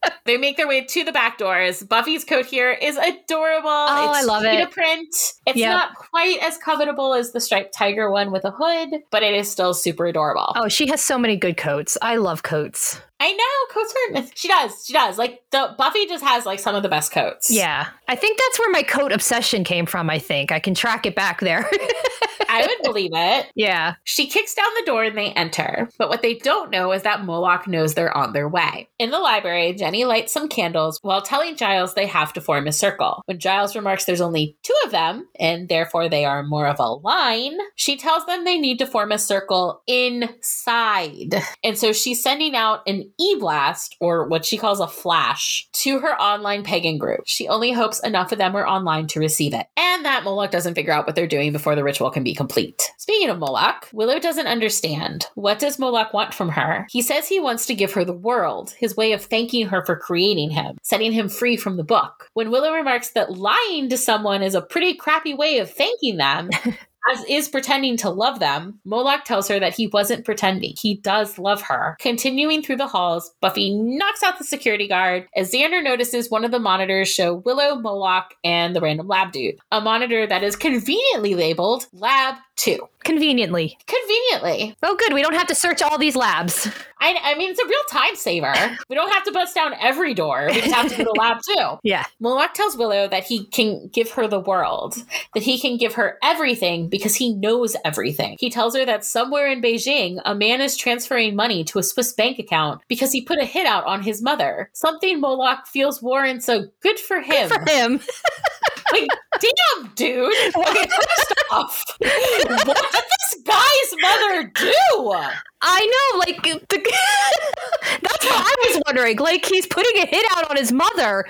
they 0.24 0.36
make 0.36 0.56
their 0.56 0.68
way 0.68 0.84
to 0.84 1.04
the 1.04 1.12
back 1.12 1.38
doors. 1.38 1.82
Buffy's 1.82 2.24
coat 2.24 2.46
here 2.46 2.70
is 2.70 2.96
adorable. 2.96 3.68
Oh, 3.68 4.10
it's 4.10 4.18
I 4.18 4.22
love 4.22 4.44
it. 4.44 4.70
print. 4.70 5.08
It's 5.46 5.56
Yep. 5.56 5.70
not 5.70 5.94
quite 5.96 6.38
as 6.42 6.58
covetable 6.58 7.18
as 7.18 7.32
the 7.32 7.40
striped 7.40 7.74
tiger 7.76 8.10
one 8.10 8.30
with 8.30 8.44
a 8.44 8.50
hood, 8.50 9.00
but 9.10 9.22
it 9.22 9.34
is 9.34 9.50
still 9.50 9.74
super 9.74 10.06
adorable. 10.06 10.52
Oh, 10.56 10.68
she 10.68 10.86
has 10.88 11.00
so 11.02 11.18
many 11.18 11.36
good 11.36 11.56
coats. 11.56 11.96
I 12.02 12.16
love 12.16 12.42
coats. 12.42 13.00
I 13.20 13.32
know 13.32 13.74
coats 13.74 13.94
are. 14.14 14.24
She 14.34 14.48
does. 14.48 14.84
She 14.86 14.92
does. 14.92 15.18
Like 15.18 15.42
the 15.50 15.74
Buffy 15.78 16.06
just 16.06 16.24
has 16.24 16.44
like 16.46 16.60
some 16.60 16.74
of 16.74 16.82
the 16.82 16.88
best 16.88 17.12
coats. 17.12 17.50
Yeah. 17.50 17.88
I 18.08 18.16
think 18.16 18.38
that's 18.38 18.58
where 18.58 18.70
my 18.70 18.82
coat 18.82 19.12
obsession 19.12 19.64
came 19.64 19.86
from, 19.86 20.10
I 20.10 20.18
think. 20.18 20.52
I 20.52 20.60
can 20.60 20.74
track 20.74 21.06
it 21.06 21.14
back 21.14 21.40
there. 21.40 21.68
I 22.50 22.62
would 22.62 22.82
believe 22.82 23.10
it. 23.12 23.46
yeah. 23.54 23.94
She 24.04 24.26
kicks 24.26 24.54
down 24.54 24.68
the 24.78 24.86
door 24.86 25.04
and 25.04 25.16
they 25.18 25.32
enter. 25.32 25.90
But 25.98 26.08
what 26.08 26.22
they 26.22 26.34
don't 26.34 26.70
know 26.70 26.92
is 26.92 27.02
that 27.02 27.24
Moloch 27.24 27.66
knows 27.66 27.92
they're 27.94 28.16
on 28.16 28.32
their 28.32 28.48
way. 28.48 28.88
In 28.98 29.10
the 29.10 29.18
library, 29.18 29.74
Jenny 29.74 30.04
lights 30.06 30.32
some 30.32 30.48
candles 30.48 30.98
while 31.02 31.20
telling 31.20 31.56
Giles 31.56 31.92
they 31.94 32.06
have 32.06 32.32
to 32.32 32.40
form 32.40 32.66
a 32.66 32.72
circle. 32.72 33.22
When 33.26 33.38
Giles 33.38 33.76
remarks 33.76 34.06
there's 34.06 34.22
only 34.22 34.56
two 34.62 34.74
of 34.86 34.90
them, 34.92 35.28
and 35.38 35.68
therefore 35.68 36.08
they 36.08 36.24
are 36.24 36.42
more 36.42 36.66
of 36.66 36.78
a 36.78 36.88
line, 36.90 37.58
she 37.76 37.96
tells 37.96 38.24
them 38.24 38.44
they 38.44 38.58
need 38.58 38.78
to 38.78 38.86
form 38.86 39.12
a 39.12 39.18
circle 39.18 39.82
inside. 39.86 41.34
And 41.62 41.76
so 41.76 41.92
she's 41.92 42.22
sending 42.22 42.54
out 42.56 42.80
an 42.86 43.10
e 43.18 43.36
blast, 43.38 43.96
or 44.00 44.26
what 44.26 44.44
she 44.46 44.56
calls 44.56 44.80
a 44.80 44.88
flash, 44.88 45.37
to 45.72 46.00
her 46.00 46.20
online 46.20 46.62
pagan 46.62 46.98
group. 46.98 47.22
She 47.26 47.48
only 47.48 47.72
hopes 47.72 48.00
enough 48.00 48.32
of 48.32 48.38
them 48.38 48.56
are 48.56 48.66
online 48.66 49.06
to 49.08 49.20
receive 49.20 49.54
it, 49.54 49.66
and 49.76 50.04
that 50.04 50.24
Moloch 50.24 50.50
doesn't 50.50 50.74
figure 50.74 50.92
out 50.92 51.06
what 51.06 51.16
they're 51.16 51.26
doing 51.26 51.52
before 51.52 51.74
the 51.74 51.84
ritual 51.84 52.10
can 52.10 52.24
be 52.24 52.34
complete. 52.34 52.90
Speaking 52.98 53.30
of 53.30 53.38
Moloch, 53.38 53.88
Willow 53.92 54.18
doesn't 54.18 54.46
understand. 54.46 55.26
What 55.34 55.58
does 55.58 55.78
Moloch 55.78 56.12
want 56.12 56.34
from 56.34 56.50
her? 56.50 56.86
He 56.90 57.02
says 57.02 57.28
he 57.28 57.40
wants 57.40 57.66
to 57.66 57.74
give 57.74 57.92
her 57.92 58.04
the 58.04 58.12
world, 58.12 58.74
his 58.78 58.96
way 58.96 59.12
of 59.12 59.24
thanking 59.24 59.66
her 59.68 59.84
for 59.84 59.96
creating 59.96 60.50
him, 60.50 60.78
setting 60.82 61.12
him 61.12 61.28
free 61.28 61.56
from 61.56 61.76
the 61.76 61.84
book. 61.84 62.28
When 62.34 62.50
Willow 62.50 62.72
remarks 62.72 63.10
that 63.10 63.32
lying 63.32 63.88
to 63.88 63.98
someone 63.98 64.42
is 64.42 64.54
a 64.54 64.62
pretty 64.62 64.94
crappy 64.94 65.34
way 65.34 65.58
of 65.58 65.70
thanking 65.70 66.16
them, 66.16 66.50
as 67.10 67.24
is 67.24 67.48
pretending 67.48 67.96
to 67.98 68.10
love 68.10 68.40
them, 68.40 68.80
Moloch 68.84 69.24
tells 69.24 69.48
her 69.48 69.58
that 69.60 69.74
he 69.74 69.86
wasn't 69.88 70.24
pretending. 70.24 70.74
He 70.80 70.96
does 70.96 71.38
love 71.38 71.62
her. 71.62 71.96
Continuing 72.00 72.62
through 72.62 72.76
the 72.76 72.86
halls, 72.86 73.32
Buffy 73.40 73.74
knocks 73.74 74.22
out 74.22 74.38
the 74.38 74.44
security 74.44 74.88
guard 74.88 75.26
as 75.36 75.52
Xander 75.52 75.82
notices 75.82 76.30
one 76.30 76.44
of 76.44 76.50
the 76.50 76.58
monitors 76.58 77.08
show 77.08 77.34
Willow, 77.34 77.76
Moloch, 77.76 78.34
and 78.44 78.74
the 78.74 78.80
random 78.80 79.08
lab 79.08 79.32
dude. 79.32 79.58
A 79.72 79.80
monitor 79.80 80.26
that 80.26 80.42
is 80.42 80.56
conveniently 80.56 81.34
labeled 81.34 81.86
Lab 81.92 82.36
2. 82.58 82.78
Conveniently. 83.04 83.78
Conveniently. 83.86 84.76
Oh, 84.82 84.96
good. 84.96 85.14
We 85.14 85.22
don't 85.22 85.34
have 85.34 85.46
to 85.46 85.54
search 85.54 85.80
all 85.80 85.96
these 85.96 86.16
labs. 86.16 86.68
I, 87.00 87.16
I 87.22 87.34
mean, 87.36 87.50
it's 87.50 87.60
a 87.60 87.66
real 87.66 87.82
time 87.88 88.16
saver. 88.16 88.76
We 88.88 88.96
don't 88.96 89.12
have 89.12 89.24
to 89.24 89.32
bust 89.32 89.54
down 89.54 89.72
every 89.80 90.14
door. 90.14 90.48
We 90.50 90.60
just 90.60 90.74
have 90.74 90.88
to 90.88 90.96
go 90.96 90.96
to 90.96 91.04
the 91.04 91.18
Lab 91.18 91.38
2. 91.56 91.78
Yeah. 91.88 92.04
Moloch 92.20 92.54
tells 92.54 92.76
Willow 92.76 93.08
that 93.08 93.24
he 93.24 93.46
can 93.46 93.88
give 93.92 94.10
her 94.10 94.26
the 94.26 94.40
world, 94.40 94.96
that 95.34 95.42
he 95.44 95.58
can 95.58 95.76
give 95.76 95.94
her 95.94 96.18
everything 96.22 96.88
because 96.88 97.14
he 97.14 97.32
knows 97.34 97.76
everything. 97.84 98.36
He 98.38 98.50
tells 98.50 98.76
her 98.76 98.84
that 98.84 99.04
somewhere 99.04 99.46
in 99.46 99.62
Beijing, 99.62 100.20
a 100.24 100.34
man 100.34 100.60
is 100.60 100.76
transferring 100.76 101.36
money 101.36 101.64
to 101.64 101.78
a 101.78 101.82
Swiss 101.82 102.12
bank 102.12 102.38
account 102.38 102.82
because 102.88 103.12
he 103.12 103.22
put 103.22 103.38
a 103.38 103.44
hit 103.44 103.64
out 103.64 103.84
on 103.84 104.02
his 104.02 104.20
mother. 104.20 104.68
Something 104.74 105.20
Moloch 105.20 105.66
feels 105.66 106.02
warrants 106.02 106.48
a 106.48 106.66
good 106.82 106.98
for 106.98 107.20
him. 107.20 107.48
For 107.48 107.64
him. 107.70 108.00
like, 108.92 109.08
damn, 109.40 109.90
dude. 109.94 110.32
Okay, 110.56 110.86
first 110.86 111.34
off, 111.50 111.84
what 111.98 112.76
did 112.76 112.92
this 112.92 113.42
guy's 113.44 113.94
mother 114.00 114.52
do? 114.54 115.12
I 115.60 116.10
know, 116.12 116.18
like 116.18 116.42
the, 116.42 116.60
that's 118.02 118.24
what 118.24 118.46
I 118.46 118.54
was 118.68 118.82
wondering. 118.86 119.18
Like 119.18 119.44
he's 119.44 119.66
putting 119.66 120.02
a 120.02 120.06
hit 120.06 120.24
out 120.36 120.50
on 120.50 120.56
his 120.56 120.72
mother. 120.72 121.26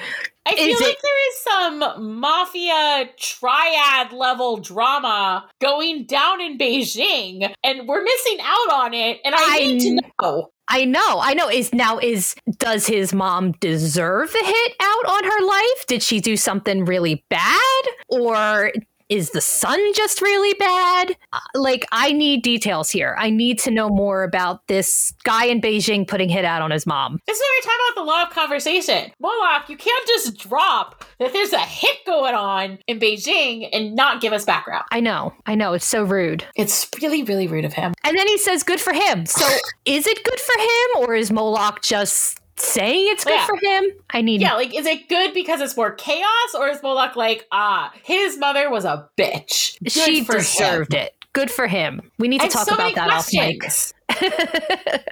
I 0.46 0.54
feel 0.54 0.68
Is 0.68 0.80
like 0.80 0.92
it- 0.92 0.98
there 1.02 1.28
is 1.28 1.40
some 1.42 2.20
mafia 2.20 3.10
triad 3.18 4.12
level 4.12 4.56
drama 4.58 5.46
going 5.60 6.04
down 6.06 6.40
in 6.40 6.56
Beijing, 6.58 7.52
and 7.62 7.86
we're 7.88 8.02
missing 8.02 8.38
out 8.42 8.72
on 8.72 8.94
it. 8.94 9.20
And 9.24 9.34
I, 9.34 9.38
I 9.40 9.58
need 9.58 9.80
to 9.80 10.00
know. 10.22 10.50
I 10.68 10.84
know, 10.84 11.20
I 11.20 11.34
know. 11.34 11.48
Is 11.48 11.72
now 11.72 11.98
is 11.98 12.34
does 12.58 12.86
his 12.86 13.14
mom 13.14 13.52
deserve 13.52 14.30
the 14.32 14.44
hit 14.44 14.76
out 14.80 15.06
on 15.06 15.24
her 15.24 15.46
life? 15.46 15.86
Did 15.86 16.02
she 16.02 16.20
do 16.20 16.36
something 16.36 16.84
really 16.84 17.24
bad, 17.30 17.82
or 18.08 18.72
is 19.08 19.30
the 19.30 19.40
sun 19.40 19.80
just 19.94 20.20
really 20.20 20.54
bad? 20.58 21.16
Uh, 21.32 21.38
Like, 21.54 21.86
I 21.92 22.12
need 22.12 22.42
details 22.42 22.90
here. 22.90 23.16
I 23.18 23.30
need 23.30 23.58
to 23.60 23.70
know 23.70 23.88
more 23.88 24.22
about 24.22 24.66
this 24.68 25.12
guy 25.24 25.46
in 25.46 25.60
Beijing 25.60 26.06
putting 26.06 26.28
hit 26.28 26.44
out 26.44 26.62
on 26.62 26.70
his 26.70 26.86
mom. 26.86 27.18
This 27.26 27.36
is 27.36 27.40
what 27.42 27.48
we're 27.56 27.70
talking 27.70 27.86
about 27.88 28.00
the 28.02 28.06
law 28.06 28.22
of 28.24 28.30
conversation. 28.30 29.12
Moloch, 29.20 29.68
you 29.68 29.76
can't 29.76 30.06
just 30.06 30.38
drop 30.38 31.04
that 31.18 31.32
there's 31.32 31.52
a 31.52 31.58
hit 31.58 31.96
going 32.06 32.34
on 32.34 32.78
in 32.86 32.98
Beijing 33.00 33.68
and 33.72 33.94
not 33.94 34.20
give 34.20 34.32
us 34.32 34.44
background. 34.44 34.84
I 34.92 35.00
know, 35.00 35.32
I 35.46 35.54
know. 35.54 35.72
It's 35.72 35.86
so 35.86 36.02
rude. 36.04 36.44
It's 36.54 36.88
really, 37.02 37.22
really 37.22 37.46
rude 37.48 37.64
of 37.64 37.72
him. 37.72 37.94
And 38.04 38.16
then 38.16 38.26
he 38.28 38.38
says, 38.38 38.62
"Good 38.62 38.80
for 38.80 38.92
him." 38.92 39.26
So, 39.26 39.46
is 39.84 40.06
it 40.06 40.22
good 40.24 40.40
for 40.40 40.60
him, 40.60 41.08
or 41.08 41.14
is 41.14 41.30
Moloch 41.32 41.82
just 41.82 42.40
saying 42.60 43.06
it's 43.08 43.24
good 43.24 43.34
Yeah. 43.34 43.46
for 43.46 43.56
him. 43.62 43.84
I 44.10 44.20
need 44.22 44.40
Yeah, 44.40 44.54
like 44.54 44.74
is 44.74 44.86
it 44.86 45.08
good 45.08 45.34
because 45.34 45.60
it's 45.60 45.76
more 45.76 45.92
chaos, 45.92 46.54
or 46.56 46.68
is 46.68 46.82
Moloch 46.82 47.16
like, 47.16 47.46
ah, 47.52 47.92
his 48.02 48.38
mother 48.38 48.70
was 48.70 48.84
a 48.84 49.08
bitch. 49.16 49.78
Good 49.82 49.92
she 49.92 50.24
for 50.24 50.34
him. 50.34 50.38
deserved 50.40 50.94
it. 50.94 51.14
Good 51.32 51.50
for 51.50 51.66
him. 51.66 52.00
We 52.18 52.28
need 52.28 52.38
to 52.38 52.44
And 52.44 52.52
talk 52.52 52.66
so 52.68 52.74
about 52.74 52.94
that 52.94 53.10
off 53.10 53.28
mic. 53.32 53.62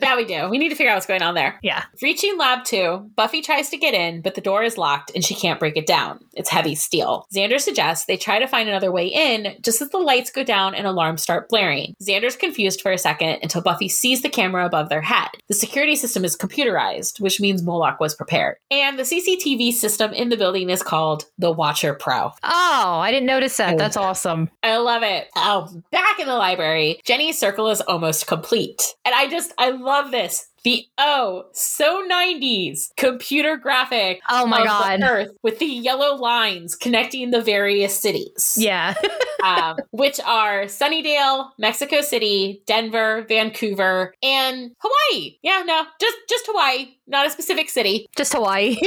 Yeah, 0.02 0.14
we 0.16 0.24
do. 0.24 0.48
We 0.48 0.59
need 0.59 0.68
to 0.68 0.77
figure 0.77 0.93
out 0.93 0.97
what's 0.97 1.06
going 1.06 1.23
on 1.23 1.35
there. 1.35 1.59
yeah. 1.62 1.85
Reaching 2.01 2.39
lab 2.39 2.62
two, 2.64 3.10
Buffy 3.16 3.40
tries 3.43 3.70
to 3.70 3.77
get 3.77 3.93
in, 3.93 4.20
but 4.20 4.36
the 4.36 4.40
door 4.40 4.62
is 4.62 4.78
locked 4.78 5.10
and 5.16 5.24
she 5.24 5.35
can't 5.35 5.59
break 5.59 5.77
it 5.77 5.86
down. 5.86 6.20
It's 6.35 6.48
heavy 6.51 6.77
steel. 6.77 7.27
Xander 7.35 7.59
suggests 7.59 8.05
they 8.06 8.16
try 8.16 8.39
to 8.39 8.47
find 8.47 8.68
another 8.68 8.93
way 8.93 9.09
in 9.09 9.56
just 9.62 9.82
as 9.82 9.89
the 9.89 9.98
lights 9.98 10.31
go 10.31 10.44
down 10.44 10.74
and 10.77 10.86
alarms 10.86 11.23
start 11.23 11.48
blaring. 11.48 11.94
Xander's 12.01 12.36
confused 12.36 12.81
for 12.82 12.93
a 12.93 12.98
second 12.98 13.39
until 13.43 13.62
Buffy 13.62 13.89
sees 13.89 14.23
the 14.23 14.28
camera 14.28 14.64
above 14.64 14.90
their 14.90 15.01
head. 15.01 15.28
The 15.48 15.55
security 15.55 15.97
system 15.97 16.24
is 16.24 16.36
computerized, 16.36 17.18
which 17.20 17.40
means 17.40 17.62
Moloch 17.64 17.98
was 17.98 18.14
prepared. 18.14 18.56
And 18.70 18.97
the 18.98 19.02
CCTV 19.02 19.73
system 19.73 20.12
in 20.12 20.28
the 20.28 20.36
building 20.36 20.70
is 20.70 20.82
called 20.85 21.24
the 21.39 21.51
Watcher 21.51 21.94
Pro. 21.94 22.32
Oh, 22.44 22.98
I 23.01 23.10
didn't 23.10 23.27
notice 23.27 23.56
that. 23.56 23.74
Oh. 23.74 23.78
That's 23.78 23.97
awesome. 23.97 24.51
I 24.62 24.77
love 24.77 25.02
it. 25.02 25.28
Oh, 25.35 25.68
back 25.90 26.20
in 26.20 26.28
the 26.28 26.35
library, 26.36 27.01
Jenny's 27.05 27.39
circle 27.39 27.70
is 27.70 27.81
almost 27.81 28.27
complete. 28.28 28.86
And 29.05 29.15
I 29.15 29.29
just, 29.29 29.53
I 29.59 29.71
love 29.71 30.11
this. 30.11 30.49
The 30.65 30.85
oh, 30.99 31.45
so 31.53 32.05
90s 32.11 32.89
computer 32.97 33.57
graphic 33.57 34.21
Oh 34.29 34.47
my 34.47 34.63
of 34.63 34.67
god. 34.67 35.01
Earth 35.03 35.29
with 35.45 35.61
the 35.61 35.67
yellow 35.67 36.17
lines 36.17 36.75
connecting 36.75 37.31
the 37.31 37.41
various 37.41 37.97
cities, 37.97 38.57
Yeah. 38.59 38.95
um, 39.45 39.77
which 39.93 40.19
are 40.27 40.65
Sunnydale, 40.65 41.51
Mexico 41.57 42.01
City, 42.01 42.63
Denver, 42.67 43.25
Vancouver, 43.29 44.13
and 44.25 44.73
Hawaii. 44.81 45.37
Yeah, 45.43 45.63
no, 45.65 45.85
just 46.01 46.17
just 46.29 46.47
Hawaii, 46.49 46.97
not 47.07 47.27
a 47.29 47.31
specific 47.31 47.71
city. 47.71 48.07
Just 48.17 48.33
Hawaii. 48.33 48.77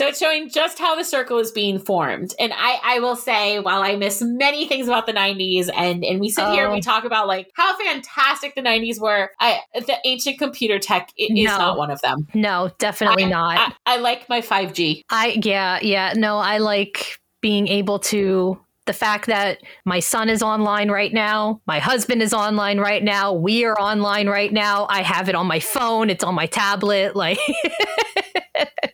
So 0.00 0.06
it's 0.06 0.18
showing 0.18 0.48
just 0.48 0.78
how 0.78 0.96
the 0.96 1.04
circle 1.04 1.38
is 1.40 1.52
being 1.52 1.78
formed. 1.78 2.34
And 2.40 2.54
I, 2.56 2.80
I 2.82 3.00
will 3.00 3.16
say, 3.16 3.58
while 3.60 3.82
I 3.82 3.96
miss 3.96 4.22
many 4.22 4.66
things 4.66 4.88
about 4.88 5.04
the 5.04 5.12
90s, 5.12 5.68
and, 5.76 6.02
and 6.02 6.18
we 6.18 6.30
sit 6.30 6.48
here 6.48 6.64
and 6.64 6.72
Oh. 6.72 6.74
we 6.76 6.80
talk 6.80 7.04
about 7.04 7.26
like 7.28 7.50
how 7.52 7.76
fantastic 7.76 8.54
the 8.54 8.62
90s 8.62 8.98
were, 8.98 9.30
I 9.40 9.58
the 9.74 9.98
ancient 10.06 10.38
computer 10.38 10.78
tech 10.78 11.10
is 11.18 11.28
No. 11.44 11.58
not 11.58 11.76
one 11.76 11.90
of 11.90 12.00
them. 12.00 12.26
no, 12.32 12.70
definitely 12.78 13.24
I, 13.24 13.28
not. 13.28 13.74
I, 13.84 13.96
I 13.96 13.96
like 13.98 14.26
my 14.30 14.40
5G. 14.40 15.02
I 15.10 15.38
yeah, 15.44 15.78
yeah. 15.82 16.14
No, 16.16 16.38
I 16.38 16.56
like 16.56 17.18
being 17.42 17.68
able 17.68 17.98
to 17.98 18.58
the 18.86 18.94
fact 18.94 19.26
that 19.26 19.58
my 19.84 20.00
son 20.00 20.30
is 20.30 20.42
online 20.42 20.90
right 20.90 21.12
now, 21.12 21.60
my 21.66 21.78
husband 21.78 22.22
is 22.22 22.32
online 22.32 22.80
right 22.80 23.04
now, 23.04 23.34
we 23.34 23.66
are 23.66 23.78
online 23.78 24.30
right 24.30 24.50
now. 24.50 24.86
I 24.88 25.02
have 25.02 25.28
it 25.28 25.34
on 25.34 25.46
my 25.46 25.60
phone, 25.60 26.08
it's 26.08 26.24
on 26.24 26.34
my 26.34 26.46
tablet, 26.46 27.14
like 27.14 27.38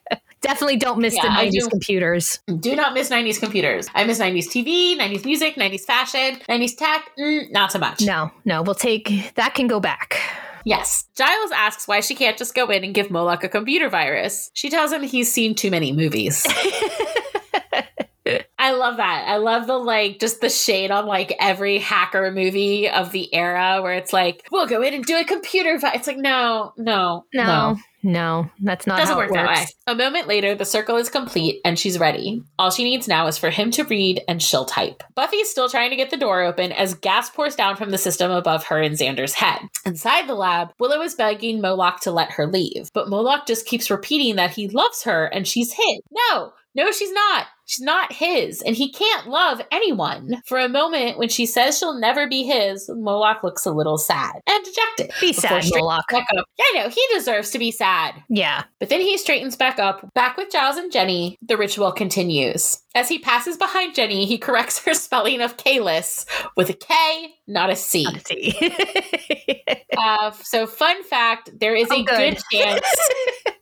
Definitely 0.47 0.77
don't 0.77 0.99
miss 1.01 1.15
the 1.15 1.23
Yeah, 1.25 1.37
I 1.37 1.47
90s 1.49 1.53
do. 1.53 1.69
computers. 1.69 2.39
Do 2.61 2.77
not 2.77 2.95
miss 2.95 3.11
90s 3.11 3.41
computers. 3.41 3.89
I 3.95 4.05
miss 4.05 4.21
90s 4.21 4.47
TV, 4.47 4.97
90s 4.97 5.25
music, 5.25 5.57
90s 5.57 5.81
fashion, 5.81 6.41
90s 6.49 6.77
tech. 6.77 7.11
Mm, 7.19 7.51
not 7.51 7.73
so 7.73 7.81
much. 7.81 8.03
No, 8.03 8.31
no, 8.45 8.63
we'll 8.63 8.77
take 8.77 9.35
that 9.35 9.55
can 9.55 9.67
go 9.67 9.81
back. 9.81 10.21
Yes. 10.65 11.05
Giles 11.17 11.51
asks 11.53 11.87
why 11.89 12.01
she 12.01 12.15
can't 12.15 12.37
just 12.37 12.55
go 12.55 12.69
in 12.71 12.85
and 12.85 12.95
give 12.95 13.11
Moloch 13.11 13.43
a 13.45 13.49
computer 13.49 13.89
virus. 13.89 14.51
She 14.55 14.69
tells 14.71 14.93
him 14.93 15.03
he's 15.03 15.33
seen 15.33 15.55
too 15.55 15.71
many 15.71 15.93
movies. 15.93 16.45
I 18.59 18.73
love 18.73 18.97
that. 18.97 19.25
I 19.29 19.37
love 19.37 19.67
the 19.67 19.77
like 19.77 20.19
just 20.19 20.41
the 20.41 20.51
shade 20.51 20.91
on 20.91 21.07
like 21.07 21.35
every 21.39 21.79
hacker 21.79 22.31
movie 22.31 22.89
of 22.89 23.13
the 23.13 23.33
era 23.35 23.81
where 23.83 23.95
it's 23.95 24.13
like, 24.13 24.47
we'll 24.51 24.67
go 24.67 24.83
in 24.83 24.95
and 24.95 25.05
do 25.05 25.17
a 25.19 25.25
computer 25.25 25.79
vi-. 25.79 25.93
It's 25.95 26.07
like, 26.07 26.19
no, 26.19 26.73
no, 26.77 27.25
No, 27.33 27.45
no, 27.45 27.77
No, 28.03 28.51
that's 28.61 28.87
not 28.87 28.99
Doesn't 28.99 29.15
how 29.15 29.19
work 29.21 29.33
that 29.33 29.49
way. 29.49 29.67
A 29.87 29.95
moment 29.95 30.29
later, 30.29 30.55
the 30.55 30.65
circle 30.65 30.97
is 30.97 31.09
complete 31.09 31.61
and 31.65 31.79
she's 31.79 31.99
ready. 31.99 32.43
All 32.59 32.71
she 32.71 32.85
needs 32.85 33.09
now 33.09 33.27
is 33.27 33.39
for 33.39 33.51
him 33.51 33.71
to 33.73 33.85
read 33.85 34.23
and 34.29 34.43
she'll 34.43 34.65
type. 34.65 35.03
Buffy's 35.15 35.51
still 35.51 35.69
trying 35.69 35.91
to 35.91 35.97
get 35.97 36.11
the 36.11 36.17
door 36.17 36.43
open 36.43 36.73
as 36.73 36.95
gas 36.95 37.31
pours 37.31 37.57
down 37.57 37.77
from 37.77 37.91
the 37.91 37.99
system 37.99 38.31
above 38.31 38.65
her 38.67 38.81
and 38.81 38.97
Xander's 38.97 39.35
head. 39.35 39.61
Inside 39.85 40.29
the 40.29 40.35
lab, 40.35 40.73
Willow 40.79 41.03
is 41.03 41.15
begging 41.15 41.61
Moloch 41.61 42.01
to 42.03 42.11
let 42.11 42.31
her 42.33 42.47
leave, 42.47 42.91
but 42.93 43.09
Moloch 43.09 43.47
just 43.47 43.67
keeps 43.67 43.91
repeating 43.91 44.37
that 44.37 44.53
he 44.53 44.69
loves 44.69 45.03
her 45.03 45.27
and 45.27 45.47
she's 45.47 45.73
his. 45.73 46.01
No, 46.31 46.53
no, 46.77 46.93
she's 46.93 47.11
not. 47.13 47.47
She's 47.69 47.81
not 47.81 48.13
his, 48.13 48.63
and 48.63 48.77
he 48.77 48.93
can't 48.93 49.27
love 49.29 49.61
anyone. 49.73 50.41
For 50.47 50.57
a 50.61 50.69
moment, 50.69 51.19
when 51.19 51.29
she 51.29 51.47
says 51.47 51.77
she'll 51.77 51.99
never 51.99 52.29
be 52.29 52.45
his, 52.45 52.89
Moloch 52.89 53.43
looks 53.43 53.67
a 53.67 53.73
little 53.73 53.99
sad 53.99 54.35
and 54.47 54.65
dejected. 54.65 55.11
Be 55.21 55.33
sad, 55.33 55.65
Moloch. 55.75 56.05
back 56.09 56.29
up. 56.39 56.47
Yeah, 56.57 56.65
I 56.69 56.79
know, 56.85 56.89
he 56.91 57.05
deserves 57.13 57.51
to 57.51 57.59
be 57.59 57.73
sad. 57.73 58.15
Yeah. 58.29 58.63
But 58.79 58.89
then 58.91 59.01
he 59.01 59.19
straightens 59.19 59.57
back 59.57 59.81
up. 59.81 60.09
Back 60.15 60.37
with 60.37 60.53
Giles 60.53 60.77
and 60.77 60.93
Jenny, 60.93 61.37
the 61.43 61.57
ritual 61.57 61.91
continues. 61.91 62.81
As 62.95 63.09
he 63.09 63.19
passes 63.19 63.57
behind 63.57 63.97
Jenny, 63.97 64.27
he 64.27 64.39
corrects 64.39 64.79
her 64.85 64.95
spelling 64.95 65.41
of 65.41 65.57
Kalis 65.57 66.25
with 66.57 66.71
a 66.71 66.75
K, 66.75 67.35
not 67.49 67.69
a 67.69 67.75
C. 67.75 68.07
Let's 68.07 68.29
see. 68.29 69.65
Uh, 69.99 70.31
so, 70.31 70.69
fun 70.69 71.03
fact 71.03 71.51
there 71.59 71.75
is 71.75 71.91
a 71.91 71.95
Oh, 71.95 72.05
good. 72.05 72.39
good. 72.53 72.61
chance. 72.63 72.87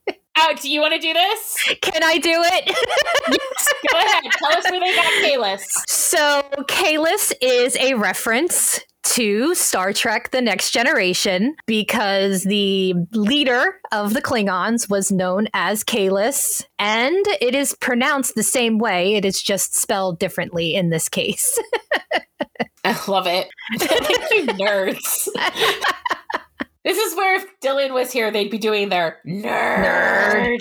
Oh, 0.36 0.54
do 0.60 0.70
you 0.70 0.80
want 0.80 0.94
to 0.94 1.00
do 1.00 1.12
this? 1.12 1.56
Can 1.80 2.02
I 2.02 2.18
do 2.18 2.30
it? 2.34 2.66
Go 3.92 3.98
ahead. 3.98 4.24
Tell 4.38 4.58
us 4.58 4.70
where 4.70 4.80
they 4.80 4.94
got 4.94 5.06
Kalis. 5.22 5.64
So, 5.88 6.42
Kalis 6.68 7.32
is 7.40 7.76
a 7.76 7.94
reference 7.94 8.80
to 9.04 9.54
Star 9.54 9.92
Trek 9.92 10.30
The 10.30 10.40
Next 10.40 10.70
Generation 10.72 11.54
because 11.66 12.42
the 12.42 12.94
leader 13.12 13.76
of 13.92 14.14
the 14.14 14.22
Klingons 14.22 14.90
was 14.90 15.12
known 15.12 15.46
as 15.54 15.84
Kahless, 15.84 16.64
and 16.78 17.24
it 17.40 17.54
is 17.54 17.76
pronounced 17.80 18.34
the 18.34 18.42
same 18.42 18.78
way. 18.78 19.14
It 19.14 19.24
is 19.24 19.40
just 19.40 19.76
spelled 19.76 20.18
differently 20.18 20.74
in 20.74 20.90
this 20.90 21.08
case. 21.08 21.58
I 22.84 23.00
love 23.08 23.26
it. 23.26 23.48
Thank 23.78 24.30
you, 24.30 24.46
nerds. 24.64 25.28
This 26.84 26.98
is 26.98 27.16
where 27.16 27.36
if 27.36 27.46
Dylan 27.62 27.94
was 27.94 28.12
here, 28.12 28.30
they'd 28.30 28.50
be 28.50 28.58
doing 28.58 28.88
their 28.90 29.18
nerd. 29.26 30.58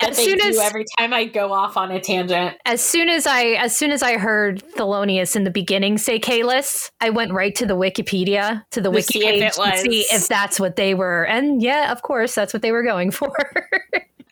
That 0.00 0.10
As 0.10 0.16
soon 0.16 0.40
as- 0.40 0.58
every 0.58 0.84
time 0.98 1.12
I 1.14 1.24
go 1.24 1.52
off 1.52 1.76
on 1.76 1.90
a 1.92 2.00
tangent. 2.00 2.56
As 2.66 2.80
soon 2.82 3.08
as 3.08 3.26
I 3.26 3.50
as 3.52 3.76
soon 3.76 3.90
as 3.92 4.02
I 4.02 4.18
heard 4.18 4.62
Thelonious 4.76 5.36
in 5.36 5.44
the 5.44 5.50
beginning 5.50 5.96
say 5.96 6.18
Kalis, 6.18 6.90
I 7.00 7.10
went 7.10 7.32
right 7.32 7.54
to 7.54 7.66
the 7.66 7.76
Wikipedia 7.76 8.62
to 8.72 8.80
the 8.80 8.88
To 8.90 8.94
wiki 8.96 9.20
see 9.20 9.26
if 9.26 9.40
page 9.40 9.54
to 9.54 9.78
see 9.78 10.00
if 10.10 10.26
that's 10.28 10.58
what 10.58 10.74
they 10.76 10.94
were. 10.94 11.24
And 11.24 11.62
yeah, 11.62 11.92
of 11.92 12.02
course, 12.02 12.34
that's 12.34 12.52
what 12.52 12.62
they 12.62 12.72
were 12.72 12.82
going 12.82 13.10
for. 13.20 13.32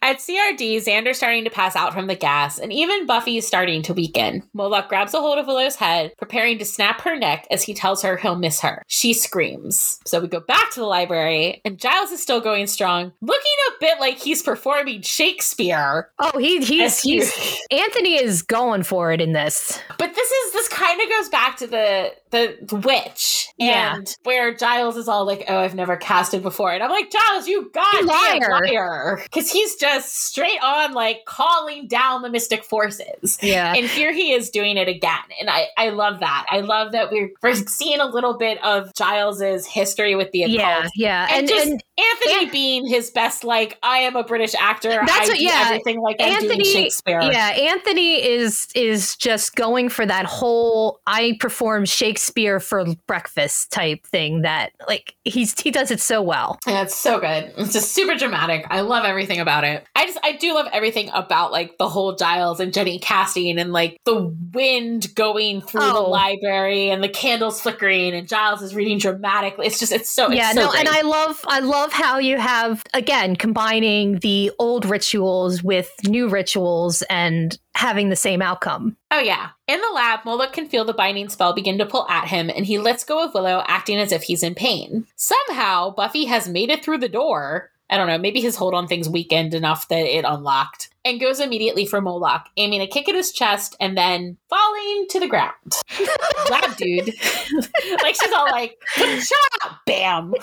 At 0.02 0.16
CRD, 0.16 0.76
Xander's 0.78 1.18
starting 1.18 1.44
to 1.44 1.50
pass 1.50 1.76
out 1.76 1.92
from 1.92 2.06
the 2.06 2.14
gas, 2.14 2.58
and 2.58 2.72
even 2.72 3.04
Buffy 3.06 3.36
is 3.36 3.46
starting 3.46 3.82
to 3.82 3.92
weaken. 3.92 4.42
Moloch 4.54 4.88
grabs 4.88 5.12
a 5.12 5.20
hold 5.20 5.38
of 5.38 5.46
Willow's 5.46 5.76
head, 5.76 6.12
preparing 6.16 6.58
to 6.58 6.64
snap 6.64 7.02
her 7.02 7.18
neck 7.18 7.46
as 7.50 7.62
he 7.64 7.74
tells 7.74 8.02
her 8.02 8.16
he'll 8.16 8.34
miss 8.36 8.60
her. 8.62 8.82
She 8.86 9.12
screams. 9.12 10.00
So 10.06 10.18
we 10.20 10.28
go 10.28 10.40
back 10.40 10.70
to 10.70 10.80
the 10.80 10.86
library, 10.86 11.60
and 11.66 11.78
Giles 11.78 12.10
is 12.12 12.22
still 12.22 12.40
going 12.40 12.66
strong, 12.66 13.12
looking 13.20 13.52
a 13.68 13.72
bit 13.80 14.00
like 14.00 14.16
he's 14.18 14.42
performing 14.42 15.02
Shakespeare. 15.02 16.10
oh, 16.18 16.38
he 16.38 16.60
he's 16.64 17.00
he- 17.02 17.16
he's 17.20 17.58
Anthony 17.70 18.14
is 18.22 18.40
going 18.42 18.82
for 18.84 19.12
it 19.12 19.20
in 19.20 19.32
this. 19.34 19.78
But 19.98 20.14
this 20.14 20.30
is 20.30 20.52
this 20.54 20.68
kind 20.68 20.98
of 21.00 21.08
goes 21.10 21.28
back 21.28 21.56
to 21.58 21.66
the 21.66 22.12
the, 22.30 22.56
the 22.62 22.76
witch, 22.76 23.48
Yeah. 23.58 23.96
and 23.96 24.16
where 24.22 24.54
Giles 24.54 24.96
is 24.96 25.08
all 25.08 25.26
like, 25.26 25.44
"Oh, 25.48 25.58
I've 25.58 25.74
never 25.74 25.96
casted 25.96 26.42
before," 26.42 26.72
and 26.72 26.82
I'm 26.82 26.90
like, 26.90 27.10
"Giles, 27.10 27.48
you 27.48 27.70
goddamn 27.74 28.06
liar." 28.06 28.60
liar!" 28.66 29.20
Because 29.24 29.50
he's 29.50 29.74
just 29.76 29.89
straight 29.98 30.58
on 30.62 30.92
like 30.92 31.24
calling 31.26 31.86
down 31.88 32.22
the 32.22 32.30
mystic 32.30 32.64
forces. 32.64 33.38
Yeah. 33.42 33.74
and 33.74 33.86
here 33.86 34.12
he 34.12 34.32
is 34.32 34.50
doing 34.50 34.76
it 34.76 34.88
again 34.88 35.18
and 35.40 35.48
i 35.50 35.66
i 35.76 35.88
love 35.90 36.20
that 36.20 36.46
i 36.50 36.60
love 36.60 36.92
that 36.92 37.10
we're, 37.10 37.30
we're 37.42 37.54
seeing 37.54 38.00
a 38.00 38.06
little 38.06 38.36
bit 38.36 38.62
of 38.64 38.92
giles's 38.94 39.66
history 39.66 40.14
with 40.14 40.30
the 40.32 40.42
occult 40.44 40.58
yeah, 40.58 40.88
yeah. 40.94 41.26
and, 41.30 41.40
And, 41.40 41.48
just 41.48 41.66
and 41.68 41.82
anthony 41.98 42.42
and- 42.44 42.52
being 42.52 42.86
his 42.86 43.10
best 43.10 43.44
like 43.44 43.78
i 43.82 43.98
am 43.98 44.16
a 44.16 44.24
british 44.24 44.54
actor 44.58 44.88
That's 44.90 45.10
I 45.12 45.18
what- 45.28 45.38
do 45.38 45.44
yeah. 45.44 45.62
everything 45.66 46.00
like 46.00 46.20
Anthony 46.20 46.64
shakespeare 46.64 47.20
Yeah, 47.20 47.48
Anthony 47.50 48.24
is 48.26 48.68
is 48.74 49.16
just 49.16 49.54
going 49.56 49.88
for 49.88 50.04
that 50.06 50.26
whole 50.26 51.00
I 51.06 51.36
perform 51.40 51.84
Shakespeare 51.84 52.60
for 52.60 52.84
breakfast 53.06 53.70
type 53.72 54.06
thing 54.06 54.42
that 54.42 54.72
like 54.88 55.14
he's 55.24 55.58
he 55.60 55.70
does 55.70 55.90
it 55.90 56.00
so 56.00 56.22
well. 56.22 56.58
Yeah, 56.66 56.82
it's 56.82 56.94
so 56.96 57.18
good. 57.20 57.52
It's 57.56 57.72
just 57.72 57.92
super 57.92 58.14
dramatic. 58.16 58.66
I 58.70 58.80
love 58.80 59.04
everything 59.04 59.40
about 59.40 59.64
it. 59.64 59.79
I 59.94 60.06
just 60.06 60.18
I 60.22 60.32
do 60.32 60.54
love 60.54 60.66
everything 60.72 61.10
about 61.12 61.52
like 61.52 61.78
the 61.78 61.88
whole 61.88 62.14
Giles 62.16 62.60
and 62.60 62.72
Jenny 62.72 62.98
casting 62.98 63.58
and 63.58 63.72
like 63.72 63.98
the 64.04 64.34
wind 64.52 65.14
going 65.14 65.60
through 65.60 65.80
the 65.80 65.94
Oh. 65.94 66.10
library 66.10 66.90
and 66.90 67.02
the 67.02 67.08
candles 67.08 67.60
flickering 67.60 68.14
and 68.14 68.28
Giles 68.28 68.62
is 68.62 68.74
reading 68.74 68.98
dramatically. 68.98 69.66
It's 69.66 69.78
just 69.78 69.92
it's 69.92 70.10
so 70.10 70.26
it's 70.26 70.36
yeah, 70.36 70.52
so 70.52 70.62
no, 70.62 70.70
great. 70.70 70.80
and 70.80 70.88
I 70.88 71.02
love 71.02 71.40
I 71.46 71.60
love 71.60 71.92
how 71.92 72.18
you 72.18 72.38
have 72.38 72.82
again 72.94 73.36
combining 73.36 74.18
the 74.20 74.50
old 74.58 74.84
rituals 74.84 75.62
with 75.62 75.90
new 76.06 76.28
rituals 76.28 77.02
and 77.10 77.58
having 77.74 78.08
the 78.08 78.16
same 78.16 78.42
outcome. 78.42 78.96
Oh, 79.12 79.20
yeah. 79.20 79.50
In 79.68 79.80
the 79.80 79.90
lab, 79.94 80.24
Moloch 80.24 80.52
can 80.52 80.68
feel 80.68 80.84
the 80.84 80.92
binding 80.92 81.28
spell 81.28 81.52
begin 81.54 81.78
to 81.78 81.86
pull 81.86 82.06
at 82.08 82.28
him, 82.28 82.50
and 82.50 82.66
he 82.66 82.78
lets 82.78 83.04
go 83.04 83.24
of 83.24 83.32
Willow, 83.32 83.62
acting 83.66 83.96
as 83.98 84.12
if 84.12 84.22
he's 84.24 84.42
in 84.42 84.54
pain. 84.54 85.06
Somehow, 85.16 85.90
Buffy 85.94 86.26
has 86.26 86.48
made 86.48 86.68
it 86.68 86.84
through 86.84 86.98
the 86.98 87.08
door. 87.08 87.70
I 87.90 87.96
don't 87.96 88.06
know, 88.06 88.18
maybe 88.18 88.40
his 88.40 88.54
hold 88.56 88.72
on 88.74 88.86
things 88.86 89.08
weakened 89.08 89.52
enough 89.52 89.88
that 89.88 90.06
it 90.06 90.24
unlocked, 90.24 90.88
and 91.04 91.18
goes 91.20 91.40
immediately 91.40 91.84
for 91.86 92.00
Moloch, 92.00 92.46
aiming 92.56 92.80
a 92.80 92.86
kick 92.86 93.08
at 93.08 93.14
his 93.16 93.32
chest 93.32 93.74
and 93.80 93.96
then 93.98 94.36
falling 94.48 95.06
to 95.10 95.18
the 95.20 95.26
ground. 95.26 95.54
lab 96.50 96.76
dude. 96.76 97.06
like 98.02 98.14
she's 98.14 98.32
all 98.32 98.46
like, 98.50 98.76
shot, 98.94 99.78
bam. 99.86 100.32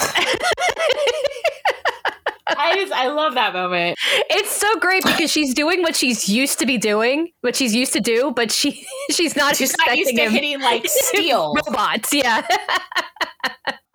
I 2.50 2.76
just 2.76 2.94
I 2.94 3.08
love 3.10 3.34
that 3.34 3.52
moment. 3.54 3.98
It's 4.30 4.50
so 4.52 4.80
great 4.80 5.04
because 5.04 5.30
she's 5.30 5.54
doing 5.54 5.82
what 5.82 5.96
she's 5.98 6.30
used 6.30 6.60
to 6.60 6.66
be 6.66 6.78
doing, 6.78 7.30
what 7.42 7.56
she's 7.58 7.76
used 7.76 7.92
to 7.94 8.00
do, 8.00 8.32
but 8.36 8.52
she 8.52 8.86
she's 9.12 9.36
not 9.36 9.56
She's 9.58 9.76
not 9.86 9.96
used 9.98 10.16
to 10.16 10.24
him. 10.24 10.32
hitting 10.32 10.62
like 10.62 10.84
steel. 10.88 11.54
robots. 11.68 12.14
Yeah. 12.14 12.48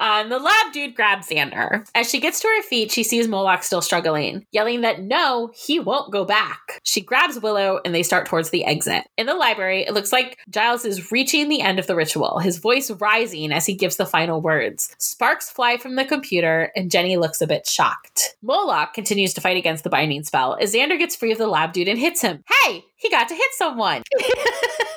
Um, 0.03 0.31
the 0.31 0.41
lab 0.41 0.73
dude 0.73 0.97
grabs 0.97 1.29
Xander. 1.29 1.89
As 1.95 2.11
she 2.11 2.19
gets 2.19 2.41
to 2.41 2.49
her 2.49 2.63
feet, 2.65 2.91
she 2.91 3.05
sees 3.05 3.29
Moloch 3.29 3.63
still 3.63 3.81
struggling, 3.81 4.45
yelling 4.51 4.81
that 4.81 5.01
no, 5.01 5.53
he 5.55 5.79
won't 5.79 6.13
go 6.13 6.25
back. 6.25 6.81
She 6.83 7.01
grabs 7.01 7.39
Willow 7.39 7.79
and 7.85 7.95
they 7.95 8.03
start 8.03 8.27
towards 8.27 8.51
the 8.51 8.65
exit. 8.65 9.05
In 9.17 9.27
the 9.27 9.35
library, 9.35 9.83
it 9.83 9.95
looks 9.95 10.11
like 10.11 10.39
Giles 10.51 10.85
is 10.85 11.13
reaching 11.13 11.49
the 11.49 11.61
end 11.61 11.79
of 11.79 11.87
the 11.87 11.95
ritual, 11.95 12.41
his 12.41 12.59
voice 12.59 12.91
rising 12.91 13.53
as 13.53 13.65
he 13.65 13.75
gives 13.75 13.95
the 13.95 14.05
final 14.05 14.41
words. 14.41 14.93
Sparks 14.99 15.49
fly 15.49 15.77
from 15.77 15.95
the 15.95 16.05
computer, 16.05 16.73
and 16.75 16.91
Jenny 16.91 17.17
looks 17.17 17.41
a 17.41 17.47
bit 17.47 17.69
shocked. 17.69 18.35
Moloch 18.43 18.95
continues 18.95 19.33
to 19.35 19.41
fight 19.41 19.57
against 19.57 19.85
the 19.85 19.91
binding 19.91 20.25
spell 20.25 20.57
as 20.61 20.75
Xander 20.75 20.99
gets 20.99 21.15
free 21.15 21.31
of 21.31 21.39
the 21.39 21.47
lab 21.47 21.73
dude 21.73 21.87
and 21.87 21.99
hits 21.99 22.21
him. 22.21 22.43
Hey, 22.65 22.83
he 22.97 23.09
got 23.09 23.29
to 23.29 23.37
hit 23.37 23.53
someone. 23.53 24.03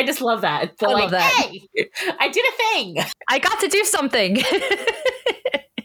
I 0.00 0.06
just 0.06 0.22
love 0.22 0.40
that. 0.40 0.78
They're 0.78 0.88
I 0.88 0.92
like, 0.92 1.02
love 1.02 1.10
that. 1.10 1.30
hey, 1.30 1.68
I 2.18 2.28
did 2.28 2.44
a 2.44 2.56
thing. 2.56 2.96
I 3.28 3.38
got 3.38 3.60
to 3.60 3.68
do 3.68 3.84
something. 3.84 4.38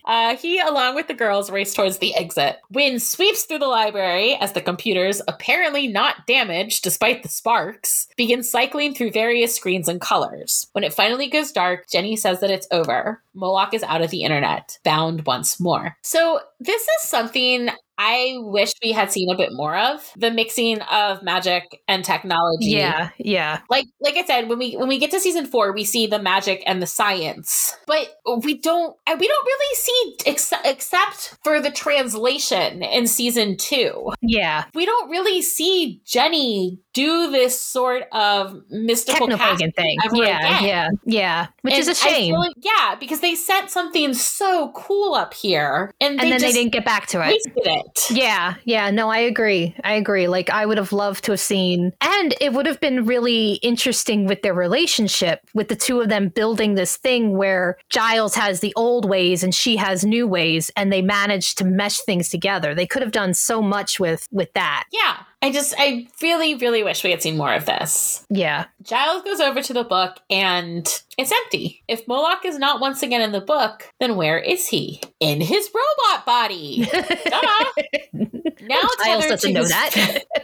Uh, 0.07 0.37
he, 0.37 0.59
along 0.59 0.93
with 0.93 1.07
the 1.07 1.13
girls, 1.15 1.49
race 1.49 1.73
towards 1.73 1.97
the 1.97 2.13
exit. 2.15 2.57
Wind 2.69 3.01
sweeps 3.01 3.43
through 3.45 3.57
the 3.57 3.65
library 3.65 4.35
as 4.35 4.53
the 4.53 4.61
computers, 4.61 5.19
apparently 5.27 5.87
not 5.87 6.27
damaged 6.27 6.83
despite 6.83 7.23
the 7.23 7.27
sparks, 7.27 8.07
begin 8.15 8.43
cycling 8.43 8.93
through 8.93 9.09
various 9.09 9.55
screens 9.55 9.87
and 9.87 9.99
colors. 9.99 10.67
When 10.73 10.83
it 10.83 10.93
finally 10.93 11.27
goes 11.27 11.51
dark, 11.51 11.89
Jenny 11.89 12.15
says 12.15 12.39
that 12.41 12.51
it's 12.51 12.67
over. 12.69 13.23
Moloch 13.33 13.73
is 13.73 13.81
out 13.81 14.03
of 14.03 14.11
the 14.11 14.21
internet, 14.21 14.77
bound 14.83 15.25
once 15.25 15.59
more. 15.59 15.97
So, 16.03 16.39
this 16.59 16.83
is 16.83 17.09
something 17.09 17.69
I 17.97 18.35
wish 18.39 18.71
we 18.83 18.91
had 18.91 19.11
seen 19.11 19.29
a 19.31 19.37
bit 19.37 19.53
more 19.53 19.77
of 19.77 20.11
the 20.17 20.31
mixing 20.31 20.81
of 20.81 21.23
magic 21.23 21.81
and 21.87 22.03
technology. 22.03 22.67
yeah, 22.67 23.09
yeah. 23.17 23.61
Like 23.69 23.85
like 24.01 24.15
I 24.15 24.25
said, 24.25 24.49
when 24.49 24.59
we 24.59 24.73
when 24.73 24.87
we 24.87 24.99
get 24.99 25.11
to 25.11 25.19
season 25.19 25.45
four, 25.45 25.71
we 25.71 25.83
see 25.83 26.07
the 26.07 26.19
magic 26.19 26.63
and 26.65 26.81
the 26.81 26.87
science, 26.87 27.75
but 27.87 28.15
we 28.43 28.57
don't 28.57 28.95
and 29.07 29.19
we 29.19 29.27
don't 29.27 29.45
really 29.45 29.75
see 29.75 30.17
ex- 30.25 30.53
except 30.63 31.37
for 31.43 31.61
the 31.61 31.71
translation 31.71 32.83
in 32.83 33.07
season 33.07 33.57
two. 33.57 34.11
Yeah. 34.21 34.65
We 34.73 34.85
don't 34.85 35.09
really 35.09 35.41
see 35.41 36.01
Jenny 36.05 36.79
do 36.95 37.29
this 37.29 37.59
sort 37.59 38.03
of 38.13 38.63
mystical 38.71 39.27
Technopagan 39.27 39.75
thing. 39.75 39.97
Yeah, 40.13 40.39
again. 40.39 40.63
yeah, 40.63 40.89
yeah. 41.05 41.47
Which 41.61 41.73
And 41.73 41.81
is 41.81 41.87
a 41.89 41.93
shame. 41.93 42.31
feel 42.33 42.39
like- 42.39 42.53
yeah, 42.63 42.95
because 42.99 43.19
they 43.19 43.35
set 43.35 43.69
something 43.69 44.13
so 44.13 44.71
cool 44.73 45.13
up 45.13 45.33
here, 45.33 45.91
and, 46.01 46.19
and 46.19 46.31
then 46.31 46.41
they 46.41 46.53
didn't 46.53 46.71
get 46.71 46.85
back 46.85 47.05
to 47.07 47.21
it. 47.21 47.39
it. 47.57 48.01
Yeah, 48.09 48.55
yeah, 48.63 48.89
no, 48.91 49.09
I 49.09 49.17
agree. 49.19 49.75
I 49.83 49.93
agree. 49.93 50.27
Like, 50.27 50.49
I 50.49 50.65
would 50.65 50.77
have 50.77 50.93
loved 50.93 51.25
to 51.25 51.33
have 51.33 51.39
seen, 51.39 51.91
and 52.01 52.33
it 52.41 52.53
would 52.53 52.65
have 52.65 52.79
been 52.79 53.05
really 53.05 53.53
interesting 53.55 54.25
with 54.25 54.41
their 54.41 54.53
relationship, 54.53 55.41
with 55.53 55.67
the 55.67 55.75
two 55.75 55.99
of 55.99 56.09
them 56.09 56.29
building 56.29 56.75
this 56.75 56.95
thing 56.97 57.37
where 57.37 57.77
Giles 57.89 58.35
has 58.35 58.61
the 58.61 58.73
old 58.77 59.03
ways 59.07 59.43
and 59.43 59.53
she 59.53 59.75
has 59.75 60.05
new 60.05 60.27
ways, 60.27 60.71
and 60.77 60.93
they 60.93 61.01
managed 61.01 61.57
to 61.57 61.65
mesh 61.65 61.99
things 61.99 62.29
together. 62.29 62.73
They 62.73 62.87
could 62.87 63.01
have 63.01 63.11
done 63.11 63.33
so 63.33 63.61
much 63.61 63.99
with 63.99 64.27
with 64.31 64.53
that. 64.53 64.85
Yeah, 64.93 65.17
I 65.45 65.51
just 65.51 65.75
I 65.77 66.07
really 66.23 66.55
really 66.55 66.81
wish 66.81 67.03
we 67.03 67.11
had 67.11 67.21
seen 67.21 67.37
more 67.37 67.53
of 67.53 67.67
this. 67.67 68.25
Yeah, 68.31 68.65
Giles 68.81 69.21
goes 69.21 69.39
over 69.39 69.61
to 69.61 69.73
the 69.73 69.83
book 69.83 70.17
and 70.27 70.87
it's 71.19 71.31
empty. 71.31 71.83
If 71.87 72.07
Moloch 72.07 72.43
is 72.45 72.57
not 72.57 72.79
once 72.79 73.03
again 73.03 73.21
in 73.21 73.31
the 73.31 73.41
book, 73.41 73.87
then 73.99 74.15
where 74.15 74.39
is 74.39 74.67
he? 74.67 75.01
In 75.19 75.41
his 75.41 75.69
robot 75.71 76.25
body. 76.25 76.89
Duh. 77.25 78.51
Now 78.67 78.81
tethered 79.03 79.29
doesn't 79.29 79.49
to 79.49 79.53
know 79.53 79.61
his- 79.61 79.69
that. 79.69 80.25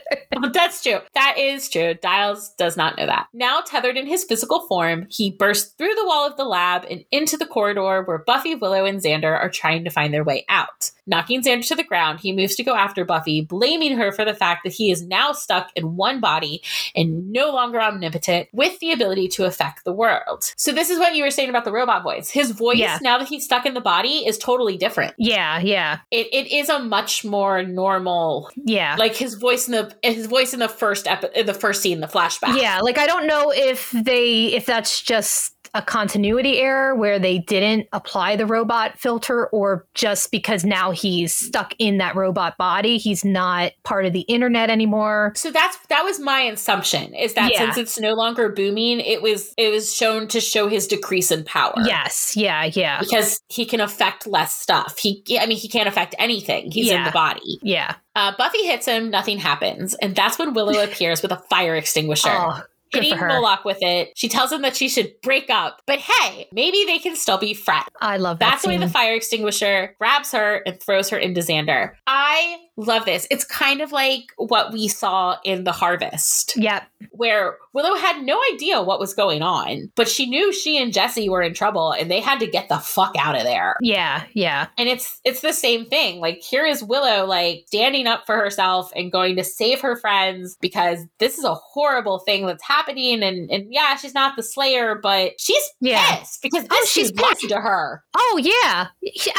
Oh, 0.43 0.49
that's 0.49 0.81
true. 0.81 0.99
That 1.13 1.35
is 1.37 1.67
true. 1.69 1.93
Giles 2.01 2.51
does 2.57 2.77
not 2.77 2.97
know 2.97 3.05
that. 3.05 3.27
Now 3.33 3.59
tethered 3.59 3.97
in 3.97 4.07
his 4.07 4.23
physical 4.23 4.65
form, 4.67 5.07
he 5.09 5.29
bursts 5.29 5.73
through 5.73 5.93
the 5.93 6.05
wall 6.05 6.25
of 6.25 6.37
the 6.37 6.45
lab 6.45 6.85
and 6.89 7.03
into 7.11 7.35
the 7.35 7.45
corridor 7.45 8.01
where 8.03 8.17
Buffy, 8.19 8.55
Willow, 8.55 8.85
and 8.85 9.01
Xander 9.01 9.37
are 9.37 9.49
trying 9.49 9.83
to 9.83 9.89
find 9.89 10.13
their 10.13 10.23
way 10.23 10.45
out. 10.47 10.89
Knocking 11.05 11.43
Xander 11.43 11.67
to 11.67 11.75
the 11.75 11.83
ground, 11.83 12.21
he 12.21 12.31
moves 12.31 12.55
to 12.55 12.63
go 12.63 12.73
after 12.75 13.03
Buffy, 13.03 13.41
blaming 13.41 13.97
her 13.97 14.11
for 14.13 14.23
the 14.23 14.33
fact 14.33 14.63
that 14.63 14.71
he 14.73 14.89
is 14.89 15.03
now 15.05 15.33
stuck 15.33 15.69
in 15.75 15.97
one 15.97 16.21
body 16.21 16.63
and 16.95 17.31
no 17.33 17.51
longer 17.51 17.81
omnipotent 17.81 18.47
with 18.53 18.79
the 18.79 18.93
ability 18.93 19.27
to 19.27 19.43
affect 19.45 19.83
the 19.83 19.91
world. 19.93 20.53
So 20.55 20.71
this 20.71 20.89
is 20.89 20.97
what 20.97 21.13
you 21.13 21.23
were 21.25 21.31
saying 21.31 21.49
about 21.49 21.65
the 21.65 21.73
robot 21.73 22.03
voice. 22.03 22.29
His 22.29 22.51
voice, 22.51 22.77
Yeah. 22.77 22.99
now 23.01 23.17
that 23.17 23.27
he's 23.27 23.43
stuck 23.43 23.65
in 23.65 23.73
the 23.73 23.81
body, 23.81 24.25
is 24.25 24.37
totally 24.37 24.77
different. 24.77 25.13
yeah, 25.17 25.59
yeah, 25.59 25.99
It, 26.09 26.27
it 26.31 26.51
is 26.51 26.69
a 26.69 26.79
much 26.79 27.25
more 27.25 27.61
normal 27.63 28.10
yeah. 28.55 28.95
like 28.97 29.15
his 29.15 29.35
voice 29.35 29.67
in 29.67 29.73
the 29.73 29.95
his 30.03 30.25
voice 30.27 30.53
in 30.53 30.59
the 30.59 30.69
first 30.69 31.07
epi- 31.07 31.29
in 31.35 31.45
the 31.45 31.53
first 31.53 31.81
scene, 31.81 31.99
the 31.99 32.07
flashback. 32.07 32.59
Yeah, 32.59 32.79
like 32.81 32.97
I 32.97 33.05
don't 33.05 33.27
know 33.27 33.51
if 33.55 33.91
they 33.91 34.47
if 34.47 34.65
that's 34.65 35.01
just 35.01 35.53
a 35.73 35.81
continuity 35.81 36.57
error 36.59 36.95
where 36.95 37.17
they 37.19 37.39
didn't 37.39 37.87
apply 37.93 38.35
the 38.35 38.45
robot 38.45 38.97
filter 38.99 39.47
or 39.47 39.85
just 39.93 40.31
because 40.31 40.65
now 40.65 40.91
he's 40.91 41.33
stuck 41.33 41.73
in 41.79 41.97
that 41.97 42.15
robot 42.15 42.57
body, 42.57 42.97
he's 42.97 43.23
not 43.23 43.71
part 43.83 44.05
of 44.05 44.13
the 44.13 44.21
internet 44.21 44.69
anymore. 44.69 45.31
So 45.35 45.49
that's 45.51 45.77
that 45.87 46.03
was 46.03 46.19
my 46.19 46.41
assumption 46.41 47.13
is 47.13 47.33
that 47.35 47.51
Yeah. 47.51 47.59
since 47.59 47.77
it's 47.77 47.99
no 47.99 48.13
longer 48.13 48.49
booming, 48.49 48.99
it 48.99 49.21
was 49.21 49.53
it 49.57 49.69
was 49.71 49.93
shown 49.93 50.27
to 50.29 50.41
show 50.41 50.67
his 50.67 50.87
decrease 50.87 51.31
in 51.31 51.43
power. 51.45 51.73
Yes, 51.85 52.35
yeah, 52.35 52.65
yeah. 52.65 52.99
Because 52.99 53.41
he 53.49 53.65
can 53.65 53.79
affect 53.81 54.27
less 54.27 54.53
stuff. 54.55 54.97
He, 54.97 55.23
I 55.39 55.45
mean, 55.45 55.57
he 55.57 55.67
can't 55.69 55.87
affect 55.87 56.15
anything. 56.19 56.71
He's 56.71 56.91
in 56.91 57.03
the 57.03 57.11
body. 57.11 57.59
Yeah. 57.61 57.95
Uh, 58.13 58.33
Buffy 58.37 58.65
hits 58.65 58.85
him. 58.85 59.09
Nothing 59.09 59.37
happens, 59.37 59.93
and 59.95 60.13
that's 60.15 60.37
when 60.37 60.53
Willow 60.53 60.83
appears 60.83 61.21
with 61.21 61.31
a 61.31 61.37
fire 61.49 61.75
extinguisher. 61.75 62.29
Oh, 62.29 62.61
good 62.91 63.03
Hitting. 63.03 63.19
Moloch 63.19 63.65
with 63.65 63.77
it. 63.81 64.11
She 64.15 64.27
tells 64.27 64.51
him 64.51 64.61
that 64.61 64.75
she 64.75 64.89
should 64.89 65.13
break 65.21 65.49
up. 65.49 65.81
But 65.87 65.99
hey, 65.99 66.47
maybe 66.51 66.83
they 66.85 66.99
can 66.99 67.15
still 67.15 67.37
be 67.37 67.53
friends. 67.53 67.85
I 67.99 68.17
love 68.17 68.39
that. 68.39 68.49
That's 68.49 68.63
the 68.63 68.69
way 68.69 68.77
the 68.77 68.89
fire 68.89 69.15
extinguisher 69.15 69.95
grabs 69.99 70.31
her 70.31 70.61
and 70.65 70.81
throws 70.81 71.09
her 71.09 71.17
into 71.17 71.41
Xander. 71.41 71.93
I 72.07 72.57
love 72.85 73.05
this. 73.05 73.27
It's 73.31 73.43
kind 73.45 73.81
of 73.81 73.91
like 73.91 74.25
what 74.37 74.71
we 74.73 74.87
saw 74.87 75.37
in 75.43 75.63
The 75.63 75.71
Harvest, 75.71 76.53
Yep. 76.57 76.83
where 77.11 77.57
Willow 77.73 77.95
had 77.95 78.21
no 78.23 78.39
idea 78.53 78.81
what 78.81 78.99
was 78.99 79.13
going 79.13 79.41
on, 79.41 79.91
but 79.95 80.07
she 80.09 80.25
knew 80.29 80.51
she 80.53 80.77
and 80.81 80.91
Jesse 80.93 81.29
were 81.29 81.41
in 81.41 81.53
trouble 81.53 81.91
and 81.91 82.11
they 82.11 82.19
had 82.19 82.39
to 82.39 82.47
get 82.47 82.67
the 82.69 82.77
fuck 82.79 83.15
out 83.17 83.35
of 83.35 83.43
there. 83.43 83.75
Yeah, 83.81 84.23
yeah. 84.33 84.67
And 84.77 84.89
it's 84.89 85.19
it's 85.23 85.41
the 85.41 85.53
same 85.53 85.85
thing. 85.85 86.19
Like 86.19 86.41
here 86.41 86.65
is 86.65 86.83
Willow 86.83 87.25
like 87.25 87.63
standing 87.67 88.07
up 88.07 88.25
for 88.25 88.35
herself 88.35 88.91
and 88.95 89.11
going 89.11 89.35
to 89.37 89.43
save 89.43 89.79
her 89.81 89.95
friends 89.95 90.57
because 90.61 90.99
this 91.19 91.37
is 91.37 91.43
a 91.45 91.53
horrible 91.53 92.19
thing 92.19 92.45
that's 92.45 92.63
happening 92.63 93.23
and 93.23 93.49
and 93.49 93.67
yeah, 93.71 93.95
she's 93.95 94.13
not 94.13 94.35
the 94.35 94.43
slayer, 94.43 94.95
but 94.95 95.33
she's 95.39 95.63
Yeah. 95.79 96.17
pissed 96.17 96.41
because 96.41 96.65
Oh, 96.69 96.77
this 96.81 96.91
she's 96.91 97.07
she's 97.07 97.11
pissed. 97.13 97.49
to 97.49 97.55
her. 97.61 98.03
Oh 98.15 98.39
yeah. 98.41 98.87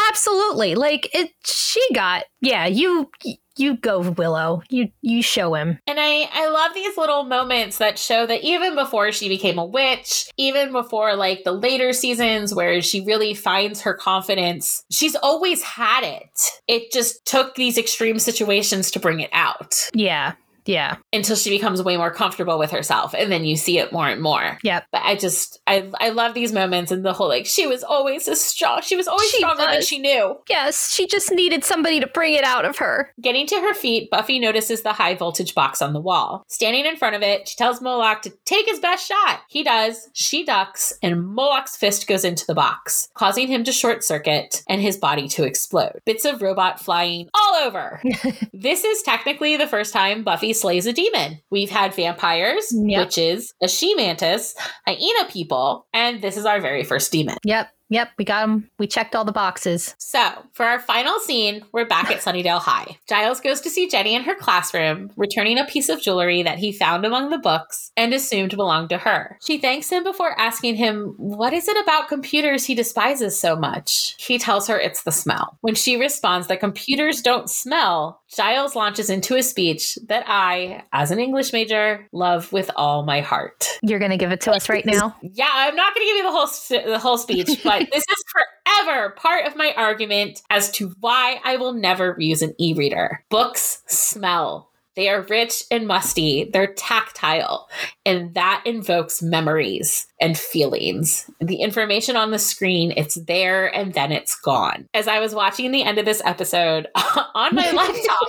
Absolutely. 0.09 0.74
Like 0.74 1.09
it 1.14 1.31
she 1.44 1.81
got 1.94 2.24
Yeah, 2.40 2.66
you 2.66 3.10
you 3.57 3.77
go 3.77 4.01
Willow. 4.01 4.62
You 4.69 4.91
you 5.01 5.23
show 5.23 5.55
him. 5.55 5.79
And 5.87 5.99
I, 6.01 6.29
I 6.33 6.49
love 6.49 6.74
these 6.74 6.97
little 6.97 7.24
moments 7.24 7.79
that 7.79 7.99
show 7.99 8.27
that 8.27 8.43
even 8.43 8.74
before 8.74 9.12
she 9.12 9.29
became 9.29 9.59
a 9.59 9.65
witch, 9.65 10.31
even 10.37 10.73
before 10.73 11.16
like 11.16 11.45
the 11.45 11.53
later 11.53 11.93
seasons 11.93 12.55
where 12.55 12.83
she 12.83 13.01
really 13.01 13.35
finds 13.35 13.83
her 13.83 13.95
confidence, 13.95 14.85
she's 14.91 15.16
always 15.16 15.62
had 15.62 16.05
it. 16.05 16.51
It 16.69 16.93
just 16.93 17.24
took 17.24 17.55
these 17.55 17.79
extreme 17.79 18.19
situations 18.19 18.91
to 18.93 19.01
bring 19.01 19.20
it 19.20 19.31
out 19.33 19.91
Yeah. 19.95 20.35
Yeah. 20.65 20.97
until 21.13 21.37
she 21.37 21.51
becomes 21.51 21.83
way 21.83 21.97
more 21.97 22.11
comfortable 22.11 22.59
with 22.59 22.71
herself. 22.71 23.15
And 23.15 23.31
then 23.31 23.45
you 23.45 23.57
see 23.57 23.79
it 23.79 23.93
more 23.93 24.09
and 24.09 24.23
more. 24.23 24.59
Yep. 24.63 24.87
But 24.93 25.03
I 25.05 25.17
just, 25.17 25.61
I, 25.67 25.91
I 26.01 26.11
love 26.11 26.35
these 26.35 26.53
moments 26.53 26.91
and 26.93 27.05
the 27.05 27.13
whole 27.13 27.29
like, 27.29 27.47
she 27.47 27.67
was 27.67 27.83
always 27.83 28.29
a 28.29 28.37
strong, 28.37 28.81
she 28.83 28.97
was 28.97 29.09
always 29.09 29.31
She 29.31 29.39
stronger 29.39 29.63
than 29.65 29.83
she 29.83 29.99
knew. 29.99 30.37
Yes, 30.49 30.93
she 30.93 31.07
just 31.07 31.31
needed 31.33 31.65
somebody 31.65 32.01
to 32.01 32.07
bring 32.07 32.35
it 32.35 32.45
out 32.45 32.65
of 32.65 32.79
her. 32.79 33.13
Getting 33.21 33.47
to 33.49 33.57
her 33.57 33.75
feet, 33.75 34.11
Buffy 34.11 34.39
notices 34.39 34.83
the 34.83 34.93
high 34.93 35.15
voltage 35.15 35.55
box 35.55 35.83
on 35.83 35.93
the 35.93 36.01
wall. 36.01 36.45
Standing 36.49 36.87
in 36.87 36.97
front 36.97 37.17
of 37.17 37.23
it, 37.23 37.49
she 37.49 37.57
tells 37.57 37.81
Moloch 37.81 38.23
to 38.23 38.33
take 38.45 38.67
his 38.67 38.81
best 38.81 39.07
shot. 39.07 39.41
He 39.49 39.63
does, 39.63 40.09
she 40.13 40.45
ducks, 40.45 40.93
and 41.03 41.27
Moloch's 41.27 41.77
fist 41.77 42.07
goes 42.07 42.25
into 42.25 42.47
the 42.47 42.55
box, 42.55 43.09
causing 43.15 43.49
him 43.49 43.65
to 43.65 43.73
short 43.73 44.05
circuit 44.05 44.63
and 44.69 44.81
his 44.81 44.97
body 44.97 45.29
to 45.29 45.45
explode. 45.45 46.01
Bits 46.05 46.25
of 46.25 46.43
robot 46.43 46.81
flying 46.81 47.29
all 47.35 47.55
over. 47.57 48.01
this 48.53 48.85
is 48.85 49.03
technically 49.03 49.57
the 49.57 49.67
first 49.67 49.93
time 49.93 50.23
Buffy 50.23 50.52
Slays 50.53 50.87
a 50.87 50.93
demon. 50.93 51.41
We've 51.51 51.70
had 51.70 51.95
vampires, 51.95 52.73
Yep. 52.74 52.99
witches, 53.07 53.53
a 53.62 53.69
she 53.69 53.95
mantis, 53.95 54.55
hyena 54.87 55.29
people, 55.31 55.87
and 55.93 56.20
this 56.23 56.37
is 56.37 56.45
our 56.47 56.61
very 56.61 56.85
first 56.85 57.11
demon. 57.12 57.37
Yep. 57.45 57.69
Yep. 57.91 58.09
We 58.16 58.24
got 58.24 58.41
them. 58.47 58.70
We 58.79 58.87
checked 58.87 59.15
all 59.15 59.27
the 59.27 59.33
boxes. 59.33 59.95
So, 59.99 60.19
for 60.55 60.65
our 60.65 60.81
final 60.81 61.19
scene, 61.20 61.62
we're 61.73 61.85
back 61.85 62.11
at 62.11 62.23
Sunnydale 62.23 62.59
High. 62.59 62.97
Giles 63.07 63.39
goes 63.39 63.61
to 63.61 63.69
see 63.69 63.87
Jenny 63.87 64.15
in 64.15 64.23
her 64.23 64.35
classroom, 64.35 65.11
returning 65.15 65.59
a 65.59 65.66
piece 65.66 65.91
of 65.91 66.01
jewelry 66.01 66.43
that 66.43 66.57
he 66.59 66.73
found 66.73 67.05
among 67.05 67.29
the 67.29 67.37
books 67.37 67.93
and 67.95 68.15
assumed 68.15 68.57
belonged 68.57 68.89
to 68.89 68.97
her. 68.97 69.37
She 69.45 69.59
thanks 69.59 69.91
him 69.91 70.05
before 70.05 70.41
asking 70.41 70.77
him, 70.77 71.12
What 71.19 71.53
is 71.53 71.69
it 71.69 71.77
about 71.83 72.09
computers 72.09 72.65
he 72.65 72.74
despises 72.74 73.39
so 73.39 73.57
much? 73.57 74.15
He 74.19 74.39
tells 74.39 74.69
her 74.69 74.81
it's 74.81 75.03
the 75.03 75.12
smell. 75.12 75.59
When 75.61 75.74
she 75.74 75.99
responds 75.99 76.47
that 76.47 76.61
computers 76.61 77.20
don't 77.20 77.51
smell, 77.51 78.22
Giles 78.35 78.75
launches 78.75 79.11
into 79.11 79.37
a 79.37 79.43
speech 79.43 79.99
that 80.07 80.25
I, 80.27 80.85
as 80.93 81.11
an 81.11 81.19
English 81.19 81.53
major, 81.53 82.09
love 82.13 82.51
with 82.53 82.71
all 82.77 83.05
my 83.05 83.21
heart. 83.21 83.67
You're 83.83 83.99
going 83.99 84.11
to 84.11 84.17
give 84.17 84.33
it 84.33 84.41
to 84.43 84.53
us 84.53 84.69
right 84.69 84.87
now? 84.87 85.17
Yeah, 85.35 85.49
I'm 85.51 85.75
not 85.75 85.95
going 85.95 86.07
to 86.07 86.11
give 86.11 86.17
you 86.19 86.23
the 86.25 86.31
whole 86.31 86.93
the 86.93 86.99
whole 86.99 87.17
speech, 87.17 87.61
but 87.65 87.89
this 87.93 88.05
is 88.09 88.25
forever 88.33 89.11
part 89.11 89.47
of 89.47 89.57
my 89.57 89.73
argument 89.77 90.43
as 90.51 90.71
to 90.73 90.95
why 91.01 91.41
I 91.43 91.57
will 91.57 91.73
never 91.73 92.17
use 92.19 92.43
an 92.43 92.55
e-reader. 92.59 93.25
Books 93.31 93.83
smell. 93.87 94.71
They 94.95 95.09
are 95.09 95.23
rich 95.23 95.65
and 95.71 95.87
musty. 95.87 96.51
They're 96.53 96.75
tactile, 96.75 97.69
and 98.05 98.35
that 98.35 98.62
invokes 98.66 99.23
memories 99.23 100.07
and 100.20 100.37
feelings. 100.37 101.31
The 101.41 101.57
information 101.57 102.16
on 102.16 102.31
the 102.31 102.39
screen, 102.39 102.93
it's 102.97 103.15
there 103.15 103.73
and 103.74 103.95
then 103.95 104.12
it's 104.12 104.35
gone. 104.35 104.89
As 104.95 105.09
I 105.09 105.20
was 105.20 105.35
watching 105.35 105.70
the 105.70 105.83
end 105.83 105.99
of 105.99 106.05
this 106.05 106.23
episode 106.24 106.89
on 107.35 107.55
my 107.55 107.70
laptop, 107.70 108.29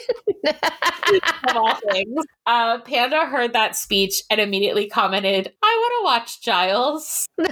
of 1.50 1.58
all 1.58 1.76
things, 1.92 2.26
uh, 2.46 2.80
Panda 2.82 3.26
heard 3.26 3.54
that 3.54 3.76
speech 3.76 4.22
and 4.30 4.40
immediately 4.40 4.88
commented, 4.88 5.52
I 5.64 5.78
want 5.80 5.94
to 6.00 6.04
watch 6.04 6.42
Giles. 6.42 7.28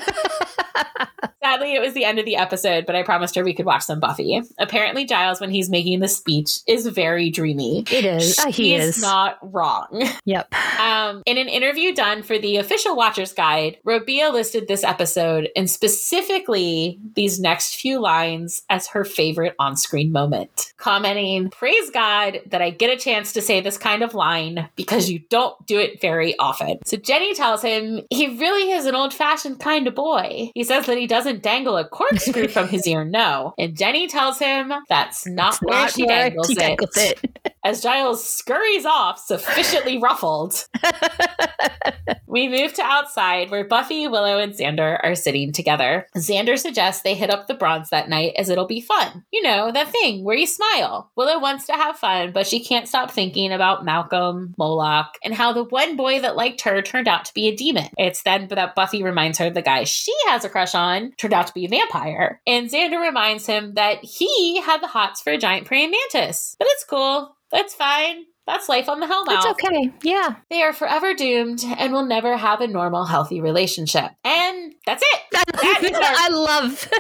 Sadly, 1.44 1.74
it 1.74 1.82
was 1.82 1.94
the 1.94 2.06
end 2.06 2.20
of 2.20 2.26
the 2.26 2.36
episode, 2.36 2.86
but 2.86 2.96
I 2.96 3.02
promised 3.02 3.36
her 3.36 3.44
we 3.44 3.54
could 3.54 3.66
watch 3.66 3.84
some 3.84 4.00
Buffy. 4.00 4.42
Apparently, 4.60 5.06
Giles, 5.06 5.42
when 5.42 5.50
he's 5.50 5.70
making 5.70 6.00
the 6.00 6.08
speech, 6.08 6.60
is 6.68 6.86
very 6.88 7.30
dreamy. 7.30 7.84
It 7.92 8.06
is. 8.06 8.38
Uh, 8.38 8.52
he 8.52 8.76
is. 8.76 9.02
not 9.02 9.38
wrong. 9.42 10.08
Yep. 10.26 10.54
Um, 10.80 11.24
in 11.26 11.38
an 11.38 11.48
interview 11.48 11.94
done 11.94 12.11
for 12.22 12.38
the 12.38 12.58
official 12.58 12.98
Watcher's 12.98 13.32
Guide, 13.32 13.78
Robia 13.88 14.34
listed 14.34 14.68
this 14.68 14.84
episode 14.84 15.50
and 15.56 15.70
specifically 15.70 17.00
these 17.16 17.40
next 17.40 17.76
few 17.76 18.02
lines 18.02 18.64
as 18.70 18.88
her 18.88 19.06
favorite 19.06 19.56
on 19.58 19.78
screen 19.78 20.12
moment, 20.12 20.71
commenting, 20.82 21.50
Praise 21.52 21.90
God 21.92 22.42
that 22.48 22.62
I 22.62 22.72
get 22.72 22.90
a 22.92 22.98
chance 22.98 23.32
to 23.34 23.42
say 23.42 23.62
this 23.62 23.78
kind 23.78 24.02
of 24.04 24.14
line 24.14 24.70
because 24.76 25.10
you 25.10 25.20
don't 25.30 25.56
do 25.66 25.80
it 25.80 26.02
very 26.02 26.38
often. 26.40 26.80
So 26.86 26.98
Jenny 26.98 27.34
tells 27.34 27.62
him 27.62 28.02
he 28.10 28.38
really 28.38 28.72
is 28.72 28.86
an 28.86 28.96
old 28.96 29.14
fashioned 29.14 29.60
kind 29.60 29.88
of 29.88 29.96
boy. 29.96 30.52
He 30.54 30.64
says 30.64 30.86
that 30.88 30.98
he 30.98 31.08
doesn't 31.08 31.44
dangle 31.44 31.78
a 31.78 31.88
corkscrew 31.88 32.48
from 32.48 32.68
his 32.68 32.86
ear, 32.88 33.06
no. 33.06 33.54
And 33.58 33.78
Jenny 33.78 34.08
tells 34.08 34.40
him 34.40 34.74
that's 34.90 35.26
not 35.28 35.54
It's 35.54 35.62
where 35.64 35.80
not 35.82 35.92
she 35.92 36.04
where 36.06 36.30
dangles 36.30 36.48
she 36.48 36.54
it. 36.54 36.58
dangles 36.58 36.98
it. 36.98 37.54
As 37.64 37.82
Giles 37.84 38.28
scurries 38.28 38.86
off, 38.88 39.20
sufficiently 39.20 40.00
ruffled, 40.00 40.66
we 42.28 42.48
move 42.50 42.74
to 42.74 42.82
outside 42.82 43.52
where 43.52 43.64
Buffy, 43.68 44.08
Willow, 44.08 44.40
and 44.40 44.54
Xander 44.54 45.00
are 45.04 45.14
sitting 45.14 45.52
together. 45.54 46.08
Xander 46.18 46.58
suggests 46.58 47.04
they 47.04 47.14
hit 47.14 47.30
up 47.30 47.46
the 47.46 47.54
bronze 47.54 47.92
that 47.92 48.10
night 48.10 48.34
as 48.36 48.50
it'll 48.50 48.66
be 48.66 48.82
fun. 48.82 49.24
You 49.32 49.44
know, 49.44 49.72
that 49.72 49.92
thing 49.92 50.24
where 50.24 50.36
you 50.36 50.48
smile. 50.48 50.71
Willow 51.16 51.40
wants 51.40 51.66
to 51.68 51.74
have 51.74 51.98
fun, 51.98 52.32
but 52.32 52.48
she 52.48 52.64
can't 52.64 52.88
stop 52.88 53.12
thinking 53.12 53.52
about 53.52 53.86
Malcolm, 53.86 54.54
Moloch, 54.58 55.18
and 55.24 55.34
how 55.34 55.54
the 55.54 55.64
one 55.64 55.96
boy 55.96 56.20
that 56.22 56.36
liked 56.36 56.62
her 56.62 56.82
turned 56.82 57.08
out 57.08 57.26
to 57.26 57.34
be 57.34 57.48
a 57.48 57.56
demon. 57.56 57.90
It's 57.98 58.24
then 58.24 58.48
that 58.50 58.76
Buffy 58.76 59.04
reminds 59.04 59.38
her 59.40 59.50
the 59.50 59.62
guy 59.62 59.84
she 59.84 60.14
has 60.28 60.46
a 60.46 60.50
crush 60.50 60.76
on 60.76 61.12
turned 61.18 61.34
out 61.34 61.48
to 61.48 61.54
be 61.54 61.66
a 61.66 61.70
vampire. 61.70 62.42
And 62.48 62.70
Xander 62.70 63.02
reminds 63.02 63.46
him 63.46 63.74
that 63.76 64.04
he 64.04 64.62
had 64.62 64.82
the 64.82 64.88
hots 64.88 65.22
for 65.22 65.32
a 65.32 65.38
giant 65.38 65.66
praying 65.68 65.92
mantis. 65.92 66.56
But 66.58 66.68
it's 66.72 66.86
cool. 66.86 67.36
That's 67.52 67.74
fine. 67.74 68.26
That's 68.48 68.68
life 68.68 68.90
on 68.90 69.00
the 69.00 69.06
Hellmouth. 69.06 69.38
It's 69.38 69.46
okay. 69.46 69.94
Yeah. 70.04 70.36
They 70.50 70.62
are 70.64 70.74
forever 70.74 71.14
doomed 71.14 71.64
and 71.78 71.94
will 71.94 72.06
never 72.06 72.38
have 72.38 72.60
a 72.60 72.68
normal, 72.68 73.06
healthy 73.06 73.40
relationship. 73.40 74.12
And 74.24 74.74
that's 74.86 75.04
it. 75.06 75.22
That 75.32 75.84
is 75.84 75.92
our, 75.96 76.02
I 76.04 76.28
love. 76.30 76.90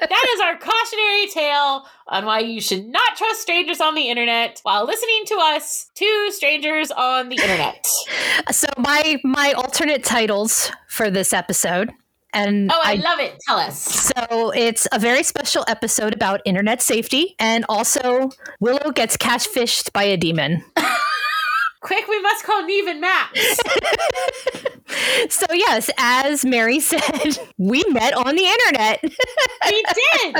that 0.00 0.26
is 0.34 0.40
our 0.40 0.56
cautionary 0.58 1.26
tale 1.28 1.86
on 2.06 2.24
why 2.24 2.38
you 2.40 2.60
should 2.60 2.86
not 2.86 3.16
trust 3.16 3.42
strangers 3.42 3.80
on 3.80 3.94
the 3.94 4.08
internet 4.08 4.60
while 4.62 4.86
listening 4.86 5.24
to 5.26 5.34
us, 5.40 5.90
two 5.94 6.28
strangers 6.30 6.90
on 6.92 7.28
the 7.28 7.36
internet. 7.36 7.86
so 8.50 8.66
my 8.78 9.18
my 9.24 9.52
alternate 9.52 10.04
titles 10.04 10.70
for 10.88 11.10
this 11.10 11.32
episode, 11.32 11.92
and 12.32 12.70
Oh, 12.72 12.80
I, 12.82 12.92
I 12.92 12.94
love 12.96 13.18
it. 13.20 13.38
Tell 13.46 13.58
us. 13.58 13.78
So 13.80 14.50
it's 14.54 14.86
a 14.92 14.98
very 14.98 15.22
special 15.22 15.64
episode 15.68 16.14
about 16.14 16.40
internet 16.44 16.82
safety, 16.82 17.34
and 17.38 17.64
also 17.68 18.30
Willow 18.60 18.90
gets 18.92 19.16
catfished 19.16 19.92
by 19.92 20.04
a 20.04 20.16
demon. 20.16 20.64
Quick, 21.80 22.08
we 22.08 22.20
must 22.20 22.44
call 22.44 22.66
Nev 22.66 22.86
and 22.88 23.00
Max. 23.00 23.58
So 25.28 25.46
yes, 25.52 25.90
as 25.98 26.44
Mary 26.44 26.80
said, 26.80 27.38
we 27.58 27.84
met 27.88 28.14
on 28.14 28.34
the 28.34 28.44
internet. 28.44 29.04
We 29.70 29.82
did. 29.82 30.34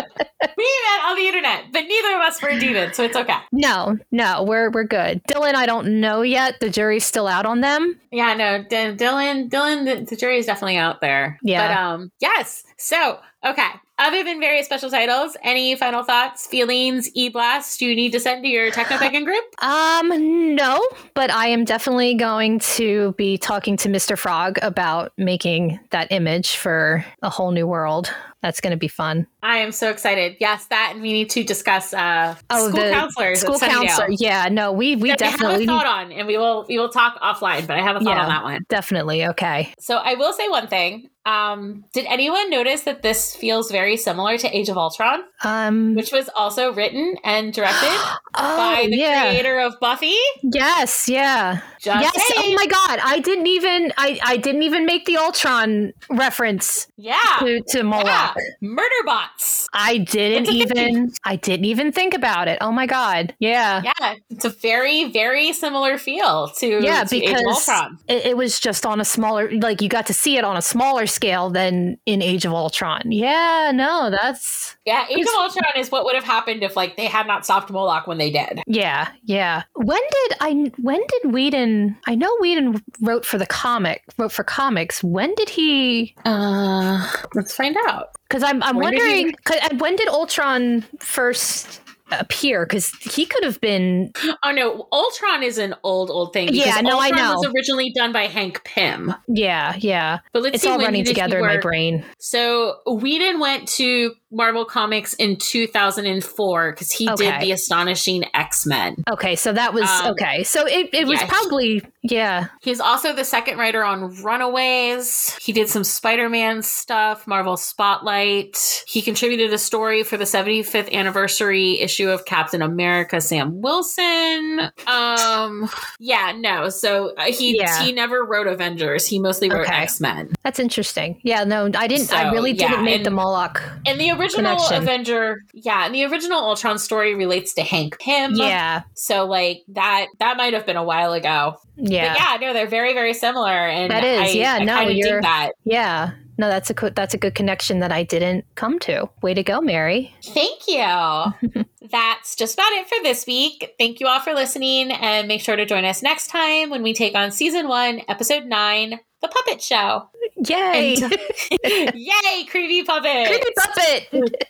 We 0.56 0.78
met 0.88 1.04
on 1.04 1.16
the 1.16 1.26
internet, 1.26 1.64
but 1.72 1.82
neither 1.82 2.16
of 2.16 2.22
us 2.22 2.42
were 2.42 2.48
a 2.48 2.58
demon, 2.58 2.92
so 2.94 3.04
it's 3.04 3.14
okay. 3.14 3.36
no, 3.52 3.96
no, 4.10 4.42
we're 4.42 4.70
we're 4.70 4.84
good. 4.84 5.22
Dylan, 5.24 5.54
I 5.54 5.66
don't 5.66 6.00
know 6.00 6.22
yet. 6.22 6.58
The 6.60 6.70
jury's 6.70 7.04
still 7.04 7.28
out 7.28 7.46
on 7.46 7.60
them. 7.60 8.00
Yeah, 8.10 8.34
no, 8.34 8.62
D- 8.62 8.96
Dylan, 8.96 9.48
Dylan, 9.50 9.84
the, 9.84 10.04
the 10.04 10.16
jury 10.16 10.38
is 10.38 10.46
definitely 10.46 10.78
out 10.78 11.00
there. 11.00 11.38
Yeah. 11.42 11.68
But 11.68 11.76
um, 11.78 12.12
yes. 12.20 12.64
So, 12.78 13.20
okay. 13.44 13.68
Other 14.00 14.24
than 14.24 14.40
various 14.40 14.64
special 14.64 14.88
titles, 14.88 15.36
any 15.42 15.76
final 15.76 16.02
thoughts, 16.02 16.46
feelings, 16.46 17.10
e 17.12 17.28
blast? 17.28 17.78
Do 17.78 17.84
you 17.84 17.94
need 17.94 18.12
to 18.12 18.20
send 18.20 18.42
to 18.42 18.48
your 18.48 18.70
techno 18.70 18.96
pagan 18.96 19.24
group? 19.24 19.44
Um, 19.62 20.54
no, 20.54 20.80
but 21.12 21.30
I 21.30 21.48
am 21.48 21.66
definitely 21.66 22.14
going 22.14 22.60
to 22.60 23.12
be 23.18 23.36
talking 23.36 23.76
to 23.76 23.90
Mr. 23.90 24.16
Frog 24.16 24.58
about 24.62 25.12
making 25.18 25.78
that 25.90 26.10
image 26.10 26.56
for 26.56 27.04
a 27.20 27.28
whole 27.28 27.50
new 27.50 27.66
world. 27.66 28.10
That's 28.42 28.60
going 28.60 28.70
to 28.70 28.76
be 28.78 28.88
fun. 28.88 29.26
I 29.42 29.58
am 29.58 29.70
so 29.70 29.90
excited. 29.90 30.36
Yes, 30.40 30.66
that, 30.66 30.92
and 30.94 31.02
we 31.02 31.12
need 31.12 31.28
to 31.30 31.44
discuss 31.44 31.92
uh, 31.92 32.34
Oh, 32.48 32.68
school 32.68 32.80
counselors. 32.90 33.40
School 33.40 33.58
counselor. 33.58 34.08
Yeah, 34.10 34.48
no, 34.50 34.72
we 34.72 34.96
we 34.96 35.10
That 35.10 35.18
definitely 35.18 35.66
have 35.66 35.74
a 35.76 35.78
thought 35.78 35.86
on, 35.86 36.12
and 36.12 36.26
we 36.26 36.38
will 36.38 36.64
we 36.68 36.78
will 36.78 36.88
talk 36.88 37.20
offline. 37.20 37.66
But 37.66 37.76
I 37.78 37.82
have 37.82 37.96
a 37.96 38.00
thought 38.00 38.16
Yeah. 38.16 38.22
on 38.22 38.28
that 38.28 38.42
one. 38.44 38.60
definitely 38.68 39.26
okay. 39.26 39.72
So 39.78 39.96
I 39.96 40.14
will 40.14 40.32
say 40.32 40.48
one 40.48 40.68
thing. 40.68 41.10
Um, 41.26 41.84
did 41.92 42.06
anyone 42.06 42.48
notice 42.48 42.82
that 42.84 43.02
this 43.02 43.36
feels 43.36 43.70
very 43.70 43.98
similar 43.98 44.38
to 44.38 44.56
Age 44.56 44.70
of 44.70 44.78
Ultron, 44.78 45.20
Um, 45.44 45.94
which 45.94 46.12
was 46.12 46.30
also 46.34 46.72
written 46.72 47.16
and 47.24 47.52
directed 47.52 47.88
oh 48.36 48.56
by 48.56 48.86
the 48.90 48.96
yeah, 48.96 49.28
creator 49.28 49.58
of 49.60 49.74
Buffy? 49.80 50.16
yes, 50.42 51.10
yeah, 51.10 51.60
Just 51.78 52.02
yes. 52.16 52.34
saying. 52.36 52.54
Oh 52.54 52.58
my 52.58 52.66
god, 52.66 53.00
I 53.04 53.20
didn't 53.20 53.46
even 53.48 53.92
I 53.98 54.18
I 54.24 54.36
didn't 54.38 54.62
even 54.62 54.86
make 54.86 55.04
the 55.04 55.18
Ultron 55.18 55.92
reference 56.08 56.86
Yeah. 56.96 57.18
to 57.40 57.60
to 57.68 57.82
Moloch. 57.82 58.06
Yeah. 58.06 58.29
Murder 58.60 59.02
bots. 59.04 59.68
I 59.72 59.98
didn't 59.98 60.48
It's 60.48 60.70
a 60.70 60.74
thing. 60.74 60.88
even 60.88 61.12
I 61.24 61.36
didn't 61.36 61.64
even 61.66 61.92
think 61.92 62.14
about 62.14 62.48
it. 62.48 62.58
Oh 62.60 62.72
my 62.72 62.86
god, 62.86 63.34
yeah. 63.38 63.82
Yeah. 63.84 64.14
It's 64.30 64.44
a 64.44 64.48
very, 64.50 65.10
very 65.10 65.52
similar 65.52 65.98
feel 65.98 66.48
to, 66.58 66.82
Yeah, 66.82 67.04
to 67.04 67.16
Age 67.16 67.22
of 67.30 67.36
because 67.36 67.46
Ultron. 67.68 67.98
it, 68.08 68.26
it 68.26 68.36
was 68.36 68.58
just 68.60 68.84
on 68.86 69.00
a 69.00 69.04
smaller, 69.04 69.50
like 69.60 69.80
you 69.80 69.88
got 69.88 70.06
to 70.06 70.14
see 70.14 70.36
it 70.36 70.44
on 70.44 70.56
a 70.56 70.62
smaller 70.62 71.06
scale 71.06 71.50
than 71.50 71.98
in 72.06 72.22
Age 72.22 72.44
of 72.44 72.52
Ultron. 72.52 73.02
Yeah, 73.12 73.70
no, 73.74 74.10
that's 74.10 74.76
Yeah, 74.84 75.06
Age 75.08 75.20
of 75.22 75.34
Ultron 75.38 75.72
is 75.76 75.90
what 75.90 76.04
would 76.04 76.14
have 76.14 76.24
happened 76.24 76.62
if 76.62 76.76
like 76.76 76.96
they 76.96 77.06
had 77.06 77.26
not 77.26 77.44
stopped 77.44 77.70
Moloch 77.70 78.06
when 78.06 78.18
they 78.18 78.30
did. 78.30 78.60
yeah, 78.66 79.08
yeah. 79.24 79.62
When 79.74 80.00
did 80.28 80.36
I? 80.40 80.72
When 80.80 81.00
did 81.06 81.32
Whedon? 81.32 81.96
I 82.06 82.14
know 82.14 82.34
Whedon 82.40 82.82
wrote 83.00 83.24
for 83.24 83.38
the 83.38 83.46
comic, 83.46 84.02
wrote 84.18 84.32
for 84.32 84.44
comics. 84.44 85.02
When 85.04 85.34
did 85.34 85.48
he? 85.48 86.14
Uh 86.24 87.10
let's 87.34 87.54
find 87.54 87.76
out. 87.86 88.08
Because 88.30 88.44
I'm 88.44 88.62
I'm 88.62 88.76
When 88.76 88.92
did 88.92 89.02
he- 89.02 89.06
wondering. 89.08 89.34
'cause- 89.44 89.58
uh, 89.60 89.74
when 89.78 89.96
did 89.96 90.06
Ultron 90.08 90.84
first 91.00 91.80
appear? 92.12 92.64
Because 92.64 92.90
he 93.00 93.26
could 93.26 93.42
have 93.44 93.60
been. 93.60 94.12
Oh 94.44 94.52
no, 94.52 94.86
Ultron 94.92 95.42
is 95.42 95.58
an 95.58 95.74
old, 95.82 96.10
old 96.10 96.32
thing. 96.32 96.48
Yeah, 96.52 96.80
no, 96.80 96.98
I 96.98 97.08
Ultron 97.08 97.16
know. 97.28 97.34
was 97.34 97.46
originally 97.54 97.92
done 97.94 98.12
by 98.12 98.26
Hank 98.28 98.62
Pym. 98.64 99.12
Yeah, 99.28 99.74
yeah. 99.78 100.20
But 100.32 100.42
let's 100.44 100.54
It's 100.54 100.62
see 100.64 100.70
all 100.70 100.78
running 100.78 101.04
together 101.04 101.38
in 101.40 101.46
my 101.46 101.56
brain. 101.58 102.04
So 102.18 102.76
Whedon 102.86 103.40
went 103.40 103.66
to 103.70 104.14
Marvel 104.32 104.64
Comics 104.64 105.14
in 105.14 105.36
2004 105.36 106.72
because 106.72 106.90
he 106.90 107.06
did 107.16 107.40
the 107.40 107.52
Astonishing 107.52 108.24
X 108.34 108.66
Men. 108.66 108.96
Okay, 109.10 109.36
so 109.36 109.52
that 109.52 109.74
was 109.74 109.88
Um, 109.88 110.12
okay. 110.12 110.44
So 110.44 110.66
it, 110.66 110.90
it 110.92 111.06
was 111.06 111.20
yeah. 111.20 111.26
probably 111.28 111.82
yeah. 112.02 112.46
He's 112.62 112.80
also 112.80 113.12
the 113.12 113.24
second 113.24 113.58
writer 113.58 113.84
on 113.84 114.14
Runaways. 114.22 115.36
He 115.40 115.52
did 115.52 115.68
some 115.68 115.84
Spider 115.84 116.28
Man 116.28 116.62
stuff, 116.62 117.26
Marvel 117.26 117.56
Spotlight. 117.56 118.84
He 118.86 119.02
contributed 119.02 119.52
a 119.52 119.58
story 119.58 120.02
for 120.02 120.16
the 120.16 120.24
75th 120.24 120.90
anniversary 120.92 121.80
issue 121.80 122.08
of 122.08 122.24
Captain 122.24 122.62
America, 122.62 123.20
Sam 123.20 123.60
Wilson. 123.60 124.70
Um, 124.86 125.68
yeah, 125.98 126.32
no. 126.36 126.68
So 126.68 127.14
uh, 127.16 127.24
he 127.24 127.58
Yeah. 127.58 127.82
he 127.82 127.92
never 127.92 128.24
wrote 128.24 128.46
Avengers. 128.46 129.06
He 129.06 129.18
mostly 129.18 129.50
wrote 129.50 129.66
Okay. 129.66 129.82
X 129.82 130.00
Men. 130.00 130.32
That's 130.42 130.58
interesting. 130.58 131.20
Yeah, 131.22 131.44
no, 131.44 131.70
I 131.74 131.86
didn't. 131.86 132.12
I 132.12 132.30
really 132.32 132.52
yeah, 132.52 132.68
didn't 132.68 132.84
make 132.84 132.96
and- 132.96 133.06
the 133.06 133.10
Moloch. 133.10 133.62
And 133.86 134.00
the 134.00 134.10
original 134.20 134.56
Connection. 134.56 134.82
Avenger, 134.82 135.42
yeah, 135.54 135.86
and 135.86 135.94
the 135.94 136.04
original 136.04 136.38
Ultron 136.40 136.78
story 136.78 137.14
relates 137.14 137.54
to 137.54 137.62
Hank 137.62 137.98
Pym. 137.98 138.34
Yeah, 138.34 138.82
So 138.94 139.24
like 139.26 139.62
that 139.68 140.06
that 140.18 140.36
might 140.36 140.52
have 140.54 140.66
been 140.66 140.76
a 140.76 140.84
while 140.84 141.12
ago. 141.12 141.56
yeah, 141.76 142.14
But 142.14 142.20
yeah, 142.42 142.46
no, 142.48 142.52
they're 142.52 142.66
very, 142.66 142.92
very 142.94 143.14
similar. 143.14 143.50
And 143.50 143.90
That 143.90 144.04
is, 144.04 144.20
I, 144.20 144.26
yeah, 144.38 144.54
I 144.60 144.64
no, 144.64 144.80
you're- 144.88 145.20
that. 145.20 145.52
yeah. 145.64 146.12
No, 146.38 146.48
that's 146.48 146.70
a 146.70 146.74
co- 146.74 146.88
that's 146.88 147.12
a 147.12 147.18
good 147.18 147.34
connection 147.34 147.80
that 147.80 147.92
I 147.92 148.02
didn't 148.02 148.46
come 148.54 148.78
to. 148.80 149.10
Way 149.20 149.34
to 149.34 149.42
go, 149.42 149.60
Mary. 149.60 150.14
Thank 150.24 150.66
you. 150.68 151.64
That's 151.90 152.34
just 152.36 152.54
about 152.54 152.72
it 152.72 152.88
for 152.88 152.96
this 153.02 153.26
week. 153.26 153.74
Thank 153.78 154.00
you 154.00 154.06
all 154.06 154.20
for 154.20 154.32
listening, 154.32 154.90
and 154.92 155.28
make 155.28 155.40
sure 155.42 155.56
to 155.56 155.66
join 155.66 155.84
us 155.84 156.02
next 156.02 156.28
time 156.28 156.70
when 156.70 156.82
we 156.82 156.94
take 156.94 157.14
on 157.14 157.30
season 157.30 157.68
one, 157.68 158.00
episode 158.08 158.46
nine, 158.46 159.00
The 159.20 159.28
Puppet 159.28 159.62
Show. 159.62 160.08
Yay! 160.46 160.96
Yay, 161.94 162.44
creepy 162.46 162.82
puppet! 162.82 163.26
Creepy 163.26 163.52
puppet. 163.56 164.46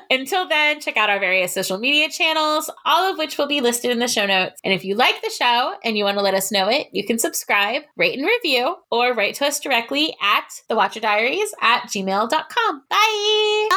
Until 0.10 0.46
then, 0.48 0.80
check 0.80 0.96
out 0.96 1.08
our 1.08 1.18
various 1.18 1.52
social 1.52 1.78
media 1.78 2.10
channels, 2.10 2.70
all 2.84 3.10
of 3.10 3.18
which 3.18 3.38
will 3.38 3.46
be 3.46 3.60
listed 3.60 3.90
in 3.90 3.98
the 3.98 4.08
show 4.08 4.26
notes. 4.26 4.60
And 4.64 4.74
if 4.74 4.84
you 4.84 4.94
like 4.94 5.22
the 5.22 5.30
show 5.30 5.74
and 5.82 5.96
you 5.96 6.04
want 6.04 6.18
to 6.18 6.22
let 6.22 6.34
us 6.34 6.52
know 6.52 6.68
it, 6.68 6.88
you 6.92 7.04
can 7.06 7.18
subscribe, 7.18 7.82
rate, 7.96 8.18
and 8.18 8.26
review, 8.26 8.76
or 8.90 9.14
write 9.14 9.34
to 9.36 9.46
us 9.46 9.60
directly 9.60 10.14
at 10.20 10.48
the 10.68 10.76
Watcher 10.76 11.00
Diaries 11.00 11.54
at 11.60 11.84
gmail.com. 11.84 12.82
Bye! 12.90 13.68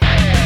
Bye. 0.00 0.45